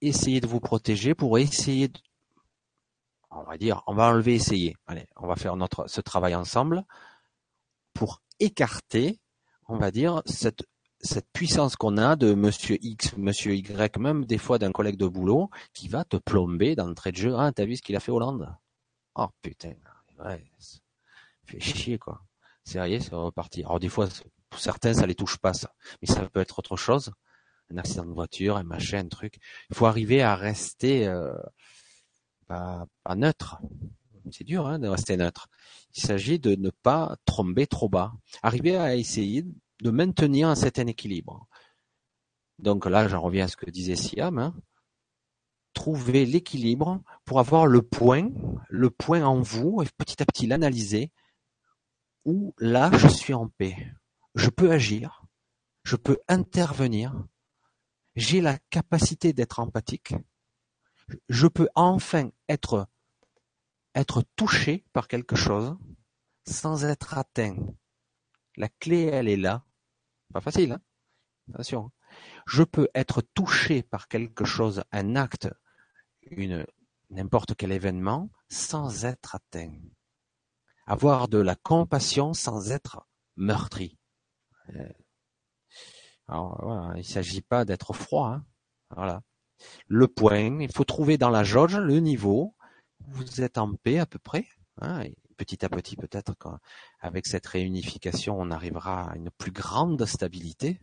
essayez 0.01 0.41
de 0.41 0.47
vous 0.47 0.61
protéger 0.61 1.15
pour 1.15 1.39
essayer 1.39 1.89
de, 1.89 1.99
on 3.31 3.43
va 3.43 3.57
dire, 3.57 3.83
on 3.87 3.95
va 3.95 4.09
enlever 4.09 4.35
essayer. 4.35 4.77
Allez, 4.87 5.07
on 5.17 5.27
va 5.27 5.37
faire 5.37 5.57
notre, 5.57 5.89
ce 5.89 6.01
travail 6.01 6.35
ensemble 6.35 6.85
pour 7.95 8.23
écarter, 8.41 9.19
on 9.69 9.77
va 9.77 9.91
dire, 9.91 10.23
cette, 10.27 10.65
cette 11.01 11.29
puissance 11.33 11.77
qu'on 11.77 11.97
a 11.97 12.17
de 12.17 12.35
monsieur 12.35 12.79
X, 12.81 13.17
monsieur 13.17 13.55
Y, 13.55 13.99
même 13.99 14.25
des 14.25 14.39
fois 14.39 14.59
d'un 14.59 14.73
collègue 14.73 14.97
de 14.97 15.07
boulot, 15.07 15.51
qui 15.73 15.89
va 15.89 16.05
te 16.05 16.17
plomber 16.17 16.77
d'entrée 16.77 17.13
de 17.13 17.17
jeu. 17.17 17.35
Ah, 17.37 17.53
t'as 17.53 17.65
vu 17.65 17.77
ce 17.77 17.83
qu'il 17.83 17.97
a 17.97 18.01
fait 18.01 18.13
Hollande? 18.13 18.55
Oh, 19.15 19.29
putain. 19.41 19.75
Ouais. 20.25 20.45
Fait 21.45 21.61
chier, 21.61 21.99
quoi. 21.99 22.23
Sérieux, 22.65 23.01
c'est 23.01 23.15
reparti. 23.15 23.63
Alors, 23.65 23.81
des 23.81 23.89
fois, 23.89 24.09
pour 24.53 24.61
certains, 24.61 24.93
ça 24.93 25.07
les 25.07 25.15
touche 25.15 25.39
pas, 25.39 25.55
ça. 25.55 25.75
Mais 26.03 26.07
ça 26.07 26.29
peut 26.29 26.41
être 26.41 26.59
autre 26.59 26.77
chose. 26.77 27.11
Un 27.71 27.79
accident 27.79 28.05
de 28.05 28.13
voiture, 28.13 28.59
un 28.59 28.65
machin, 28.65 28.99
un 28.99 29.09
truc. 29.09 29.39
Il 29.71 29.77
faut 29.77 29.87
arriver 29.87 30.21
à 30.21 30.37
rester, 30.37 31.09
euh, 31.09 31.33
pas 32.47 32.87
neutre. 33.17 33.63
C'est 34.31 34.45
dur 34.45 34.67
hein, 34.67 34.79
de 34.79 34.89
rester 34.89 35.17
neutre. 35.17 35.49
Il 35.97 36.03
s'agit 36.03 36.39
de 36.39 36.55
ne 36.55 36.69
pas 36.69 37.17
tomber 37.25 37.67
trop 37.67 37.89
bas. 37.89 38.13
Arriver 38.43 38.77
à 38.77 38.95
essayer 38.95 39.47
de 39.81 39.91
maintenir 39.91 40.49
un 40.49 40.55
certain 40.55 40.87
équilibre. 40.87 41.49
Donc 42.59 42.85
là, 42.85 43.09
j'en 43.09 43.23
reviens 43.23 43.47
à 43.47 43.49
ce 43.49 43.57
que 43.57 43.71
disait 43.71 43.97
Siam. 43.97 44.39
Hein. 44.39 44.55
Trouver 45.73 46.27
l'équilibre 46.27 47.03
pour 47.25 47.41
avoir 47.41 47.67
le 47.67 47.81
point, 47.81 48.29
le 48.69 48.91
point 48.91 49.25
en 49.25 49.41
vous, 49.41 49.81
et 49.83 49.87
petit 49.97 50.23
à 50.23 50.27
petit 50.27 50.47
l'analyser, 50.47 51.11
où 52.27 52.55
là, 52.59 52.91
je 52.93 53.09
suis 53.09 53.33
en 53.33 53.49
paix. 53.49 53.95
Je 54.35 54.49
peux 54.49 54.71
agir, 54.71 55.25
je 55.85 55.97
peux 55.97 56.19
intervenir, 56.29 57.27
j'ai 58.17 58.41
la 58.41 58.59
capacité 58.71 59.33
d'être 59.33 59.61
empathique, 59.61 60.15
je 61.29 61.47
peux 61.47 61.69
enfin 61.75 62.31
être, 62.49 62.89
touché 64.37 64.85
par 64.93 65.09
quelque 65.09 65.37
chose 65.37 65.77
sans 66.47 66.85
être 66.85 67.19
atteint. 67.19 67.57
La 68.57 68.69
clé, 68.69 69.05
elle 69.05 69.29
est 69.29 69.37
là. 69.37 69.65
Pas 70.33 70.41
facile, 70.41 70.73
hein 70.73 70.83
Attention. 71.51 71.91
Je 72.47 72.63
peux 72.63 72.89
être 72.95 73.23
touché 73.35 73.83
par 73.83 74.09
quelque 74.09 74.45
chose, 74.45 74.83
un 74.93 75.17
acte, 75.17 75.49
une, 76.23 76.67
n'importe 77.11 77.55
quel 77.55 77.73
événement, 77.73 78.31
sans 78.49 79.05
être 79.05 79.35
atteint. 79.35 79.73
Avoir 80.87 81.29
de 81.29 81.39
la 81.39 81.55
compassion 81.55 82.35
sans 82.35 82.71
être 82.71 83.07
meurtri. 83.37 83.99
Euh, 84.71 84.89
alors 86.29 86.59
voilà, 86.63 86.93
il 86.95 86.99
ne 86.99 87.03
s'agit 87.03 87.43
pas 87.43 87.65
d'être 87.65 87.93
froid. 87.93 88.29
Hein 88.29 88.45
voilà. 88.91 89.23
Le 89.87 90.09
point, 90.09 90.61
il 90.61 90.73
faut 90.73 90.85
trouver 90.85 91.19
dans 91.19 91.31
la 91.31 91.45
jauge 91.45 91.77
le 91.77 92.01
niveau. 92.01 92.55
Vous 93.09 93.41
êtes 93.41 93.59
en 93.59 93.75
paix 93.75 93.99
à 93.99 94.07
peu 94.07 94.19
près. 94.19 94.47
Hein 94.81 95.05
petit 95.45 95.65
à 95.65 95.69
petit, 95.69 95.97
peut-être 95.97 96.35
qu'avec 96.39 97.27
cette 97.27 97.47
réunification, 97.47 98.39
on 98.39 98.51
arrivera 98.51 99.11
à 99.11 99.17
une 99.17 99.31
plus 99.31 99.51
grande 99.51 100.05
stabilité. 100.05 100.81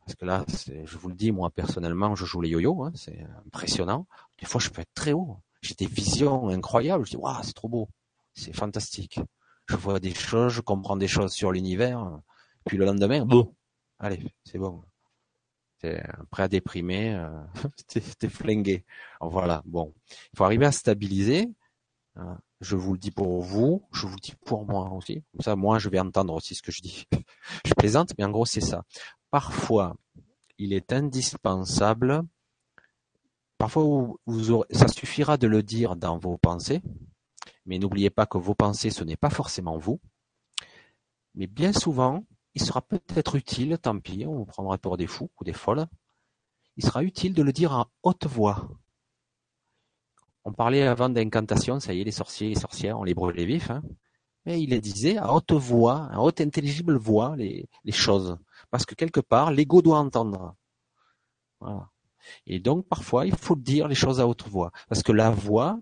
Parce 0.00 0.14
que 0.14 0.24
là, 0.24 0.44
je 0.84 0.96
vous 0.96 1.08
le 1.08 1.14
dis, 1.14 1.32
moi 1.32 1.50
personnellement, 1.50 2.14
je 2.14 2.24
joue 2.24 2.40
les 2.40 2.50
yo-yo, 2.50 2.84
hein, 2.84 2.92
c'est 2.94 3.26
impressionnant. 3.46 4.06
Des 4.38 4.46
fois, 4.46 4.60
je 4.60 4.70
peux 4.70 4.80
être 4.80 4.94
très 4.94 5.12
haut. 5.12 5.38
J'ai 5.60 5.74
des 5.74 5.86
visions 5.86 6.48
incroyables. 6.48 7.04
Je 7.04 7.10
dis, 7.10 7.16
waouh, 7.16 7.42
c'est 7.42 7.52
trop 7.52 7.68
beau, 7.68 7.88
c'est 8.32 8.54
fantastique. 8.54 9.20
Je 9.68 9.76
vois 9.76 10.00
des 10.00 10.14
choses, 10.14 10.52
je 10.52 10.60
comprends 10.60 10.96
des 10.96 11.08
choses 11.08 11.32
sur 11.32 11.52
l'univers. 11.52 12.20
Puis 12.68 12.76
le 12.76 12.84
lendemain, 12.84 13.24
bon, 13.24 13.54
allez, 13.98 14.22
c'est 14.44 14.58
bon. 14.58 14.82
T'es 15.78 16.02
prêt 16.30 16.42
à 16.42 16.48
déprimer, 16.48 17.14
euh, 17.14 17.40
t'es 18.18 18.28
flingué. 18.28 18.84
voilà, 19.20 19.62
bon, 19.64 19.94
il 20.10 20.36
faut 20.36 20.44
arriver 20.44 20.66
à 20.66 20.72
stabiliser. 20.72 21.48
Hein. 22.16 22.38
Je 22.60 22.76
vous 22.76 22.92
le 22.92 22.98
dis 22.98 23.10
pour 23.10 23.40
vous, 23.40 23.86
je 23.92 24.06
vous 24.06 24.14
le 24.14 24.20
dis 24.20 24.34
pour 24.44 24.66
moi 24.66 24.90
aussi. 24.92 25.22
Comme 25.32 25.40
ça, 25.40 25.56
moi, 25.56 25.78
je 25.78 25.88
vais 25.88 26.00
entendre 26.00 26.34
aussi 26.34 26.54
ce 26.54 26.62
que 26.62 26.72
je 26.72 26.82
dis. 26.82 27.06
je 27.64 27.72
plaisante, 27.74 28.12
mais 28.18 28.24
en 28.24 28.30
gros, 28.30 28.44
c'est 28.44 28.60
ça. 28.60 28.84
Parfois, 29.30 29.96
il 30.58 30.72
est 30.72 30.92
indispensable. 30.92 32.22
Parfois, 33.56 33.82
vous 34.26 34.64
ça 34.70 34.88
suffira 34.88 35.36
de 35.36 35.46
le 35.46 35.62
dire 35.62 35.96
dans 35.96 36.18
vos 36.18 36.36
pensées, 36.36 36.82
mais 37.64 37.78
n'oubliez 37.78 38.10
pas 38.10 38.26
que 38.26 38.38
vos 38.38 38.54
pensées, 38.54 38.90
ce 38.90 39.04
n'est 39.04 39.16
pas 39.16 39.30
forcément 39.30 39.78
vous. 39.78 40.00
Mais 41.34 41.46
bien 41.46 41.72
souvent, 41.72 42.24
il 42.54 42.62
sera 42.62 42.82
peut-être 42.82 43.36
utile, 43.36 43.78
tant 43.78 43.98
pis, 43.98 44.24
on 44.26 44.34
vous 44.34 44.46
prendra 44.46 44.78
pour 44.78 44.96
des 44.96 45.06
fous 45.06 45.30
ou 45.40 45.44
des 45.44 45.52
folles, 45.52 45.86
il 46.76 46.84
sera 46.84 47.02
utile 47.02 47.34
de 47.34 47.42
le 47.42 47.52
dire 47.52 47.72
en 47.72 47.86
haute 48.02 48.26
voix. 48.26 48.68
On 50.44 50.52
parlait 50.52 50.82
avant 50.82 51.08
d'incantation, 51.08 51.80
ça 51.80 51.92
y 51.92 52.00
est, 52.00 52.04
les 52.04 52.12
sorciers 52.12 52.46
et 52.46 52.54
les 52.54 52.60
sorcières, 52.60 52.98
on 52.98 53.04
les 53.04 53.14
brûlait 53.14 53.44
vifs. 53.44 53.70
Hein. 53.70 53.82
Mais 54.46 54.62
il 54.62 54.70
les 54.70 54.80
disait 54.80 55.18
à 55.18 55.34
haute 55.34 55.52
voix, 55.52 56.08
à 56.10 56.20
haute 56.20 56.40
intelligible 56.40 56.96
voix, 56.96 57.36
les, 57.36 57.68
choses. 57.90 58.38
Parce 58.70 58.86
que 58.86 58.94
quelque 58.94 59.20
part, 59.20 59.50
l'ego 59.50 59.82
doit 59.82 59.98
entendre. 59.98 60.54
Voilà. 61.60 61.90
Et 62.46 62.60
donc, 62.60 62.86
parfois, 62.86 63.26
il 63.26 63.36
faut 63.36 63.56
dire 63.56 63.88
les 63.88 63.94
choses 63.94 64.20
à 64.20 64.26
haute 64.26 64.46
voix. 64.48 64.70
Parce 64.88 65.02
que 65.02 65.12
la 65.12 65.30
voix, 65.30 65.80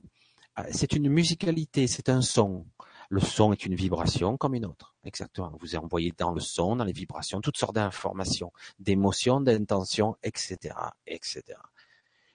euh, 0.59 0.63
c'est 0.73 0.95
une 0.95 1.09
musicalité, 1.09 1.87
c'est 1.87 2.09
un 2.09 2.23
son. 2.23 2.67
Le 3.09 3.21
son 3.21 3.53
est 3.53 3.65
une 3.65 3.75
vibration 3.75 4.37
comme 4.37 4.55
une 4.55 4.67
autre. 4.67 4.95
Exactement. 5.05 5.53
Vous 5.61 5.77
envoyé 5.77 6.13
dans 6.17 6.33
le 6.33 6.41
son, 6.41 6.77
dans 6.77 6.85
les 6.85 6.93
vibrations, 6.93 7.41
toutes 7.41 7.57
sortes 7.57 7.75
d'informations, 7.75 8.53
d'émotions, 8.79 9.41
d'intentions, 9.41 10.17
etc., 10.23 10.75
etc. 11.07 11.43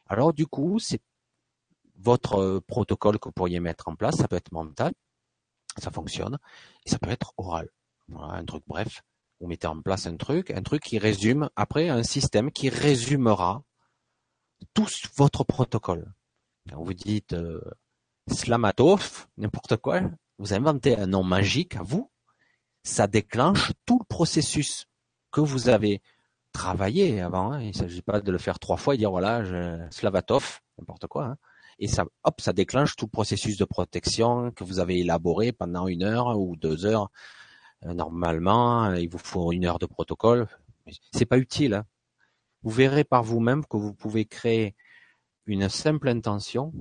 Alors, 0.07 0.33
du 0.33 0.47
coup, 0.47 0.79
c'est 0.79 1.01
votre 1.97 2.35
euh, 2.41 2.61
protocole 2.61 3.19
que 3.19 3.29
vous 3.29 3.33
pourriez 3.33 3.59
mettre 3.59 3.87
en 3.87 3.95
place, 3.95 4.17
ça 4.17 4.27
peut 4.27 4.35
être 4.35 4.51
mental, 4.51 4.93
ça 5.77 5.91
fonctionne, 5.91 6.37
et 6.85 6.89
ça 6.89 6.99
peut 6.99 7.09
être 7.09 7.33
oral. 7.37 7.69
Voilà, 8.07 8.33
un 8.33 8.45
truc 8.45 8.63
bref. 8.67 9.03
Vous 9.39 9.47
mettez 9.47 9.67
en 9.67 9.81
place 9.81 10.05
un 10.05 10.17
truc, 10.17 10.51
un 10.51 10.61
truc 10.61 10.83
qui 10.83 10.99
résume, 10.99 11.49
après 11.55 11.89
un 11.89 12.03
système 12.03 12.51
qui 12.51 12.69
résumera 12.69 13.63
tout 14.73 14.87
votre 15.15 15.43
protocole. 15.43 16.13
Vous 16.73 16.93
dites 16.93 17.33
euh, 17.33 17.61
Slamatov, 18.27 19.27
n'importe 19.37 19.77
quoi, 19.77 20.01
vous 20.41 20.53
inventez 20.53 20.97
un 20.97 21.07
nom 21.07 21.23
magique 21.23 21.75
à 21.75 21.83
vous, 21.83 22.09
ça 22.83 23.07
déclenche 23.07 23.73
tout 23.85 23.99
le 23.99 24.05
processus 24.05 24.87
que 25.31 25.39
vous 25.39 25.69
avez 25.69 26.01
travaillé 26.51 27.21
avant. 27.21 27.53
Hein. 27.53 27.61
Il 27.61 27.67
ne 27.67 27.73
s'agit 27.73 28.01
pas 28.01 28.21
de 28.21 28.31
le 28.31 28.37
faire 28.39 28.57
trois 28.57 28.77
fois 28.77 28.95
et 28.95 28.97
dire 28.97 29.11
voilà, 29.11 29.43
Slavatov, 29.91 30.59
n'importe 30.79 31.07
quoi. 31.07 31.25
Hein 31.25 31.37
et 31.77 31.87
ça, 31.87 32.05
hop, 32.23 32.41
ça 32.41 32.53
déclenche 32.53 32.95
tout 32.95 33.05
le 33.05 33.11
processus 33.11 33.57
de 33.57 33.65
protection 33.65 34.51
que 34.51 34.63
vous 34.63 34.79
avez 34.79 34.99
élaboré 34.99 35.51
pendant 35.51 35.87
une 35.87 36.03
heure 36.03 36.39
ou 36.39 36.55
deux 36.55 36.85
heures. 36.85 37.09
Euh, 37.85 37.93
normalement, 37.93 38.93
il 38.93 39.09
vous 39.09 39.17
faut 39.17 39.51
une 39.51 39.65
heure 39.65 39.79
de 39.79 39.87
protocole. 39.87 40.47
C'est 41.11 41.25
pas 41.25 41.39
utile. 41.39 41.73
Hein. 41.73 41.85
Vous 42.63 42.69
verrez 42.69 43.03
par 43.03 43.23
vous-même 43.23 43.65
que 43.65 43.77
vous 43.77 43.93
pouvez 43.93 44.25
créer 44.25 44.75
une 45.47 45.69
simple 45.69 46.07
intention. 46.07 46.71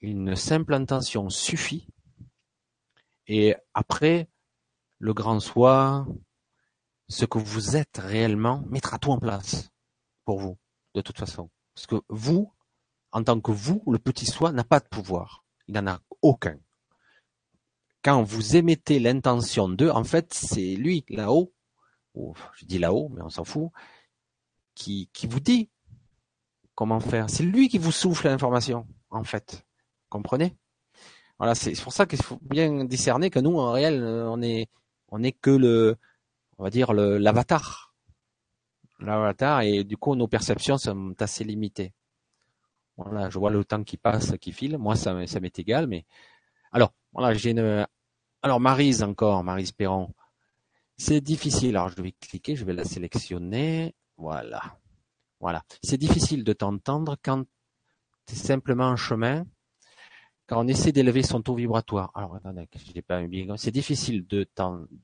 Une 0.00 0.34
simple 0.34 0.74
intention 0.74 1.30
suffit. 1.30 1.86
Et 3.28 3.54
après, 3.74 4.28
le 4.98 5.12
grand 5.12 5.38
soi, 5.38 6.06
ce 7.08 7.26
que 7.26 7.38
vous 7.38 7.76
êtes 7.76 7.98
réellement, 7.98 8.64
mettra 8.68 8.98
tout 8.98 9.12
en 9.12 9.18
place 9.18 9.70
pour 10.24 10.40
vous, 10.40 10.58
de 10.94 11.02
toute 11.02 11.18
façon. 11.18 11.50
Parce 11.74 11.86
que 11.86 11.96
vous, 12.08 12.52
en 13.12 13.22
tant 13.22 13.40
que 13.40 13.52
vous, 13.52 13.82
le 13.86 13.98
petit 13.98 14.26
soi 14.26 14.50
n'a 14.50 14.64
pas 14.64 14.80
de 14.80 14.88
pouvoir. 14.88 15.44
Il 15.68 15.74
n'en 15.74 15.86
a 15.86 16.00
aucun. 16.22 16.58
Quand 18.02 18.22
vous 18.22 18.56
émettez 18.56 18.98
l'intention 18.98 19.68
de, 19.68 19.90
en 19.90 20.04
fait, 20.04 20.32
c'est 20.32 20.74
lui 20.74 21.04
là-haut, 21.10 21.52
ou 22.14 22.34
je 22.54 22.64
dis 22.64 22.78
là-haut, 22.78 23.10
mais 23.10 23.22
on 23.22 23.28
s'en 23.28 23.44
fout, 23.44 23.70
qui, 24.74 25.10
qui 25.12 25.26
vous 25.26 25.40
dit 25.40 25.70
comment 26.74 27.00
faire. 27.00 27.28
C'est 27.28 27.42
lui 27.42 27.68
qui 27.68 27.78
vous 27.78 27.92
souffle 27.92 28.28
l'information, 28.28 28.86
en 29.10 29.24
fait. 29.24 29.66
Comprenez? 30.08 30.56
Voilà, 31.38 31.54
c'est 31.54 31.80
pour 31.82 31.92
ça 31.92 32.06
qu'il 32.06 32.20
faut 32.20 32.38
bien 32.42 32.84
discerner 32.84 33.30
que 33.30 33.38
nous, 33.38 33.58
en 33.58 33.72
réel, 33.72 34.02
on 34.02 34.42
est, 34.42 34.68
on 35.10 35.22
est 35.22 35.32
que 35.32 35.50
le, 35.50 35.96
on 36.58 36.64
va 36.64 36.70
dire 36.70 36.92
l'avatar, 36.92 37.94
l'avatar, 38.98 39.60
et 39.62 39.84
du 39.84 39.96
coup, 39.96 40.16
nos 40.16 40.26
perceptions 40.28 40.78
sont 40.78 41.14
assez 41.20 41.44
limitées. 41.44 41.92
Voilà, 42.96 43.30
je 43.30 43.38
vois 43.38 43.50
le 43.50 43.64
temps 43.64 43.84
qui 43.84 43.96
passe, 43.96 44.34
qui 44.40 44.50
file. 44.52 44.76
Moi, 44.78 44.96
ça, 44.96 45.26
ça 45.28 45.38
m'est 45.38 45.56
égal, 45.60 45.86
mais 45.86 46.04
alors, 46.72 46.92
voilà, 47.12 47.32
j'ai 47.34 47.50
une. 47.50 47.86
Alors, 48.42 48.60
Marise 48.60 49.02
encore, 49.02 49.42
Marise 49.44 49.72
Perron. 49.72 50.12
C'est 50.96 51.20
difficile. 51.20 51.76
Alors, 51.76 51.90
je 51.90 52.02
vais 52.02 52.12
cliquer, 52.12 52.56
je 52.56 52.64
vais 52.64 52.72
la 52.72 52.84
sélectionner. 52.84 53.94
Voilà. 54.16 54.60
Voilà. 55.40 55.62
C'est 55.82 55.98
difficile 55.98 56.42
de 56.44 56.52
t'entendre 56.52 57.16
quand 57.22 57.44
tu 58.26 58.34
es 58.34 58.36
simplement 58.36 58.88
en 58.88 58.96
chemin, 58.96 59.46
quand 60.48 60.64
on 60.64 60.66
essaie 60.66 60.92
d'élever 60.92 61.22
son 61.22 61.42
taux 61.42 61.54
vibratoire. 61.54 62.10
Alors, 62.14 62.34
attendez, 62.34 62.66
je 62.74 62.92
n'ai 62.92 63.02
pas 63.02 63.22
bien. 63.22 63.56
C'est 63.56 63.70
difficile 63.70 64.26
de 64.26 64.48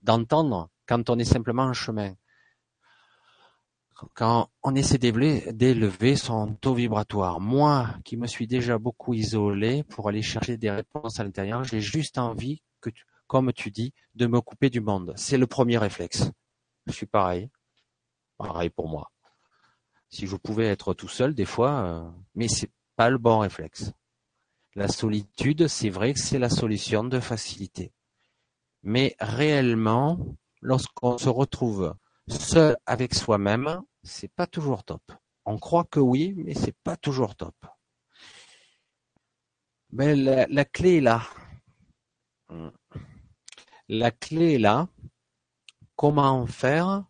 d'entendre 0.03 0.71
quand 0.87 1.11
on 1.11 1.19
est 1.19 1.25
simplement 1.25 1.65
en 1.65 1.75
chemin 1.75 2.15
quand 4.15 4.51
on 4.65 4.75
essaie 4.75 4.99
d'élever 4.99 6.17
son 6.17 6.55
taux 6.57 6.75
vibratoire. 6.75 7.41
Moi, 7.41 7.89
qui 8.05 8.17
me 8.17 8.27
suis 8.27 8.49
déjà 8.49 8.77
beaucoup 8.77 9.15
isolé 9.15 9.85
pour 9.85 10.09
aller 10.09 10.21
chercher 10.21 10.57
des 10.57 10.71
réponses 10.71 11.21
à 11.21 11.25
l'intérieur, 11.25 11.63
j'ai 11.63 11.81
juste 11.81 12.19
envie 12.19 12.61
comme 13.27 13.53
tu 13.53 13.71
dis, 13.71 13.93
de 14.15 14.27
me 14.27 14.41
couper 14.41 14.71
du 14.71 14.81
monde. 14.81 15.15
C'est 15.17 15.39
le 15.39 15.47
premier 15.47 15.79
réflexe. 15.79 16.31
Je 16.87 16.93
suis 16.93 17.07
pareil. 17.07 17.51
Pareil 18.37 18.71
pour 18.71 18.89
moi. 18.89 19.11
Si 20.11 20.27
je 20.27 20.37
pouvais 20.37 20.67
être 20.67 20.95
tout 20.95 21.09
seul, 21.09 21.35
des 21.35 21.45
fois, 21.45 21.71
euh, 21.85 22.11
mais 22.35 22.49
c'est 22.49 22.71
pas 22.97 23.11
le 23.11 23.19
bon 23.19 23.39
réflexe. 23.39 23.93
La 24.75 24.89
solitude, 24.89 25.69
c'est 25.69 25.91
vrai 25.91 26.15
que 26.15 26.21
c'est 26.21 26.39
la 26.39 26.51
solution 26.51 27.05
de 27.05 27.21
facilité. 27.21 27.93
Mais 28.83 29.15
réellement, 29.21 30.19
lorsqu'on 30.61 31.17
se 31.19 31.29
retrouve 31.29 31.95
Seul 32.29 32.77
avec 32.87 33.15
soi-même, 33.15 33.83
c'est 34.03 34.33
pas 34.33 34.47
toujours 34.47 34.83
top. 34.83 35.03
On 35.45 35.59
croit 35.59 35.85
que 35.85 36.01
oui, 36.01 36.35
mais 36.39 36.55
c'est 36.55 36.77
pas 36.83 36.97
toujours 36.97 37.37
top. 37.37 37.55
Ben, 39.91 40.19
la, 40.19 40.47
la 40.47 40.65
clé 40.65 40.97
est 40.97 41.01
là. 41.03 41.23
La 43.89 44.11
clé 44.11 44.55
est 44.55 44.59
là. 44.59 44.89
Comment 45.97 46.47
faire 46.47 47.05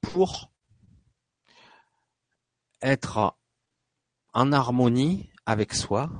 pour 0.00 0.50
être 2.82 3.36
en 4.34 4.52
harmonie 4.52 5.30
avec 5.46 5.72
soi, 5.72 6.10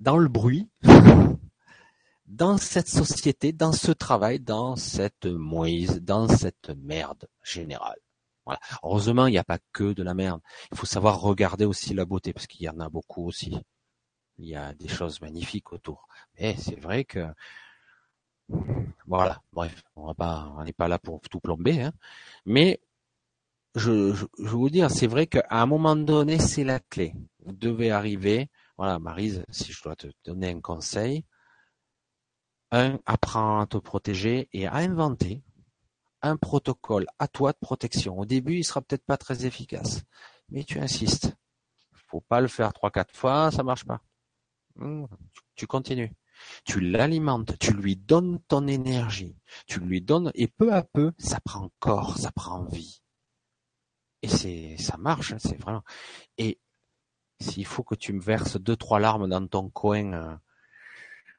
dans 0.00 0.18
le 0.18 0.28
bruit, 0.28 0.68
dans 2.26 2.56
cette 2.56 2.88
société, 2.88 3.52
dans 3.52 3.72
ce 3.72 3.92
travail, 3.92 4.40
dans 4.40 4.76
cette 4.76 5.26
moise, 5.26 6.00
dans 6.00 6.28
cette 6.28 6.70
merde 6.76 7.26
générale. 7.42 7.98
Voilà. 8.44 8.60
Heureusement, 8.82 9.26
il 9.26 9.32
n'y 9.32 9.38
a 9.38 9.44
pas 9.44 9.58
que 9.72 9.92
de 9.92 10.02
la 10.02 10.14
merde. 10.14 10.40
Il 10.70 10.76
faut 10.76 10.86
savoir 10.86 11.20
regarder 11.20 11.64
aussi 11.64 11.94
la 11.94 12.04
beauté, 12.04 12.32
parce 12.32 12.46
qu'il 12.46 12.62
y 12.62 12.68
en 12.68 12.80
a 12.80 12.88
beaucoup 12.88 13.26
aussi. 13.26 13.56
Il 14.38 14.46
y 14.46 14.56
a 14.56 14.74
des 14.74 14.88
choses 14.88 15.20
magnifiques 15.20 15.72
autour. 15.72 16.08
Mais 16.38 16.56
c'est 16.58 16.78
vrai 16.78 17.04
que 17.04 17.26
voilà, 19.06 19.40
bref, 19.52 19.82
on 19.96 20.14
n'est 20.64 20.72
pas 20.72 20.88
là 20.88 20.98
pour 20.98 21.20
tout 21.22 21.40
plomber, 21.40 21.82
hein. 21.82 21.92
Mais 22.44 22.80
je, 23.74 24.14
je, 24.14 24.26
vous 24.38 24.70
dire, 24.70 24.90
c'est 24.90 25.06
vrai 25.06 25.26
qu'à 25.26 25.46
un 25.50 25.66
moment 25.66 25.96
donné, 25.96 26.38
c'est 26.38 26.64
la 26.64 26.80
clé. 26.80 27.14
Vous 27.44 27.52
devez 27.52 27.90
arriver, 27.90 28.50
voilà, 28.76 28.98
Marise, 28.98 29.44
si 29.50 29.72
je 29.72 29.82
dois 29.82 29.96
te 29.96 30.08
donner 30.24 30.50
un 30.50 30.60
conseil, 30.60 31.24
un, 32.70 32.98
apprends 33.06 33.60
à 33.60 33.66
te 33.66 33.76
protéger 33.76 34.48
et 34.52 34.66
à 34.66 34.74
inventer 34.76 35.42
un 36.22 36.36
protocole 36.36 37.06
à 37.18 37.28
toi 37.28 37.52
de 37.52 37.58
protection. 37.60 38.18
Au 38.18 38.24
début, 38.24 38.56
il 38.56 38.64
sera 38.64 38.80
peut-être 38.80 39.04
pas 39.04 39.16
très 39.16 39.46
efficace, 39.46 40.02
mais 40.48 40.64
tu 40.64 40.78
insistes. 40.80 41.36
Faut 42.08 42.22
pas 42.22 42.40
le 42.40 42.48
faire 42.48 42.72
trois, 42.72 42.90
quatre 42.90 43.14
fois, 43.14 43.50
ça 43.50 43.62
marche 43.62 43.84
pas. 43.84 44.00
Mmh, 44.76 45.04
tu 45.54 45.66
continues. 45.66 46.12
Tu 46.64 46.80
l'alimentes, 46.80 47.58
tu 47.58 47.72
lui 47.72 47.96
donnes 47.96 48.40
ton 48.48 48.66
énergie, 48.66 49.36
tu 49.66 49.78
lui 49.78 50.00
donnes, 50.00 50.32
et 50.34 50.48
peu 50.48 50.72
à 50.72 50.82
peu, 50.82 51.12
ça 51.16 51.38
prend 51.40 51.70
corps, 51.78 52.18
ça 52.18 52.32
prend 52.32 52.64
vie. 52.64 53.02
Et 54.22 54.28
c'est, 54.28 54.76
ça 54.78 54.96
marche, 54.96 55.32
hein, 55.32 55.38
c'est 55.38 55.60
vraiment. 55.60 55.84
Et 56.38 56.58
s'il 57.40 57.66
faut 57.66 57.82
que 57.82 57.94
tu 57.94 58.12
me 58.12 58.20
verses 58.20 58.56
deux, 58.56 58.76
trois 58.76 59.00
larmes 59.00 59.28
dans 59.28 59.46
ton 59.46 59.68
coin, 59.68 60.12
euh, 60.12 60.36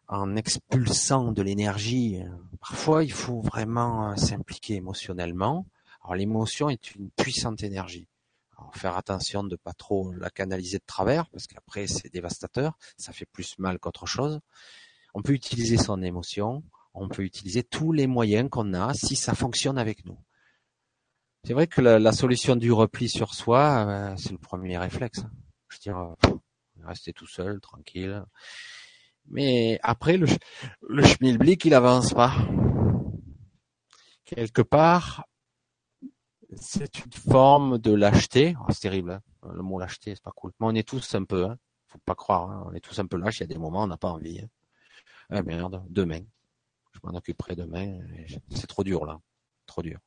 en 0.08 0.36
expulsant 0.36 1.32
de 1.32 1.42
l'énergie, 1.42 2.22
euh, 2.22 2.30
parfois 2.60 3.04
il 3.04 3.12
faut 3.12 3.42
vraiment 3.42 4.12
euh, 4.12 4.16
s'impliquer 4.16 4.76
émotionnellement. 4.76 5.66
Alors 6.04 6.16
l'émotion 6.16 6.70
est 6.70 6.96
une 6.96 7.10
puissante 7.12 7.64
énergie. 7.64 8.08
Faire 8.74 8.98
attention 8.98 9.44
de 9.44 9.56
pas 9.58 9.74
trop 9.74 10.12
la 10.14 10.30
canaliser 10.30 10.78
de 10.78 10.84
travers, 10.86 11.28
parce 11.30 11.46
qu'après 11.48 11.88
c'est 11.88 12.12
dévastateur, 12.12 12.78
ça 12.98 13.12
fait 13.12 13.26
plus 13.26 13.58
mal 13.60 13.80
qu'autre 13.80 14.06
chose. 14.06 14.40
On 15.14 15.22
peut 15.22 15.34
utiliser 15.34 15.78
son 15.78 16.02
émotion, 16.02 16.64
on 16.94 17.08
peut 17.08 17.24
utiliser 17.24 17.64
tous 17.64 17.92
les 17.92 18.08
moyens 18.08 18.50
qu'on 18.50 18.74
a 18.74 18.94
si 18.94 19.16
ça 19.16 19.34
fonctionne 19.34 19.78
avec 19.78 20.06
nous. 20.06 20.18
C'est 21.44 21.54
vrai 21.54 21.68
que 21.68 21.82
la, 21.82 22.12
solution 22.12 22.56
du 22.56 22.72
repli 22.72 23.08
sur 23.08 23.34
soi, 23.34 24.16
c'est 24.18 24.32
le 24.32 24.38
premier 24.38 24.78
réflexe. 24.78 25.26
Je 25.70 25.78
veux 25.78 25.82
dire, 25.82 26.16
rester 26.84 27.14
tout 27.14 27.28
seul, 27.28 27.60
tranquille. 27.60 28.24
Mais 29.28 29.80
après, 29.82 30.18
le, 30.18 30.28
le 30.88 31.04
schmilblick, 31.04 31.66
il 31.66 31.74
avance 31.74 32.14
pas. 32.14 32.34
Quelque 34.26 34.62
part, 34.62 35.26
c'est 36.56 37.00
une 37.04 37.12
forme 37.12 37.78
de 37.78 37.94
lâcheté. 37.94 38.56
Oh, 38.60 38.72
c'est 38.72 38.82
terrible, 38.82 39.12
hein. 39.12 39.22
le 39.54 39.62
mot 39.62 39.80
lâcheté, 39.80 40.16
c'est 40.16 40.24
pas 40.24 40.32
cool. 40.32 40.52
Mais 40.60 40.68
on 40.68 40.76
est 40.76 40.88
tous 40.88 41.16
un 41.16 41.24
peu, 41.24 41.46
hein. 41.46 41.58
faut 41.88 42.00
pas 42.00 42.16
croire, 42.16 42.50
hein. 42.50 42.64
on 42.68 42.74
est 42.74 42.80
tous 42.80 42.98
un 43.00 43.06
peu 43.06 43.18
lâches. 43.18 43.38
Il 43.38 43.42
y 43.42 43.44
a 43.44 43.48
des 43.48 43.58
moments, 43.58 43.84
on 43.84 43.88
n'a 43.88 43.98
pas 43.98 44.10
envie. 44.10 44.40
Hein. 44.40 44.50
Ah 45.30 45.42
merde, 45.42 45.84
demain. 45.90 46.22
Je 46.94 47.00
m'en 47.04 47.18
occuperai 47.18 47.56
demain. 47.56 48.00
C'est 48.52 48.68
trop 48.68 48.84
dur 48.84 49.06
là, 49.06 49.20
trop 49.66 49.82
dur. 49.82 50.00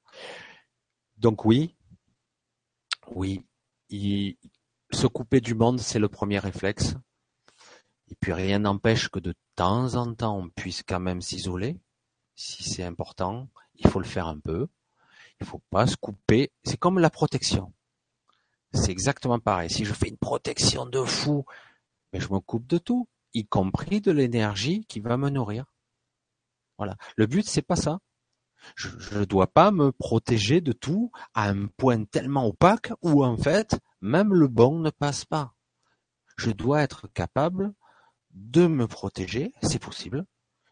Donc 1.17 1.45
oui, 1.45 1.77
oui, 3.11 3.45
se 4.91 5.07
couper 5.07 5.41
du 5.41 5.55
monde, 5.55 5.81
c'est 5.81 5.99
le 5.99 6.09
premier 6.09 6.39
réflexe. 6.39 6.95
Et 8.11 8.15
puis 8.21 8.33
rien 8.33 8.61
n'empêche 8.61 9.09
que 9.09 9.19
de 9.19 9.35
temps 9.55 9.95
en 9.95 10.15
temps, 10.15 10.39
on 10.39 10.49
puisse 10.49 10.83
quand 10.83 11.01
même 11.01 11.21
s'isoler. 11.21 11.79
Si 12.37 12.63
c'est 12.63 12.85
important, 12.85 13.49
il 13.75 13.89
faut 13.89 14.01
le 14.01 14.07
faire 14.07 14.27
un 14.27 14.39
peu. 14.39 14.69
Il 15.41 15.47
faut 15.47 15.63
pas 15.71 15.87
se 15.87 15.97
couper. 15.97 16.51
C'est 16.65 16.79
comme 16.79 16.99
la 16.99 17.11
protection. 17.11 17.73
C'est 18.73 18.91
exactement 18.91 19.39
pareil. 19.39 19.71
Si 19.71 19.85
je 19.85 19.93
fais 19.93 20.09
une 20.09 20.19
protection 20.19 20.87
de 20.87 21.03
fou, 21.05 21.45
mais 22.13 22.21
je 22.21 22.33
me 22.33 22.41
coupe 22.41 22.67
de 22.67 22.79
tout, 22.79 23.09
y 23.35 23.47
compris 23.47 24.01
de 24.01 24.11
l'énergie 24.11 24.85
qui 24.87 25.01
va 25.01 25.17
me 25.17 25.31
nourrir. 25.31 25.65
Voilà. 26.79 26.97
Le 27.17 27.27
but, 27.27 27.47
c'est 27.47 27.63
pas 27.63 27.77
ça. 27.77 27.99
Je 28.77 29.19
ne 29.19 29.25
dois 29.25 29.47
pas 29.47 29.71
me 29.71 29.93
protéger 29.93 30.61
de 30.61 30.73
tout 30.73 31.11
à 31.35 31.49
un 31.49 31.67
point 31.67 32.05
tellement 32.05 32.47
opaque 32.47 32.93
où 33.03 33.25
en 33.25 33.37
fait, 33.37 33.79
même 34.01 34.35
le 34.35 34.49
bon 34.49 34.79
ne 34.79 34.91
passe 34.91 35.25
pas. 35.25 35.55
Je 36.37 36.51
dois 36.51 36.83
être 36.83 37.09
capable 37.09 37.73
de 38.33 38.67
me 38.67 38.87
protéger, 38.87 39.53
c'est 39.63 39.83
possible, 39.83 40.25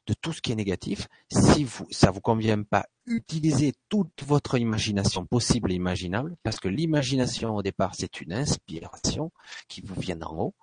de 0.07 0.15
tout 0.15 0.33
ce 0.33 0.41
qui 0.41 0.53
est 0.53 0.57
négatif. 0.57 1.09
Si 1.31 1.65
vous, 1.65 1.87
ça 1.91 2.11
vous 2.11 2.21
convient 2.21 2.63
pas, 2.63 2.87
utilisez 3.07 3.75
toute 3.89 4.23
votre 4.25 4.57
imagination 4.59 5.27
possible 5.27 5.73
et 5.73 5.75
imaginable, 5.75 6.37
parce 6.43 6.61
que 6.61 6.69
l'imagination 6.69 7.57
au 7.57 7.63
départ, 7.63 7.95
c'est 7.97 8.21
une 8.21 8.33
inspiration 8.33 9.33
qui 9.69 9.81
vous 9.81 10.01
vient 10.01 10.17
d'en 10.17 10.37
haut. 10.37 10.55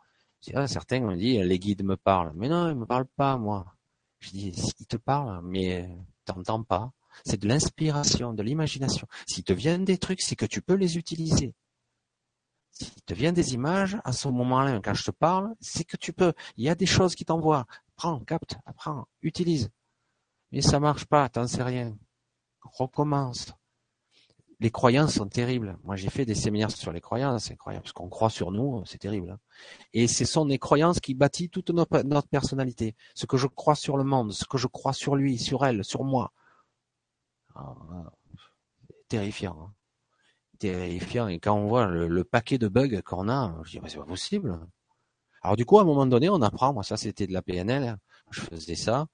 Certains 0.68 1.02
me 1.02 1.16
disent, 1.16 1.41
les 1.41 1.60
guides 1.60 1.84
me 1.84 1.98
parlent. 1.98 2.34
Mais 2.36 2.50
non, 2.50 2.70
ils 2.70 2.76
me 2.76 2.86
parlent 2.86 3.08
pas, 3.16 3.38
moi. 3.38 3.66
Je 4.20 4.30
dis, 4.32 4.54
ils 4.80 4.86
te 4.86 4.98
parlent, 4.98 5.41
mais 5.44 5.90
t'entends 6.26 6.64
pas. 6.64 6.91
C'est 7.26 7.40
de 7.40 7.48
l'inspiration, 7.48 8.34
de 8.34 8.44
l'imagination. 8.44 9.07
S'il 9.27 9.44
te 9.44 9.53
viennent 9.53 9.85
des 9.85 9.98
trucs, 9.98 10.22
c'est 10.22 10.35
que 10.35 10.45
tu 10.45 10.61
peux 10.61 10.76
les 10.76 10.98
utiliser. 10.98 11.53
S'il 12.72 13.03
te 13.06 13.14
viennent 13.14 13.35
des 13.35 13.53
images, 13.53 13.98
à 14.03 14.11
ce 14.11 14.27
moment-là, 14.30 14.80
quand 14.84 14.94
je 14.94 15.03
te 15.03 15.11
parle, 15.11 15.53
c'est 15.61 15.84
que 15.84 15.98
tu 15.98 16.11
peux. 16.11 16.34
Il 16.57 16.64
y 16.64 16.69
a 16.69 16.76
des 16.76 16.88
choses 16.88 17.15
qui 17.15 17.26
t'envoient. 17.26 17.65
Prends, 17.95 18.19
capte, 18.22 18.57
apprends, 18.65 19.07
utilise. 19.22 19.69
Mais 20.52 20.61
ça 20.61 20.80
marche 20.80 21.06
pas, 21.06 21.30
t'en 21.30 21.48
sais 21.48 21.64
rien. 21.64 21.95
Recommence. 22.61 23.53
Les 24.60 24.72
croyances 24.72 25.15
sont 25.15 25.27
terribles. 25.27 25.77
Moi, 25.84 25.95
j'ai 25.98 26.10
fait 26.10 26.26
des 26.26 26.35
séminaires 26.35 26.72
sur 26.72 26.94
les 26.94 27.02
croyances, 27.02 27.45
c'est 27.45 27.53
incroyable. 27.53 27.84
Parce 27.84 27.94
qu'on 27.94 28.07
croit 28.07 28.30
sur 28.30 28.52
nous, 28.52 28.84
c'est 28.85 28.98
terrible. 28.98 29.31
Hein. 29.31 29.40
Et 29.94 30.07
ce 30.07 30.26
sont 30.26 30.45
les 30.45 30.57
croyances 30.57 30.99
qui 30.99 31.14
bâtissent 31.14 31.52
toute 31.52 31.69
notre 31.69 32.27
personnalité. 32.30 32.95
Ce 33.14 33.26
que 33.26 33.38
je 33.38 33.48
crois 33.48 33.76
sur 33.76 33.98
le 33.98 34.03
monde, 34.03 34.31
ce 34.31 34.45
que 34.45 34.57
je 34.57 34.68
crois 34.68 34.94
sur 34.94 35.15
lui, 35.15 35.38
sur 35.38 35.65
elle, 35.65 35.84
sur 35.84 36.03
moi. 36.03 36.31
Ah, 37.56 37.76
terrifiant. 39.08 39.58
Hein 39.62 39.74
terrifiant. 40.64 41.28
Et 41.28 41.40
quand 41.40 41.56
on 41.56 41.68
voit 41.68 41.88
le, 41.88 42.24
paquet 42.24 42.58
de 42.58 42.68
bugs 42.68 43.02
qu'on 43.02 43.30
a, 43.30 43.56
je 43.64 43.80
dis, 43.80 43.90
c'est 43.90 43.98
pas 43.98 44.06
possible. 44.06 44.60
Alors 45.42 45.58
du 45.58 45.66
coup, 45.66 45.78
à 45.78 45.82
un 45.82 45.86
moment 45.86 46.06
donné, 46.06 46.30
on 46.30 46.42
apprend, 46.42 46.74
moi 46.74 46.84
ça 46.84 46.96
c'était 46.98 47.28
de 47.28 47.34
la 47.34 47.42
PNL, 47.42 47.98
je 48.32 48.42
faisais 48.42 48.76
ça, 48.76 49.08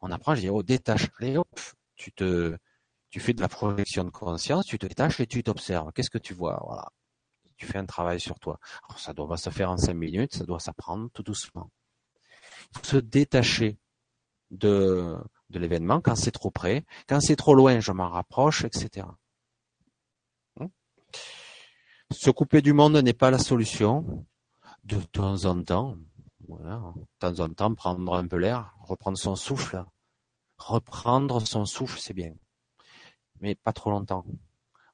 on 0.00 0.10
apprend, 0.12 0.34
je 0.36 0.42
dis, 0.42 0.50
oh, 0.50 0.62
détache, 0.62 1.10
allez 1.18 1.36
hop, 1.36 1.48
tu 1.96 2.12
te, 2.12 2.56
tu 3.10 3.20
fais 3.20 3.32
de 3.34 3.40
la 3.40 3.48
projection 3.48 4.04
de 4.04 4.10
conscience, 4.10 4.66
tu 4.66 4.78
te 4.78 4.86
détaches 4.86 5.20
et 5.20 5.26
tu 5.26 5.42
t'observes. 5.42 5.92
Qu'est-ce 5.92 6.10
que 6.10 6.18
tu 6.18 6.34
vois? 6.34 6.62
Voilà. 6.64 6.88
Tu 7.56 7.66
fais 7.66 7.78
un 7.78 7.86
travail 7.86 8.20
sur 8.20 8.38
toi. 8.38 8.58
Alors 8.88 9.00
ça 9.00 9.12
doit 9.12 9.28
pas 9.28 9.36
se 9.36 9.50
faire 9.50 9.70
en 9.70 9.76
cinq 9.76 9.94
minutes, 9.94 10.34
ça 10.34 10.44
doit 10.44 10.60
s'apprendre 10.60 11.10
tout 11.12 11.22
doucement. 11.24 11.70
Il 12.72 12.78
faut 12.78 12.84
se 12.84 12.96
détacher 12.98 13.78
de, 14.50 15.16
de 15.50 15.58
l'événement 15.58 16.00
quand 16.00 16.16
c'est 16.16 16.30
trop 16.30 16.50
près. 16.50 16.84
Quand 17.08 17.20
c'est 17.20 17.36
trop 17.36 17.54
loin, 17.54 17.80
je 17.80 17.92
m'en 17.92 18.08
rapproche, 18.08 18.64
etc. 18.64 19.06
Se 22.10 22.30
couper 22.30 22.62
du 22.62 22.72
monde 22.72 22.96
n'est 22.96 23.12
pas 23.12 23.30
la 23.30 23.38
solution. 23.38 24.26
De 24.84 25.00
temps 25.00 25.46
en 25.46 25.62
temps, 25.62 25.96
voilà, 26.46 26.82
de 26.96 27.06
temps 27.18 27.40
en 27.40 27.48
temps, 27.48 27.74
prendre 27.74 28.14
un 28.14 28.26
peu 28.26 28.36
l'air, 28.36 28.74
reprendre 28.80 29.16
son 29.16 29.34
souffle. 29.34 29.84
Reprendre 30.58 31.46
son 31.46 31.64
souffle, 31.64 31.98
c'est 31.98 32.12
bien. 32.12 32.34
Mais 33.40 33.54
pas 33.54 33.72
trop 33.72 33.90
longtemps. 33.90 34.24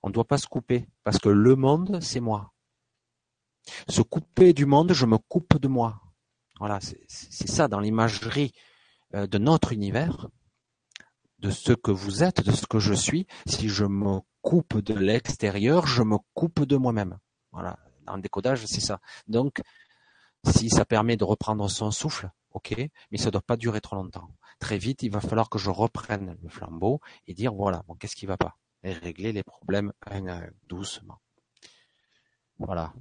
On 0.02 0.09
ne 0.09 0.12
doit 0.14 0.24
pas 0.24 0.39
se 0.39 0.47
couper, 0.47 0.89
parce 1.02 1.18
que 1.18 1.28
le 1.28 1.56
monde, 1.56 2.01
c'est 2.01 2.20
moi. 2.20 2.52
Se 3.89 4.01
couper 4.01 4.52
du 4.52 4.64
monde, 4.64 4.93
je 4.93 5.06
me 5.06 5.18
coupe 5.18 5.59
de 5.59 5.68
moi. 5.68 6.01
Voilà, 6.59 6.78
c'est 6.81 7.48
ça 7.48 7.68
dans 7.68 7.81
l'imagerie 7.81 8.52
euh, 9.14 9.27
de 9.27 9.39
notre 9.39 9.72
univers, 9.72 10.28
de 11.41 11.51
ce 11.51 11.73
que 11.73 11.91
vous 11.91 12.23
êtes, 12.23 12.45
de 12.45 12.53
ce 12.53 12.67
que 12.67 12.79
je 12.79 12.95
suis. 12.95 13.27
Si 13.47 13.69
je 13.69 13.85
me 13.85 14.21
coupe 14.43 14.79
de 14.79 14.95
l'extérieur, 14.95 15.87
je 15.87 16.03
me 16.03 16.19
coupe 16.35 16.65
de 16.65 16.77
moi-même. 16.77 17.19
Voilà, 17.53 17.79
le 18.15 18.23
décodage, 18.23 18.65
c'est 18.67 18.81
ça. 18.81 19.01
Donc, 19.27 19.61
si 20.45 20.71
ça 20.71 20.85
permet 20.85 21.17
de 21.17 21.25
reprendre 21.25 21.69
son 21.69 21.91
souffle, 21.91 22.31
ok, 22.53 22.75
mais 23.11 23.19
ça 23.19 23.27
ne 23.27 23.31
doit 23.33 23.43
pas 23.43 23.57
durer 23.57 23.81
trop 23.81 23.97
longtemps. 23.97 24.31
Très 24.59 24.79
vite, 24.79 25.03
il 25.03 25.11
va 25.11 25.21
falloir 25.21 25.49
que 25.49 25.59
je 25.59 25.71
reprenne 25.71 26.37
le 26.43 26.49
flambeau 26.49 27.01
et 27.27 27.35
dire 27.35 27.55
voilà, 27.55 27.83
bon, 27.87 27.95
qu'est-ce 27.95 28.17
qui 28.17 28.27
va 28.27 28.37
pas? 28.37 28.57
Et 28.83 28.93
régler 28.93 29.33
les 29.33 29.43
problèmes 29.43 29.93
un 30.07 30.27
à 30.27 30.37
un, 30.37 30.51
doucement. 30.69 31.21
Voilà. 32.59 32.93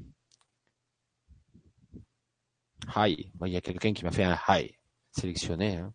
Hi. 2.96 3.32
il 3.46 3.52
y 3.52 3.58
a 3.58 3.62
quelqu'un 3.62 3.94
qui 3.94 4.04
m'a 4.04 4.12
fait 4.12 4.24
un 4.24 4.38
hi. 4.48 4.74
Sélectionné. 5.12 5.78
Hein. 5.78 5.94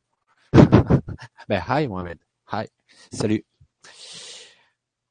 ben, 1.49 1.63
hi, 1.67 1.89
Mohamed. 1.89 2.19
Hi. 2.53 2.67
Salut. 3.13 3.45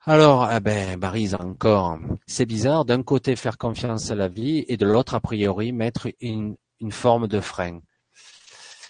Alors, 0.01 0.51
eh 0.51 0.59
ben, 0.59 0.99
Barise 0.99 1.35
encore. 1.35 1.97
C'est 2.27 2.45
bizarre. 2.45 2.85
D'un 2.85 3.03
côté, 3.03 3.35
faire 3.35 3.57
confiance 3.57 4.11
à 4.11 4.15
la 4.15 4.27
vie 4.27 4.65
et 4.67 4.77
de 4.77 4.85
l'autre, 4.85 5.15
a 5.15 5.19
priori, 5.19 5.71
mettre 5.71 6.09
une, 6.19 6.55
une 6.79 6.91
forme 6.91 7.27
de 7.27 7.39
frein. 7.39 7.79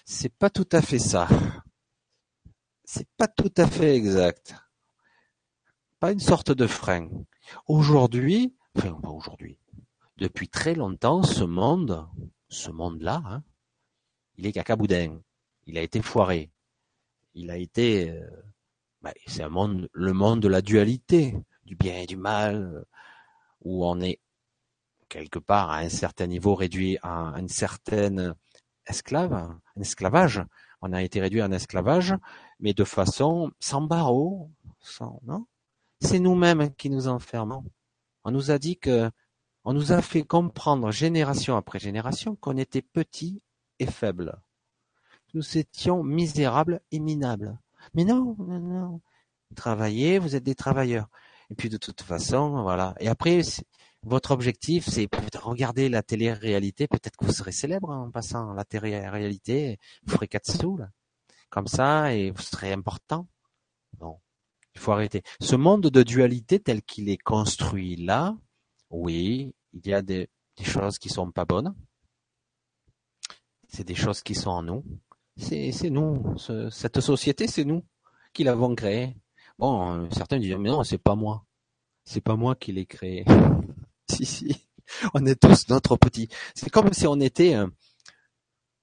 C'est 0.04 0.34
pas 0.34 0.50
tout 0.50 0.68
à 0.72 0.82
fait 0.82 0.98
ça. 0.98 1.28
C'est 2.84 3.08
pas 3.16 3.28
tout 3.28 3.52
à 3.56 3.66
fait 3.66 3.96
exact. 3.96 4.54
Pas 5.98 6.12
une 6.12 6.20
sorte 6.20 6.52
de 6.52 6.66
frein. 6.66 7.08
Aujourd'hui, 7.66 8.54
enfin 8.76 8.92
pas 9.00 9.08
aujourd'hui, 9.08 9.58
depuis 10.18 10.48
très 10.48 10.74
longtemps, 10.74 11.22
ce 11.22 11.44
monde, 11.44 12.06
ce 12.48 12.70
monde-là, 12.70 13.22
hein, 13.24 13.42
il 14.36 14.46
est 14.46 14.52
cacaboudin. 14.52 15.20
Il 15.66 15.78
a 15.78 15.82
été 15.82 16.02
foiré. 16.02 16.50
Il 17.34 17.50
a 17.50 17.56
été, 17.56 18.10
euh, 18.10 18.26
bah, 19.02 19.12
c'est 19.26 19.42
un 19.42 19.48
monde, 19.48 19.88
le 19.92 20.12
monde 20.12 20.40
de 20.40 20.48
la 20.48 20.62
dualité, 20.62 21.36
du 21.64 21.76
bien 21.76 21.98
et 21.98 22.06
du 22.06 22.16
mal, 22.16 22.84
où 23.62 23.84
on 23.86 24.00
est 24.00 24.20
quelque 25.08 25.38
part 25.38 25.70
à 25.70 25.78
un 25.78 25.88
certain 25.88 26.26
niveau 26.26 26.54
réduit 26.54 26.98
à 27.02 27.34
une 27.38 27.48
certaine 27.48 28.34
esclave, 28.86 29.32
un 29.32 29.60
esclavage. 29.80 30.42
On 30.80 30.92
a 30.92 31.02
été 31.02 31.20
réduit 31.20 31.40
à 31.40 31.46
un 31.46 31.52
esclavage, 31.52 32.14
mais 32.60 32.74
de 32.74 32.84
façon 32.84 33.50
sans 33.58 33.82
barreaux, 33.82 34.50
sans, 34.80 35.20
non? 35.24 35.46
C'est 36.00 36.18
nous-mêmes 36.18 36.74
qui 36.74 36.90
nous 36.90 37.08
enfermons. 37.08 37.64
On 38.24 38.30
nous 38.30 38.50
a 38.50 38.58
dit 38.58 38.76
que, 38.76 39.10
on 39.64 39.72
nous 39.72 39.92
a 39.92 40.02
fait 40.02 40.24
comprendre 40.24 40.90
génération 40.90 41.56
après 41.56 41.78
génération 41.78 42.36
qu'on 42.36 42.58
était 42.58 42.82
petits 42.82 43.40
et 43.78 43.86
faibles. 43.86 44.36
Nous 45.34 45.58
étions 45.58 46.02
misérables 46.02 46.80
et 46.92 47.00
minables. 47.00 47.58
Mais 47.94 48.04
non, 48.04 48.36
non, 48.38 48.60
non. 48.60 49.00
Travaillez, 49.54 50.18
vous 50.18 50.36
êtes 50.36 50.44
des 50.44 50.54
travailleurs. 50.54 51.08
Et 51.50 51.54
puis 51.54 51.68
de 51.68 51.76
toute 51.76 52.02
façon, 52.02 52.62
voilà. 52.62 52.94
Et 53.00 53.08
après, 53.08 53.42
votre 54.02 54.30
objectif, 54.30 54.88
c'est 54.88 55.06
de 55.06 55.38
regarder 55.38 55.88
la 55.88 56.02
télé-réalité. 56.02 56.86
Peut-être 56.88 57.16
que 57.16 57.24
vous 57.24 57.32
serez 57.32 57.52
célèbre 57.52 57.90
en 57.90 58.10
passant 58.10 58.52
la 58.52 58.64
télé-réalité. 58.64 59.78
Vous 60.04 60.14
ferez 60.14 60.28
quatre 60.28 60.50
sous, 60.50 60.76
là. 60.76 60.90
Comme 61.50 61.66
ça, 61.66 62.14
et 62.14 62.30
vous 62.30 62.42
serez 62.42 62.72
important. 62.72 63.28
Non. 64.00 64.20
Il 64.74 64.80
faut 64.80 64.92
arrêter. 64.92 65.22
Ce 65.40 65.54
monde 65.56 65.82
de 65.82 66.02
dualité 66.02 66.58
tel 66.58 66.82
qu'il 66.82 67.08
est 67.08 67.22
construit 67.22 67.96
là, 67.96 68.36
oui, 68.90 69.54
il 69.72 69.86
y 69.86 69.94
a 69.94 70.02
des, 70.02 70.28
des 70.56 70.64
choses 70.64 70.98
qui 70.98 71.08
sont 71.08 71.30
pas 71.30 71.44
bonnes. 71.44 71.74
C'est 73.68 73.84
des 73.84 73.94
choses 73.94 74.22
qui 74.22 74.34
sont 74.34 74.50
en 74.50 74.62
nous. 74.62 74.84
C'est, 75.36 75.90
nous. 75.90 76.36
cette 76.70 77.00
société, 77.00 77.46
c'est 77.48 77.64
nous 77.64 77.82
qui 78.32 78.44
l'avons 78.44 78.74
créée. 78.74 79.16
Bon, 79.58 80.08
certains 80.10 80.38
disent, 80.38 80.56
mais 80.56 80.70
non, 80.70 80.84
c'est 80.84 80.98
pas 80.98 81.14
moi. 81.14 81.44
C'est 82.04 82.20
pas 82.20 82.36
moi 82.36 82.54
qui 82.54 82.72
l'ai 82.72 82.86
créé. 82.86 83.24
si, 84.10 84.26
si. 84.26 84.68
On 85.14 85.24
est 85.26 85.40
tous 85.40 85.68
notre 85.68 85.96
petit. 85.96 86.28
C'est 86.54 86.70
comme 86.70 86.92
si 86.92 87.06
on 87.06 87.18
était 87.20 87.56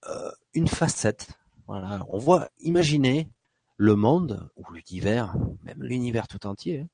euh, 0.07 0.31
une 0.53 0.67
facette. 0.67 1.27
Voilà. 1.67 2.05
On 2.09 2.17
voit, 2.17 2.49
imaginez 2.59 3.29
le 3.77 3.95
monde, 3.95 4.49
ou 4.55 4.63
l'univers, 4.71 5.35
même 5.63 5.81
l'univers 5.81 6.27
tout 6.27 6.45
entier, 6.45 6.87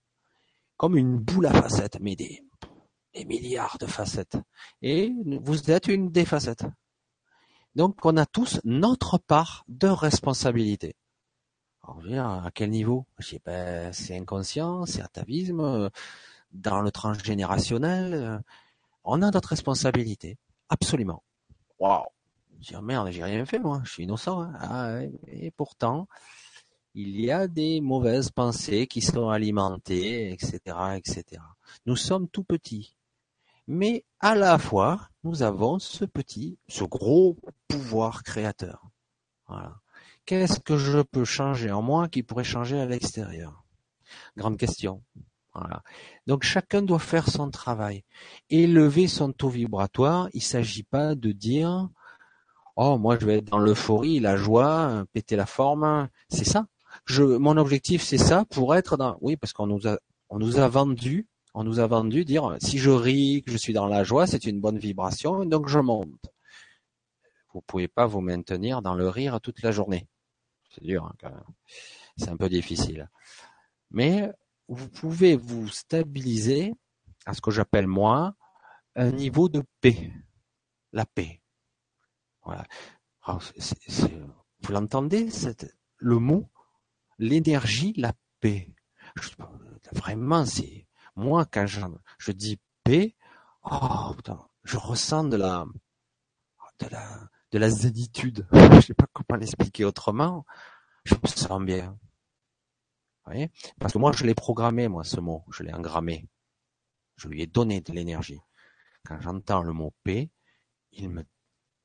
comme 0.77 0.95
une 0.95 1.17
boule 1.17 1.47
à 1.47 1.53
facettes, 1.53 1.97
mais 1.99 2.15
des, 2.15 2.43
milliards 3.25 3.77
de 3.79 3.88
facettes. 3.88 4.38
Et 4.81 5.11
vous 5.41 5.71
êtes 5.71 5.88
une 5.88 6.11
des 6.11 6.25
facettes. 6.25 6.65
Donc 7.77 8.03
on 8.05 8.17
a 8.17 8.25
tous 8.25 8.59
notre 8.63 9.19
part 9.19 9.63
de 9.67 9.87
responsabilité. 9.87 10.95
Alors, 11.83 12.43
à 12.43 12.49
quel 12.49 12.71
niveau? 12.71 13.05
Je 13.19 13.27
sais 13.27 13.41
ben, 13.45 13.93
c'est 13.93 14.17
inconscient, 14.17 14.87
c'est 14.87 15.03
atavisme, 15.03 15.91
dans 16.51 16.81
le 16.81 16.89
transgénérationnel. 16.89 18.41
On 19.03 19.21
a 19.21 19.29
notre 19.29 19.49
responsabilité, 19.49 20.39
absolument. 20.69 21.21
Waouh 21.77 22.07
Je 22.61 22.75
merde, 22.77 23.11
j'ai 23.11 23.23
rien 23.23 23.45
fait 23.45 23.59
moi, 23.59 23.81
je 23.83 23.91
suis 23.91 24.03
innocent. 24.05 24.41
Hein. 24.41 24.53
Ah, 24.59 24.99
et 25.27 25.51
pourtant, 25.51 26.07
il 26.95 27.21
y 27.21 27.29
a 27.29 27.47
des 27.47 27.79
mauvaises 27.79 28.31
pensées 28.31 28.87
qui 28.87 29.01
sont 29.01 29.29
alimentées, 29.29 30.31
etc., 30.31 30.57
etc. 30.95 31.43
Nous 31.85 31.95
sommes 31.95 32.27
tout 32.27 32.43
petits, 32.43 32.95
mais 33.67 34.03
à 34.19 34.33
la 34.33 34.57
fois, 34.57 35.09
nous 35.27 35.43
avons 35.43 35.77
ce 35.77 36.05
petit, 36.05 36.57
ce 36.69 36.85
gros 36.85 37.37
pouvoir 37.67 38.23
créateur. 38.23 38.81
Voilà. 39.47 39.75
Qu'est-ce 40.25 40.59
que 40.59 40.77
je 40.77 40.99
peux 40.99 41.25
changer 41.25 41.69
en 41.71 41.81
moi 41.81 42.07
qui 42.07 42.23
pourrait 42.23 42.43
changer 42.43 42.79
à 42.79 42.85
l'extérieur? 42.85 43.65
Grande 44.37 44.57
question. 44.57 45.03
Donc 46.27 46.43
chacun 46.43 46.81
doit 46.81 46.99
faire 46.99 47.29
son 47.29 47.49
travail. 47.49 48.03
Élever 48.49 49.07
son 49.07 49.33
taux 49.33 49.49
vibratoire, 49.49 50.29
il 50.33 50.37
ne 50.37 50.43
s'agit 50.43 50.83
pas 50.83 51.15
de 51.15 51.31
dire 51.31 51.89
Oh, 52.75 52.97
moi 52.97 53.17
je 53.19 53.25
vais 53.25 53.39
être 53.39 53.49
dans 53.49 53.59
l'euphorie, 53.59 54.19
la 54.19 54.37
joie, 54.37 55.03
péter 55.11 55.35
la 55.35 55.47
forme. 55.47 56.07
C'est 56.29 56.45
ça 56.45 56.67
mon 57.09 57.57
objectif 57.57 58.01
c'est 58.01 58.17
ça 58.17 58.45
pour 58.45 58.75
être 58.75 58.97
dans, 58.97 59.17
oui, 59.21 59.37
parce 59.37 59.53
qu'on 59.53 59.67
nous 59.67 59.87
a, 59.87 59.97
on 60.29 60.39
nous 60.39 60.57
a 60.57 60.67
vendu, 60.67 61.27
on 61.57 61.63
nous 61.63 61.79
a 61.79 61.88
vendu 61.88 62.23
dire 62.23 62.55
si 62.59 62.77
je 62.77 62.91
ris, 62.91 63.41
que 63.43 63.51
je 63.51 63.57
suis 63.57 63.73
dans 63.73 63.88
la 63.88 64.03
joie, 64.03 64.27
c'est 64.27 64.45
une 64.45 64.61
bonne 64.61 64.77
vibration, 64.77 65.43
donc 65.43 65.67
je 65.67 65.79
monte. 65.79 66.27
Vous 67.51 67.61
pouvez 67.61 67.88
pas 67.88 68.05
vous 68.05 68.21
maintenir 68.21 68.84
dans 68.84 68.93
le 68.93 69.09
rire 69.09 69.41
toute 69.41 69.63
la 69.63 69.71
journée. 69.71 70.07
C'est 70.69 70.84
dur, 70.84 71.11
hein, 71.23 71.43
c'est 72.15 72.29
un 72.29 72.38
peu 72.38 72.47
difficile. 72.47 73.09
Mais 73.89 74.31
vous 74.67 74.88
pouvez 74.88 75.35
vous 75.35 75.67
stabiliser 75.67 76.75
à 77.25 77.34
ce 77.34 77.41
que 77.41 77.49
j'appelle 77.49 77.88
moi 77.88 78.35
un 78.95 79.09
niveau 79.09 79.49
de 79.49 79.63
paix, 79.81 80.11
la 80.93 81.07
paix. 81.07 81.41
Voilà. 82.45 82.65
vous 83.25 84.71
l'entendez, 84.71 85.27
le 85.97 86.19
mot? 86.19 86.51
L'énergie, 87.17 87.93
la 87.97 88.13
paix. 88.41 88.69
vraiment, 89.91 90.45
c'est 90.45 90.86
moi 91.18 91.45
quand 91.45 91.65
je, 91.65 92.31
dis 92.31 92.60
paix, 92.84 93.15
oh 93.64 94.14
putain, 94.15 94.48
je 94.64 94.77
ressens 94.77 95.26
de 95.26 95.35
la 95.35 95.65
de 96.80 96.88
la 96.88 97.30
de 97.52 97.57
la 97.57 97.69
zénitude. 97.69 98.48
je 98.53 98.81
sais 98.81 98.94
pas 98.94 99.07
comment 99.11 99.39
l'expliquer 99.39 99.84
autrement. 99.84 100.45
Je 101.03 101.15
me 101.15 101.27
sens 101.27 101.61
bien. 101.61 101.98
Vous 103.26 103.31
voyez? 103.34 103.52
Parce 103.80 103.94
que 103.94 103.98
moi, 103.98 104.11
je 104.11 104.26
l'ai 104.26 104.35
programmé, 104.35 104.88
moi, 104.88 105.03
ce 105.03 105.19
mot. 105.19 105.44
Je 105.52 105.64
l'ai 105.64 105.73
engrammé. 105.73 106.27
Je 107.15 107.27
lui 107.27 107.41
ai 107.41 107.48
donné 107.48 107.81
de 107.81 107.91
l'énergie. 107.94 108.39
Quand 109.06 109.19
j'entends 109.22 109.64
le 109.64 109.73
mot 109.73 109.94
paix, 110.03 110.30
il 110.91 111.10
me, 111.10 111.23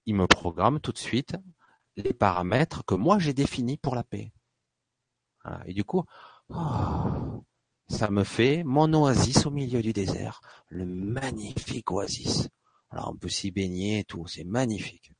il 0.06 0.14
me 0.14 0.26
programme 0.26 0.80
tout 0.80 0.92
de 0.92 0.98
suite 0.98 1.36
les 1.96 2.12
paramètres 2.12 2.84
que 2.84 2.94
moi 2.94 3.18
j'ai 3.18 3.34
définis 3.34 3.76
pour 3.76 3.94
la 3.94 4.04
paix. 4.04 4.32
Et 5.66 5.74
du 5.74 5.84
coup, 5.84 6.04
oh, 6.48 7.44
ça 7.88 8.10
me 8.10 8.24
fait 8.24 8.64
mon 8.64 8.92
oasis 8.94 9.46
au 9.46 9.50
milieu 9.50 9.82
du 9.82 9.92
désert, 9.92 10.40
le 10.68 10.86
magnifique 10.86 11.90
oasis. 11.90 12.48
Alors 12.90 13.10
on 13.10 13.16
peut 13.16 13.28
s'y 13.28 13.50
baigner 13.50 14.00
et 14.00 14.04
tout, 14.04 14.26
c'est 14.26 14.44
magnifique. 14.44 15.12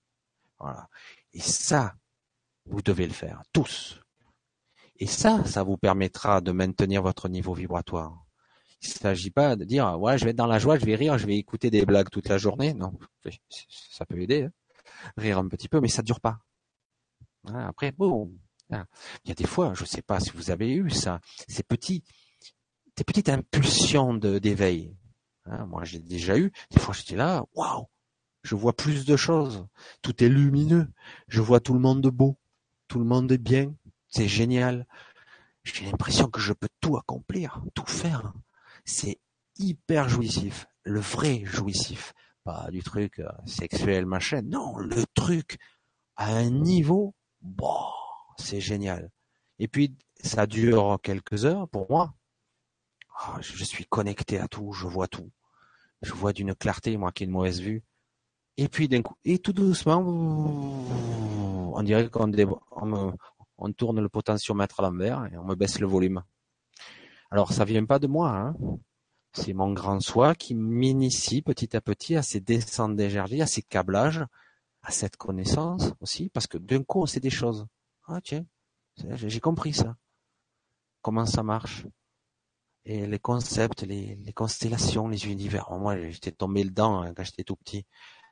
Voilà. 0.59 0.89
Et 1.33 1.41
ça, 1.41 1.95
vous 2.67 2.83
devez 2.83 3.07
le 3.07 3.13
faire, 3.13 3.43
tous. 3.53 4.01
Et 4.97 5.07
ça, 5.07 5.45
ça 5.45 5.63
vous 5.63 5.77
permettra 5.77 6.41
de 6.41 6.53
maintenir 6.53 7.03
votre 7.03 7.29
niveau 7.29 7.55
vibratoire. 7.55 8.25
Il 8.83 8.89
ne 8.89 8.95
s'agit 8.95 9.31
pas 9.31 9.57
de 9.57 9.65
dire, 9.65 9.99
ouais, 9.99 10.19
je 10.19 10.25
vais 10.25 10.31
être 10.31 10.37
dans 10.37 10.47
la 10.47 10.59
joie, 10.59 10.79
je 10.79 10.85
vais 10.85 10.97
rire, 10.97 11.19
je 11.19 11.27
vais 11.27 11.37
écouter 11.37 11.71
des 11.71 11.87
blagues 11.87 12.11
toute 12.11 12.29
la 12.29 12.39
journée. 12.39 12.75
Non, 12.75 12.93
ça 13.49 14.05
peut 14.07 14.21
aider, 14.21 14.45
hein. 14.45 14.53
rire 15.17 15.39
un 15.39 15.49
petit 15.49 15.69
peu, 15.69 15.81
mais 15.81 15.89
ça 15.89 16.03
dure 16.03 16.21
pas. 16.21 16.41
Après, 17.47 17.93
bon, 17.93 18.33
il 18.71 19.29
y 19.29 19.31
a 19.31 19.35
des 19.35 19.47
fois, 19.47 19.75
je 19.75 19.83
ne 19.83 19.87
sais 19.87 20.03
pas 20.03 20.21
si 20.21 20.31
vous 20.31 20.51
avez 20.51 20.73
eu 20.73 20.91
ça, 20.91 21.21
ces 21.49 21.63
petits, 21.63 22.05
des 22.97 23.05
petites 23.05 23.29
impulsions 23.29 24.15
d'éveil. 24.15 24.97
Hein, 25.47 25.67
moi, 25.67 25.85
j'ai 25.85 25.99
déjà 25.99 26.39
eu. 26.39 26.53
Des 26.71 26.79
fois, 26.79 26.95
j'étais 26.95 27.17
là, 27.17 27.45
waouh, 27.55 27.87
je 28.43 28.55
vois 28.55 28.75
plus 28.75 29.05
de 29.05 29.17
choses. 29.17 29.67
Tout 30.03 30.23
est 30.23 30.29
lumineux. 30.29 30.89
Je 31.29 31.41
vois 31.41 31.61
tout 31.61 31.75
le 31.75 31.81
monde 31.81 32.07
beau, 32.09 32.39
tout 32.89 32.99
le 32.99 33.05
monde 33.05 33.31
est 33.33 33.39
bien. 33.39 33.75
C'est 34.09 34.29
génial. 34.29 34.87
J'ai 35.65 35.87
l'impression 35.87 36.29
que 36.29 36.41
je 36.41 36.53
peux 36.53 36.69
tout 36.81 36.97
accomplir, 36.97 37.63
tout 37.75 37.87
faire. 37.87 38.33
C'est 38.85 39.19
hyper 39.59 40.09
jouissif, 40.09 40.67
le 40.83 41.01
vrai 41.01 41.43
jouissif, 41.45 42.15
pas 42.43 42.69
du 42.71 42.83
truc 42.83 43.21
euh, 43.21 43.29
sexuel 43.47 44.07
machin. 44.07 44.43
Non, 44.43 44.77
le 44.77 45.05
truc 45.15 45.59
à 46.17 46.35
un 46.35 46.51
niveau, 46.51 47.15
bon 47.41 47.87
c'est 48.39 48.61
génial. 48.61 49.11
Et 49.59 49.69
puis, 49.69 49.97
ça 50.23 50.47
dure 50.47 50.99
quelques 51.03 51.45
heures 51.45 51.69
pour 51.69 51.91
moi. 51.91 52.15
Ah, 53.19 53.39
je 53.41 53.65
suis 53.65 53.85
connecté 53.85 54.39
à 54.39 54.49
tout, 54.49 54.73
je 54.73 54.87
vois 54.87 55.09
tout. 55.09 55.31
Je 56.03 56.13
vois 56.13 56.33
d'une 56.33 56.55
clarté, 56.55 56.97
moi 56.97 57.13
qui 57.13 57.23
ai 57.25 57.27
une 57.27 57.33
mauvaise 57.33 57.61
vue. 57.61 57.83
Et 58.57 58.69
puis 58.69 58.89
d'un 58.89 59.03
coup, 59.03 59.17
et 59.25 59.39
tout 59.39 59.53
doucement, 59.53 60.01
on 61.75 61.83
dirait 61.83 62.09
qu'on 62.11 62.33
on, 62.73 63.15
on 63.59 63.73
tourne 63.73 64.01
le 64.01 64.09
potentiomètre 64.09 64.81
à 64.81 64.83
l'envers 64.83 65.27
et 65.33 65.39
on 65.39 65.45
me 65.45 65.55
baisse 65.55 65.79
le 65.79 65.87
volume. 65.87 66.23
Alors 67.31 67.53
ça 67.53 67.65
vient 67.65 67.85
pas 67.87 67.99
de 67.99 68.07
moi, 68.07 68.31
hein. 68.31 68.57
c'est 69.33 69.55
mon 69.55 69.73
grand 69.73 70.01
soi 70.01 70.35
qui 70.35 70.55
m'initie 70.55 71.41
petit 71.41 71.75
à 71.77 71.81
petit 71.81 72.17
à 72.17 72.23
ces 72.23 72.41
descentes 72.41 72.97
d'énergie, 72.97 73.41
à 73.41 73.47
ces 73.47 73.63
câblages, 73.63 74.25
à 74.83 74.91
cette 74.91 75.17
connaissance 75.17 75.93
aussi, 76.01 76.29
parce 76.29 76.47
que 76.47 76.59
d'un 76.59 76.83
coup 76.83 77.01
on 77.01 77.07
sait 77.07 77.21
des 77.21 77.31
choses. 77.31 77.67
Ah 78.07 78.21
tiens, 78.23 78.45
j'ai 78.97 79.41
compris 79.41 79.73
ça. 79.73 79.97
Comment 81.01 81.25
ça 81.25 81.43
marche? 81.43 81.87
Et 82.85 83.07
les 83.07 83.19
concepts, 83.19 83.83
les, 83.83 84.17
les, 84.17 84.33
constellations, 84.33 85.09
les 85.09 85.27
univers. 85.27 85.71
Moi, 85.71 86.11
j'étais 86.11 86.33
tombé 86.33 86.65
dedans 86.65 87.03
hein, 87.03 87.13
quand 87.15 87.25
j'étais 87.25 87.45
tout 87.45 87.57
petit. 87.57 87.87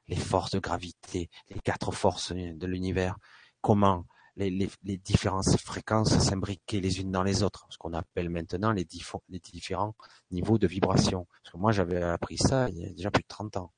Les 0.09 0.17
forces 0.17 0.51
de 0.51 0.59
gravité, 0.59 1.31
les 1.51 1.61
quatre 1.61 1.93
forces 1.93 2.33
de 2.33 2.67
l'univers. 2.67 3.17
Comment 3.61 4.07
les, 4.37 4.51
les, 4.51 4.71
les 4.85 4.97
différentes 4.97 5.57
fréquences 5.61 6.19
s'imbriquaient 6.19 6.81
les 6.81 7.01
unes 7.01 7.13
dans 7.13 7.23
les 7.23 7.43
autres. 7.43 7.67
Ce 7.71 7.79
qu'on 7.79 7.93
appelle 7.93 8.29
maintenant 8.31 8.73
les, 8.73 8.87
les, 9.29 9.39
différents 9.39 9.95
niveaux 10.31 10.59
de 10.59 10.67
vibration. 10.67 11.27
Parce 11.43 11.53
que 11.53 11.59
moi, 11.59 11.73
j'avais 11.73 12.03
appris 12.03 12.39
ça 12.39 12.69
il 12.71 12.79
y 12.79 12.87
a 12.87 12.91
déjà 12.91 13.11
plus 13.11 13.23
de 13.23 13.29
30 13.29 13.57
ans. 13.59 13.73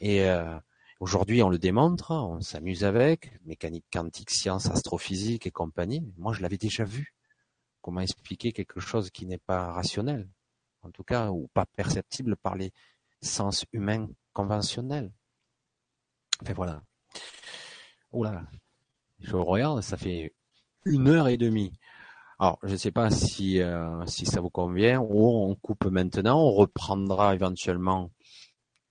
Et 0.00 0.24
euh, 0.24 0.58
aujourd'hui, 0.98 1.42
on 1.42 1.50
le 1.50 1.58
démontre, 1.58 2.10
on 2.10 2.40
s'amuse 2.40 2.84
avec, 2.84 3.38
mécanique 3.44 3.84
quantique, 3.92 4.30
science, 4.30 4.66
astrophysique 4.66 5.46
et 5.46 5.50
compagnie. 5.50 6.12
Moi, 6.16 6.32
je 6.32 6.40
l'avais 6.40 6.58
déjà 6.58 6.84
vu 6.84 7.14
comment 7.80 8.00
expliquer 8.00 8.52
quelque 8.52 8.80
chose 8.80 9.10
qui 9.10 9.26
n'est 9.26 9.38
pas 9.38 9.72
rationnel, 9.72 10.28
en 10.82 10.90
tout 10.90 11.04
cas, 11.04 11.30
ou 11.30 11.48
pas 11.54 11.66
perceptible 11.66 12.36
par 12.36 12.56
les 12.56 12.72
sens 13.22 13.64
humains 13.72 14.08
conventionnels. 14.32 15.12
Enfin 16.42 16.54
voilà. 16.54 16.82
Oula, 18.12 18.44
je 19.20 19.36
regarde, 19.36 19.82
ça 19.82 19.96
fait 19.96 20.34
une 20.84 21.08
heure 21.08 21.28
et 21.28 21.36
demie. 21.36 21.72
Alors, 22.38 22.58
je 22.62 22.72
ne 22.72 22.76
sais 22.76 22.90
pas 22.90 23.10
si 23.10 23.60
euh, 23.60 24.04
si 24.06 24.24
ça 24.24 24.40
vous 24.40 24.50
convient, 24.50 25.00
ou 25.00 25.28
on 25.28 25.54
coupe 25.56 25.84
maintenant, 25.84 26.40
on 26.40 26.50
reprendra 26.52 27.34
éventuellement 27.34 28.10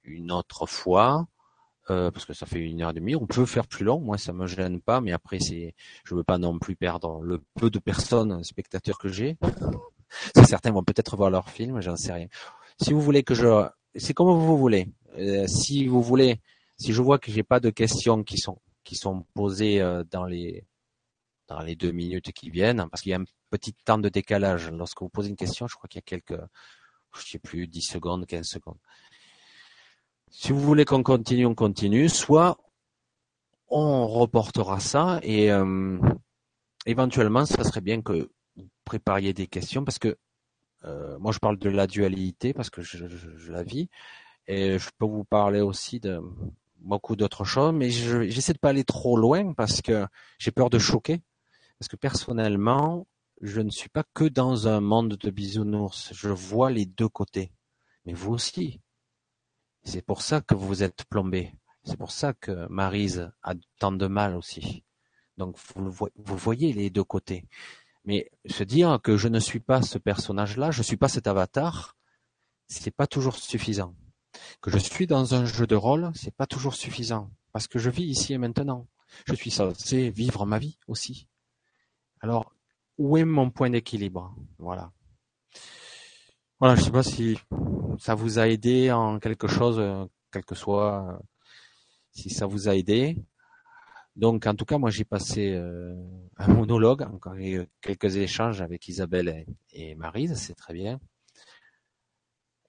une 0.04 0.32
autre 0.32 0.68
fois. 0.68 1.28
Euh, 1.92 2.12
parce 2.12 2.26
que 2.26 2.34
ça 2.34 2.46
fait 2.46 2.60
une 2.60 2.82
heure 2.82 2.92
et 2.92 2.94
demie. 2.94 3.16
On 3.16 3.26
peut 3.26 3.46
faire 3.46 3.66
plus 3.66 3.84
long, 3.84 4.00
moi 4.00 4.18
ça 4.18 4.32
me 4.32 4.46
gêne 4.46 4.80
pas, 4.80 5.02
mais 5.02 5.12
après 5.12 5.40
c'est, 5.40 5.74
je 6.04 6.14
veux 6.14 6.24
pas 6.24 6.38
non 6.38 6.60
plus 6.60 6.76
perdre 6.76 7.22
le 7.22 7.42
peu 7.56 7.72
de 7.72 7.80
personnes, 7.80 8.44
spectateurs 8.44 9.00
que 9.00 9.10
j'ai. 9.10 9.38
Certains 10.46 10.72
vont 10.72 10.84
peut-être 10.84 11.18
voir 11.18 11.32
leur 11.32 11.50
film, 11.50 11.82
j'en 11.82 11.96
sais 11.96 12.14
rien. 12.14 12.28
Si 12.80 12.94
vous 12.94 13.02
voulez 13.02 13.24
que 13.24 13.34
je, 13.34 13.68
c'est 13.96 14.14
comme 14.14 14.28
vous 14.28 14.58
voulez. 14.58 14.88
Euh, 15.18 15.48
si 15.48 15.88
vous 15.88 16.02
voulez, 16.04 16.42
si 16.78 16.94
je 16.94 17.02
vois 17.02 17.18
que 17.18 17.32
j'ai 17.32 17.44
pas 17.44 17.60
de 17.60 17.72
questions 17.72 18.24
qui 18.24 18.38
sont 18.38 18.62
qui 18.84 18.96
sont 18.96 19.26
posées 19.34 19.82
euh, 19.82 20.04
dans 20.12 20.26
les 20.26 20.66
dans 21.48 21.62
les 21.62 21.76
deux 21.76 21.92
minutes 21.92 22.32
qui 22.32 22.52
viennent, 22.52 22.88
parce 22.92 23.02
qu'il 23.02 23.12
y 23.12 23.16
a 23.16 23.20
un 23.20 23.26
petit 23.50 23.74
temps 23.74 23.98
de 23.98 24.10
décalage. 24.10 24.70
Lorsque 24.72 25.02
vous 25.02 25.10
posez 25.10 25.30
une 25.30 25.36
question, 25.36 25.68
je 25.68 25.76
crois 25.76 25.88
qu'il 25.88 25.98
y 25.98 26.06
a 26.06 26.20
quelques, 26.20 26.40
je 27.16 27.28
sais 27.28 27.40
plus, 27.40 27.68
10 27.68 27.82
secondes, 27.82 28.28
15 28.28 28.46
secondes. 28.46 28.78
Si 30.32 30.52
vous 30.52 30.60
voulez 30.60 30.86
qu'on 30.86 31.04
continue, 31.04 31.46
on 31.46 31.56
continue. 31.56 32.08
Soit 32.08 32.58
on 33.68 34.08
reportera 34.08 34.80
ça 34.80 35.20
et 35.24 35.52
euh, 35.52 36.00
éventuellement, 36.86 37.46
ça 37.46 37.64
serait 37.64 37.82
bien 37.82 38.02
que 38.02 38.30
vous 38.56 38.70
prépariez 38.86 39.34
des 39.34 39.48
questions 39.48 39.84
parce 39.84 40.00
que 40.00 40.18
euh, 40.86 41.18
moi, 41.20 41.32
je 41.32 41.40
parle 41.40 41.58
de 41.58 41.70
la 41.70 41.88
dualité 41.88 42.54
parce 42.54 42.70
que 42.70 42.82
je, 42.82 43.06
la 43.52 43.64
vis 43.64 43.90
et 44.48 44.80
je 44.80 44.90
peux 44.98 45.06
vous 45.06 45.24
parler 45.24 45.62
aussi 45.62 46.00
de 46.00 46.22
beaucoup 46.78 47.16
d'autres 47.16 47.44
choses, 47.44 47.74
mais 47.74 47.90
j'essaie 47.90 48.54
de 48.54 48.58
pas 48.58 48.70
aller 48.70 48.86
trop 48.86 49.18
loin 49.18 49.54
parce 49.54 49.82
que 49.82 50.06
j'ai 50.38 50.52
peur 50.52 50.70
de 50.70 50.80
choquer. 50.80 51.22
Parce 51.78 51.88
que 51.88 51.96
personnellement, 51.96 53.08
je 53.42 53.62
ne 53.62 53.70
suis 53.70 53.90
pas 53.90 54.04
que 54.14 54.26
dans 54.26 54.68
un 54.68 54.80
monde 54.82 55.16
de 55.16 55.30
bisounours. 55.30 56.12
Je 56.14 56.30
vois 56.30 56.72
les 56.72 56.86
deux 56.86 57.08
côtés. 57.08 57.52
Mais 58.06 58.14
vous 58.14 58.34
aussi. 58.34 58.80
C'est 59.84 60.02
pour 60.02 60.22
ça 60.22 60.42
que 60.42 60.56
vous 60.56 60.84
êtes 60.84 61.06
plombé. 61.06 61.54
C'est 61.84 61.98
pour 61.98 62.12
ça 62.12 62.34
que 62.34 62.68
Marise 62.70 63.32
a 63.44 63.54
tant 63.80 63.92
de 63.92 64.08
mal 64.08 64.36
aussi. 64.36 64.84
Donc 65.38 65.58
vous, 65.76 65.90
vous 66.16 66.38
voyez 66.38 66.74
les 66.74 66.90
deux 66.90 67.04
côtés. 67.04 67.46
Mais 68.06 68.30
se 68.46 68.64
dire 68.64 69.00
que 69.02 69.18
je 69.18 69.28
ne 69.28 69.40
suis 69.40 69.60
pas 69.60 69.82
ce 69.82 69.98
personnage-là, 69.98 70.72
je 70.72 70.80
ne 70.80 70.84
suis 70.84 70.98
pas 70.98 71.08
cet 71.08 71.28
avatar, 71.28 71.98
c'est 72.68 72.96
pas 72.96 73.08
toujours 73.08 73.38
suffisant. 73.38 73.96
Que 74.62 74.72
je 74.72 74.78
suis 74.78 75.08
dans 75.08 75.36
un 75.36 75.46
jeu 75.46 75.66
de 75.66 75.76
rôle, 75.76 76.12
c'est 76.14 76.36
pas 76.36 76.46
toujours 76.46 76.76
suffisant. 76.76 77.32
Parce 77.52 77.68
que 77.68 77.80
je 77.80 77.90
vis 77.90 78.06
ici 78.06 78.34
et 78.34 78.38
maintenant. 78.38 78.88
Je 79.26 79.34
suis 79.34 79.52
censé 79.52 80.12
vivre 80.12 80.46
ma 80.46 80.60
vie 80.60 80.78
aussi. 80.88 81.28
Alors, 82.22 82.54
où 82.98 83.18
est 83.18 83.26
mon 83.26 83.50
point 83.50 83.70
d'équilibre? 83.70 84.36
Voilà. 84.60 84.92
Voilà, 86.60 86.76
je 86.76 86.82
sais 86.84 86.92
pas 86.92 87.04
si 87.04 87.38
ça 88.00 88.16
vous 88.16 88.38
a 88.38 88.48
aidé 88.50 88.92
en 88.92 89.20
quelque 89.20 89.48
chose, 89.48 89.80
euh, 89.80 90.06
quel 90.32 90.44
que 90.44 90.56
soit, 90.56 91.08
euh, 91.14 91.18
si 92.12 92.30
ça 92.30 92.48
vous 92.48 92.68
a 92.68 92.76
aidé. 92.76 93.18
Donc, 94.18 94.46
en 94.48 94.56
tout 94.56 94.66
cas, 94.66 94.78
moi, 94.78 94.90
j'ai 94.90 95.06
passé 95.06 95.54
euh, 95.54 95.96
un 96.38 96.48
monologue, 96.50 97.04
encore 97.04 97.36
quelques 97.82 98.18
échanges 98.18 98.62
avec 98.62 98.88
Isabelle 98.90 99.46
et, 99.72 99.96
Marise, 99.96 100.36
c'est 100.36 100.56
très 100.56 100.74
bien. 100.74 101.00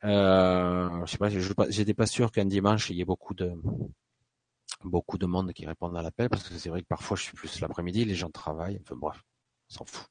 Euh, 0.04 1.04
je 1.06 1.10
sais 1.10 1.18
pas, 1.18 1.28
j'étais 1.70 1.94
pas 1.94 2.06
sûr 2.06 2.30
qu'un 2.32 2.46
dimanche 2.46 2.88
il 2.88 2.96
y 2.96 3.02
ait 3.02 3.04
beaucoup 3.04 3.34
de 3.34 3.52
beaucoup 4.82 5.18
de 5.18 5.26
monde 5.26 5.52
qui 5.52 5.66
répondent 5.66 5.96
à 5.96 6.02
l'appel 6.02 6.30
parce 6.30 6.48
que 6.48 6.54
c'est 6.54 6.70
vrai 6.70 6.80
que 6.80 6.86
parfois 6.86 7.18
je 7.18 7.24
suis 7.24 7.34
plus 7.34 7.60
l'après-midi, 7.60 8.06
les 8.06 8.14
gens 8.14 8.30
travaillent, 8.30 8.80
enfin 8.82 8.96
bref, 8.96 9.22
on 9.70 9.74
s'en 9.74 9.84
fout. 9.84 10.08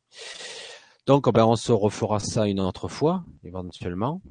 Donc, 1.10 1.28
ben, 1.34 1.44
on 1.44 1.56
se 1.56 1.72
refera 1.72 2.20
ça 2.20 2.46
une 2.46 2.60
autre 2.60 2.88
fois, 2.88 3.26
éventuellement. 3.44 4.22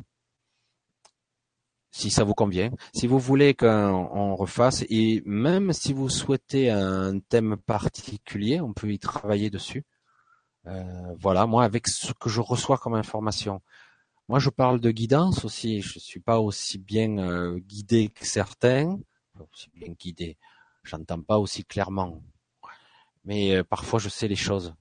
Si 1.91 2.09
ça 2.09 2.23
vous 2.23 2.35
convient. 2.35 2.71
Si 2.95 3.09
vous 3.09 3.19
voulez 3.19 3.53
qu'on 3.55 4.37
refasse, 4.37 4.85
et 4.89 5.21
même 5.27 5.73
si 5.73 5.93
vous 5.93 6.09
souhaitez 6.09 6.71
un 6.71 7.19
thème 7.19 7.57
particulier, 7.57 8.61
on 8.61 8.75
peut 8.75 8.93
y 8.93 9.01
travailler 9.01 9.51
dessus. 9.51 9.83
Euh, 10.69 11.17
voilà, 11.19 11.47
moi, 11.47 11.65
avec 11.65 11.89
ce 11.89 12.13
que 12.13 12.29
je 12.29 12.41
reçois 12.41 12.79
comme 12.79 12.95
information. 12.95 13.61
Moi, 14.29 14.39
je 14.39 14.49
parle 14.49 14.79
de 14.79 14.93
guidance 14.93 15.45
aussi. 15.45 15.83
Je 15.83 15.99
suis 15.99 16.21
pas 16.21 16.39
aussi 16.39 16.79
bien 16.79 17.19
euh, 17.19 17.59
guidé 17.59 18.09
que 18.09 18.25
certains. 18.25 19.01
Aussi 19.53 19.69
bien 19.75 19.89
guidé. 19.99 20.37
J'entends 20.85 21.23
pas 21.23 21.41
aussi 21.41 21.65
clairement. 21.65 22.23
Mais 23.25 23.57
euh, 23.57 23.65
parfois, 23.65 23.99
je 23.99 24.09
sais 24.09 24.29
les 24.29 24.37
choses. 24.37 24.77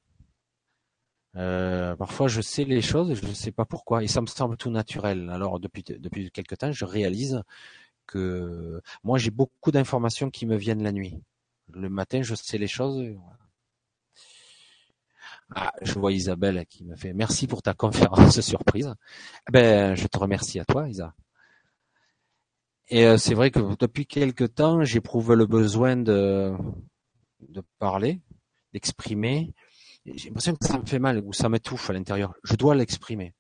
Euh, 1.38 1.96
parfois, 1.96 2.28
je 2.28 2.42
sais 2.42 2.64
les 2.64 2.82
choses 2.82 3.14
je 3.14 3.26
ne 3.28 3.34
sais 3.34 3.52
pas 3.52 3.66
pourquoi. 3.66 4.04
Et 4.04 4.08
ça 4.08 4.22
me 4.22 4.28
semble 4.28 4.58
tout 4.58 4.72
naturel. 4.72 5.30
Alors, 5.30 5.60
depuis 5.60 5.84
depuis 5.84 6.32
temps, 6.32 6.72
je 6.72 6.86
réalise 6.86 7.44
que 8.08 8.82
moi, 9.04 9.18
j'ai 9.18 9.32
beaucoup 9.32 9.72
d'informations 9.72 10.30
qui 10.32 10.46
me 10.46 10.56
viennent 10.58 10.84
la 10.84 10.92
nuit. 10.92 11.22
Le 11.74 11.90
matin, 11.90 12.22
je 12.24 12.36
sais 12.36 12.58
les 12.58 12.68
choses. 12.68 13.16
Ah, 15.56 15.72
je 15.82 15.94
vois 15.94 16.12
Isabelle 16.12 16.66
qui 16.68 16.84
me 16.84 16.96
fait 16.96 17.14
merci 17.14 17.48
pour 17.48 17.62
ta 17.62 17.74
conférence 17.86 18.40
surprise. 18.42 18.94
Ben, 19.52 19.96
je 19.96 20.08
te 20.08 20.18
remercie 20.18 20.60
à 20.60 20.66
toi, 20.66 20.90
Isa. 20.90 21.14
Et 22.90 23.06
euh, 23.06 23.18
c'est 23.18 23.34
vrai 23.34 23.52
que 23.52 23.60
depuis 23.78 24.06
quelque 24.06 24.46
temps, 24.46 24.84
j'éprouve 24.84 25.34
le 25.34 25.46
besoin 25.46 25.98
de 25.98 26.54
de 27.42 27.62
parler, 27.80 28.22
d'exprimer, 28.74 29.54
j'ai 30.16 30.30
l'impression 30.30 30.56
que 30.56 30.66
ça 30.66 30.80
me 30.80 30.86
fait 30.86 31.00
mal 31.00 31.22
ou 31.26 31.34
ça 31.34 31.50
m'étouffe 31.50 31.90
à 31.90 31.94
l'intérieur. 31.94 32.34
Je 32.44 32.56
dois 32.56 32.76
l'exprimer. 32.76 33.34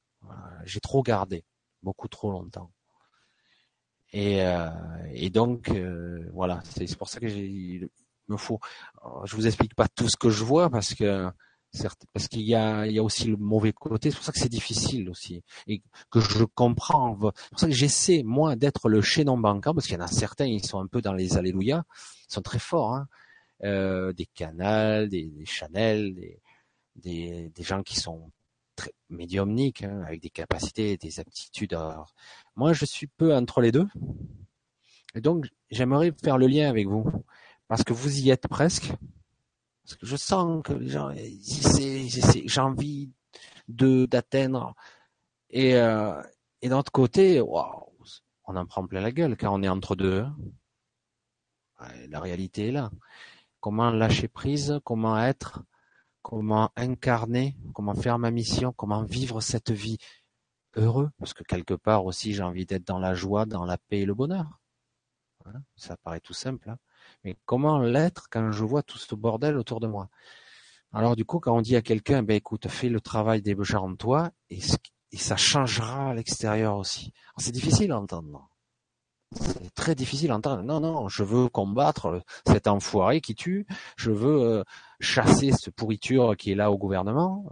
J'ai 0.65 0.79
trop 0.79 1.01
gardé, 1.01 1.45
beaucoup 1.81 2.07
trop 2.07 2.31
longtemps. 2.31 2.71
Et, 4.11 4.41
euh, 4.41 4.69
et 5.13 5.29
donc 5.29 5.69
euh, 5.69 6.29
voilà, 6.33 6.61
c'est 6.63 6.97
pour 6.97 7.09
ça 7.09 7.19
que 7.19 7.27
j'ai 7.27 7.89
me 8.27 8.37
faut. 8.37 8.59
Je 9.23 9.35
vous 9.35 9.47
explique 9.47 9.75
pas 9.75 9.87
tout 9.87 10.09
ce 10.09 10.17
que 10.17 10.29
je 10.29 10.43
vois 10.43 10.69
parce 10.69 10.93
que 10.93 11.29
parce 12.13 12.27
qu'il 12.27 12.41
y 12.41 12.55
a, 12.55 12.87
il 12.87 12.93
y 12.93 12.99
a 12.99 13.03
aussi 13.03 13.27
le 13.27 13.37
mauvais 13.37 13.73
côté. 13.73 14.09
C'est 14.09 14.17
pour 14.17 14.25
ça 14.25 14.31
que 14.31 14.39
c'est 14.39 14.49
difficile 14.49 15.09
aussi 15.09 15.43
et 15.67 15.81
que 16.09 16.19
je 16.19 16.43
comprends. 16.43 17.17
C'est 17.35 17.49
pour 17.49 17.59
ça 17.59 17.67
que 17.67 17.73
j'essaie 17.73 18.23
moi 18.23 18.55
d'être 18.55 18.89
le 18.89 19.01
chaînon 19.01 19.37
bancaire 19.37 19.73
parce 19.73 19.85
qu'il 19.85 19.95
y 19.95 19.99
en 19.99 20.03
a 20.03 20.07
certains, 20.07 20.45
ils 20.45 20.65
sont 20.65 20.79
un 20.79 20.87
peu 20.87 21.01
dans 21.01 21.13
les 21.13 21.37
alléluia, 21.37 21.83
ils 22.29 22.33
sont 22.33 22.41
très 22.41 22.59
forts. 22.59 22.93
Hein. 22.93 23.07
Euh, 23.63 24.13
des 24.13 24.27
canals, 24.27 25.09
des, 25.09 25.29
des 25.29 25.45
Chanel, 25.45 26.13
des, 26.13 26.39
des, 26.97 27.49
des 27.49 27.63
gens 27.63 27.83
qui 27.83 27.99
sont 27.99 28.31
très 28.75 28.93
médiumniques, 29.09 29.83
hein, 29.83 30.03
avec 30.05 30.21
des 30.21 30.29
capacités, 30.29 30.97
des 30.97 31.19
aptitudes. 31.19 31.77
moi, 32.55 32.73
je 32.73 32.85
suis 32.85 33.07
peu 33.07 33.35
entre 33.35 33.61
les 33.61 33.71
deux. 33.71 33.87
Et 35.15 35.21
donc, 35.21 35.47
j'aimerais 35.69 36.13
faire 36.23 36.37
le 36.37 36.47
lien 36.47 36.69
avec 36.69 36.87
vous. 36.87 37.05
Parce 37.67 37.83
que 37.83 37.93
vous 37.93 38.19
y 38.19 38.29
êtes 38.29 38.47
presque. 38.47 38.93
Parce 39.83 39.95
que 39.97 40.05
je 40.05 40.15
sens 40.15 40.61
que 40.63 40.73
les 40.73 40.89
gens, 40.89 41.11
j'ai 41.13 42.61
envie 42.61 43.09
de 43.67 44.05
d'atteindre. 44.05 44.73
Et, 45.49 45.75
euh, 45.75 46.21
et 46.61 46.69
d'un 46.69 46.79
autre 46.79 46.91
côté, 46.91 47.41
waouh, 47.41 47.87
on 48.45 48.55
en 48.55 48.65
prend 48.65 48.85
plein 48.87 49.01
la 49.01 49.11
gueule 49.11 49.35
car 49.35 49.53
on 49.53 49.63
est 49.63 49.69
entre 49.69 49.95
deux. 49.95 50.21
Hein. 50.21 50.35
La 52.09 52.19
réalité 52.19 52.69
est 52.69 52.71
là. 52.71 52.91
Comment 53.59 53.91
lâcher 53.91 54.27
prise, 54.27 54.79
comment 54.83 55.19
être, 55.19 55.63
comment 56.27 56.71
incarner, 56.75 57.55
comment 57.73 57.95
faire 57.95 58.19
ma 58.19 58.31
mission, 58.31 58.73
comment 58.73 59.01
vivre 59.03 59.39
cette 59.39 59.71
vie 59.71 59.97
heureux, 60.75 61.09
parce 61.19 61.33
que 61.33 61.41
quelque 61.43 61.73
part 61.73 62.05
aussi 62.05 62.33
j'ai 62.33 62.43
envie 62.43 62.65
d'être 62.65 62.85
dans 62.85 62.99
la 62.99 63.13
joie, 63.13 63.45
dans 63.45 63.63
la 63.63 63.77
paix 63.77 63.99
et 63.99 64.05
le 64.05 64.13
bonheur. 64.13 64.59
ça 65.77 65.95
paraît 65.95 66.19
tout 66.19 66.33
simple, 66.33 66.69
hein. 66.69 66.79
mais 67.23 67.37
comment 67.45 67.79
l'être 67.79 68.27
quand 68.29 68.51
je 68.51 68.65
vois 68.65 68.83
tout 68.83 68.97
ce 68.97 69.15
bordel 69.15 69.55
autour 69.55 69.79
de 69.79 69.87
moi? 69.87 70.09
Alors 70.91 71.15
du 71.15 71.23
coup, 71.23 71.39
quand 71.39 71.55
on 71.55 71.61
dit 71.61 71.77
à 71.77 71.81
quelqu'un, 71.81 72.23
ben 72.23 72.35
écoute, 72.35 72.67
fais 72.67 72.89
le 72.89 72.99
travail 72.99 73.41
des 73.41 73.55
déjà 73.55 73.79
en 73.79 73.95
toi, 73.95 74.29
et, 74.49 74.59
ça 75.15 75.37
changera 75.37 76.09
à 76.09 76.13
l'extérieur 76.13 76.75
aussi. 76.75 77.13
C'est 77.37 77.53
difficile 77.53 77.93
à 77.93 77.99
entendre. 78.01 78.49
C'est 79.31 79.73
très 79.73 79.95
difficile 79.95 80.31
à 80.31 80.35
entendre. 80.35 80.61
Non, 80.63 80.81
non, 80.81 81.07
je 81.07 81.23
veux 81.23 81.47
combattre 81.47 82.21
cet 82.45 82.67
enfoiré 82.67 83.21
qui 83.21 83.33
tue. 83.33 83.65
Je 83.97 84.11
veux 84.11 84.41
euh, 84.41 84.63
chasser 84.99 85.51
cette 85.51 85.71
pourriture 85.75 86.35
qui 86.37 86.51
est 86.51 86.55
là 86.55 86.71
au 86.71 86.77
gouvernement 86.77 87.45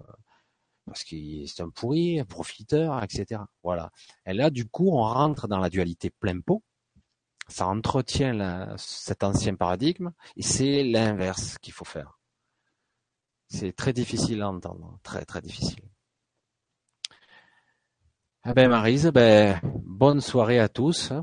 parce 0.85 1.03
qu'il 1.03 1.47
c'est 1.49 1.63
un 1.63 1.69
pourri, 1.69 2.19
un 2.19 2.25
profiteur, 2.25 3.03
etc. 3.03 3.41
Voilà. 3.63 3.91
Et 4.25 4.33
là, 4.33 4.49
du 4.49 4.67
coup, 4.67 4.89
on 4.89 5.01
rentre 5.01 5.47
dans 5.47 5.59
la 5.59 5.69
dualité 5.69 6.09
plein 6.09 6.39
pot. 6.39 6.63
Ça 7.47 7.67
entretient 7.67 8.75
cet 8.77 9.23
ancien 9.23 9.55
paradigme, 9.55 10.11
et 10.35 10.41
c'est 10.41 10.83
l'inverse 10.83 11.59
qu'il 11.59 11.73
faut 11.73 11.85
faire. 11.85 12.19
C'est 13.49 13.75
très 13.75 13.93
difficile 13.93 14.41
à 14.41 14.49
entendre, 14.49 14.97
très 15.03 15.25
très 15.25 15.41
difficile. 15.41 15.83
Eh 18.47 18.53
ben 18.53 18.69
Marise, 18.69 19.11
ben 19.13 19.59
bonne 19.83 20.21
soirée 20.21 20.59
à 20.59 20.69
tous, 20.69 21.13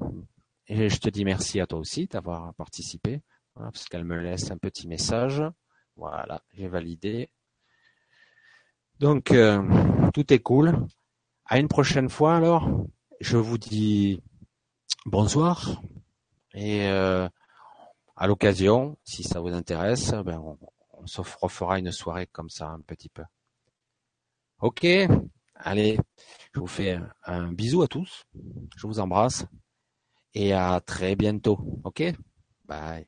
et 0.69 0.89
je 0.89 0.99
te 0.99 1.09
dis 1.09 1.24
merci 1.24 1.61
à 1.61 1.66
toi 1.66 1.81
aussi 1.81 2.07
d'avoir 2.07 2.55
participé, 2.55 3.23
parce 3.55 3.86
qu'elle 3.86 4.05
me 4.05 4.16
laisse 4.16 4.51
un 4.53 4.59
petit 4.59 4.86
message. 4.86 5.43
Voilà, 6.03 6.43
j'ai 6.53 6.66
validé. 6.66 7.31
Donc, 8.99 9.31
euh, 9.31 9.62
tout 10.12 10.33
est 10.33 10.41
cool. 10.41 10.85
À 11.45 11.61
une 11.61 11.69
prochaine 11.69 12.09
fois 12.09 12.35
alors. 12.35 12.69
Je 13.20 13.37
vous 13.37 13.57
dis 13.57 14.20
bonsoir. 15.07 15.81
Et 16.55 16.89
euh, 16.89 17.29
à 18.16 18.27
l'occasion, 18.27 18.99
si 19.05 19.23
ça 19.23 19.39
vous 19.39 19.53
intéresse, 19.53 20.11
ben 20.24 20.41
on, 20.41 20.59
on 20.95 21.07
se 21.07 21.20
refera 21.41 21.79
une 21.79 21.93
soirée 21.93 22.27
comme 22.27 22.51
ça 22.51 22.66
un 22.66 22.81
petit 22.81 23.09
peu. 23.09 23.23
Ok, 24.59 24.85
allez, 25.55 26.01
je 26.53 26.59
vous 26.59 26.66
fais 26.66 26.99
un 27.27 27.53
bisou 27.53 27.83
à 27.83 27.87
tous. 27.87 28.24
Je 28.77 28.89
vous 28.89 28.99
embrasse 28.99 29.47
et 30.35 30.53
à 30.53 30.81
très 30.81 31.15
bientôt. 31.15 31.81
Ok, 31.85 32.03
bye. 32.65 33.07